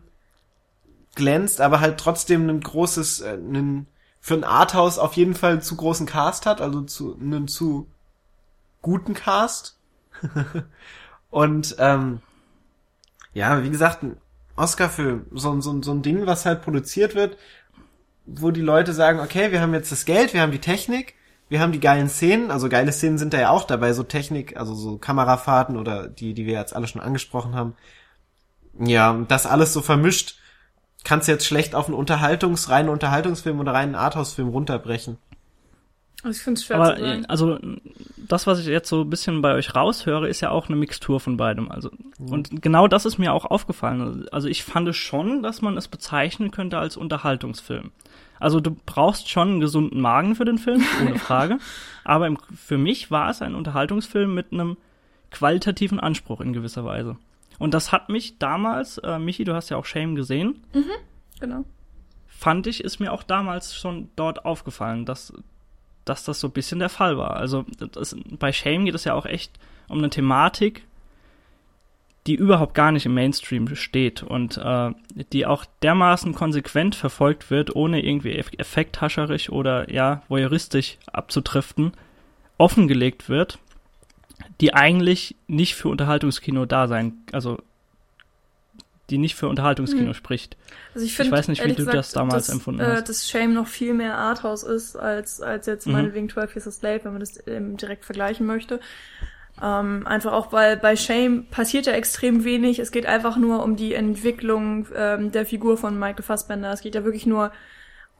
glänzt, 1.15 1.61
aber 1.61 1.81
halt 1.81 1.99
trotzdem 1.99 2.49
ein 2.49 2.61
großes, 2.61 3.21
äh, 3.21 3.35
ein 3.35 3.87
für 4.21 4.35
ein 4.35 4.45
Arthouse 4.45 4.99
auf 4.99 5.15
jeden 5.15 5.35
Fall 5.35 5.53
einen 5.53 5.63
zu 5.63 5.77
großen 5.77 6.07
Cast 6.07 6.47
hat, 6.47 6.61
also 6.61 6.83
zu 6.83 7.17
einen 7.19 7.49
zu 7.49 7.89
guten 8.83 9.15
Cast. 9.15 9.79
und 11.31 11.77
ähm, 11.79 12.21
ja, 13.33 13.63
wie 13.63 13.71
gesagt, 13.71 14.03
ein 14.03 14.19
Oscar-Film, 14.57 15.27
so, 15.33 15.61
so, 15.61 15.83
so 15.83 15.93
ein 15.93 16.03
Ding, 16.03 16.27
was 16.27 16.45
halt 16.45 16.63
produziert 16.63 17.15
wird, 17.15 17.39
wo 18.27 18.51
die 18.51 18.61
Leute 18.61 18.93
sagen, 18.93 19.21
okay, 19.21 19.53
wir 19.53 19.63
haben 19.63 19.73
jetzt 19.73 19.91
das 19.91 20.05
Geld, 20.05 20.35
wir 20.35 20.43
haben 20.43 20.53
die 20.53 20.61
Technik, 20.61 21.15
wir 21.49 21.61
haben 21.61 21.73
die 21.73 21.81
geilen 21.81 22.09
Szenen, 22.09 22.51
also 22.51 22.69
geile 22.69 22.93
Szenen 22.93 23.19
sind 23.19 23.33
da 23.33 23.41
ja 23.41 23.51
auch 23.51 23.65
dabei, 23.65 23.93
so 23.95 24.03
Technik, 24.03 24.57
also 24.57 24.75
so 24.75 24.99
Kamerafahrten 24.99 25.77
oder 25.77 26.09
die, 26.09 26.35
die 26.35 26.47
wir 26.47 26.55
jetzt 26.55 26.77
alle 26.77 26.87
schon 26.87 27.01
angesprochen 27.01 27.55
haben. 27.55 27.75
Ja, 28.79 29.15
das 29.29 29.47
alles 29.47 29.73
so 29.73 29.81
vermischt 29.81 30.39
kannst 31.05 31.29
jetzt 31.29 31.47
schlecht 31.47 31.75
auf 31.75 31.87
einen 31.87 31.95
Unterhaltungs, 31.95 32.69
reinen 32.69 32.89
Unterhaltungsfilm 32.89 33.59
oder 33.61 33.73
reinen 33.73 33.95
Arthouse-Film 33.95 34.49
runterbrechen. 34.49 35.19
Also 36.23 36.37
ich 36.37 36.43
finde 36.43 36.59
es 36.59 36.67
schwer 36.67 36.77
Aber, 36.77 36.97
zu 36.97 37.03
sagen. 37.03 37.27
Also 37.27 37.59
das, 38.17 38.47
was 38.47 38.61
ich 38.61 38.67
jetzt 38.67 38.89
so 38.89 39.03
ein 39.03 39.11
bisschen 39.11 39.41
bei 39.41 39.55
euch 39.55 39.75
raushöre, 39.75 40.29
ist 40.29 40.43
ja 40.43 40.51
auch 40.51 40.69
eine 40.69 40.77
Mixtur 40.77 41.19
von 41.19 41.37
beidem. 41.37 41.71
Also 41.71 41.91
mhm. 42.19 42.33
und 42.33 42.63
genau 42.63 42.89
das 42.89 43.07
ist 43.07 43.19
mir 43.19 43.33
auch 43.33 43.47
aufgefallen. 43.47 44.29
Also 44.31 44.49
ich 44.49 44.63
fand 44.63 44.95
schon, 44.95 45.43
dass 45.43 45.63
man 45.63 45.77
es 45.77 45.89
bezeichnen 45.89 46.51
könnte 46.51 46.79
als 46.79 46.97
Unterhaltungsfilm. 46.97 47.91
Also 48.39 48.61
du 48.61 48.77
brauchst 48.87 49.29
schon 49.29 49.49
einen 49.49 49.61
gesunden 49.61 50.01
Magen 50.01 50.35
für 50.35 50.45
den 50.45 50.59
Film, 50.59 50.85
ohne 51.01 51.19
Frage. 51.19 51.59
Aber 52.05 52.27
im, 52.27 52.39
für 52.55 52.79
mich 52.79 53.11
war 53.11 53.31
es 53.31 53.41
ein 53.41 53.55
Unterhaltungsfilm 53.55 54.35
mit 54.35 54.53
einem 54.53 54.77
qualitativen 55.31 56.01
Anspruch 56.01 56.41
in 56.41 56.53
gewisser 56.53 56.85
Weise. 56.85 57.17
Und 57.61 57.75
das 57.75 57.93
hat 57.93 58.09
mich 58.09 58.39
damals, 58.39 58.97
äh, 58.99 59.19
Michi, 59.19 59.45
du 59.45 59.55
hast 59.55 59.69
ja 59.69 59.77
auch 59.77 59.85
Shame 59.85 60.15
gesehen. 60.15 60.65
Mhm, 60.73 60.91
genau. 61.41 61.65
Fand 62.27 62.67
ich, 62.67 62.83
ist 62.83 63.01
mir 63.01 63.13
auch 63.13 63.23
damals 63.23 63.77
schon 63.77 64.09
dort 64.17 64.47
aufgefallen, 64.47 65.05
dass, 65.05 65.35
dass 66.07 66.25
das 66.25 66.41
so 66.41 66.49
ein 66.49 66.53
bisschen 66.53 66.79
der 66.79 66.89
Fall 66.89 67.19
war. 67.19 67.37
Also 67.37 67.67
das, 67.93 68.17
bei 68.31 68.51
Shame 68.51 68.87
geht 68.87 68.95
es 68.95 69.05
ja 69.05 69.13
auch 69.13 69.27
echt 69.27 69.61
um 69.89 69.99
eine 69.99 70.09
Thematik, 70.09 70.87
die 72.27 72.35
überhaupt 72.35 72.73
gar 72.73 72.93
nicht 72.93 73.05
im 73.05 73.13
Mainstream 73.13 73.77
steht 73.77 74.23
und 74.23 74.57
äh, 74.57 74.93
die 75.31 75.45
auch 75.45 75.67
dermaßen 75.83 76.35
konsequent 76.35 76.95
verfolgt 76.95 77.51
wird, 77.51 77.77
ohne 77.77 78.03
irgendwie 78.03 78.39
effekthascherisch 78.39 79.51
oder 79.51 79.93
ja 79.93 80.23
voyeuristisch 80.29 80.97
abzutriften, 81.13 81.93
offengelegt 82.57 83.29
wird 83.29 83.59
die 84.61 84.75
eigentlich 84.75 85.37
nicht 85.47 85.75
für 85.75 85.89
Unterhaltungskino 85.89 86.67
da 86.67 86.89
sein, 86.89 87.15
also 87.33 87.59
die 89.11 89.19
nicht 89.19 89.35
für 89.35 89.49
Unterhaltungskino 89.49 90.09
hm. 90.09 90.15
spricht. 90.15 90.57
Also 90.95 91.05
ich, 91.05 91.15
find, 91.15 91.27
ich 91.27 91.33
weiß 91.33 91.49
nicht, 91.49 91.65
wie 91.65 91.71
du 91.71 91.77
gesagt, 91.77 91.97
das 91.97 92.13
damals 92.13 92.47
dass, 92.47 92.55
empfunden 92.55 92.81
äh, 92.81 92.85
hast. 92.85 93.09
Dass 93.09 93.29
Shame 93.29 93.53
noch 93.53 93.67
viel 93.67 93.93
mehr 93.93 94.17
Arthouse 94.17 94.63
ist, 94.63 94.97
als, 94.97 95.41
als 95.41 95.67
jetzt 95.67 95.87
mhm. 95.87 95.95
meinetwegen 95.95 96.29
12 96.29 96.55
Years 96.55 96.69
a 96.69 96.71
Slave, 96.71 97.01
wenn 97.05 97.13
man 97.13 97.21
das 97.21 97.43
ähm, 97.47 97.77
direkt 97.77 98.05
vergleichen 98.05 98.47
möchte. 98.47 98.81
Ähm, 99.63 100.07
einfach 100.07 100.33
auch, 100.33 100.53
weil 100.53 100.77
bei 100.77 100.97
Shame 100.97 101.47
passiert 101.51 101.87
ja 101.87 101.93
extrem 101.93 102.45
wenig. 102.45 102.79
Es 102.79 102.93
geht 102.93 103.07
einfach 103.07 103.37
nur 103.37 103.63
um 103.63 103.77
die 103.77 103.95
Entwicklung 103.95 104.87
ähm, 104.95 105.33
der 105.33 105.45
Figur 105.45 105.77
von 105.77 105.99
Michael 105.99 106.23
Fassbender. 106.23 106.73
Es 106.73 106.81
geht 106.81 106.95
ja 106.95 107.05
wirklich 107.05 107.27
nur 107.27 107.53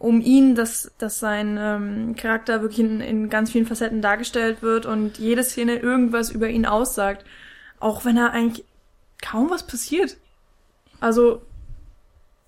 um 0.01 0.23
ihn, 0.23 0.55
dass, 0.55 0.91
dass 0.97 1.19
sein 1.19 1.59
ähm, 1.61 2.17
Charakter 2.17 2.63
wirklich 2.63 2.81
in, 2.81 3.03
in 3.03 3.29
ganz 3.29 3.53
vielen 3.53 3.67
Facetten 3.67 4.01
dargestellt 4.01 4.63
wird 4.63 4.87
und 4.87 5.19
jede 5.19 5.45
Szene 5.45 5.77
irgendwas 5.77 6.31
über 6.31 6.49
ihn 6.49 6.65
aussagt. 6.65 7.27
Auch 7.81 8.07
wenn 8.07 8.17
er 8.17 8.33
eigentlich 8.33 8.65
kaum 9.21 9.51
was 9.51 9.67
passiert. 9.67 10.17
Also, 11.01 11.43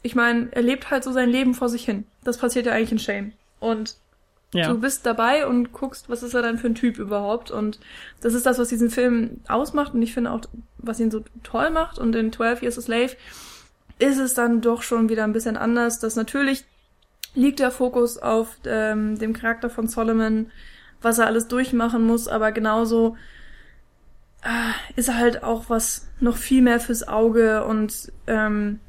ich 0.00 0.14
meine, 0.14 0.48
er 0.53 0.62
lebt 0.62 0.90
halt 0.90 1.05
so 1.05 1.12
sein 1.12 1.28
Leben 1.28 1.53
vor 1.53 1.68
sich 1.68 1.84
hin. 1.84 2.07
Das 2.24 2.38
passiert 2.38 2.64
ja 2.64 2.72
eigentlich 2.72 2.92
in 2.92 2.98
Shame. 2.98 3.32
Und 3.61 3.96
ja. 4.55 4.68
du 4.68 4.80
bist 4.80 5.05
dabei 5.05 5.46
und 5.46 5.72
guckst, 5.72 6.09
was 6.09 6.22
ist 6.22 6.32
er 6.32 6.40
dann 6.40 6.57
für 6.57 6.68
ein 6.68 6.74
Typ 6.74 6.98
überhaupt. 6.98 7.50
Und 7.50 7.80
das 8.22 8.32
ist 8.32 8.46
das, 8.46 8.59
was 8.59 8.70
diesen 8.70 8.88
Film 8.88 9.40
ausmacht. 9.46 9.92
Und 9.92 10.00
ich 10.00 10.14
finde 10.14 10.30
auch, 10.30 10.40
was 10.78 11.00
ihn 11.00 11.11
so 11.11 11.22
toll 11.42 11.68
macht. 11.68 11.98
Und 11.98 12.16
in 12.16 12.32
12 12.32 12.62
Years 12.62 12.78
a 12.78 12.80
Slave 12.80 13.11
ist 13.98 14.16
es 14.16 14.32
dann 14.32 14.62
doch 14.62 14.80
schon 14.80 15.11
wieder 15.11 15.24
ein 15.24 15.34
bisschen 15.34 15.59
anders, 15.59 15.98
dass 15.98 16.16
natürlich 16.16 16.64
liegt 17.35 17.61
der 17.61 17.70
Fokus 17.70 18.18
auf 18.18 18.59
ähm, 18.66 19.18
dem 19.18 19.33
Charakter 19.33 19.70
von 19.70 19.89
Solomon, 19.89 20.51
was 21.01 21.18
er 21.18 21.26
alles 21.26 21.49
durchmachen 21.49 22.07
muss, 22.07 22.28
aber 22.28 22.53
genauso 22.53 23.16
äh, 24.43 24.99
ist 24.99 25.09
er 25.09 25.18
halt 25.18 25.43
auch 25.43 25.68
was 25.68 26.09
noch 26.20 26.37
viel 26.37 26.62
mehr 26.62 26.80
fürs 26.80 27.07
Auge 27.07 27.64
und 27.64 28.12
ähm, 28.26 28.80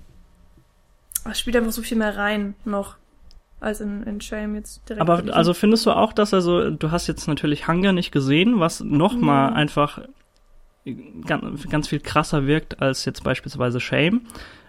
spielt 1.33 1.55
einfach 1.55 1.71
so 1.71 1.81
viel 1.81 1.97
mehr 1.97 2.17
rein 2.17 2.55
noch 2.65 2.97
als 3.59 3.79
in, 3.79 4.03
in 4.03 4.19
Shame 4.19 4.55
jetzt 4.55 4.87
direkt. 4.89 5.01
Aber 5.01 5.23
also 5.33 5.53
findest 5.53 5.85
du 5.85 5.91
auch, 5.91 6.11
dass 6.11 6.33
er 6.33 6.41
so, 6.41 6.69
du 6.69 6.91
hast 6.91 7.07
jetzt 7.07 7.27
natürlich 7.27 7.67
Hunger 7.67 7.93
nicht 7.93 8.11
gesehen, 8.11 8.59
was 8.59 8.81
noch 8.81 9.13
mhm. 9.13 9.25
mal 9.25 9.53
einfach 9.53 10.01
ganz, 11.25 11.69
ganz 11.69 11.87
viel 11.87 12.01
krasser 12.01 12.45
wirkt 12.45 12.81
als 12.81 13.05
jetzt 13.05 13.23
beispielsweise 13.23 13.79
Shame, 13.79 14.21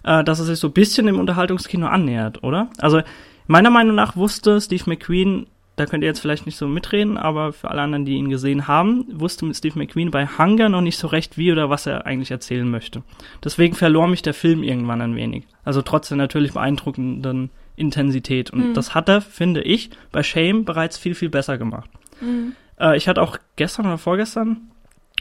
äh, 0.05 0.23
dass 0.23 0.39
er 0.39 0.45
sich 0.45 0.61
so 0.61 0.69
ein 0.69 0.73
bisschen 0.73 1.07
dem 1.07 1.19
Unterhaltungskino 1.19 1.89
annähert, 1.89 2.45
oder? 2.45 2.69
Also 2.79 3.03
Meiner 3.47 3.71
Meinung 3.71 3.95
nach 3.95 4.17
wusste 4.17 4.61
Steve 4.61 4.85
McQueen 4.87 5.47
da 5.77 5.87
könnt 5.87 6.05
ihr 6.05 6.09
jetzt 6.09 6.21
vielleicht 6.21 6.47
nicht 6.47 6.57
so 6.57 6.69
mitreden, 6.69 7.19
aber 7.19 7.53
für 7.53 7.71
alle 7.71 7.83
anderen, 7.83 8.05
die 8.05 8.15
ihn 8.15 8.29
gesehen 8.29 8.69
haben, 8.69 9.07
wusste 9.11 9.53
Steve 9.55 9.77
McQueen 9.79 10.13
bei 10.13 10.27
Hunger 10.27 10.69
noch 10.69 10.81
nicht 10.81 10.99
so 10.99 11.09
recht, 11.09 11.37
wie 11.37 11.51
oder 11.51 11.69
was 11.69 11.87
er 11.87 12.07
eigentlich 12.07 12.31
erzählen 12.31 12.69
möchte. 12.69 13.03
Deswegen 13.43 13.75
verlor 13.75 14.07
mich 14.07 14.23
der 14.23 14.35
Film 14.35 14.63
irgendwann 14.63 15.01
ein 15.01 15.17
wenig. 15.17 15.47
Also 15.65 15.83
trotz 15.83 16.09
der 16.09 16.17
natürlich 16.17 16.53
beeindruckenden 16.53 17.51
Intensität. 17.75 18.51
Und 18.51 18.69
mhm. 18.69 18.75
das 18.75 18.95
hat 18.95 19.09
er, 19.09 19.21
finde 19.21 19.63
ich, 19.63 19.91
bei 20.13 20.23
Shame 20.23 20.65
bereits 20.65 20.97
viel, 20.97 21.17
viel 21.17 21.31
besser 21.31 21.59
gemacht. 21.59 21.91
Mhm. 22.21 22.53
Äh, 22.79 22.97
ich 22.97 23.09
hatte 23.09 23.21
auch 23.21 23.39
gestern 23.57 23.87
oder 23.87 23.99
vorgestern 23.99 24.71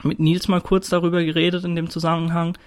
mit 0.03 0.19
Nils 0.19 0.47
mal 0.47 0.61
kurz 0.61 0.89
darüber 0.89 1.23
geredet 1.23 1.63
in 1.63 1.75
dem 1.75 1.89
Zusammenhang 1.89 2.57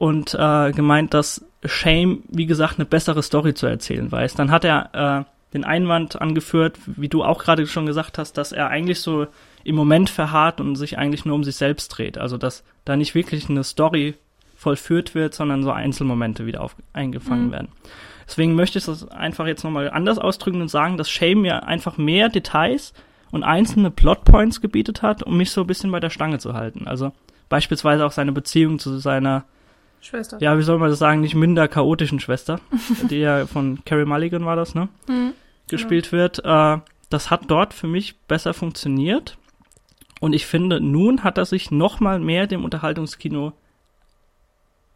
und 0.00 0.34
äh, 0.34 0.72
gemeint, 0.72 1.12
dass 1.12 1.44
Shame, 1.62 2.22
wie 2.30 2.46
gesagt, 2.46 2.78
eine 2.78 2.86
bessere 2.86 3.22
Story 3.22 3.52
zu 3.52 3.66
erzählen 3.66 4.10
weiß. 4.10 4.32
Dann 4.32 4.50
hat 4.50 4.64
er 4.64 5.26
äh, 5.28 5.52
den 5.52 5.62
Einwand 5.62 6.18
angeführt, 6.18 6.78
wie 6.86 7.10
du 7.10 7.22
auch 7.22 7.38
gerade 7.38 7.66
schon 7.66 7.84
gesagt 7.84 8.16
hast, 8.16 8.38
dass 8.38 8.52
er 8.52 8.68
eigentlich 8.68 9.00
so 9.00 9.26
im 9.62 9.76
Moment 9.76 10.08
verharrt 10.08 10.58
und 10.58 10.76
sich 10.76 10.96
eigentlich 10.96 11.26
nur 11.26 11.34
um 11.34 11.44
sich 11.44 11.56
selbst 11.56 11.88
dreht. 11.88 12.16
Also 12.16 12.38
dass 12.38 12.64
da 12.86 12.96
nicht 12.96 13.14
wirklich 13.14 13.50
eine 13.50 13.62
Story 13.62 14.14
vollführt 14.56 15.14
wird, 15.14 15.34
sondern 15.34 15.62
so 15.62 15.70
Einzelmomente 15.70 16.46
wieder 16.46 16.62
auf, 16.62 16.76
eingefangen 16.94 17.48
mhm. 17.48 17.52
werden. 17.52 17.68
Deswegen 18.26 18.54
möchte 18.54 18.78
ich 18.78 18.86
das 18.86 19.06
einfach 19.10 19.46
jetzt 19.46 19.64
nochmal 19.64 19.90
anders 19.90 20.18
ausdrücken 20.18 20.62
und 20.62 20.68
sagen, 20.68 20.96
dass 20.96 21.10
Shame 21.10 21.42
mir 21.42 21.66
einfach 21.66 21.98
mehr 21.98 22.30
Details 22.30 22.94
und 23.30 23.44
einzelne 23.44 23.90
Plotpoints 23.90 24.62
gebietet 24.62 25.02
hat, 25.02 25.22
um 25.22 25.36
mich 25.36 25.50
so 25.50 25.60
ein 25.60 25.66
bisschen 25.66 25.90
bei 25.90 26.00
der 26.00 26.08
Stange 26.08 26.38
zu 26.38 26.54
halten. 26.54 26.88
Also 26.88 27.12
beispielsweise 27.50 28.06
auch 28.06 28.12
seine 28.12 28.32
Beziehung 28.32 28.78
zu 28.78 28.96
seiner 28.98 29.44
Schwester. 30.00 30.38
Ja, 30.40 30.56
wie 30.58 30.62
soll 30.62 30.78
man 30.78 30.90
das 30.90 30.98
sagen, 30.98 31.20
nicht 31.20 31.34
minder 31.34 31.68
chaotischen 31.68 32.20
Schwester, 32.20 32.60
die 33.10 33.18
ja 33.18 33.46
von 33.46 33.84
Carrie 33.84 34.04
Mulligan 34.04 34.44
war 34.44 34.56
das, 34.56 34.74
ne? 34.74 34.88
Mhm, 35.08 35.32
gespielt 35.68 36.10
genau. 36.10 36.22
wird. 36.22 36.44
Äh, 36.44 36.78
das 37.10 37.30
hat 37.30 37.42
dort 37.48 37.74
für 37.74 37.86
mich 37.86 38.18
besser 38.20 38.54
funktioniert. 38.54 39.36
Und 40.20 40.32
ich 40.34 40.46
finde, 40.46 40.80
nun 40.80 41.24
hat 41.24 41.38
er 41.38 41.46
sich 41.46 41.70
noch 41.70 42.00
mal 42.00 42.18
mehr 42.18 42.46
dem 42.46 42.64
Unterhaltungskino 42.64 43.52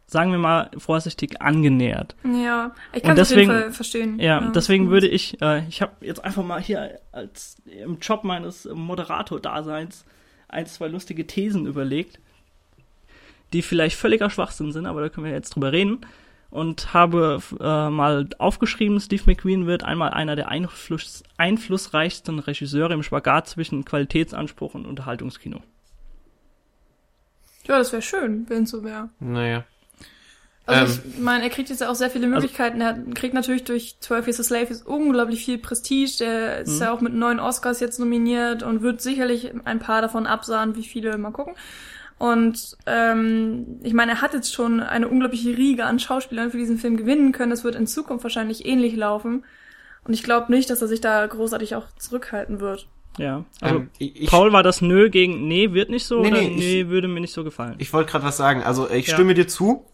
sagen 0.07 0.31
wir 0.31 0.37
mal 0.37 0.69
vorsichtig 0.77 1.41
angenähert. 1.41 2.15
Ja, 2.23 2.73
ich 2.93 3.03
kann 3.03 3.17
es 3.17 3.31
auf 3.31 3.37
jeden 3.37 3.51
Fall 3.51 3.71
verstehen. 3.71 4.19
Ja, 4.19 4.41
ja 4.41 4.51
deswegen 4.51 4.89
würde 4.89 5.07
ich, 5.07 5.41
äh, 5.41 5.67
ich 5.67 5.81
habe 5.81 5.93
jetzt 6.05 6.23
einfach 6.23 6.43
mal 6.43 6.61
hier 6.61 6.99
als 7.11 7.57
im 7.65 7.97
Job 7.99 8.23
meines 8.23 8.65
Moderator-Daseins 8.71 10.05
ein, 10.47 10.65
zwei 10.67 10.87
lustige 10.87 11.25
Thesen 11.25 11.65
überlegt, 11.65 12.19
die 13.53 13.61
vielleicht 13.61 13.97
völliger 13.97 14.29
Schwachsinn 14.29 14.71
sind, 14.71 14.85
aber 14.85 15.01
da 15.01 15.09
können 15.09 15.25
wir 15.25 15.33
jetzt 15.33 15.55
drüber 15.55 15.71
reden. 15.71 16.05
Und 16.51 16.93
habe 16.93 17.41
äh, 17.59 17.89
mal 17.89 18.29
aufgeschrieben, 18.37 18.99
Steve 19.01 19.23
McQueen 19.25 19.67
wird 19.67 19.83
einmal 19.83 20.11
einer 20.11 20.37
der 20.37 20.47
einfluss 20.47 21.23
einflussreichsten 21.37 22.39
Regisseure 22.39 22.93
im 22.93 23.03
Spagat 23.03 23.49
zwischen 23.49 23.83
Qualitätsanspruch 23.83 24.73
und 24.73 24.85
Unterhaltungskino. 24.85 25.61
Ja, 27.67 27.79
das 27.79 27.91
wäre 27.91 28.01
schön, 28.01 28.45
wenn 28.47 28.63
es 28.63 28.69
so 28.69 28.83
wäre. 28.83 29.09
Naja. 29.19 29.65
Also 30.65 31.01
ähm, 31.01 31.11
ich 31.13 31.19
meine, 31.19 31.43
er 31.43 31.49
kriegt 31.49 31.69
jetzt 31.69 31.85
auch 31.85 31.95
sehr 31.95 32.09
viele 32.09 32.25
also 32.25 32.35
Möglichkeiten. 32.35 32.81
Also, 32.81 33.01
er 33.07 33.13
kriegt 33.13 33.33
natürlich 33.33 33.65
durch 33.65 33.97
12 33.99 34.27
Years 34.27 34.39
a 34.39 34.43
Slave 34.43 34.67
ist 34.67 34.85
unglaublich 34.85 35.45
viel 35.45 35.57
Prestige. 35.57 36.17
Der 36.19 36.61
ist 36.61 36.75
mhm. 36.75 36.81
ja 36.81 36.91
auch 36.91 37.01
mit 37.01 37.13
neun 37.13 37.39
Oscars 37.39 37.79
jetzt 37.79 37.99
nominiert 37.99 38.63
und 38.63 38.81
wird 38.81 39.01
sicherlich 39.01 39.51
ein 39.65 39.79
paar 39.79 40.01
davon 40.01 40.25
absahen, 40.25 40.75
wie 40.75 40.83
viele, 40.83 41.17
mal 41.17 41.31
gucken. 41.31 41.55
Und 42.17 42.77
ähm, 42.85 43.79
ich 43.83 43.93
meine, 43.93 44.13
er 44.13 44.21
hat 44.21 44.33
jetzt 44.33 44.53
schon 44.53 44.79
eine 44.79 45.07
unglaubliche 45.07 45.57
Riege 45.57 45.85
an 45.85 45.99
Schauspielern 45.99 46.51
für 46.51 46.57
diesen 46.57 46.77
Film 46.77 46.95
gewinnen 46.95 47.31
können. 47.33 47.49
Das 47.49 47.63
wird 47.63 47.75
in 47.75 47.87
Zukunft 47.87 48.23
wahrscheinlich 48.23 48.65
ähnlich 48.65 48.95
laufen. 48.95 49.43
Und 50.05 50.13
ich 50.13 50.23
glaube 50.23 50.51
nicht, 50.51 50.69
dass 50.69 50.81
er 50.81 50.87
sich 50.87 51.01
da 51.01 51.25
großartig 51.25 51.75
auch 51.75 51.87
zurückhalten 51.97 52.59
wird. 52.59 52.87
Ja, 53.17 53.45
also 53.61 53.77
ähm, 53.77 53.89
ich, 53.97 54.27
Paul 54.27 54.53
war 54.53 54.63
das 54.63 54.81
Nö 54.81 55.09
gegen 55.09 55.47
Nee 55.47 55.71
wird 55.71 55.89
nicht 55.89 56.05
so 56.05 56.21
nee, 56.21 56.27
oder 56.27 56.41
nee, 56.41 56.55
Nee 56.55 56.81
ich, 56.81 56.87
würde 56.89 57.07
mir 57.07 57.21
nicht 57.21 57.33
so 57.33 57.43
gefallen. 57.43 57.75
Ich 57.77 57.91
wollte 57.93 58.11
gerade 58.11 58.25
was 58.25 58.37
sagen. 58.37 58.61
Also 58.63 58.89
ich 58.89 59.07
ja. 59.07 59.13
stimme 59.13 59.33
dir 59.33 59.47
zu 59.47 59.85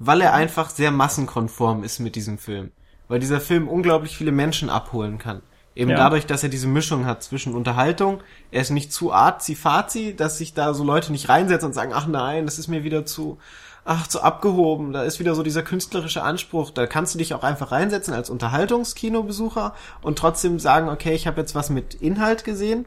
weil 0.00 0.22
er 0.22 0.32
einfach 0.34 0.70
sehr 0.70 0.90
massenkonform 0.90 1.84
ist 1.84 2.00
mit 2.00 2.16
diesem 2.16 2.38
Film. 2.38 2.72
Weil 3.06 3.20
dieser 3.20 3.40
Film 3.40 3.68
unglaublich 3.68 4.16
viele 4.16 4.32
Menschen 4.32 4.70
abholen 4.70 5.18
kann. 5.18 5.42
Eben 5.74 5.90
ja. 5.90 5.96
dadurch, 5.96 6.26
dass 6.26 6.42
er 6.42 6.48
diese 6.48 6.66
Mischung 6.66 7.06
hat 7.06 7.22
zwischen 7.22 7.54
Unterhaltung, 7.54 8.20
er 8.50 8.60
ist 8.60 8.70
nicht 8.70 8.92
zu 8.92 9.12
arzi-fazi, 9.12 10.14
dass 10.16 10.38
sich 10.38 10.52
da 10.52 10.74
so 10.74 10.82
Leute 10.82 11.12
nicht 11.12 11.28
reinsetzen 11.28 11.68
und 11.68 11.72
sagen, 11.74 11.92
ach 11.94 12.06
nein, 12.06 12.44
das 12.44 12.58
ist 12.58 12.68
mir 12.68 12.82
wieder 12.82 13.06
zu, 13.06 13.38
ach, 13.84 14.08
zu 14.08 14.20
abgehoben, 14.20 14.92
da 14.92 15.04
ist 15.04 15.20
wieder 15.20 15.34
so 15.34 15.42
dieser 15.44 15.62
künstlerische 15.62 16.22
Anspruch, 16.22 16.70
da 16.70 16.86
kannst 16.86 17.14
du 17.14 17.18
dich 17.18 17.34
auch 17.34 17.44
einfach 17.44 17.70
reinsetzen 17.70 18.12
als 18.12 18.30
Unterhaltungskinobesucher 18.30 19.74
und 20.02 20.18
trotzdem 20.18 20.58
sagen, 20.58 20.88
okay, 20.88 21.14
ich 21.14 21.28
habe 21.28 21.40
jetzt 21.40 21.54
was 21.54 21.70
mit 21.70 21.94
Inhalt 21.94 22.44
gesehen 22.44 22.84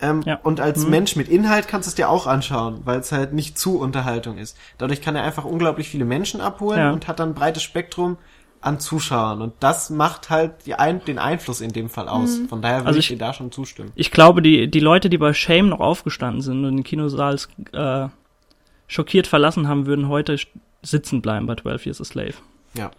ähm, 0.00 0.22
ja. 0.24 0.38
Und 0.42 0.60
als 0.60 0.84
mhm. 0.84 0.90
Mensch 0.90 1.16
mit 1.16 1.28
Inhalt 1.28 1.68
kannst 1.68 1.86
du 1.86 1.90
es 1.90 1.94
dir 1.94 2.08
auch 2.08 2.26
anschauen, 2.26 2.80
weil 2.84 2.98
es 2.98 3.12
halt 3.12 3.32
nicht 3.32 3.58
zu 3.58 3.78
Unterhaltung 3.78 4.38
ist. 4.38 4.56
Dadurch 4.78 5.00
kann 5.00 5.16
er 5.16 5.22
einfach 5.22 5.44
unglaublich 5.44 5.88
viele 5.88 6.04
Menschen 6.04 6.40
abholen 6.40 6.78
ja. 6.78 6.90
und 6.90 7.06
hat 7.06 7.20
dann 7.20 7.30
ein 7.30 7.34
breites 7.34 7.62
Spektrum 7.62 8.18
an 8.64 8.80
Zuschauern. 8.80 9.42
Und 9.42 9.52
das 9.60 9.90
macht 9.90 10.30
halt 10.30 10.66
die 10.66 10.74
ein, 10.74 11.04
den 11.04 11.18
Einfluss 11.18 11.60
in 11.60 11.72
dem 11.72 11.88
Fall 11.88 12.08
aus. 12.08 12.38
Mhm. 12.38 12.48
Von 12.48 12.62
daher 12.62 12.78
würde 12.78 12.88
also 12.88 12.98
ich, 12.98 13.10
ich, 13.10 13.18
dir 13.18 13.24
da 13.24 13.32
schon 13.34 13.52
zustimmen. 13.52 13.92
Ich 13.94 14.10
glaube, 14.10 14.42
die, 14.42 14.70
die 14.70 14.80
Leute, 14.80 15.10
die 15.10 15.18
bei 15.18 15.32
Shame 15.34 15.68
noch 15.68 15.80
aufgestanden 15.80 16.40
sind 16.40 16.64
und 16.64 16.76
den 16.76 16.84
Kinosaal 16.84 17.38
äh, 17.72 18.08
schockiert 18.86 19.26
verlassen 19.26 19.68
haben, 19.68 19.86
würden 19.86 20.08
heute 20.08 20.36
sitzen 20.82 21.22
bleiben 21.22 21.46
bei 21.46 21.56
12 21.56 21.86
Years 21.86 22.00
a 22.00 22.04
Slave. 22.04 22.34
Ja. 22.76 22.90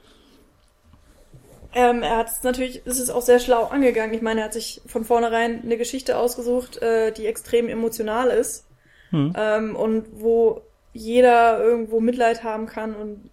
Ähm, 1.73 2.03
er 2.03 2.17
hat 2.17 2.29
es 2.29 2.43
natürlich, 2.43 2.85
ist 2.85 2.99
es 2.99 3.09
auch 3.09 3.21
sehr 3.21 3.39
schlau 3.39 3.65
angegangen. 3.65 4.13
Ich 4.13 4.21
meine, 4.21 4.41
er 4.41 4.45
hat 4.45 4.53
sich 4.53 4.81
von 4.85 5.03
vornherein 5.03 5.61
eine 5.63 5.77
Geschichte 5.77 6.17
ausgesucht, 6.17 6.77
äh, 6.81 7.11
die 7.11 7.25
extrem 7.25 7.67
emotional 7.67 8.29
ist 8.29 8.65
hm. 9.09 9.33
ähm, 9.35 9.75
und 9.75 10.05
wo 10.13 10.61
jeder 10.93 11.61
irgendwo 11.61 11.99
Mitleid 11.99 12.43
haben 12.43 12.67
kann 12.67 12.95
und 12.95 13.29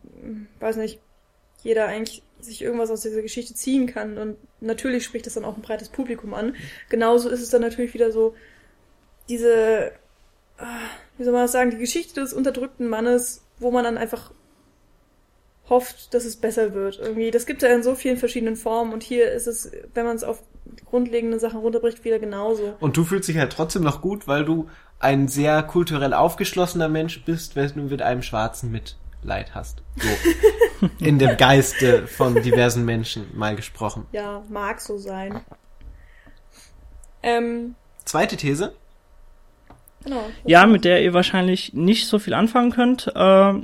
weiß 0.59 0.77
nicht, 0.77 0.99
jeder 1.63 1.87
eigentlich 1.87 2.23
sich 2.41 2.63
irgendwas 2.63 2.91
aus 2.91 3.03
dieser 3.03 3.23
Geschichte 3.23 3.55
ziehen 3.55 3.87
kann 3.87 4.19
und 4.19 4.37
natürlich 4.61 5.05
spricht 5.05 5.27
das 5.27 5.35
dann 5.35 5.45
auch 5.45 5.57
ein 5.57 5.63
breites 5.63 5.89
Publikum 5.89 6.35
an. 6.35 6.57
Genauso 6.89 7.29
ist 7.29 7.41
es 7.41 7.51
dann 7.51 7.63
natürlich 7.63 7.95
wieder 7.95 8.11
so 8.11 8.35
diese, 9.29 9.93
ah, 10.59 10.79
wie 11.19 11.25
soll 11.25 11.33
man 11.33 11.43
das 11.43 11.53
sagen, 11.53 11.71
die 11.71 11.79
Geschichte 11.79 12.21
des 12.21 12.33
unterdrückten 12.33 12.89
Mannes, 12.89 13.43
wo 13.59 13.71
man 13.71 13.85
dann 13.85 13.97
einfach 13.97 14.33
hofft, 15.69 16.13
dass 16.15 16.25
es 16.25 16.37
besser 16.37 16.75
wird. 16.75 16.99
Irgendwie, 16.99 17.31
das 17.31 17.47
gibt 17.47 17.63
ja 17.63 17.69
in 17.69 17.83
so 17.83 17.95
vielen 17.95 18.17
verschiedenen 18.17 18.57
Formen 18.57 18.93
und 18.93 19.03
hier 19.03 19.31
ist 19.31 19.47
es, 19.47 19.71
wenn 19.95 20.05
man 20.05 20.17
es 20.17 20.25
auf 20.25 20.43
grundlegende 20.87 21.39
Sachen 21.39 21.61
runterbricht, 21.61 22.05
wieder 22.05 22.19
genauso. 22.19 22.75
Und 22.81 22.97
du 22.97 23.05
fühlst 23.05 23.29
dich 23.29 23.39
halt 23.39 23.53
trotzdem 23.53 23.83
noch 23.83 24.01
gut, 24.01 24.27
weil 24.27 24.45
du 24.45 24.69
ein 24.99 25.29
sehr 25.29 25.63
kulturell 25.63 26.15
aufgeschlossener 26.15 26.89
Mensch 26.89 27.25
bist, 27.25 27.57
wenn 27.57 27.73
du 27.75 27.83
mit 27.83 28.03
einem 28.03 28.23
Schwarzen 28.23 28.71
Mitleid 29.23 29.55
hast. 29.55 29.83
So. 29.97 30.89
in 30.99 31.19
dem 31.19 31.37
Geiste 31.37 32.07
von 32.07 32.43
diversen 32.43 32.85
Menschen 32.85 33.27
mal 33.35 33.57
gesprochen. 33.57 34.07
Ja, 34.13 34.43
mag 34.49 34.81
so 34.81 34.99
sein. 34.99 35.41
Ähm, 37.23 37.75
Zweite 38.05 38.37
These. 38.37 38.75
Genau. 40.05 40.25
Ja, 40.45 40.67
mit 40.67 40.85
der 40.85 41.03
ihr 41.03 41.15
wahrscheinlich 41.15 41.73
nicht 41.73 42.09
so 42.09 42.19
viel 42.19 42.35
anfangen 42.35 42.73
könnt. 42.73 43.07
Äh, 43.15 43.55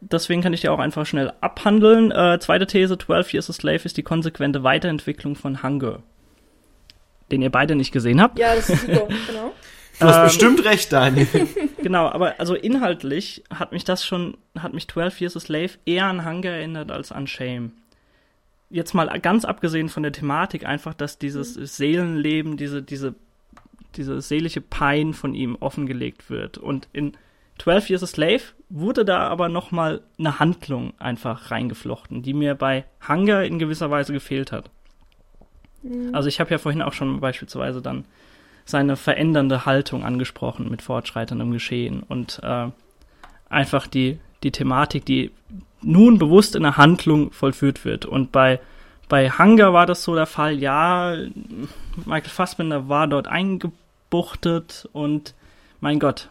deswegen 0.00 0.42
kann 0.42 0.52
ich 0.52 0.62
die 0.62 0.68
auch 0.68 0.80
einfach 0.80 1.06
schnell 1.06 1.32
abhandeln. 1.40 2.10
Äh, 2.10 2.40
zweite 2.40 2.66
These, 2.66 2.98
12 2.98 3.32
Years 3.32 3.50
a 3.50 3.52
Slave 3.52 3.84
ist 3.84 3.96
die 3.96 4.02
konsequente 4.02 4.64
Weiterentwicklung 4.64 5.36
von 5.36 5.62
Hunger. 5.62 6.02
Den 7.30 7.42
ihr 7.42 7.50
beide 7.50 7.76
nicht 7.76 7.92
gesehen 7.92 8.20
habt. 8.20 8.38
Ja, 8.38 8.54
das 8.56 8.68
ist 8.68 8.82
super, 8.82 9.06
genau. 9.28 9.52
Du 9.98 10.06
hast 10.06 10.16
ähm, 10.16 10.24
bestimmt 10.24 10.64
recht, 10.64 10.92
Daniel. 10.92 11.26
genau, 11.82 12.06
aber 12.06 12.38
also 12.38 12.54
inhaltlich 12.54 13.44
hat 13.50 13.72
mich 13.72 13.84
das 13.84 14.04
schon, 14.04 14.36
hat 14.58 14.74
mich 14.74 14.88
12 14.88 15.20
Years 15.20 15.36
a 15.36 15.40
Slave 15.40 15.70
eher 15.86 16.06
an 16.06 16.24
Hunger 16.24 16.50
erinnert 16.50 16.90
als 16.90 17.12
an 17.12 17.26
Shame. 17.26 17.72
Jetzt 18.70 18.94
mal 18.94 19.06
ganz 19.20 19.44
abgesehen 19.44 19.88
von 19.88 20.02
der 20.02 20.12
Thematik, 20.12 20.66
einfach, 20.66 20.94
dass 20.94 21.18
dieses 21.18 21.56
mhm. 21.56 21.66
Seelenleben, 21.66 22.56
diese, 22.56 22.82
diese, 22.82 23.14
diese 23.96 24.20
seelische 24.20 24.60
Pein 24.60 25.14
von 25.14 25.34
ihm 25.34 25.56
offengelegt 25.60 26.28
wird. 26.28 26.58
Und 26.58 26.88
in 26.92 27.12
12 27.58 27.90
Years 27.90 28.02
a 28.02 28.06
Slave 28.06 28.42
wurde 28.68 29.04
da 29.04 29.28
aber 29.28 29.48
nochmal 29.48 30.00
eine 30.18 30.40
Handlung 30.40 30.92
einfach 30.98 31.52
reingeflochten, 31.52 32.22
die 32.22 32.34
mir 32.34 32.56
bei 32.56 32.84
Hunger 33.06 33.44
in 33.44 33.60
gewisser 33.60 33.90
Weise 33.90 34.12
gefehlt 34.12 34.50
hat. 34.50 34.70
Mhm. 35.84 36.12
Also 36.12 36.28
ich 36.28 36.40
habe 36.40 36.50
ja 36.50 36.58
vorhin 36.58 36.82
auch 36.82 36.94
schon 36.94 37.20
beispielsweise 37.20 37.80
dann 37.80 38.06
seine 38.64 38.96
verändernde 38.96 39.66
Haltung 39.66 40.04
angesprochen 40.04 40.70
mit 40.70 40.82
fortschreitendem 40.82 41.50
Geschehen 41.52 42.02
und 42.02 42.40
äh, 42.42 42.68
einfach 43.48 43.86
die, 43.86 44.18
die 44.42 44.52
Thematik, 44.52 45.04
die 45.04 45.30
nun 45.82 46.18
bewusst 46.18 46.56
in 46.56 46.62
der 46.62 46.76
Handlung 46.76 47.30
vollführt 47.32 47.84
wird. 47.84 48.06
Und 48.06 48.32
bei, 48.32 48.60
bei 49.08 49.30
Hunger 49.30 49.72
war 49.72 49.86
das 49.86 50.02
so 50.02 50.14
der 50.14 50.26
Fall, 50.26 50.58
ja, 50.58 51.16
Michael 52.06 52.30
Fassbender 52.30 52.88
war 52.88 53.06
dort 53.06 53.28
eingebuchtet 53.28 54.88
und 54.92 55.34
mein 55.80 55.98
Gott, 55.98 56.28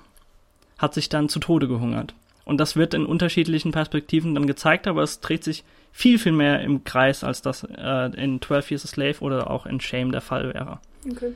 hat 0.79 0.93
sich 0.95 1.09
dann 1.09 1.29
zu 1.29 1.39
Tode 1.39 1.67
gehungert. 1.67 2.15
Und 2.45 2.57
das 2.57 2.75
wird 2.75 2.93
in 2.93 3.05
unterschiedlichen 3.05 3.71
Perspektiven 3.71 4.35
dann 4.35 4.47
gezeigt, 4.47 4.87
aber 4.87 5.03
es 5.03 5.21
dreht 5.21 5.43
sich 5.43 5.63
viel, 5.91 6.19
viel 6.19 6.33
mehr 6.33 6.61
im 6.61 6.83
Kreis, 6.83 7.23
als 7.23 7.41
das 7.41 7.63
äh, 7.63 8.21
in 8.21 8.41
12 8.41 8.71
Years 8.71 8.85
a 8.85 8.87
Slave 8.87 9.19
oder 9.21 9.49
auch 9.49 9.65
in 9.65 9.79
Shame 9.79 10.11
der 10.11 10.21
Fall 10.21 10.53
wäre. 10.53 10.79
Okay. 11.09 11.33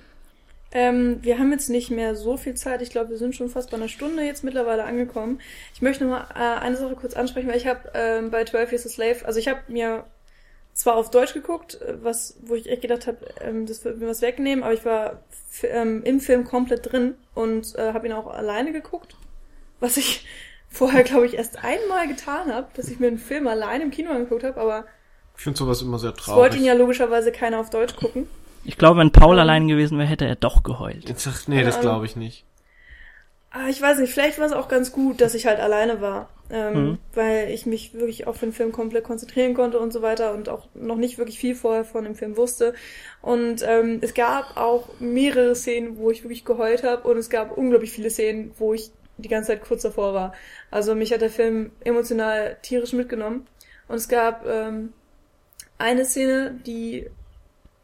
Ähm, 0.71 1.19
wir 1.21 1.39
haben 1.39 1.51
jetzt 1.51 1.69
nicht 1.69 1.91
mehr 1.91 2.15
so 2.15 2.35
viel 2.37 2.55
Zeit. 2.55 2.81
Ich 2.81 2.89
glaube, 2.89 3.11
wir 3.11 3.17
sind 3.17 3.35
schon 3.35 3.49
fast 3.49 3.71
bei 3.71 3.77
einer 3.77 3.87
Stunde 3.87 4.23
jetzt 4.23 4.43
mittlerweile 4.43 4.83
angekommen. 4.83 5.39
Ich 5.73 5.81
möchte 5.81 6.05
noch 6.05 6.11
mal 6.11 6.27
äh, 6.35 6.59
eine 6.59 6.75
Sache 6.75 6.95
kurz 6.95 7.13
ansprechen, 7.13 7.47
weil 7.47 7.57
ich 7.57 7.67
habe 7.67 7.89
ähm, 7.93 8.31
bei 8.31 8.43
12 8.43 8.71
Years 8.71 8.85
a 8.85 8.89
Slave, 8.89 9.25
also 9.25 9.39
ich 9.39 9.47
habe 9.47 9.61
mir 9.67 10.03
zwar 10.73 10.95
auf 10.95 11.09
Deutsch 11.09 11.33
geguckt, 11.33 11.81
äh, 11.81 12.03
was, 12.03 12.35
wo 12.41 12.55
ich 12.55 12.69
echt 12.69 12.81
gedacht 12.81 13.07
habe, 13.07 13.17
ähm, 13.41 13.65
das 13.65 13.83
wird 13.85 13.99
mir 13.99 14.07
was 14.07 14.21
wegnehmen, 14.21 14.63
aber 14.63 14.73
ich 14.73 14.85
war 14.85 15.23
ähm, 15.63 16.03
im 16.03 16.19
Film 16.19 16.43
komplett 16.43 16.91
drin 16.91 17.15
und 17.33 17.75
äh, 17.75 17.93
habe 17.93 18.07
ihn 18.07 18.13
auch 18.13 18.27
alleine 18.27 18.71
geguckt, 18.71 19.15
was 19.79 19.97
ich 19.97 20.25
vorher, 20.69 21.03
glaube 21.03 21.25
ich, 21.25 21.35
erst 21.35 21.63
einmal 21.63 22.07
getan 22.07 22.53
habe, 22.53 22.67
dass 22.75 22.89
ich 22.89 22.99
mir 22.99 23.07
einen 23.07 23.19
Film 23.19 23.47
alleine 23.47 23.85
im 23.85 23.91
Kino 23.91 24.11
angeguckt 24.11 24.43
habe, 24.43 24.59
aber 24.59 24.85
ich 25.37 25.43
finde 25.43 25.59
sowas 25.59 25.81
immer 25.83 25.99
sehr 25.99 26.13
traurig. 26.13 26.29
Es 26.29 26.35
wollte 26.35 26.57
ihn 26.57 26.65
ja 26.65 26.73
logischerweise 26.73 27.31
keiner 27.31 27.59
auf 27.59 27.69
Deutsch 27.69 27.95
gucken. 27.95 28.27
Ich 28.67 28.77
glaube, 28.77 28.99
wenn 28.99 29.11
Paul 29.11 29.35
ähm, 29.35 29.39
allein 29.39 29.67
gewesen 29.69 29.97
wäre, 29.97 30.09
hätte 30.09 30.25
er 30.25 30.35
doch 30.35 30.61
geheult. 30.61 31.09
Ich 31.09 31.17
sag, 31.19 31.47
nee, 31.47 31.63
das 31.63 31.79
glaube 31.79 32.05
ich 32.05 32.17
nicht. 32.17 32.43
Ah, 33.49 33.69
ich 33.69 33.81
weiß 33.81 33.99
nicht, 33.99 34.11
vielleicht 34.11 34.39
war 34.39 34.45
es 34.45 34.51
auch 34.51 34.67
ganz 34.67 34.91
gut, 34.91 35.21
dass 35.21 35.35
ich 35.35 35.45
halt 35.45 35.61
alleine 35.61 36.01
war. 36.01 36.29
Ähm, 36.49 36.73
mhm. 36.73 36.97
Weil 37.13 37.49
ich 37.51 37.65
mich 37.65 37.93
wirklich 37.93 38.27
auf 38.27 38.39
den 38.39 38.51
Film 38.51 38.73
komplett 38.73 39.05
konzentrieren 39.05 39.53
konnte 39.53 39.79
und 39.79 39.93
so 39.93 40.01
weiter 40.01 40.33
und 40.33 40.49
auch 40.49 40.67
noch 40.75 40.97
nicht 40.97 41.17
wirklich 41.17 41.39
viel 41.39 41.55
vorher 41.55 41.85
von 41.85 42.03
dem 42.03 42.15
Film 42.15 42.35
wusste. 42.35 42.73
Und 43.21 43.63
ähm, 43.65 43.99
es 44.01 44.13
gab 44.13 44.57
auch 44.57 44.89
mehrere 44.99 45.55
Szenen, 45.55 45.97
wo 45.97 46.11
ich 46.11 46.23
wirklich 46.23 46.43
geheult 46.43 46.83
habe 46.83 47.07
und 47.07 47.17
es 47.17 47.29
gab 47.29 47.57
unglaublich 47.57 47.91
viele 47.91 48.09
Szenen, 48.09 48.51
wo 48.57 48.73
ich 48.73 48.91
die 49.17 49.29
ganze 49.29 49.47
Zeit 49.47 49.63
kurz 49.63 49.83
davor 49.83 50.13
war. 50.13 50.33
Also 50.71 50.93
mich 50.93 51.13
hat 51.13 51.21
der 51.21 51.29
Film 51.29 51.71
emotional 51.85 52.57
tierisch 52.61 52.91
mitgenommen. 52.91 53.47
Und 53.87 53.95
es 53.95 54.09
gab 54.09 54.45
ähm, 54.45 54.91
eine 55.77 56.03
Szene, 56.03 56.59
die 56.65 57.07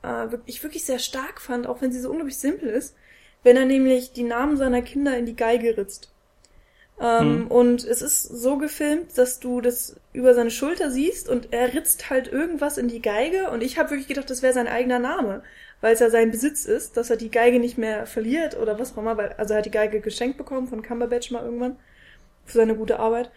äh, 0.03 0.27
ich 0.45 0.63
wirklich 0.63 0.85
sehr 0.85 0.99
stark 0.99 1.41
fand, 1.41 1.67
auch 1.67 1.81
wenn 1.81 1.91
sie 1.91 1.99
so 1.99 2.09
unglaublich 2.09 2.37
simpel 2.37 2.69
ist, 2.69 2.95
wenn 3.43 3.57
er 3.57 3.65
nämlich 3.65 4.13
die 4.13 4.23
Namen 4.23 4.57
seiner 4.57 4.81
Kinder 4.81 5.17
in 5.17 5.25
die 5.25 5.35
Geige 5.35 5.77
ritzt. 5.77 6.13
Ähm, 6.99 7.19
hm. 7.19 7.47
Und 7.47 7.83
es 7.83 8.01
ist 8.01 8.23
so 8.23 8.57
gefilmt, 8.57 9.17
dass 9.17 9.39
du 9.39 9.61
das 9.61 9.95
über 10.13 10.33
seine 10.35 10.51
Schulter 10.51 10.91
siehst 10.91 11.27
und 11.27 11.51
er 11.51 11.73
ritzt 11.73 12.09
halt 12.09 12.27
irgendwas 12.31 12.77
in 12.77 12.87
die 12.87 13.01
Geige 13.01 13.49
und 13.49 13.63
ich 13.63 13.79
habe 13.79 13.89
wirklich 13.89 14.07
gedacht, 14.07 14.29
das 14.29 14.43
wäre 14.43 14.53
sein 14.53 14.67
eigener 14.67 14.99
Name, 14.99 15.41
weil 15.81 15.93
es 15.93 15.99
ja 15.99 16.11
sein 16.11 16.29
Besitz 16.29 16.65
ist, 16.65 16.95
dass 16.95 17.09
er 17.09 17.17
die 17.17 17.31
Geige 17.31 17.59
nicht 17.59 17.77
mehr 17.79 18.05
verliert 18.05 18.57
oder 18.57 18.77
was 18.79 18.93
auch 18.93 18.99
immer, 18.99 19.17
weil, 19.17 19.33
also 19.33 19.53
er 19.53 19.57
hat 19.57 19.65
die 19.65 19.71
Geige 19.71 20.01
geschenkt 20.01 20.37
bekommen 20.37 20.67
von 20.67 20.83
Cumberbatch 20.83 21.31
mal 21.31 21.43
irgendwann 21.43 21.77
für 22.45 22.59
seine 22.59 22.75
gute 22.75 22.99
Arbeit. 22.99 23.31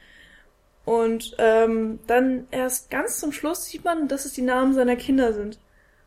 Und 0.84 1.34
ähm, 1.38 1.98
dann 2.06 2.46
erst 2.52 2.90
ganz 2.90 3.18
zum 3.18 3.32
Schluss 3.32 3.64
sieht 3.64 3.84
man, 3.84 4.06
dass 4.06 4.24
es 4.24 4.34
die 4.34 4.42
Namen 4.42 4.74
seiner 4.74 4.96
Kinder 4.96 5.32
sind. 5.32 5.58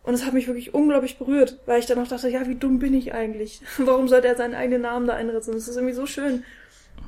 Und 0.09 0.15
es 0.15 0.25
hat 0.25 0.33
mich 0.33 0.47
wirklich 0.47 0.73
unglaublich 0.73 1.19
berührt, 1.19 1.59
weil 1.67 1.79
ich 1.79 1.85
dann 1.85 1.99
auch 1.99 2.07
dachte, 2.07 2.29
ja, 2.29 2.47
wie 2.47 2.55
dumm 2.55 2.79
bin 2.79 2.95
ich 2.95 3.13
eigentlich? 3.13 3.61
Warum 3.77 4.07
sollte 4.07 4.27
er 4.27 4.35
seinen 4.35 4.55
eigenen 4.55 4.81
Namen 4.81 5.05
da 5.05 5.13
einritzen? 5.13 5.53
Das 5.53 5.67
ist 5.67 5.75
irgendwie 5.75 5.93
so 5.93 6.07
schön, 6.07 6.43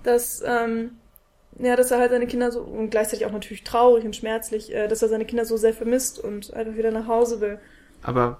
dass, 0.03 0.43
ähm, 0.45 0.91
ja, 1.57 1.75
dass 1.75 1.89
er 1.89 1.97
halt 1.97 2.11
seine 2.11 2.27
Kinder 2.27 2.51
so, 2.51 2.61
und 2.61 2.91
gleichzeitig 2.91 3.25
auch 3.25 3.31
natürlich 3.31 3.63
traurig 3.63 4.05
und 4.05 4.15
schmerzlich, 4.15 4.71
äh, 4.71 4.87
dass 4.87 5.01
er 5.01 5.09
seine 5.09 5.25
Kinder 5.25 5.45
so 5.45 5.57
sehr 5.57 5.73
vermisst 5.73 6.19
und 6.19 6.53
einfach 6.53 6.75
wieder 6.75 6.91
nach 6.91 7.07
Hause 7.07 7.41
will. 7.41 7.57
Aber 8.03 8.37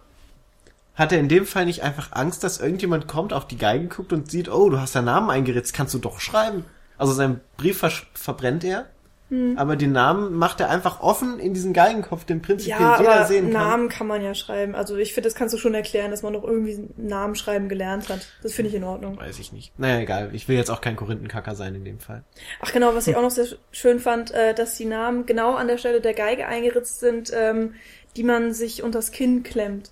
hat 0.93 1.11
er 1.11 1.17
in 1.17 1.27
dem 1.27 1.47
Fall 1.47 1.65
nicht 1.65 1.81
einfach 1.81 2.11
Angst, 2.11 2.43
dass 2.43 2.59
irgendjemand 2.59 3.07
kommt, 3.07 3.33
auf 3.33 3.47
die 3.47 3.57
Geige 3.57 3.87
guckt 3.87 4.13
und 4.13 4.29
sieht, 4.29 4.47
oh, 4.47 4.69
du 4.69 4.79
hast 4.79 4.95
deinen 4.95 5.05
Namen 5.05 5.31
eingeritzt, 5.31 5.73
kannst 5.73 5.95
du 5.95 5.97
doch 5.97 6.19
schreiben? 6.19 6.65
Also 6.99 7.13
seinen 7.13 7.41
Brief 7.57 7.79
ver 7.79 7.93
verbrennt 8.13 8.63
er 8.63 8.85
hm. 9.31 9.57
Aber 9.57 9.77
den 9.77 9.93
Namen 9.93 10.33
macht 10.33 10.59
er 10.59 10.69
einfach 10.69 10.99
offen 10.99 11.39
in 11.39 11.53
diesen 11.53 11.71
Geigenkopf, 11.71 12.25
den 12.25 12.41
prinzipiell 12.41 12.81
ja, 12.81 12.99
jeder 12.99 13.25
sehen 13.25 13.53
kann. 13.53 13.53
Namen 13.53 13.89
kann 13.89 14.05
man 14.05 14.21
ja 14.21 14.35
schreiben. 14.35 14.75
Also 14.75 14.97
ich 14.97 15.13
finde, 15.13 15.29
das 15.29 15.35
kannst 15.35 15.53
du 15.53 15.57
schon 15.57 15.73
erklären, 15.73 16.11
dass 16.11 16.21
man 16.21 16.33
noch 16.33 16.43
irgendwie 16.43 16.89
Namen 16.97 17.35
schreiben 17.35 17.69
gelernt 17.69 18.09
hat. 18.09 18.27
Das 18.43 18.51
finde 18.51 18.67
ich 18.67 18.75
in 18.75 18.83
Ordnung. 18.83 19.17
Weiß 19.17 19.39
ich 19.39 19.53
nicht. 19.53 19.71
Naja, 19.79 20.01
egal. 20.01 20.31
Ich 20.33 20.49
will 20.49 20.57
jetzt 20.57 20.69
auch 20.69 20.81
kein 20.81 20.97
Korinthenkacker 20.97 21.55
sein 21.55 21.75
in 21.75 21.85
dem 21.85 21.99
Fall. 21.99 22.25
Ach 22.59 22.73
genau, 22.73 22.93
was 22.93 23.07
ich 23.07 23.15
auch 23.15 23.21
noch 23.21 23.31
sehr 23.31 23.45
schön 23.71 24.01
fand, 24.01 24.31
äh, 24.31 24.53
dass 24.53 24.75
die 24.75 24.83
Namen 24.83 25.25
genau 25.25 25.55
an 25.55 25.69
der 25.69 25.77
Stelle 25.77 26.01
der 26.01 26.13
Geige 26.13 26.45
eingeritzt 26.45 26.99
sind, 26.99 27.31
ähm, 27.33 27.75
die 28.17 28.23
man 28.23 28.53
sich 28.53 28.83
unters 28.83 29.13
Kinn 29.13 29.43
klemmt. 29.43 29.91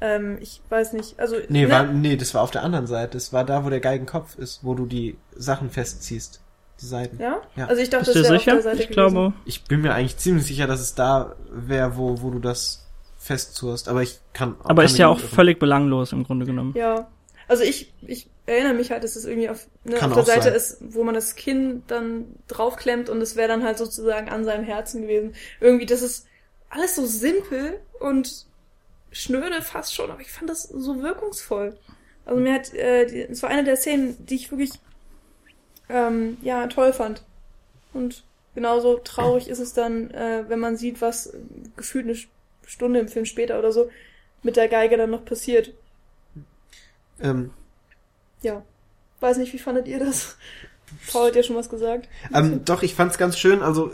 Ähm, 0.00 0.38
ich 0.40 0.62
weiß 0.70 0.94
nicht, 0.94 1.20
also. 1.20 1.36
Nee, 1.50 1.66
ne? 1.66 1.70
war, 1.70 1.84
nee, 1.84 2.16
das 2.16 2.32
war 2.32 2.40
auf 2.40 2.50
der 2.50 2.62
anderen 2.62 2.86
Seite. 2.86 3.18
Das 3.18 3.34
war 3.34 3.44
da, 3.44 3.66
wo 3.66 3.68
der 3.68 3.80
Geigenkopf 3.80 4.38
ist, 4.38 4.64
wo 4.64 4.72
du 4.72 4.86
die 4.86 5.18
Sachen 5.36 5.68
festziehst 5.68 6.40
die 6.80 6.86
Seiten. 6.86 7.20
Ja? 7.20 7.42
ja. 7.56 7.66
Also 7.66 7.82
ich 7.82 7.90
dachte, 7.90 8.12
Bist 8.12 8.16
das 8.16 8.24
wäre 8.24 8.36
auf 8.36 8.44
der 8.44 8.62
Seite 8.62 8.82
ich 8.82 8.88
gewesen. 8.88 9.12
glaube. 9.14 9.32
Ich 9.44 9.64
bin 9.64 9.82
mir 9.82 9.94
eigentlich 9.94 10.16
ziemlich 10.16 10.46
sicher, 10.46 10.66
dass 10.66 10.80
es 10.80 10.94
da 10.94 11.36
wäre, 11.50 11.96
wo, 11.96 12.22
wo 12.22 12.30
du 12.30 12.38
das 12.38 12.86
festzurst. 13.18 13.88
Aber 13.88 14.02
ich 14.02 14.18
kann. 14.32 14.56
Aber 14.64 14.82
kann 14.82 14.90
ist 14.90 14.98
ja 14.98 15.08
auch 15.08 15.20
völlig 15.20 15.58
belanglos 15.58 16.12
im 16.12 16.24
Grunde 16.24 16.46
genommen. 16.46 16.74
Ja. 16.76 17.08
Also 17.48 17.64
ich, 17.64 17.92
ich 18.06 18.28
erinnere 18.46 18.74
mich 18.74 18.90
halt, 18.90 19.04
dass 19.04 19.16
es 19.16 19.24
irgendwie 19.24 19.48
auf, 19.48 19.66
ne, 19.84 20.02
auf 20.02 20.12
der 20.12 20.24
Seite 20.24 20.44
sein. 20.44 20.54
ist, 20.54 20.78
wo 20.80 21.04
man 21.04 21.14
das 21.14 21.34
Kinn 21.34 21.82
dann 21.86 22.26
draufklemmt 22.48 23.08
und 23.08 23.20
es 23.20 23.36
wäre 23.36 23.48
dann 23.48 23.62
halt 23.64 23.78
sozusagen 23.78 24.28
an 24.28 24.44
seinem 24.44 24.64
Herzen 24.64 25.02
gewesen. 25.02 25.34
Irgendwie, 25.60 25.86
das 25.86 26.02
ist 26.02 26.26
alles 26.70 26.96
so 26.96 27.04
simpel 27.06 27.80
und 28.00 28.46
schnöde 29.10 29.60
fast 29.60 29.94
schon, 29.94 30.10
aber 30.10 30.20
ich 30.20 30.30
fand 30.30 30.48
das 30.48 30.62
so 30.62 31.02
wirkungsvoll. 31.02 31.76
Also 32.24 32.40
mir 32.40 32.54
hat, 32.54 32.72
äh, 32.72 33.26
es 33.26 33.42
war 33.42 33.50
eine 33.50 33.64
der 33.64 33.76
Szenen, 33.76 34.16
die 34.24 34.36
ich 34.36 34.50
wirklich 34.50 34.70
ähm, 35.92 36.38
ja, 36.42 36.66
toll 36.66 36.92
fand. 36.92 37.22
Und 37.92 38.24
genauso 38.54 38.98
traurig 38.98 39.48
ist 39.48 39.58
es 39.58 39.74
dann, 39.74 40.10
äh, 40.10 40.44
wenn 40.48 40.58
man 40.58 40.76
sieht, 40.76 41.00
was 41.00 41.34
gefühlt 41.76 42.06
eine 42.06 42.16
Stunde 42.66 43.00
im 43.00 43.08
Film 43.08 43.26
später 43.26 43.58
oder 43.58 43.72
so 43.72 43.90
mit 44.42 44.56
der 44.56 44.68
Geige 44.68 44.96
dann 44.96 45.10
noch 45.10 45.24
passiert. 45.24 45.72
Ähm. 47.20 47.52
Ja. 48.40 48.64
Weiß 49.20 49.36
nicht, 49.36 49.52
wie 49.52 49.58
fandet 49.58 49.86
ihr 49.86 50.00
das? 50.00 50.36
Paul 51.10 51.28
hat 51.28 51.36
ja 51.36 51.42
schon 51.42 51.56
was 51.56 51.68
gesagt. 51.68 52.08
Ähm, 52.34 52.64
doch, 52.64 52.82
ich 52.82 52.94
fand's 52.94 53.18
ganz 53.18 53.38
schön. 53.38 53.62
Also 53.62 53.90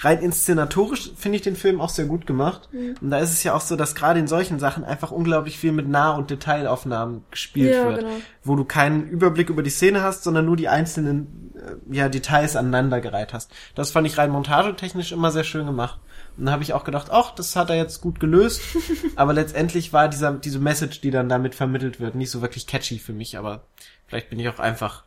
rein 0.00 0.20
inszenatorisch 0.20 1.12
finde 1.16 1.36
ich 1.36 1.42
den 1.42 1.56
Film 1.56 1.80
auch 1.80 1.88
sehr 1.88 2.06
gut 2.06 2.26
gemacht. 2.26 2.68
Mhm. 2.72 2.94
Und 3.00 3.10
da 3.10 3.18
ist 3.18 3.32
es 3.32 3.42
ja 3.42 3.54
auch 3.54 3.60
so, 3.60 3.76
dass 3.76 3.94
gerade 3.94 4.20
in 4.20 4.26
solchen 4.26 4.58
Sachen 4.58 4.84
einfach 4.84 5.10
unglaublich 5.10 5.58
viel 5.58 5.72
mit 5.72 5.88
Nah- 5.88 6.12
und 6.12 6.30
Detailaufnahmen 6.30 7.24
gespielt 7.30 7.74
ja, 7.74 7.88
wird. 7.88 8.00
Genau. 8.00 8.12
Wo 8.44 8.56
du 8.56 8.64
keinen 8.64 9.08
Überblick 9.08 9.50
über 9.50 9.62
die 9.62 9.70
Szene 9.70 10.02
hast, 10.02 10.24
sondern 10.24 10.46
nur 10.46 10.56
die 10.56 10.68
einzelnen 10.68 11.52
äh, 11.54 11.94
ja, 11.94 12.08
Details 12.08 12.56
aneinandergereiht 12.56 13.32
hast. 13.32 13.50
Das 13.74 13.90
fand 13.90 14.06
ich 14.06 14.18
rein 14.18 14.30
montagetechnisch 14.30 15.12
immer 15.12 15.30
sehr 15.30 15.44
schön 15.44 15.66
gemacht. 15.66 16.00
Und 16.36 16.46
dann 16.46 16.52
habe 16.54 16.62
ich 16.62 16.72
auch 16.72 16.84
gedacht, 16.84 17.08
ach, 17.10 17.34
das 17.34 17.56
hat 17.56 17.70
er 17.70 17.76
jetzt 17.76 18.00
gut 18.00 18.20
gelöst. 18.20 18.62
aber 19.16 19.32
letztendlich 19.32 19.92
war 19.92 20.08
dieser, 20.08 20.32
diese 20.32 20.58
Message, 20.58 21.00
die 21.00 21.10
dann 21.10 21.28
damit 21.28 21.54
vermittelt 21.54 22.00
wird, 22.00 22.14
nicht 22.14 22.30
so 22.30 22.40
wirklich 22.40 22.66
catchy 22.66 22.98
für 22.98 23.12
mich. 23.12 23.36
Aber 23.36 23.64
vielleicht 24.06 24.30
bin 24.30 24.38
ich 24.38 24.48
auch 24.48 24.58
einfach 24.58 25.04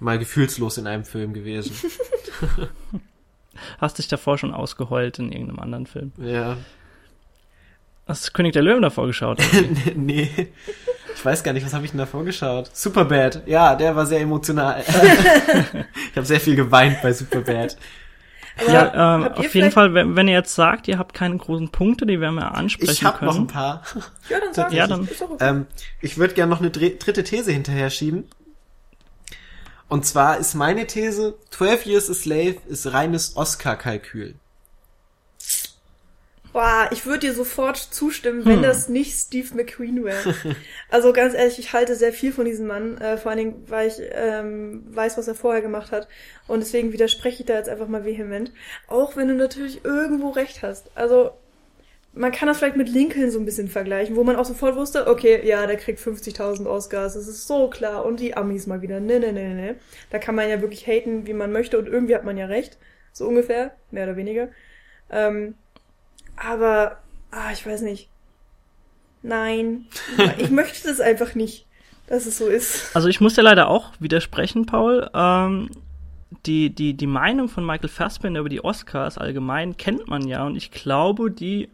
mal 0.00 0.18
gefühlslos 0.18 0.78
in 0.78 0.86
einem 0.86 1.04
Film 1.04 1.32
gewesen. 1.32 1.74
Hast 3.78 3.98
dich 3.98 4.08
davor 4.08 4.38
schon 4.38 4.52
ausgeheult 4.52 5.18
in 5.18 5.32
irgendeinem 5.32 5.60
anderen 5.60 5.86
Film? 5.86 6.12
Ja. 6.18 6.56
Hast 8.06 8.28
du 8.28 8.32
König 8.32 8.52
der 8.52 8.62
Löwen 8.62 8.82
davor 8.82 9.06
geschaut? 9.06 9.40
nee. 9.94 10.48
Ich 11.14 11.24
weiß 11.24 11.42
gar 11.42 11.52
nicht, 11.52 11.64
was 11.64 11.72
habe 11.72 11.84
ich 11.84 11.92
denn 11.92 11.98
davor 11.98 12.24
geschaut? 12.24 12.70
Superbad. 12.74 13.46
Ja, 13.46 13.74
der 13.74 13.96
war 13.96 14.04
sehr 14.04 14.20
emotional. 14.20 14.82
ich 16.10 16.16
habe 16.16 16.26
sehr 16.26 16.40
viel 16.40 16.56
geweint 16.56 17.00
bei 17.00 17.12
Superbad. 17.12 17.78
ja, 18.68 19.16
ähm, 19.16 19.32
auf 19.32 19.54
jeden 19.54 19.70
Fall, 19.70 19.94
wenn, 19.94 20.16
wenn, 20.16 20.28
ihr 20.28 20.34
jetzt 20.34 20.54
sagt, 20.54 20.86
ihr 20.86 20.98
habt 20.98 21.14
keine 21.14 21.38
großen 21.38 21.70
Punkte, 21.70 22.04
die 22.04 22.20
werden 22.20 22.34
wir 22.34 22.54
ansprechen 22.54 22.92
ich 22.92 23.04
hab 23.04 23.20
können. 23.20 23.30
Ich 23.30 23.36
habe 23.36 23.46
noch 23.46 23.48
ein 23.48 23.54
paar. 23.54 23.82
Ja, 24.28 24.40
dann 24.40 24.52
sag 24.54 24.72
ja, 24.72 24.86
dann. 24.86 25.02
Okay. 25.02 25.36
Ähm, 25.40 25.66
ich 26.00 26.18
würde 26.18 26.34
gerne 26.34 26.50
noch 26.50 26.60
eine 26.60 26.70
dritte 26.70 27.24
These 27.24 27.52
hinterher 27.52 27.88
schieben. 27.90 28.24
Und 29.94 30.04
zwar 30.04 30.38
ist 30.38 30.54
meine 30.54 30.88
These, 30.88 31.38
12 31.50 31.86
Years 31.86 32.10
a 32.10 32.14
Slave 32.14 32.56
ist 32.66 32.92
reines 32.92 33.36
Oscar-Kalkül. 33.36 34.34
Boah, 36.52 36.88
ich 36.90 37.06
würde 37.06 37.28
dir 37.28 37.32
sofort 37.32 37.76
zustimmen, 37.76 38.44
wenn 38.44 38.56
hm. 38.56 38.62
das 38.62 38.88
nicht 38.88 39.16
Steve 39.16 39.54
McQueen 39.54 40.02
wäre. 40.02 40.34
also 40.90 41.12
ganz 41.12 41.34
ehrlich, 41.34 41.60
ich 41.60 41.72
halte 41.72 41.94
sehr 41.94 42.12
viel 42.12 42.32
von 42.32 42.44
diesem 42.44 42.66
Mann, 42.66 42.98
äh, 42.98 43.18
vor 43.18 43.30
allen 43.30 43.38
Dingen, 43.38 43.64
weil 43.68 43.86
ich 43.86 44.02
ähm, 44.10 44.82
weiß, 44.88 45.16
was 45.16 45.28
er 45.28 45.36
vorher 45.36 45.62
gemacht 45.62 45.92
hat. 45.92 46.08
Und 46.48 46.58
deswegen 46.58 46.92
widerspreche 46.92 47.42
ich 47.42 47.46
da 47.46 47.54
jetzt 47.54 47.68
einfach 47.68 47.86
mal 47.86 48.04
vehement. 48.04 48.50
Auch 48.88 49.14
wenn 49.14 49.28
du 49.28 49.34
natürlich 49.34 49.84
irgendwo 49.84 50.30
recht 50.30 50.64
hast. 50.64 50.90
Also 50.96 51.30
man 52.16 52.30
kann 52.30 52.46
das 52.46 52.58
vielleicht 52.58 52.76
mit 52.76 52.88
Lincoln 52.88 53.30
so 53.30 53.38
ein 53.38 53.44
bisschen 53.44 53.68
vergleichen, 53.68 54.14
wo 54.14 54.22
man 54.22 54.36
auch 54.36 54.44
sofort 54.44 54.76
wusste, 54.76 55.08
okay, 55.08 55.46
ja, 55.46 55.66
der 55.66 55.76
kriegt 55.76 55.98
50.000 55.98 56.66
Oscars, 56.66 57.14
das 57.14 57.26
ist 57.26 57.46
so 57.46 57.68
klar. 57.68 58.04
Und 58.04 58.20
die 58.20 58.36
Amis 58.36 58.66
mal 58.66 58.82
wieder, 58.82 59.00
ne, 59.00 59.18
ne, 59.18 59.32
ne, 59.32 59.54
ne. 59.54 59.76
Da 60.10 60.18
kann 60.18 60.34
man 60.34 60.48
ja 60.48 60.60
wirklich 60.60 60.86
haten, 60.86 61.26
wie 61.26 61.32
man 61.32 61.50
möchte 61.50 61.78
und 61.78 61.88
irgendwie 61.88 62.14
hat 62.14 62.24
man 62.24 62.36
ja 62.36 62.46
recht. 62.46 62.78
So 63.12 63.26
ungefähr, 63.26 63.74
mehr 63.90 64.04
oder 64.04 64.16
weniger. 64.16 64.48
Ähm, 65.10 65.54
aber, 66.36 66.98
ah, 67.30 67.50
ich 67.52 67.66
weiß 67.66 67.82
nicht. 67.82 68.08
Nein, 69.22 69.86
ich 70.38 70.50
möchte 70.50 70.86
das 70.86 71.00
einfach 71.00 71.34
nicht, 71.34 71.66
dass 72.06 72.26
es 72.26 72.38
so 72.38 72.46
ist. 72.46 72.94
Also 72.94 73.08
ich 73.08 73.20
muss 73.20 73.36
ja 73.36 73.42
leider 73.42 73.68
auch 73.68 73.92
widersprechen, 73.98 74.66
Paul. 74.66 75.10
Ähm, 75.14 75.70
die, 76.46 76.70
die, 76.70 76.94
die 76.94 77.06
Meinung 77.06 77.48
von 77.48 77.64
Michael 77.64 77.88
Fassbender 77.88 78.40
über 78.40 78.48
die 78.48 78.62
Oscars 78.62 79.18
allgemein 79.18 79.76
kennt 79.76 80.08
man 80.08 80.26
ja 80.26 80.44
und 80.44 80.56
ich 80.56 80.70
glaube, 80.70 81.30
die 81.30 81.70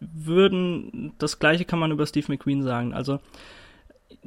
würden, 0.00 1.12
das 1.18 1.38
gleiche 1.38 1.64
kann 1.64 1.78
man 1.78 1.90
über 1.90 2.06
Steve 2.06 2.26
McQueen 2.28 2.62
sagen. 2.62 2.92
Also 2.92 3.20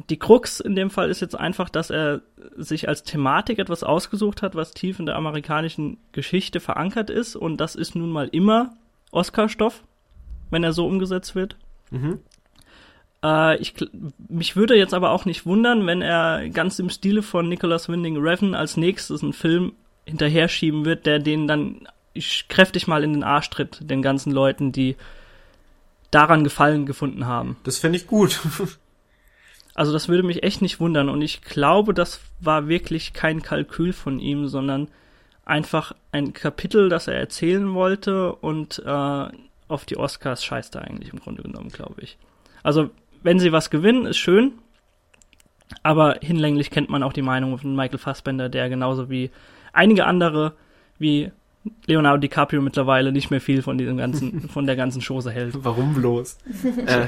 die 0.09 0.17
Krux 0.17 0.59
in 0.59 0.75
dem 0.75 0.89
Fall 0.89 1.09
ist 1.09 1.19
jetzt 1.19 1.37
einfach, 1.37 1.69
dass 1.69 1.89
er 1.89 2.21
sich 2.55 2.87
als 2.87 3.03
Thematik 3.03 3.59
etwas 3.59 3.83
ausgesucht 3.83 4.41
hat, 4.41 4.55
was 4.55 4.71
tief 4.71 4.99
in 4.99 5.05
der 5.05 5.15
amerikanischen 5.15 5.97
Geschichte 6.11 6.59
verankert 6.59 7.09
ist. 7.09 7.35
Und 7.35 7.57
das 7.57 7.75
ist 7.75 7.95
nun 7.95 8.11
mal 8.11 8.27
immer 8.31 8.73
Oscar-Stoff, 9.11 9.83
wenn 10.49 10.63
er 10.63 10.73
so 10.73 10.87
umgesetzt 10.87 11.35
wird. 11.35 11.57
Mhm. 11.91 12.19
Äh, 13.23 13.57
ich, 13.57 13.73
mich 14.29 14.55
würde 14.55 14.75
jetzt 14.75 14.93
aber 14.93 15.11
auch 15.11 15.25
nicht 15.25 15.45
wundern, 15.45 15.85
wenn 15.85 16.01
er 16.01 16.49
ganz 16.49 16.79
im 16.79 16.89
Stile 16.89 17.21
von 17.21 17.49
Nicholas 17.49 17.89
Winding 17.89 18.17
Refn 18.17 18.55
als 18.55 18.77
nächstes 18.77 19.21
einen 19.21 19.33
Film 19.33 19.73
hinterher 20.05 20.47
schieben 20.47 20.85
wird, 20.85 21.05
der 21.05 21.19
den 21.19 21.47
dann 21.47 21.87
kräftig 22.47 22.87
mal 22.87 23.03
in 23.03 23.13
den 23.13 23.23
Arsch 23.23 23.49
tritt, 23.49 23.79
den 23.81 24.01
ganzen 24.01 24.31
Leuten, 24.31 24.71
die 24.71 24.95
daran 26.11 26.43
Gefallen 26.43 26.85
gefunden 26.85 27.27
haben. 27.27 27.57
Das 27.63 27.77
finde 27.77 27.97
ich 27.97 28.07
gut. 28.07 28.39
also 29.75 29.93
das 29.93 30.07
würde 30.07 30.23
mich 30.23 30.43
echt 30.43 30.61
nicht 30.61 30.79
wundern 30.79 31.09
und 31.09 31.21
ich 31.21 31.41
glaube, 31.41 31.93
das 31.93 32.21
war 32.39 32.67
wirklich 32.67 33.13
kein 33.13 33.41
Kalkül 33.41 33.93
von 33.93 34.19
ihm, 34.19 34.47
sondern 34.47 34.89
einfach 35.45 35.93
ein 36.11 36.33
Kapitel, 36.33 36.89
das 36.89 37.07
er 37.07 37.15
erzählen 37.15 37.73
wollte 37.73 38.33
und 38.35 38.81
äh, 38.85 39.27
auf 39.67 39.85
die 39.85 39.97
Oscars 39.97 40.43
scheißt 40.43 40.75
er 40.75 40.83
eigentlich 40.83 41.13
im 41.13 41.19
Grunde 41.19 41.43
genommen, 41.43 41.69
glaube 41.69 42.01
ich. 42.01 42.17
Also 42.63 42.89
wenn 43.23 43.39
sie 43.39 43.51
was 43.51 43.69
gewinnen, 43.69 44.05
ist 44.05 44.17
schön. 44.17 44.53
Aber 45.83 46.17
hinlänglich 46.21 46.71
kennt 46.71 46.89
man 46.89 47.03
auch 47.03 47.13
die 47.13 47.21
Meinung 47.21 47.57
von 47.57 47.75
Michael 47.75 47.99
Fassbender, 47.99 48.49
der 48.49 48.69
genauso 48.69 49.09
wie 49.09 49.29
einige 49.71 50.05
andere, 50.05 50.53
wie 50.97 51.31
Leonardo 51.85 52.17
DiCaprio 52.17 52.61
mittlerweile 52.61 53.11
nicht 53.11 53.31
mehr 53.31 53.41
viel 53.41 53.61
von 53.61 53.77
diesem 53.77 53.97
ganzen, 53.97 54.49
von 54.53 54.65
der 54.65 54.75
ganzen 54.75 55.01
Chose 55.01 55.31
hält. 55.31 55.55
Warum 55.63 55.93
bloß? 55.93 56.37
äh, 56.85 57.07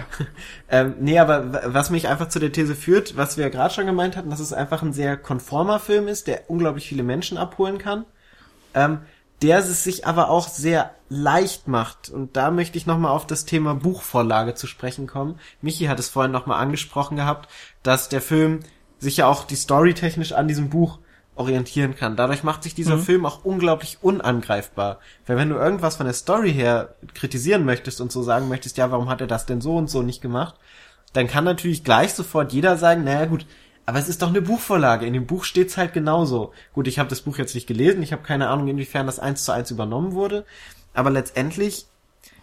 ähm, 0.70 0.96
nee, 1.00 1.20
aber 1.20 1.74
was 1.74 1.90
mich 1.90 2.08
einfach 2.08 2.30
zu 2.30 2.40
der 2.40 2.52
These 2.52 2.76
führt, 2.76 3.16
was 3.16 3.38
wir 3.38 3.46
ja 3.46 3.50
gerade 3.50 3.74
schon 3.74 3.86
gemeint 3.86 4.18
hatten, 4.18 4.30
dass 4.30 4.40
es 4.40 4.54
einfach 4.54 4.82
ein 4.82 4.94
sehr 4.94 5.18
konformer 5.18 5.80
Film 5.80 6.08
ist, 6.08 6.28
der 6.28 6.50
unglaublich 6.50 6.88
viele 6.88 7.04
Menschen 7.04 7.38
abholen 7.38 7.78
kann. 7.78 8.06
Ähm, 8.74 9.00
der 9.42 9.60
es 9.60 9.84
sich 9.84 10.06
aber 10.06 10.30
auch 10.30 10.48
sehr 10.48 10.92
leicht 11.10 11.68
macht. 11.68 12.10
Und 12.10 12.38
da 12.38 12.52
möchte 12.52 12.78
ich 12.78 12.86
nochmal 12.86 13.12
auf 13.12 13.26
das 13.26 13.46
Thema 13.46 13.74
Buchvorlage 13.74 14.54
zu 14.54 14.68
sprechen 14.68 15.08
kommen. 15.08 15.40
Michi 15.62 15.86
hat 15.86 16.00
es 16.00 16.10
vorhin 16.10 16.32
nochmal 16.32 16.62
angesprochen 16.62 17.18
gehabt, 17.18 17.50
dass 17.82 18.08
der 18.08 18.22
Film 18.22 18.60
sich 19.00 19.18
ja 19.18 19.28
auch 19.28 19.46
die 19.46 19.56
Story 19.56 19.96
technisch 19.96 20.32
an 20.32 20.48
diesem 20.48 20.70
Buch 20.70 21.00
orientieren 21.42 21.96
kann. 21.96 22.16
Dadurch 22.16 22.44
macht 22.44 22.64
sich 22.64 22.74
dieser 22.74 22.98
mhm. 22.98 23.02
Film 23.02 23.26
auch 23.26 23.44
unglaublich 23.44 23.98
unangreifbar. 24.02 25.00
Weil 25.26 25.38
wenn 25.38 25.50
du 25.50 25.56
irgendwas 25.56 25.98
von 25.98 26.06
der 26.06 26.14
Story 26.14 26.54
her 26.54 26.96
kritisieren 27.14 27.66
möchtest 27.66 28.00
und 28.00 28.12
so 28.12 28.24
sagen 28.24 28.48
möchtest, 28.48 28.78
ja, 28.78 28.92
warum 28.92 29.10
hat 29.10 29.22
er 29.22 29.28
das 29.28 29.46
denn 29.46 29.62
so 29.62 29.76
und 29.76 29.90
so 29.90 30.02
nicht 30.02 30.22
gemacht, 30.22 30.56
dann 31.14 31.28
kann 31.28 31.44
natürlich 31.44 31.84
gleich 31.84 32.14
sofort 32.14 32.54
jeder 32.54 32.78
sagen, 32.78 33.04
naja 33.04 33.26
gut, 33.26 33.46
aber 33.86 34.00
es 34.00 34.08
ist 34.08 34.22
doch 34.22 34.30
eine 34.30 34.42
Buchvorlage. 34.42 35.06
In 35.06 35.14
dem 35.14 35.26
Buch 35.26 35.44
steht's 35.44 35.76
halt 35.76 35.94
genauso. 35.94 36.54
Gut, 36.74 36.88
ich 36.88 37.00
habe 37.00 37.10
das 37.10 37.22
Buch 37.22 37.38
jetzt 37.38 37.56
nicht 37.56 37.68
gelesen. 37.68 38.04
Ich 38.04 38.14
habe 38.14 38.24
keine 38.24 38.48
Ahnung, 38.48 38.68
inwiefern 38.68 39.08
das 39.08 39.20
eins 39.20 39.44
zu 39.44 39.52
eins 39.52 39.72
übernommen 39.72 40.14
wurde. 40.14 40.46
Aber 40.94 41.10
letztendlich 41.10 41.88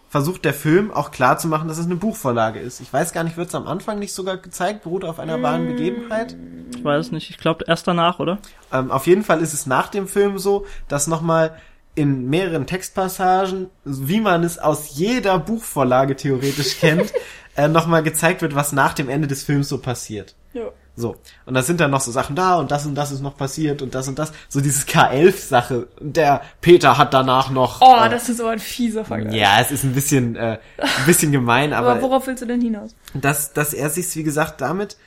versucht 0.09 0.43
der 0.43 0.53
Film 0.53 0.91
auch 0.91 1.11
klar 1.11 1.37
zu 1.37 1.47
machen, 1.47 1.67
dass 1.67 1.77
es 1.77 1.85
eine 1.85 1.95
Buchvorlage 1.95 2.59
ist. 2.59 2.81
Ich 2.81 2.91
weiß 2.91 3.13
gar 3.13 3.23
nicht, 3.23 3.37
wird 3.37 3.49
es 3.49 3.55
am 3.55 3.67
Anfang 3.67 3.99
nicht 3.99 4.13
sogar 4.13 4.37
gezeigt, 4.37 4.83
beruht 4.83 5.05
auf 5.05 5.19
einer 5.19 5.41
wahren 5.41 5.67
Begebenheit? 5.67 6.35
Ich 6.75 6.83
weiß 6.83 7.11
nicht, 7.11 7.29
ich 7.29 7.37
glaube 7.37 7.65
erst 7.67 7.87
danach, 7.87 8.19
oder? 8.19 8.39
Ähm, 8.73 8.91
auf 8.91 9.05
jeden 9.07 9.23
Fall 9.23 9.41
ist 9.41 9.53
es 9.53 9.67
nach 9.67 9.87
dem 9.87 10.07
Film 10.07 10.39
so, 10.39 10.65
dass 10.87 11.07
nochmal 11.07 11.55
in 11.93 12.29
mehreren 12.29 12.65
Textpassagen, 12.65 13.69
wie 13.83 14.19
man 14.19 14.43
es 14.43 14.57
aus 14.57 14.95
jeder 14.95 15.37
Buchvorlage 15.37 16.15
theoretisch 16.15 16.79
kennt, 16.79 17.13
äh, 17.55 17.67
nochmal 17.67 18.03
gezeigt 18.03 18.41
wird, 18.41 18.55
was 18.55 18.71
nach 18.71 18.93
dem 18.93 19.09
Ende 19.09 19.27
des 19.27 19.43
Films 19.43 19.69
so 19.69 19.77
passiert. 19.79 20.35
Ja. 20.53 20.69
So. 20.99 21.15
Und 21.45 21.53
da 21.53 21.61
sind 21.61 21.79
dann 21.79 21.91
noch 21.91 22.01
so 22.01 22.11
Sachen 22.11 22.35
da 22.35 22.57
und 22.57 22.71
das 22.71 22.85
und 22.85 22.93
das 22.93 23.11
ist 23.11 23.21
noch 23.21 23.37
passiert 23.37 23.81
und 23.81 23.95
das 23.95 24.09
und 24.09 24.19
das. 24.19 24.33
So 24.49 24.59
dieses 24.59 24.85
K11-Sache. 24.85 25.87
Der 26.01 26.41
Peter 26.59 26.97
hat 26.97 27.13
danach 27.13 27.49
noch. 27.51 27.79
Oh, 27.79 27.95
äh, 28.05 28.09
das 28.09 28.27
ist 28.27 28.37
so 28.37 28.47
ein 28.47 28.59
fieser 28.59 29.05
Vergleich. 29.05 29.33
Ja, 29.33 29.61
es 29.61 29.71
ist 29.71 29.85
ein 29.85 29.93
bisschen, 29.93 30.35
äh, 30.35 30.59
ein 30.77 31.05
bisschen 31.05 31.31
gemein, 31.31 31.71
aber. 31.71 31.91
aber 31.91 32.01
worauf 32.01 32.27
willst 32.27 32.41
du 32.41 32.45
denn 32.45 32.59
hinaus? 32.59 32.95
Dass, 33.13 33.53
dass 33.53 33.73
er 33.73 33.89
sich, 33.89 34.13
wie 34.17 34.23
gesagt, 34.23 34.59
damit 34.59 34.97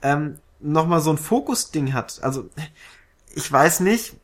ähm, 0.00 0.38
nochmal 0.58 1.02
so 1.02 1.10
ein 1.10 1.18
Fokus-Ding 1.18 1.92
hat. 1.92 2.20
Also, 2.22 2.48
ich 3.34 3.52
weiß 3.52 3.80
nicht. 3.80 4.14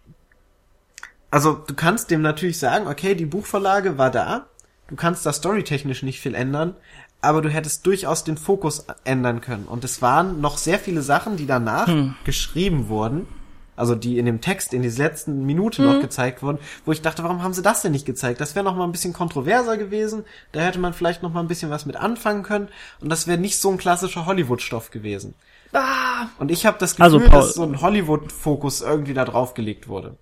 Also, 1.30 1.52
du 1.52 1.74
kannst 1.74 2.10
dem 2.10 2.22
natürlich 2.22 2.58
sagen, 2.58 2.86
okay, 2.86 3.14
die 3.14 3.26
Buchverlage 3.26 3.98
war 3.98 4.10
da. 4.10 4.46
Du 4.88 4.96
kannst 4.96 5.26
da 5.26 5.32
storytechnisch 5.34 6.02
nicht 6.02 6.20
viel 6.22 6.34
ändern, 6.34 6.74
aber 7.20 7.42
du 7.42 7.48
hättest 7.48 7.84
durchaus 7.86 8.24
den 8.24 8.36
Fokus 8.36 8.86
ändern 9.04 9.40
können. 9.40 9.66
Und 9.66 9.84
es 9.84 10.02
waren 10.02 10.40
noch 10.40 10.56
sehr 10.56 10.78
viele 10.78 11.02
Sachen, 11.02 11.36
die 11.36 11.46
danach 11.46 11.88
hm. 11.88 12.14
geschrieben 12.24 12.88
wurden, 12.88 13.26
also 13.74 13.94
die 13.94 14.18
in 14.18 14.26
dem 14.26 14.40
Text 14.40 14.72
in 14.72 14.82
dieser 14.82 15.04
letzten 15.04 15.44
Minute 15.44 15.82
hm. 15.82 15.92
noch 15.92 16.00
gezeigt 16.00 16.42
wurden, 16.42 16.58
wo 16.84 16.92
ich 16.92 17.02
dachte, 17.02 17.24
warum 17.24 17.42
haben 17.42 17.54
sie 17.54 17.62
das 17.62 17.82
denn 17.82 17.92
nicht 17.92 18.06
gezeigt? 18.06 18.40
Das 18.40 18.54
wäre 18.54 18.64
noch 18.64 18.76
mal 18.76 18.84
ein 18.84 18.92
bisschen 18.92 19.12
kontroverser 19.12 19.76
gewesen. 19.76 20.24
Da 20.52 20.60
hätte 20.60 20.78
man 20.78 20.94
vielleicht 20.94 21.22
noch 21.22 21.32
mal 21.32 21.40
ein 21.40 21.48
bisschen 21.48 21.70
was 21.70 21.86
mit 21.86 21.96
anfangen 21.96 22.44
können. 22.44 22.68
Und 23.00 23.08
das 23.08 23.26
wäre 23.26 23.38
nicht 23.38 23.58
so 23.58 23.70
ein 23.70 23.78
klassischer 23.78 24.26
Hollywood-Stoff 24.26 24.90
gewesen. 24.90 25.34
Ah. 25.72 26.26
Und 26.38 26.50
ich 26.50 26.66
habe 26.66 26.78
das 26.78 27.00
also, 27.00 27.18
Gefühl, 27.18 27.34
also, 27.34 27.46
dass 27.46 27.54
so 27.56 27.62
ein 27.62 27.80
Hollywood-Fokus 27.80 28.80
irgendwie 28.80 29.14
da 29.14 29.24
drauf 29.24 29.54
gelegt 29.54 29.88
wurde. 29.88 30.16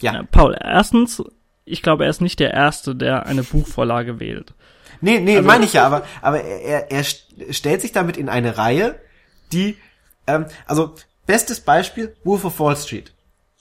Ja. 0.00 0.14
ja. 0.14 0.22
Paul, 0.30 0.56
erstens, 0.58 1.22
ich 1.64 1.82
glaube, 1.82 2.04
er 2.04 2.10
ist 2.10 2.20
nicht 2.20 2.40
der 2.40 2.52
Erste, 2.52 2.96
der 2.96 3.26
eine 3.26 3.42
Buchvorlage 3.42 4.20
wählt. 4.20 4.54
Nee, 5.00 5.20
nee, 5.20 5.36
also, 5.36 5.46
meine 5.46 5.64
ich 5.64 5.74
ja, 5.74 5.86
aber, 5.86 6.04
aber 6.22 6.42
er, 6.42 6.90
er 6.90 7.04
stellt 7.04 7.80
sich 7.80 7.92
damit 7.92 8.16
in 8.16 8.28
eine 8.28 8.58
Reihe, 8.58 8.98
die, 9.52 9.76
ähm, 10.26 10.46
also 10.66 10.94
bestes 11.26 11.60
Beispiel, 11.60 12.16
Wolf 12.24 12.44
of 12.44 12.58
Wall 12.60 12.76
Street. 12.76 13.12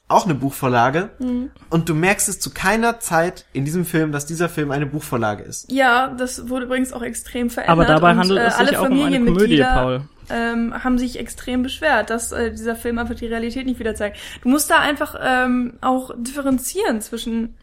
Auch 0.10 0.24
eine 0.24 0.36
Buchvorlage. 0.36 1.10
Mhm. 1.20 1.52
Und 1.70 1.90
du 1.90 1.94
merkst 1.94 2.30
es 2.30 2.40
zu 2.40 2.54
keiner 2.54 3.02
Zeit 3.02 3.46
in 3.52 3.66
diesem 3.66 3.86
Film, 3.86 4.14
dass 4.14 4.26
dieser 4.26 4.48
Film 4.48 4.72
eine 4.72 4.86
Buchvorlage 4.86 5.44
ist. 5.44 5.70
Ja, 5.70 6.08
das 6.18 6.48
wurde 6.48 6.66
übrigens 6.66 6.94
auch 6.94 7.02
extrem 7.02 7.50
verändert. 7.50 7.74
Aber 7.74 7.86
dabei 7.86 8.12
und, 8.12 8.20
handelt 8.20 8.40
äh, 8.40 8.46
es 8.46 8.58
sich 8.58 8.78
auch 8.78 8.90
um 8.90 9.04
eine 9.04 9.24
Komödie, 9.24 9.62
Paul. 9.62 10.04
Ähm, 10.30 10.74
haben 10.82 10.98
sich 10.98 11.20
extrem 11.20 11.62
beschwert, 11.62 12.10
dass 12.10 12.32
äh, 12.32 12.52
dieser 12.52 12.76
Film 12.76 12.98
einfach 13.00 13.16
die 13.16 13.28
Realität 13.28 13.66
nicht 13.66 13.80
wieder 13.80 13.96
zeigt. 13.96 14.18
Du 14.42 14.50
musst 14.50 14.70
da 14.70 14.80
einfach 14.80 15.16
ähm, 15.22 15.74
auch 15.82 16.12
differenzieren 16.18 17.02
zwischen 17.02 17.56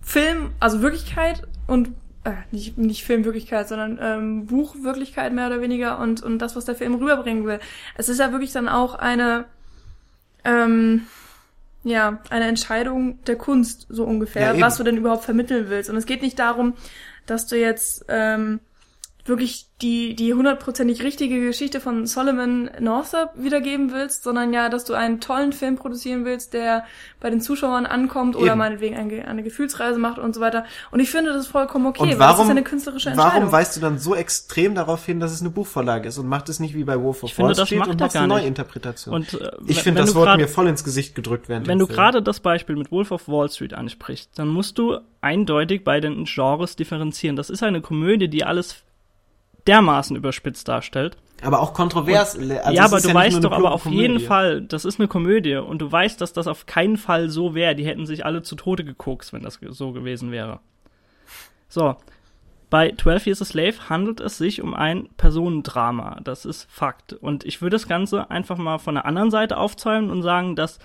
Film, 0.00 0.50
also 0.60 0.82
Wirklichkeit 0.82 1.42
und 1.66 1.90
äh, 2.24 2.32
nicht, 2.50 2.78
nicht 2.78 3.04
Filmwirklichkeit, 3.04 3.68
sondern 3.68 3.98
ähm, 4.00 4.46
Buchwirklichkeit 4.46 5.32
mehr 5.32 5.46
oder 5.46 5.60
weniger 5.60 5.98
und, 5.98 6.22
und 6.22 6.38
das, 6.38 6.56
was 6.56 6.64
der 6.64 6.74
Film 6.74 6.94
rüberbringen 6.94 7.44
will. 7.46 7.60
Es 7.96 8.08
ist 8.08 8.18
ja 8.18 8.32
wirklich 8.32 8.52
dann 8.52 8.68
auch 8.68 8.94
eine, 8.94 9.44
ähm, 10.44 11.02
ja, 11.82 12.22
eine 12.30 12.46
Entscheidung 12.46 13.22
der 13.24 13.36
Kunst, 13.36 13.86
so 13.90 14.04
ungefähr, 14.04 14.54
ja, 14.54 14.60
was 14.60 14.78
du 14.78 14.84
denn 14.84 14.96
überhaupt 14.96 15.24
vermitteln 15.24 15.66
willst. 15.68 15.90
Und 15.90 15.96
es 15.96 16.06
geht 16.06 16.22
nicht 16.22 16.38
darum, 16.38 16.74
dass 17.26 17.46
du 17.46 17.58
jetzt 17.58 18.06
ähm, 18.08 18.60
wirklich 19.26 19.68
die 19.80 20.14
die 20.14 20.34
hundertprozentig 20.34 21.02
richtige 21.02 21.40
Geschichte 21.40 21.80
von 21.80 22.06
Solomon 22.06 22.70
Northup 22.78 23.30
wiedergeben 23.36 23.92
willst, 23.92 24.22
sondern 24.22 24.52
ja, 24.52 24.68
dass 24.68 24.84
du 24.84 24.94
einen 24.94 25.20
tollen 25.20 25.52
Film 25.52 25.76
produzieren 25.76 26.24
willst, 26.24 26.52
der 26.52 26.84
bei 27.20 27.30
den 27.30 27.40
Zuschauern 27.40 27.86
ankommt 27.86 28.34
Eben. 28.34 28.44
oder 28.44 28.56
meinetwegen 28.56 28.96
eine, 28.96 29.26
eine 29.26 29.42
Gefühlsreise 29.42 29.98
macht 29.98 30.18
und 30.18 30.34
so 30.34 30.40
weiter. 30.40 30.64
Und 30.90 31.00
ich 31.00 31.10
finde 31.10 31.32
das 31.32 31.46
vollkommen 31.46 31.86
okay, 31.86 32.02
und 32.02 32.08
warum, 32.10 32.20
weil 32.20 32.28
das 32.28 32.44
ist 32.44 32.50
eine 32.50 32.62
künstlerische 32.62 33.10
Entscheidung. 33.10 33.32
Warum 33.34 33.52
weißt 33.52 33.76
du 33.76 33.80
dann 33.80 33.98
so 33.98 34.14
extrem 34.14 34.74
darauf 34.74 35.04
hin, 35.04 35.20
dass 35.20 35.32
es 35.32 35.40
eine 35.40 35.50
Buchvorlage 35.50 36.08
ist 36.08 36.18
und 36.18 36.28
macht 36.28 36.48
es 36.48 36.60
nicht 36.60 36.74
wie 36.74 36.84
bei 36.84 37.00
Wolf 37.00 37.22
of 37.22 37.38
Wall 37.38 37.54
Street 37.54 37.86
und 37.86 38.00
machst 38.00 38.16
eine 38.16 38.28
Neuinterpretation? 38.28 39.14
Und, 39.14 39.34
äh, 39.34 39.50
ich 39.66 39.82
finde, 39.82 40.02
das 40.02 40.14
Wort 40.14 40.36
mir 40.36 40.48
voll 40.48 40.68
ins 40.68 40.84
Gesicht 40.84 41.14
gedrückt 41.14 41.48
werden. 41.48 41.66
Wenn 41.66 41.78
du 41.78 41.86
gerade 41.86 42.22
das 42.22 42.40
Beispiel 42.40 42.76
mit 42.76 42.92
Wolf 42.92 43.10
of 43.10 43.26
Wall 43.28 43.48
Street 43.48 43.72
ansprichst, 43.72 44.38
dann 44.38 44.48
musst 44.48 44.78
du 44.78 44.98
eindeutig 45.20 45.82
bei 45.82 46.00
den 46.00 46.24
Genres 46.24 46.76
differenzieren. 46.76 47.36
Das 47.36 47.50
ist 47.50 47.62
eine 47.62 47.80
Komödie, 47.80 48.28
die 48.28 48.44
alles 48.44 48.84
dermaßen 49.66 50.16
überspitzt 50.16 50.68
darstellt. 50.68 51.16
Aber 51.42 51.60
auch 51.60 51.74
kontrovers. 51.74 52.36
Und, 52.36 52.50
also 52.50 52.72
ja, 52.72 52.84
aber 52.84 53.00
du 53.00 53.08
ja 53.08 53.14
weißt 53.14 53.44
doch 53.44 53.52
aber 53.52 53.72
auf 53.72 53.84
Komödie. 53.84 54.02
jeden 54.02 54.20
Fall, 54.20 54.62
das 54.62 54.84
ist 54.84 54.98
eine 54.98 55.08
Komödie 55.08 55.56
und 55.56 55.80
du 55.80 55.90
weißt, 55.90 56.20
dass 56.20 56.32
das 56.32 56.46
auf 56.46 56.66
keinen 56.66 56.96
Fall 56.96 57.28
so 57.28 57.54
wäre. 57.54 57.74
Die 57.74 57.84
hätten 57.84 58.06
sich 58.06 58.24
alle 58.24 58.42
zu 58.42 58.56
Tode 58.56 58.84
gekokst, 58.84 59.32
wenn 59.32 59.42
das 59.42 59.58
so 59.70 59.92
gewesen 59.92 60.30
wäre. 60.30 60.60
So. 61.68 61.96
Bei 62.70 62.92
12 62.92 63.26
Years 63.26 63.42
a 63.42 63.44
Slave 63.44 63.88
handelt 63.88 64.20
es 64.20 64.38
sich 64.38 64.60
um 64.60 64.74
ein 64.74 65.08
Personendrama. 65.16 66.20
Das 66.24 66.44
ist 66.44 66.66
Fakt. 66.70 67.12
Und 67.12 67.44
ich 67.44 67.62
würde 67.62 67.74
das 67.74 67.86
Ganze 67.86 68.30
einfach 68.30 68.56
mal 68.56 68.78
von 68.78 68.94
der 68.94 69.04
anderen 69.04 69.30
Seite 69.30 69.58
aufzäumen 69.58 70.10
und 70.10 70.22
sagen, 70.22 70.56
dass 70.56 70.78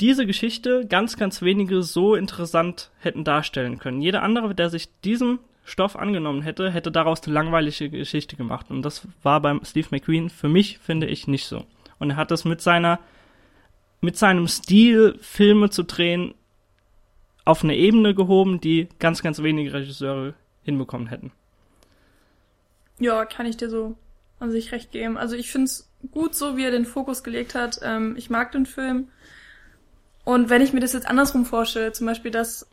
diese 0.00 0.26
Geschichte 0.26 0.86
ganz, 0.88 1.16
ganz 1.16 1.42
wenige 1.42 1.82
so 1.82 2.16
interessant 2.16 2.90
hätten 2.98 3.22
darstellen 3.22 3.78
können. 3.78 4.00
Jeder 4.00 4.22
andere, 4.22 4.54
der 4.54 4.70
sich 4.70 4.88
diesem 5.02 5.38
Stoff 5.64 5.96
angenommen 5.96 6.42
hätte, 6.42 6.70
hätte 6.70 6.90
daraus 6.90 7.22
eine 7.22 7.34
langweilige 7.34 7.90
Geschichte 7.90 8.36
gemacht. 8.36 8.70
Und 8.70 8.82
das 8.82 9.06
war 9.22 9.40
beim 9.40 9.60
Steve 9.64 9.88
McQueen 9.90 10.30
für 10.30 10.48
mich, 10.48 10.78
finde 10.78 11.06
ich, 11.06 11.28
nicht 11.28 11.46
so. 11.46 11.64
Und 11.98 12.10
er 12.10 12.16
hat 12.16 12.30
das 12.30 12.44
mit 12.44 12.60
seiner, 12.60 12.98
mit 14.00 14.16
seinem 14.16 14.48
Stil, 14.48 15.16
Filme 15.20 15.70
zu 15.70 15.84
drehen, 15.84 16.34
auf 17.44 17.64
eine 17.64 17.76
Ebene 17.76 18.14
gehoben, 18.14 18.60
die 18.60 18.88
ganz, 18.98 19.22
ganz 19.22 19.42
wenige 19.42 19.72
Regisseure 19.72 20.34
hinbekommen 20.64 21.08
hätten. 21.08 21.32
Ja, 22.98 23.24
kann 23.24 23.46
ich 23.46 23.56
dir 23.56 23.68
so 23.68 23.96
an 24.38 24.50
sich 24.50 24.72
recht 24.72 24.92
geben. 24.92 25.16
Also 25.16 25.36
ich 25.36 25.50
finde 25.50 25.66
es 25.66 25.88
gut 26.10 26.34
so, 26.34 26.56
wie 26.56 26.64
er 26.64 26.70
den 26.70 26.84
Fokus 26.84 27.22
gelegt 27.22 27.54
hat. 27.54 27.80
Ähm, 27.82 28.16
ich 28.16 28.30
mag 28.30 28.52
den 28.52 28.66
Film. 28.66 29.08
Und 30.24 30.50
wenn 30.50 30.62
ich 30.62 30.72
mir 30.72 30.80
das 30.80 30.92
jetzt 30.92 31.08
andersrum 31.08 31.44
vorstelle, 31.44 31.92
zum 31.92 32.06
Beispiel, 32.06 32.30
dass, 32.30 32.68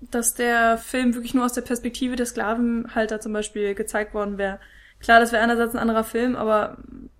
dass 0.00 0.34
der 0.34 0.78
Film 0.78 1.14
wirklich 1.14 1.34
nur 1.34 1.44
aus 1.44 1.52
der 1.52 1.62
Perspektive 1.62 2.16
der 2.16 2.26
Sklavenhalter 2.26 3.20
zum 3.20 3.32
Beispiel 3.32 3.74
gezeigt 3.74 4.14
worden 4.14 4.38
wäre. 4.38 4.60
Klar, 5.00 5.20
das 5.20 5.32
wäre 5.32 5.42
einerseits 5.42 5.74
ein 5.74 5.80
anderer 5.80 6.04
Film, 6.04 6.36
aber 6.36 6.78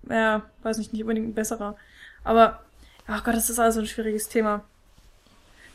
ja, 0.09 0.43
weiß 0.63 0.77
nicht, 0.77 0.93
nicht 0.93 1.01
unbedingt 1.01 1.27
ein 1.27 1.33
besserer. 1.33 1.75
Aber, 2.23 2.63
ach 3.07 3.23
Gott, 3.23 3.35
das 3.35 3.49
ist 3.49 3.59
also 3.59 3.79
ein 3.79 3.85
schwieriges 3.85 4.27
Thema. 4.27 4.63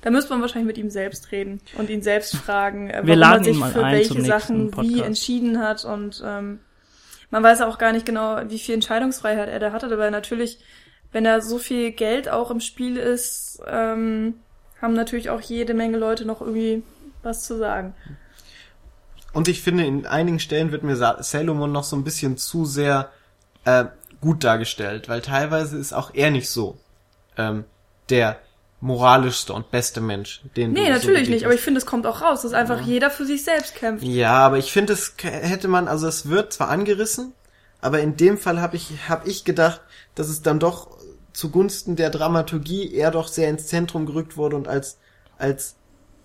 Da 0.02 0.10
müsste 0.10 0.30
man 0.30 0.42
wahrscheinlich 0.42 0.66
mit 0.66 0.78
ihm 0.78 0.90
selbst 0.90 1.32
reden 1.32 1.60
und 1.78 1.88
ihn 1.88 2.02
selbst 2.02 2.36
fragen, 2.36 2.90
äh, 2.90 3.00
warum 3.04 3.22
er 3.22 3.44
sich 3.44 3.64
für 3.64 3.82
welche 3.82 4.22
Sachen 4.22 4.76
wie 4.76 5.00
entschieden 5.00 5.60
hat 5.62 5.84
und 5.86 6.22
ähm, 6.24 6.60
man 7.30 7.42
weiß 7.42 7.62
auch 7.62 7.78
gar 7.78 7.92
nicht 7.92 8.04
genau, 8.04 8.38
wie 8.48 8.58
viel 8.58 8.74
Entscheidungsfreiheit 8.74 9.48
er 9.48 9.58
da 9.58 9.72
hatte, 9.72 9.86
aber 9.86 10.10
natürlich, 10.10 10.58
wenn 11.10 11.24
da 11.24 11.40
so 11.40 11.58
viel 11.58 11.90
Geld 11.90 12.28
auch 12.28 12.50
im 12.50 12.60
Spiel 12.60 12.98
ist, 12.98 13.62
ähm, 13.66 14.34
haben 14.80 14.92
natürlich 14.92 15.30
auch 15.30 15.40
jede 15.40 15.72
Menge 15.72 15.96
Leute 15.96 16.26
noch 16.26 16.42
irgendwie 16.42 16.82
was 17.24 17.42
zu 17.42 17.58
sagen. 17.58 17.94
Und 19.32 19.48
ich 19.48 19.62
finde, 19.62 19.84
in 19.84 20.06
einigen 20.06 20.38
Stellen 20.38 20.70
wird 20.70 20.84
mir 20.84 20.96
Salomon 20.96 21.72
noch 21.72 21.84
so 21.84 21.96
ein 21.96 22.04
bisschen 22.04 22.36
zu 22.36 22.64
sehr 22.64 23.10
äh, 23.64 23.86
gut 24.20 24.44
dargestellt, 24.44 25.08
weil 25.08 25.20
teilweise 25.20 25.76
ist 25.76 25.92
auch 25.92 26.12
er 26.14 26.30
nicht 26.30 26.48
so 26.48 26.78
ähm, 27.36 27.64
der 28.10 28.38
moralischste 28.80 29.52
und 29.54 29.70
beste 29.70 30.00
Mensch, 30.00 30.42
den 30.56 30.72
Nee, 30.72 30.90
natürlich 30.90 31.26
so 31.26 31.32
nicht, 31.32 31.44
aber 31.46 31.54
ich 31.54 31.62
finde, 31.62 31.78
es 31.78 31.86
kommt 31.86 32.06
auch 32.06 32.20
raus, 32.20 32.42
dass 32.42 32.52
einfach 32.52 32.80
ja. 32.80 32.86
jeder 32.86 33.10
für 33.10 33.24
sich 33.24 33.42
selbst 33.42 33.74
kämpft. 33.74 34.04
Ja, 34.04 34.34
aber 34.34 34.58
ich 34.58 34.72
finde, 34.72 34.92
es 34.92 35.14
hätte 35.22 35.68
man, 35.68 35.88
also 35.88 36.06
es 36.06 36.28
wird 36.28 36.52
zwar 36.52 36.68
angerissen, 36.68 37.32
aber 37.80 38.00
in 38.00 38.16
dem 38.16 38.36
Fall 38.38 38.60
habe 38.60 38.76
ich, 38.76 38.90
hab 39.08 39.26
ich 39.26 39.44
gedacht, 39.44 39.80
dass 40.14 40.28
es 40.28 40.42
dann 40.42 40.60
doch 40.60 40.98
zugunsten 41.32 41.96
der 41.96 42.10
Dramaturgie 42.10 42.94
eher 42.94 43.10
doch 43.10 43.28
sehr 43.28 43.48
ins 43.48 43.66
Zentrum 43.66 44.06
gerückt 44.06 44.36
wurde 44.36 44.56
und 44.56 44.68
als, 44.68 44.98
als, 45.38 45.76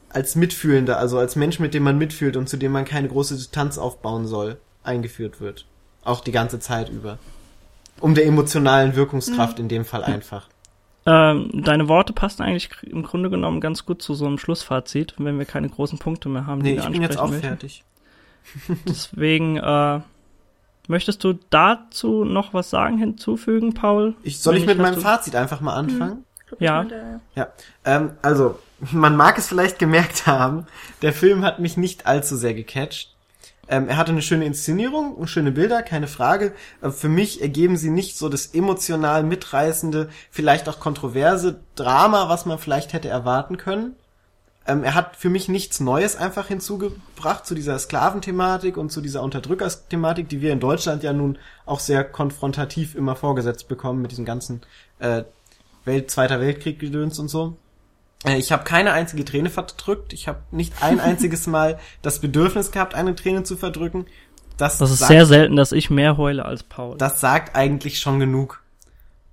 als 0.10 0.36
Mitfühlender, 0.36 0.98
also 0.98 1.18
als 1.18 1.36
Mensch, 1.36 1.60
mit 1.60 1.74
dem 1.74 1.84
man 1.84 1.98
mitfühlt 1.98 2.38
und 2.38 2.50
zu 2.50 2.58
dem 2.58 2.72
man 2.72 2.86
keine 2.86 3.08
große 3.08 3.36
Distanz 3.36 3.78
aufbauen 3.78 4.28
soll, 4.28 4.58
eingeführt 4.84 5.40
wird. 5.40 5.66
Auch 6.04 6.22
die 6.22 6.32
ganze 6.32 6.60
Zeit 6.60 6.90
über. 6.90 7.20
Um 8.00 8.16
der 8.16 8.26
emotionalen 8.26 8.96
Wirkungskraft 8.96 9.58
mhm. 9.58 9.66
in 9.66 9.70
dem 9.70 9.86
Fall 9.86 10.04
einfach. 10.04 10.48
Ähm, 11.06 11.50
deine 11.54 11.88
Worte 11.88 12.14
passen 12.14 12.44
eigentlich 12.44 12.70
im 12.84 13.04
Grunde 13.04 13.30
genommen 13.30 13.62
ganz 13.62 13.86
gut 13.86 14.02
zu 14.02 14.14
so 14.14 14.26
einem 14.26 14.38
Schlussfazit, 14.38 15.16
wenn 15.18 15.38
wir 15.38 15.46
keine 15.46 15.70
großen 15.70 15.98
Punkte 15.98 16.30
mehr 16.30 16.46
haben. 16.46 16.62
Nee, 16.62 16.78
ich 16.78 16.90
bin 16.90 17.02
jetzt 17.02 17.18
auch 17.18 17.30
möchten. 17.30 17.48
fertig. 17.48 17.84
Deswegen, 18.88 19.58
äh, 19.58 20.00
möchtest 20.88 21.24
du 21.24 21.34
dazu 21.50 22.26
noch 22.26 22.54
was 22.54 22.70
sagen, 22.70 22.98
hinzufügen, 22.98 23.74
Paul? 23.74 24.16
Ich, 24.24 24.40
soll 24.40 24.58
ich 24.58 24.66
mit 24.66 24.78
meinem 24.78 25.00
Fazit 25.00 25.36
einfach 25.36 25.62
mal 25.62 25.76
anfangen? 25.76 26.12
Hm. 26.12 26.58
Ja. 26.60 26.86
Ja, 27.36 27.48
ähm, 27.86 28.12
also, 28.22 28.58
man 28.92 29.16
mag 29.16 29.38
es 29.38 29.48
vielleicht 29.48 29.80
gemerkt 29.80 30.28
haben, 30.28 30.66
der 31.02 31.14
Film 31.14 31.44
hat 31.44 31.60
mich 31.60 31.78
nicht 31.78 32.06
allzu 32.06 32.36
sehr 32.36 32.54
gecatcht. 32.54 33.16
Ähm, 33.68 33.88
er 33.88 33.98
hatte 33.98 34.12
eine 34.12 34.24
schöne 34.24 34.46
Inszenierung 34.46 35.14
und 35.14 35.28
schöne 35.28 35.52
Bilder, 35.52 35.84
keine 35.84 36.08
Frage. 36.08 36.54
Aber 36.82 36.92
für 36.92 37.10
mich 37.10 37.42
ergeben 37.42 37.78
sie 37.78 37.92
nicht 37.92 38.18
so 38.18 38.28
das 38.28 38.48
emotional 38.48 39.24
mitreißende, 39.24 40.10
vielleicht 40.32 40.68
auch 40.68 40.80
kontroverse 40.80 41.60
Drama, 41.76 42.30
was 42.30 42.46
man 42.46 42.58
vielleicht 42.58 42.94
hätte 42.94 43.10
erwarten 43.10 43.58
können. 43.58 43.96
Ähm, 44.66 44.84
er 44.84 44.96
hat 44.96 45.16
für 45.16 45.30
mich 45.30 45.50
nichts 45.50 45.80
Neues 45.80 46.16
einfach 46.16 46.48
hinzugebracht 46.48 47.46
zu 47.46 47.54
dieser 47.54 47.78
Sklaventhematik 47.78 48.76
und 48.76 48.92
zu 48.92 49.02
dieser 49.02 49.22
Unterdrückersthematik, 49.22 50.28
die 50.30 50.42
wir 50.42 50.52
in 50.52 50.60
Deutschland 50.60 51.04
ja 51.04 51.14
nun 51.14 51.38
auch 51.68 51.80
sehr 51.80 52.04
konfrontativ 52.04 52.96
immer 52.96 53.16
vorgesetzt 53.16 53.68
bekommen 53.68 54.02
mit 54.02 54.12
diesem 54.12 54.26
ganzen 54.26 54.62
äh, 54.98 55.24
Welt, 55.86 56.10
Zweiter 56.10 56.42
Weltkrieg 56.42 56.80
gedöns 56.80 57.20
und 57.20 57.28
so. 57.28 57.56
Äh, 58.26 58.38
ich 58.38 58.52
habe 58.52 58.64
keine 58.64 58.92
einzige 58.92 59.26
Träne 59.26 59.50
verdrückt. 59.50 60.14
Ich 60.14 60.28
habe 60.28 60.40
nicht 60.52 60.82
ein 60.82 61.00
einziges 61.00 61.48
Mal 61.48 61.80
das 62.02 62.20
Bedürfnis 62.20 62.72
gehabt, 62.72 62.96
eine 62.96 63.16
Träne 63.16 63.44
zu 63.44 63.58
verdrücken. 63.58 64.06
Das, 64.58 64.78
das 64.78 64.92
ist 64.92 65.00
sagt, 65.00 65.10
sehr 65.10 65.26
selten, 65.26 65.56
dass 65.56 65.72
ich 65.72 65.90
mehr 65.90 66.18
heule 66.18 66.44
als 66.44 66.64
Paul. 66.64 66.98
Das 66.98 67.22
sagt 67.22 67.56
eigentlich 67.56 68.00
schon 68.00 68.20
genug. 68.20 68.62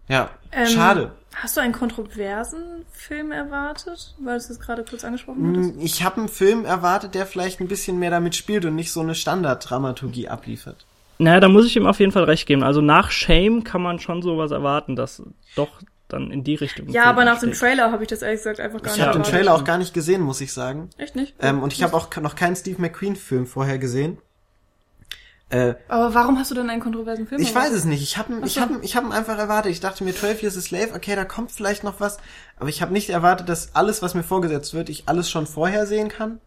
Ja, 0.08 0.30
ähm, 0.52 0.66
schade. 0.66 1.12
Hast 1.34 1.56
du 1.56 1.60
einen 1.60 1.74
kontroversen 1.74 2.86
Film 2.92 3.32
erwartet, 3.32 4.14
weil 4.18 4.38
du 4.38 4.44
es 4.44 4.60
gerade 4.60 4.84
kurz 4.84 5.04
angesprochen 5.04 5.48
hattest? 5.48 5.74
Hm, 5.74 5.80
ich 5.80 6.02
habe 6.02 6.18
einen 6.18 6.28
Film 6.28 6.64
erwartet, 6.64 7.14
der 7.14 7.26
vielleicht 7.26 7.60
ein 7.60 7.68
bisschen 7.68 7.98
mehr 7.98 8.10
damit 8.10 8.36
spielt 8.36 8.64
und 8.64 8.74
nicht 8.74 8.92
so 8.92 9.00
eine 9.00 9.14
Standarddramaturgie 9.14 10.28
abliefert. 10.28 10.86
Naja, 11.18 11.40
da 11.40 11.48
muss 11.48 11.66
ich 11.66 11.76
ihm 11.76 11.86
auf 11.86 11.98
jeden 11.98 12.12
Fall 12.12 12.24
recht 12.24 12.46
geben. 12.46 12.62
Also 12.62 12.80
nach 12.80 13.10
Shame 13.10 13.64
kann 13.64 13.82
man 13.82 13.98
schon 13.98 14.22
sowas 14.22 14.50
erwarten, 14.50 14.96
dass 14.96 15.22
doch 15.56 15.80
dann 16.08 16.30
in 16.30 16.44
die 16.44 16.54
Richtung. 16.54 16.88
Ja, 16.88 17.04
aber 17.04 17.24
nach 17.24 17.40
dem 17.40 17.52
Trailer 17.52 17.90
habe 17.90 18.02
ich 18.04 18.08
das 18.08 18.22
ehrlich 18.22 18.40
gesagt 18.40 18.60
einfach 18.60 18.80
gar 18.80 18.92
ich 18.92 18.98
nicht. 18.98 19.06
Ich 19.06 19.14
habe 19.14 19.18
den 19.18 19.30
Trailer 19.30 19.54
auch 19.54 19.64
gar 19.64 19.78
nicht 19.78 19.92
gesehen, 19.92 20.22
muss 20.22 20.40
ich 20.40 20.52
sagen. 20.52 20.90
Echt 20.98 21.16
nicht? 21.16 21.34
Ähm, 21.40 21.62
und 21.62 21.72
ich 21.72 21.82
habe 21.82 21.94
auch 21.94 22.14
noch 22.16 22.36
keinen 22.36 22.56
Steve 22.56 22.80
McQueen-Film 22.80 23.46
vorher 23.46 23.78
gesehen. 23.78 24.18
Äh, 25.48 25.74
aber 25.86 26.12
warum 26.14 26.38
hast 26.38 26.50
du 26.50 26.56
denn 26.56 26.70
einen 26.70 26.80
kontroversen 26.80 27.26
Film? 27.26 27.40
Ich 27.40 27.54
weiß 27.54 27.72
es 27.72 27.84
nicht. 27.84 28.02
Ich 28.02 28.18
habe 28.18 28.40
ich 28.44 28.54
so. 28.54 28.60
hab, 28.60 28.82
ich 28.82 28.96
hab 28.96 29.08
einfach 29.10 29.38
erwartet. 29.38 29.70
Ich 29.70 29.80
dachte 29.80 30.02
mir, 30.02 30.14
12 30.14 30.42
Years 30.42 30.56
a 30.56 30.60
Slave, 30.60 30.94
okay, 30.94 31.14
da 31.14 31.24
kommt 31.24 31.52
vielleicht 31.52 31.84
noch 31.84 32.00
was. 32.00 32.18
Aber 32.58 32.68
ich 32.68 32.82
habe 32.82 32.92
nicht 32.92 33.10
erwartet, 33.10 33.48
dass 33.48 33.74
alles, 33.74 34.02
was 34.02 34.14
mir 34.14 34.24
vorgesetzt 34.24 34.74
wird, 34.74 34.88
ich 34.88 35.08
alles 35.08 35.30
schon 35.30 35.46
vorher 35.46 35.86
sehen 35.86 36.08
kann. 36.08 36.40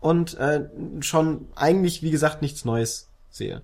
Und 0.00 0.34
äh, 0.38 0.68
schon 1.00 1.48
eigentlich, 1.54 2.02
wie 2.02 2.10
gesagt, 2.10 2.42
nichts 2.42 2.64
Neues 2.64 3.08
sehe. 3.30 3.62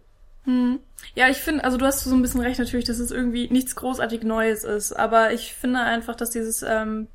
Hm. 0.49 0.81
Ja, 1.15 1.29
ich 1.29 1.37
finde, 1.37 1.63
also 1.63 1.77
du 1.77 1.85
hast 1.85 2.03
so 2.03 2.15
ein 2.15 2.23
bisschen 2.23 2.41
recht 2.41 2.59
natürlich, 2.59 2.87
dass 2.87 2.99
es 2.99 3.11
irgendwie 3.11 3.51
nichts 3.51 3.77
großartig 3.77 4.23
Neues 4.23 4.65
ist, 4.65 4.95
aber 4.95 5.35
ich 5.35 5.53
finde 5.53 5.81
einfach, 5.81 6.17
dass 6.17 6.31
dieses 6.31 6.63
ähm, 6.63 7.09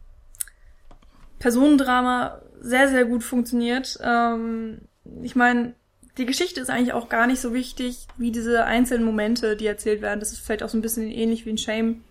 Personendrama 1.39 2.43
sehr, 2.59 2.89
sehr 2.89 3.05
gut 3.05 3.23
funktioniert. 3.23 3.97
Ähm, 4.03 4.81
ich 5.23 5.35
meine, 5.35 5.73
die 6.19 6.27
Geschichte 6.27 6.61
ist 6.61 6.69
eigentlich 6.69 6.93
auch 6.93 7.09
gar 7.09 7.25
nicht 7.25 7.41
so 7.41 7.55
wichtig 7.55 8.07
wie 8.17 8.31
diese 8.31 8.65
einzelnen 8.65 9.03
Momente, 9.03 9.55
die 9.57 9.65
erzählt 9.65 10.03
werden. 10.03 10.19
Das 10.19 10.31
ist 10.31 10.41
vielleicht 10.41 10.61
auch 10.61 10.69
so 10.69 10.77
ein 10.77 10.83
bisschen 10.83 11.09
ähnlich 11.09 11.47
wie 11.47 11.53
ein 11.53 11.57
Shame. 11.57 12.03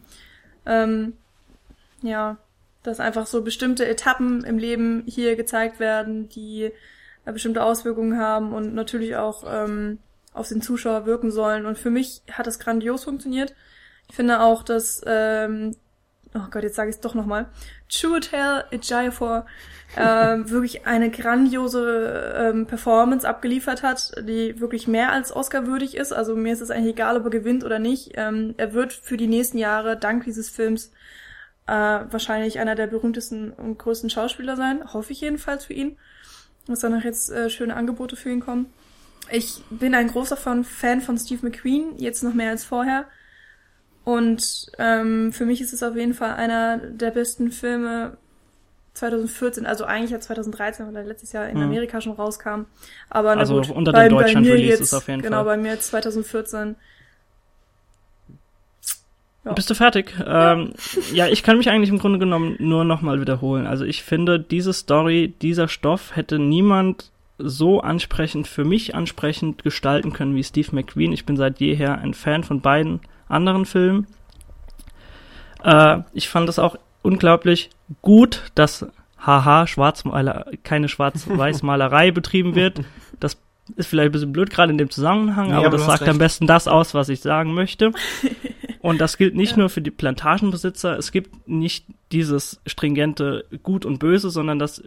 Ähm, 0.66 1.12
ja, 2.02 2.36
dass 2.82 2.98
einfach 2.98 3.28
so 3.28 3.42
bestimmte 3.42 3.86
Etappen 3.86 4.42
im 4.42 4.58
Leben 4.58 5.04
hier 5.06 5.36
gezeigt 5.36 5.78
werden, 5.78 6.28
die 6.30 6.72
äh, 7.24 7.32
bestimmte 7.32 7.62
Auswirkungen 7.62 8.18
haben 8.18 8.52
und 8.52 8.74
natürlich 8.74 9.14
auch 9.14 9.44
ähm, 9.46 10.00
auf 10.32 10.48
den 10.48 10.62
Zuschauer 10.62 11.06
wirken 11.06 11.30
sollen. 11.30 11.66
Und 11.66 11.78
für 11.78 11.90
mich 11.90 12.22
hat 12.30 12.46
das 12.46 12.58
grandios 12.58 13.04
funktioniert. 13.04 13.54
Ich 14.08 14.16
finde 14.16 14.40
auch, 14.40 14.62
dass, 14.62 15.02
ähm, 15.06 15.76
oh 16.34 16.46
Gott, 16.50 16.62
jetzt 16.62 16.76
sage 16.76 16.90
ich 16.90 16.96
es 16.96 17.00
doch 17.00 17.14
nochmal, 17.14 17.46
Chuatel 17.88 18.64
Ejiofor 18.70 19.46
ähm, 19.96 20.50
wirklich 20.50 20.86
eine 20.86 21.10
grandiose 21.10 22.34
ähm, 22.36 22.66
Performance 22.66 23.28
abgeliefert 23.28 23.82
hat, 23.82 24.12
die 24.26 24.60
wirklich 24.60 24.88
mehr 24.88 25.12
als 25.12 25.34
Oscar 25.34 25.66
würdig 25.66 25.96
ist. 25.96 26.12
Also 26.12 26.34
mir 26.34 26.52
ist 26.52 26.60
es 26.60 26.70
eigentlich 26.70 26.94
egal, 26.94 27.16
ob 27.16 27.24
er 27.24 27.30
gewinnt 27.30 27.64
oder 27.64 27.78
nicht. 27.78 28.12
Ähm, 28.14 28.54
er 28.56 28.72
wird 28.72 28.92
für 28.92 29.16
die 29.16 29.26
nächsten 29.26 29.58
Jahre 29.58 29.96
dank 29.96 30.24
dieses 30.24 30.48
Films 30.48 30.92
äh, 31.66 31.72
wahrscheinlich 31.72 32.58
einer 32.58 32.74
der 32.74 32.86
berühmtesten 32.86 33.52
und 33.52 33.78
größten 33.78 34.10
Schauspieler 34.10 34.56
sein. 34.56 34.92
Hoffe 34.92 35.12
ich 35.12 35.20
jedenfalls 35.20 35.66
für 35.66 35.74
ihn. 35.74 35.96
Dass 36.66 36.80
danach 36.80 37.04
jetzt 37.04 37.30
äh, 37.30 37.50
schöne 37.50 37.74
Angebote 37.74 38.14
für 38.14 38.30
ihn 38.30 38.40
kommen. 38.40 38.72
Ich 39.30 39.62
bin 39.70 39.94
ein 39.94 40.08
großer 40.08 40.36
Fan 40.36 41.00
von 41.00 41.18
Steve 41.18 41.46
McQueen, 41.46 41.96
jetzt 41.98 42.22
noch 42.22 42.34
mehr 42.34 42.50
als 42.50 42.64
vorher. 42.64 43.06
Und 44.04 44.66
ähm, 44.78 45.32
für 45.32 45.44
mich 45.44 45.60
ist 45.60 45.72
es 45.72 45.82
auf 45.82 45.96
jeden 45.96 46.14
Fall 46.14 46.34
einer 46.34 46.78
der 46.78 47.12
besten 47.12 47.52
Filme 47.52 48.16
2014, 48.94 49.64
also 49.64 49.84
eigentlich 49.84 50.10
ja 50.10 50.20
2013, 50.20 50.86
weil 50.86 50.96
er 50.96 51.04
letztes 51.04 51.32
Jahr 51.32 51.48
in 51.48 51.56
mhm. 51.56 51.64
Amerika 51.64 52.00
schon 52.00 52.12
rauskam. 52.12 52.64
Aber 53.08 53.34
na 53.34 53.40
also 53.40 53.56
gut, 53.56 53.70
unter 53.70 53.92
bei, 53.92 54.08
dem 54.08 54.18
Deutschland 54.18 54.46
bei 54.46 54.54
mir 54.54 54.60
jetzt, 54.60 54.80
ist 54.80 54.94
auf 54.94 55.08
jeden 55.08 55.22
genau, 55.22 55.44
Fall. 55.44 55.44
Genau, 55.44 55.56
bei 55.56 55.56
mir 55.56 55.72
jetzt 55.72 55.86
2014. 55.88 56.76
Ja. 59.44 59.52
Bist 59.52 59.70
du 59.70 59.74
fertig? 59.74 60.14
Ja. 60.18 60.52
Ähm, 60.52 60.72
ja, 61.12 61.26
ich 61.26 61.42
kann 61.42 61.58
mich 61.58 61.70
eigentlich 61.70 61.90
im 61.90 61.98
Grunde 61.98 62.18
genommen 62.18 62.56
nur 62.58 62.84
nochmal 62.84 63.20
wiederholen. 63.20 63.66
Also 63.66 63.84
ich 63.84 64.02
finde, 64.02 64.38
diese 64.38 64.72
Story, 64.72 65.34
dieser 65.40 65.68
Stoff 65.68 66.14
hätte 66.14 66.38
niemand 66.38 67.11
so 67.38 67.80
ansprechend, 67.80 68.46
für 68.46 68.64
mich 68.64 68.94
ansprechend 68.94 69.62
gestalten 69.62 70.12
können 70.12 70.34
wie 70.34 70.44
Steve 70.44 70.68
McQueen. 70.72 71.12
Ich 71.12 71.26
bin 71.26 71.36
seit 71.36 71.60
jeher 71.60 71.98
ein 71.98 72.14
Fan 72.14 72.44
von 72.44 72.60
beiden 72.60 73.00
anderen 73.28 73.64
Filmen. 73.64 74.06
Äh, 75.64 75.98
ich 76.12 76.28
fand 76.28 76.48
es 76.48 76.58
auch 76.58 76.76
unglaublich 77.02 77.70
gut, 78.00 78.50
dass 78.54 78.86
haha, 79.18 79.66
Schwarzmaler, 79.66 80.46
keine 80.62 80.88
Schwarz-Weiß-Malerei 80.88 82.10
betrieben 82.12 82.54
wird. 82.54 82.80
Das 83.20 83.38
ist 83.76 83.86
vielleicht 83.86 84.10
ein 84.10 84.12
bisschen 84.12 84.32
blöd 84.32 84.50
gerade 84.50 84.72
in 84.72 84.78
dem 84.78 84.90
Zusammenhang, 84.90 85.48
nee, 85.48 85.54
aber, 85.54 85.66
aber 85.66 85.76
das 85.76 85.86
sagt 85.86 86.02
recht. 86.02 86.10
am 86.10 86.18
besten 86.18 86.46
das 86.46 86.68
aus, 86.68 86.94
was 86.94 87.08
ich 87.08 87.20
sagen 87.20 87.54
möchte. 87.54 87.92
Und 88.80 89.00
das 89.00 89.16
gilt 89.16 89.36
nicht 89.36 89.52
ja. 89.52 89.58
nur 89.58 89.68
für 89.68 89.80
die 89.80 89.92
Plantagenbesitzer. 89.92 90.98
Es 90.98 91.12
gibt 91.12 91.48
nicht 91.48 91.86
dieses 92.10 92.60
stringente 92.66 93.44
Gut 93.62 93.86
und 93.86 94.00
Böse, 94.00 94.28
sondern 94.28 94.58
das 94.58 94.82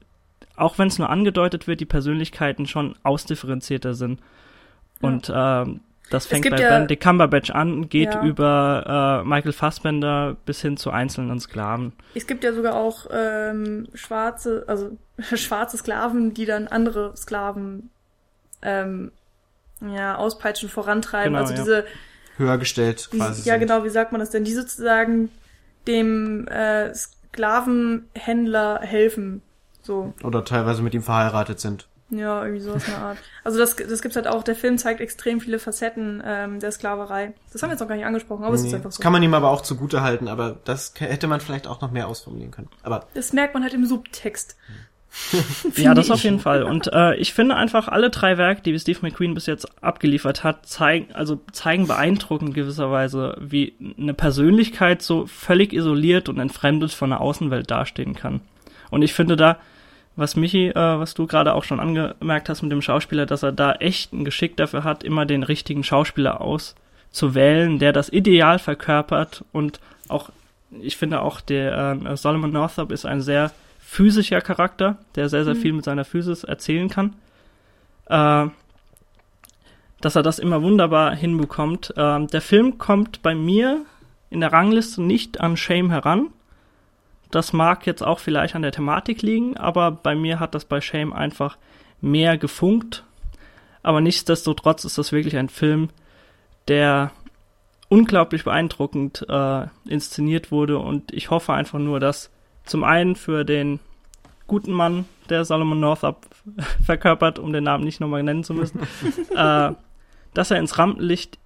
auch 0.56 0.78
wenn 0.78 0.88
es 0.88 1.00
nur 1.00 1.10
angedeutet 1.10 1.68
wird, 1.68 1.80
die 1.80 1.86
Persönlichkeiten 1.86 2.66
schon 2.68 2.96
ausdifferenzierter 3.04 3.94
sind. 3.94 4.20
Und 5.02 5.28
ja. 5.28 5.64
ähm, 5.64 5.82
Das 6.10 6.26
fängt 6.26 6.50
bei 6.50 6.58
ja- 6.60 6.70
Benedict 6.70 7.02
Cumberbatch 7.04 7.52
an, 7.52 7.90
geht 7.90 8.14
Ja. 8.14 8.24
über 8.24 9.22
äh, 9.24 9.28
Michael 9.28 9.52
Fassbender 9.54 10.38
bis 10.46 10.62
hin 10.62 10.78
zu 10.78 10.92
einzelnen 10.92 11.40
Sklaven. 11.40 11.94
Es 12.14 12.28
gibt 12.28 12.44
ja 12.44 12.54
sogar 12.54 12.76
auch 12.76 13.08
ähm, 13.12 13.88
schwarze, 13.94 14.64
also 14.68 14.98
schwarze 15.36 15.78
Sklaven, 15.78 16.34
die 16.34 16.46
dann 16.46 16.68
andere 16.68 17.16
Sklaven 17.18 17.90
ähm, 18.62 19.12
ja, 19.82 20.16
auspeitschen, 20.16 20.70
vorantreiben. 20.70 21.34
Genau, 21.34 21.40
also 21.42 21.54
ja. 21.54 21.60
diese, 21.60 21.86
Höher 22.38 22.58
gestellt 22.58 23.10
die 23.14 23.18
quasi. 23.18 23.48
ja 23.48 23.54
sind. 23.56 23.68
genau, 23.68 23.84
wie 23.84 23.90
sagt 23.90 24.12
man 24.12 24.20
das 24.20 24.30
denn, 24.30 24.44
die 24.44 24.54
sozusagen 24.54 25.30
dem 25.88 26.48
äh, 26.48 26.94
Sklavenhändler 26.94 28.80
helfen. 28.82 29.42
So, 29.86 30.14
Oder 30.24 30.44
teilweise 30.44 30.82
mit 30.82 30.94
ihm 30.96 31.04
verheiratet 31.04 31.60
sind. 31.60 31.88
ja, 32.10 32.44
irgendwie 32.44 32.62
sowas 32.62 32.86
in 32.88 32.94
der 32.94 33.02
Art. 33.04 33.18
Also 33.44 33.60
das, 33.60 33.76
das 33.76 34.02
gibt's 34.02 34.16
halt 34.16 34.28
auch, 34.28 34.42
der 34.44 34.56
Film 34.56 34.78
zeigt 34.78 35.00
extrem 35.00 35.40
viele 35.40 35.60
Facetten 35.60 36.24
ähm, 36.26 36.60
der 36.60 36.72
Sklaverei. 36.72 37.34
Das 37.54 37.62
haben 37.62 37.70
wir 37.70 37.74
jetzt 37.74 37.82
noch 37.82 37.88
gar 37.88 37.96
nicht 37.96 38.06
angesprochen, 38.06 38.44
aber 38.44 38.56
es 38.56 38.62
ist 38.62 38.68
Nee, 38.70 38.76
einfach 38.76 38.90
das 38.90 38.96
so. 38.96 39.04
kann 39.04 39.12
man 39.14 39.22
ihm 39.24 39.34
aber 39.34 39.50
auch 39.52 39.62
zugute 39.62 40.02
halten, 40.02 40.28
aber 40.28 40.58
das 40.66 40.94
hätte 40.98 41.28
man 41.28 41.40
vielleicht 41.40 41.68
auch 41.68 41.82
noch 41.82 41.92
mehr 41.92 42.08
ausformulieren 42.08 42.52
können. 42.52 42.70
Aber 42.84 43.06
Das 43.14 43.32
merkt 43.34 43.54
man 43.54 43.64
halt 43.64 43.74
im 43.74 43.86
Subtext. 43.86 44.56
Ja, 45.78 45.94
das 45.94 46.08
ich. 46.08 46.12
auf 46.12 46.24
jeden 46.24 46.40
Fall. 46.42 46.64
Und 46.64 46.92
äh, 46.92 47.16
ich 47.16 47.34
finde 47.34 47.56
einfach, 47.56 47.88
alle 47.88 48.10
drei 48.10 48.38
Werke, 48.38 48.62
die 48.62 48.78
Steve 48.78 49.00
McQueen 49.02 49.34
bis 49.34 49.46
jetzt 49.46 49.82
abgeliefert 49.82 50.44
hat, 50.44 50.66
zeigen, 50.66 51.14
also 51.14 51.40
zeigen 51.54 51.88
beeindruckend 51.88 52.54
gewisserweise, 52.54 53.38
wie 53.40 53.76
eine 53.98 54.14
Persönlichkeit 54.14 55.02
so 55.02 55.26
völlig 55.26 55.72
isoliert 55.74 56.28
und 56.28 56.40
entfremdet 56.40 56.92
von 56.92 57.12
der 57.12 57.22
Außenwelt 57.22 57.72
dastehen 57.72 58.14
kann. 58.14 58.42
Und 58.92 59.04
ich 59.04 59.14
finde 59.14 59.36
da, 59.38 59.58
was 60.16 60.36
Michi, 60.36 60.70
äh, 60.70 60.76
was 60.76 61.14
du 61.14 61.28
gerade 61.28 61.54
auch 61.54 61.64
schon 61.64 61.80
angemerkt 61.80 62.50
hast 62.50 62.62
mit 62.62 62.72
dem 62.72 62.82
Schauspieler, 62.82 63.26
dass 63.26 63.44
er 63.44 63.52
da 63.52 63.74
echt 63.74 64.14
ein 64.14 64.26
Geschick 64.26 64.58
dafür 64.58 64.84
hat, 64.84 65.04
immer 65.04 65.26
den 65.26 65.44
richtigen 65.44 65.84
Schauspieler 65.84 66.42
auszuwählen, 66.42 67.80
der 67.80 67.94
das 67.94 68.10
Ideal 68.10 68.60
verkörpert 68.60 69.44
und 69.52 69.80
auch, 70.08 70.30
ich 70.72 70.98
finde 70.98 71.22
auch 71.22 71.42
der 71.42 71.98
äh, 72.06 72.18
Solomon 72.18 72.52
Northup 72.52 72.92
ist 72.92 73.06
ein 73.06 73.22
sehr 73.22 73.52
physischer 73.80 74.42
Charakter, 74.42 74.98
der 75.16 75.30
sehr, 75.30 75.46
sehr 75.46 75.56
viel 75.56 75.74
mit 75.74 75.86
seiner 75.86 76.06
Physis 76.06 76.44
erzählen 76.44 76.90
kann. 76.90 77.14
Äh, 78.08 78.50
dass 80.02 80.16
er 80.16 80.24
das 80.24 80.40
immer 80.40 80.62
wunderbar 80.62 81.16
hinbekommt. 81.16 81.94
Ähm, 81.98 82.28
der 82.28 82.42
Film 82.42 82.78
kommt 82.78 83.22
bei 83.22 83.34
mir 83.34 83.86
in 84.30 84.40
der 84.40 84.52
Rangliste 84.52 85.02
nicht 85.02 85.42
an 85.42 85.58
Shame 85.58 85.90
heran. 85.90 86.28
Das 87.36 87.52
mag 87.52 87.86
jetzt 87.86 88.02
auch 88.02 88.20
vielleicht 88.20 88.56
an 88.56 88.62
der 88.62 88.72
Thematik 88.72 89.22
liegen, 89.22 89.58
aber 89.58 89.92
bei 89.92 90.16
mir 90.16 90.40
hat 90.40 90.56
das 90.56 90.64
bei 90.64 90.80
Shame 90.80 91.12
einfach 91.12 91.58
mehr 92.00 92.38
gefunkt. 92.38 93.04
Aber 93.84 94.00
nichtsdestotrotz 94.00 94.86
ist 94.86 94.98
das 94.98 95.12
wirklich 95.12 95.36
ein 95.36 95.50
Film, 95.50 95.90
der 96.70 97.12
unglaublich 97.90 98.46
beeindruckend 98.46 99.26
äh, 99.28 99.68
inszeniert 99.86 100.50
wurde 100.50 100.80
und 100.80 101.12
ich 101.12 101.30
hoffe 101.30 101.52
einfach 101.52 101.78
nur, 101.78 102.00
dass 102.00 102.32
zum 102.64 102.86
einen 102.86 103.18
für 103.18 103.44
den 103.44 103.82
guten 104.48 104.72
Mann, 104.72 105.04
der 105.28 105.44
Solomon 105.44 105.82
Northup 105.82 106.28
verkörpert, 106.86 107.38
um 107.38 107.52
den 107.52 107.66
Namen 107.66 107.84
nicht 107.84 108.00
nochmal 108.00 108.24
nennen 108.24 108.46
zu 108.46 108.54
müssen, 108.54 108.80
äh, 109.36 109.72
dass 110.34 110.52
er 110.52 110.58
ins 110.58 110.78
Rampenlicht 110.78 111.38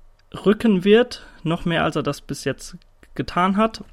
rücken 0.45 0.83
wird, 0.83 1.25
noch 1.41 1.65
mehr 1.65 1.83
als 1.83 1.95
er 1.95 2.03
das 2.03 2.21
bis 2.21 2.43
jetzt 2.43 2.77
getan 3.15 3.57
hat. 3.57 3.83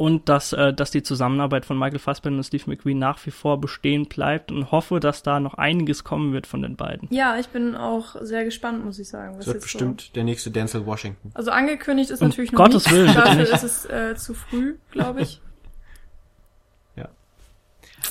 Und 0.00 0.30
dass, 0.30 0.54
äh, 0.54 0.72
dass 0.72 0.90
die 0.90 1.02
Zusammenarbeit 1.02 1.66
von 1.66 1.78
Michael 1.78 1.98
Fassbender 1.98 2.38
und 2.38 2.44
Steve 2.44 2.62
McQueen 2.66 2.98
nach 2.98 3.18
wie 3.26 3.30
vor 3.30 3.60
bestehen 3.60 4.06
bleibt 4.06 4.50
und 4.50 4.70
hoffe, 4.70 4.98
dass 4.98 5.22
da 5.22 5.40
noch 5.40 5.52
einiges 5.54 6.04
kommen 6.04 6.32
wird 6.32 6.46
von 6.46 6.62
den 6.62 6.74
beiden. 6.74 7.06
Ja, 7.10 7.38
ich 7.38 7.48
bin 7.48 7.76
auch 7.76 8.16
sehr 8.22 8.44
gespannt, 8.44 8.82
muss 8.82 8.98
ich 8.98 9.10
sagen. 9.10 9.32
was 9.32 9.40
das 9.40 9.46
wird 9.48 9.56
jetzt 9.56 9.62
bestimmt 9.64 10.16
der 10.16 10.24
nächste 10.24 10.50
Denzel 10.50 10.86
Washington. 10.86 11.28
So. 11.32 11.36
Also 11.36 11.50
angekündigt 11.50 12.08
ist 12.08 12.22
Um 12.22 12.28
natürlich 12.28 12.50
noch 12.50 12.64
Gottes 12.64 12.86
nicht. 12.86 12.94
Willen, 12.94 13.06
bitte 13.08 13.18
Dafür 13.18 13.40
nicht. 13.42 13.52
ist 13.52 13.62
es 13.62 13.84
äh, 13.84 14.14
zu 14.16 14.32
früh, 14.32 14.76
glaube 14.90 15.20
ich. 15.20 15.42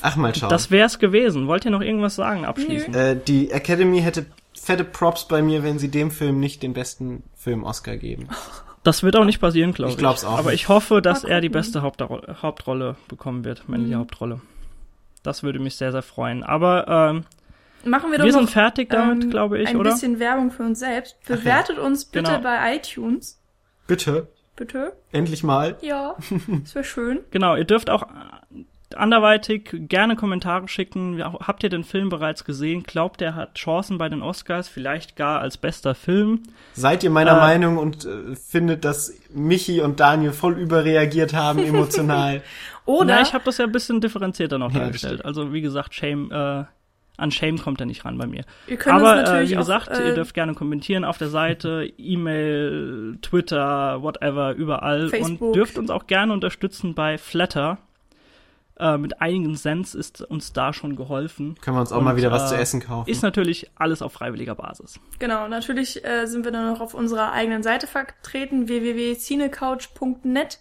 Ach, 0.01 0.15
mal 0.15 0.33
schauen. 0.33 0.49
Das 0.49 0.71
wär's 0.71 0.99
gewesen. 0.99 1.47
Wollt 1.47 1.65
ihr 1.65 1.71
noch 1.71 1.81
irgendwas 1.81 2.15
sagen 2.15 2.45
abschließend? 2.45 2.95
äh, 2.95 3.17
die 3.17 3.51
Academy 3.51 4.01
hätte 4.01 4.27
fette 4.53 4.83
Props 4.83 5.27
bei 5.27 5.41
mir, 5.41 5.63
wenn 5.63 5.79
sie 5.79 5.89
dem 5.89 6.11
Film 6.11 6.39
nicht 6.39 6.63
den 6.63 6.73
besten 6.73 7.23
Film 7.35 7.63
Oscar 7.63 7.97
geben. 7.97 8.29
Das 8.83 9.03
wird 9.03 9.15
auch 9.17 9.25
nicht 9.25 9.39
passieren, 9.41 9.73
glaube 9.73 9.89
ich. 9.91 9.95
Ich 9.95 9.99
glaub's 9.99 10.23
auch 10.23 10.37
Aber 10.39 10.51
nicht. 10.51 10.61
ich 10.61 10.69
hoffe, 10.69 11.01
dass 11.01 11.23
er 11.23 11.41
die 11.41 11.49
beste 11.49 11.81
Hauptrolle, 11.81 12.37
Hauptrolle 12.41 12.95
bekommen 13.07 13.43
wird, 13.43 13.67
männliche 13.67 13.95
Mhm. 13.95 13.99
Hauptrolle. 13.99 14.41
Das 15.23 15.43
würde 15.43 15.59
mich 15.59 15.75
sehr, 15.75 15.91
sehr 15.91 16.01
freuen. 16.01 16.43
Aber 16.43 16.87
ähm, 16.87 17.25
Machen 17.89 18.11
wir 18.11 18.19
wir, 18.19 18.25
doch 18.25 18.31
sind 18.31 18.43
noch 18.43 18.49
fertig 18.49 18.89
damit, 18.89 19.23
ähm, 19.25 19.29
glaube 19.29 19.59
ich, 19.59 19.67
ein 19.69 19.75
oder? 19.77 19.91
bisschen 19.91 20.19
Werbung 20.19 20.51
für 20.51 20.63
uns 20.63 20.79
selbst. 20.79 21.17
ja. 21.27 21.35
Bewertet 21.35 21.77
uns 21.77 22.05
bitte 22.05 22.31
Genau. 22.31 22.41
bei 22.41 22.75
iTunes. 22.75 23.41
Bitte, 23.87 24.27
Bitte? 24.55 24.93
endlich 25.11 25.43
mal. 25.43 25.77
Ja, 25.81 26.15
das 26.63 26.75
wäre 26.75 26.85
schön. 26.85 27.19
Genau, 27.31 27.55
ihr 27.55 27.65
dürft 27.65 27.89
auch 27.89 28.03
anderweitig 28.95 29.69
gerne 29.73 30.15
Kommentare 30.15 30.67
schicken. 30.67 31.23
Habt 31.23 31.63
ihr 31.63 31.69
den 31.69 31.83
Film 31.83 32.09
bereits 32.09 32.43
gesehen? 32.45 32.83
Glaubt 32.83 33.21
er 33.21 33.35
hat 33.35 33.55
Chancen 33.55 33.97
bei 33.97 34.09
den 34.09 34.21
Oscars? 34.21 34.67
Vielleicht 34.67 35.15
gar 35.15 35.39
als 35.41 35.57
bester 35.57 35.95
Film? 35.95 36.43
Seid 36.73 37.03
ihr 37.03 37.09
meiner 37.09 37.33
Äh, 37.37 37.39
Meinung 37.39 37.77
und 37.77 38.05
äh, 38.05 38.35
findet, 38.35 38.85
dass 38.85 39.13
Michi 39.33 39.81
und 39.81 39.99
Daniel 39.99 40.31
voll 40.31 40.57
überreagiert 40.59 41.33
haben 41.33 41.59
emotional? 41.59 42.41
Oder 42.85 43.05
Na, 43.15 43.21
ich 43.21 43.33
habe 43.33 43.43
das 43.45 43.57
ja 43.59 43.65
ein 43.65 43.71
bisschen 43.71 44.01
differenzierter 44.01 44.57
noch 44.57 44.71
Ja, 44.71 44.79
dargestellt. 44.79 45.23
Also 45.23 45.53
wie 45.53 45.61
gesagt, 45.61 45.93
Shame, 45.93 46.31
äh, 46.31 46.63
an 47.17 47.31
Shame 47.31 47.59
kommt 47.59 47.79
er 47.81 47.85
nicht 47.85 48.05
ran 48.05 48.17
bei 48.17 48.25
mir. 48.25 48.43
ihr 48.67 48.77
könnt 48.77 48.95
Aber 48.95 49.11
uns 49.11 49.19
äh, 49.19 49.23
natürlich 49.23 49.51
wie 49.51 49.55
gesagt, 49.55 49.91
auch, 49.91 49.99
äh, 49.99 50.07
ihr 50.07 50.15
dürft 50.15 50.33
gerne 50.33 50.53
kommentieren 50.55 51.03
auf 51.03 51.17
der 51.17 51.27
Seite, 51.29 51.91
E-Mail, 51.97 53.17
Twitter, 53.21 54.01
whatever, 54.01 54.53
überall. 54.55 55.09
Facebook. 55.09 55.41
Und 55.49 55.55
dürft 55.55 55.77
uns 55.77 55.89
auch 55.91 56.07
gerne 56.07 56.33
unterstützen 56.33 56.95
bei 56.95 57.17
Flatter. 57.17 57.77
Äh, 58.79 58.97
mit 58.97 59.21
einigen 59.21 59.55
Cents 59.55 59.93
ist 59.93 60.21
uns 60.21 60.53
da 60.53 60.71
schon 60.71 60.95
geholfen. 60.95 61.55
Können 61.59 61.75
wir 61.75 61.81
uns 61.81 61.91
auch 61.91 61.97
Und, 61.97 62.05
mal 62.05 62.15
wieder 62.15 62.31
was 62.31 62.45
äh, 62.45 62.55
zu 62.55 62.61
essen 62.61 62.79
kaufen? 62.79 63.09
Ist 63.09 63.21
natürlich 63.23 63.69
alles 63.75 64.01
auf 64.01 64.13
freiwilliger 64.13 64.55
Basis. 64.55 65.01
Genau, 65.19 65.49
natürlich 65.49 66.05
äh, 66.05 66.25
sind 66.27 66.45
wir 66.45 66.51
dann 66.51 66.71
noch 66.71 66.79
auf 66.79 66.93
unserer 66.93 67.33
eigenen 67.33 67.61
Seite 67.61 67.87
vertreten, 67.87 68.69
www.cinecouch.net, 68.69 70.59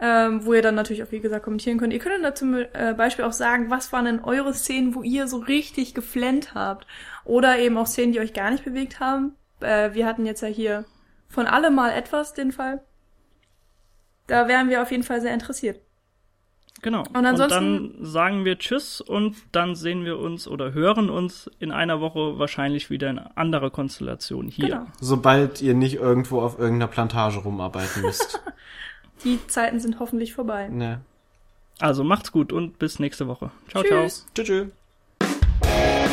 ähm, 0.00 0.44
wo 0.44 0.54
ihr 0.54 0.62
dann 0.62 0.74
natürlich 0.74 1.04
auch, 1.04 1.12
wie 1.12 1.20
gesagt, 1.20 1.44
kommentieren 1.44 1.78
könnt. 1.78 1.92
Ihr 1.92 2.00
könnt 2.00 2.24
dann 2.24 2.34
zum 2.34 2.54
äh, 2.54 2.94
Beispiel 2.96 3.24
auch 3.24 3.32
sagen, 3.32 3.70
was 3.70 3.92
waren 3.92 4.06
denn 4.06 4.24
eure 4.24 4.52
Szenen, 4.52 4.96
wo 4.96 5.04
ihr 5.04 5.28
so 5.28 5.36
richtig 5.36 5.94
geflennt 5.94 6.52
habt. 6.54 6.84
Oder 7.24 7.60
eben 7.60 7.78
auch 7.78 7.86
Szenen, 7.86 8.12
die 8.12 8.18
euch 8.18 8.32
gar 8.32 8.50
nicht 8.50 8.64
bewegt 8.64 8.98
haben. 8.98 9.36
Äh, 9.60 9.94
wir 9.94 10.04
hatten 10.04 10.26
jetzt 10.26 10.40
ja 10.40 10.48
hier 10.48 10.84
von 11.28 11.46
allem 11.46 11.76
mal 11.76 11.92
etwas 11.92 12.34
den 12.34 12.50
Fall. 12.50 12.82
Da 14.26 14.48
wären 14.48 14.68
wir 14.68 14.82
auf 14.82 14.90
jeden 14.90 15.04
Fall 15.04 15.20
sehr 15.20 15.32
interessiert. 15.32 15.80
Genau. 16.86 17.02
Und 17.12 17.26
ansonsten- 17.26 17.94
dann 17.96 18.04
sagen 18.04 18.44
wir 18.44 18.58
Tschüss 18.60 19.00
und 19.00 19.34
dann 19.50 19.74
sehen 19.74 20.04
wir 20.04 20.20
uns 20.20 20.46
oder 20.46 20.72
hören 20.72 21.10
uns 21.10 21.50
in 21.58 21.72
einer 21.72 22.00
Woche 22.00 22.38
wahrscheinlich 22.38 22.90
wieder 22.90 23.10
in 23.10 23.18
anderer 23.18 23.70
Konstellation 23.70 24.46
hier. 24.46 24.68
Genau. 24.68 24.86
Sobald 25.00 25.60
ihr 25.60 25.74
nicht 25.74 25.96
irgendwo 25.96 26.40
auf 26.40 26.60
irgendeiner 26.60 26.86
Plantage 26.86 27.38
rumarbeiten 27.40 28.02
müsst. 28.02 28.40
Die 29.24 29.44
Zeiten 29.48 29.80
sind 29.80 29.98
hoffentlich 29.98 30.32
vorbei. 30.32 30.68
ne. 30.68 31.00
Also 31.80 32.04
macht's 32.04 32.30
gut 32.30 32.52
und 32.52 32.78
bis 32.78 33.00
nächste 33.00 33.26
Woche. 33.26 33.50
Ciao, 33.68 33.82
ciao. 33.82 34.02
Tschüss. 34.04 34.26
Tschüss. 34.36 34.46
tschüss. 34.46 36.05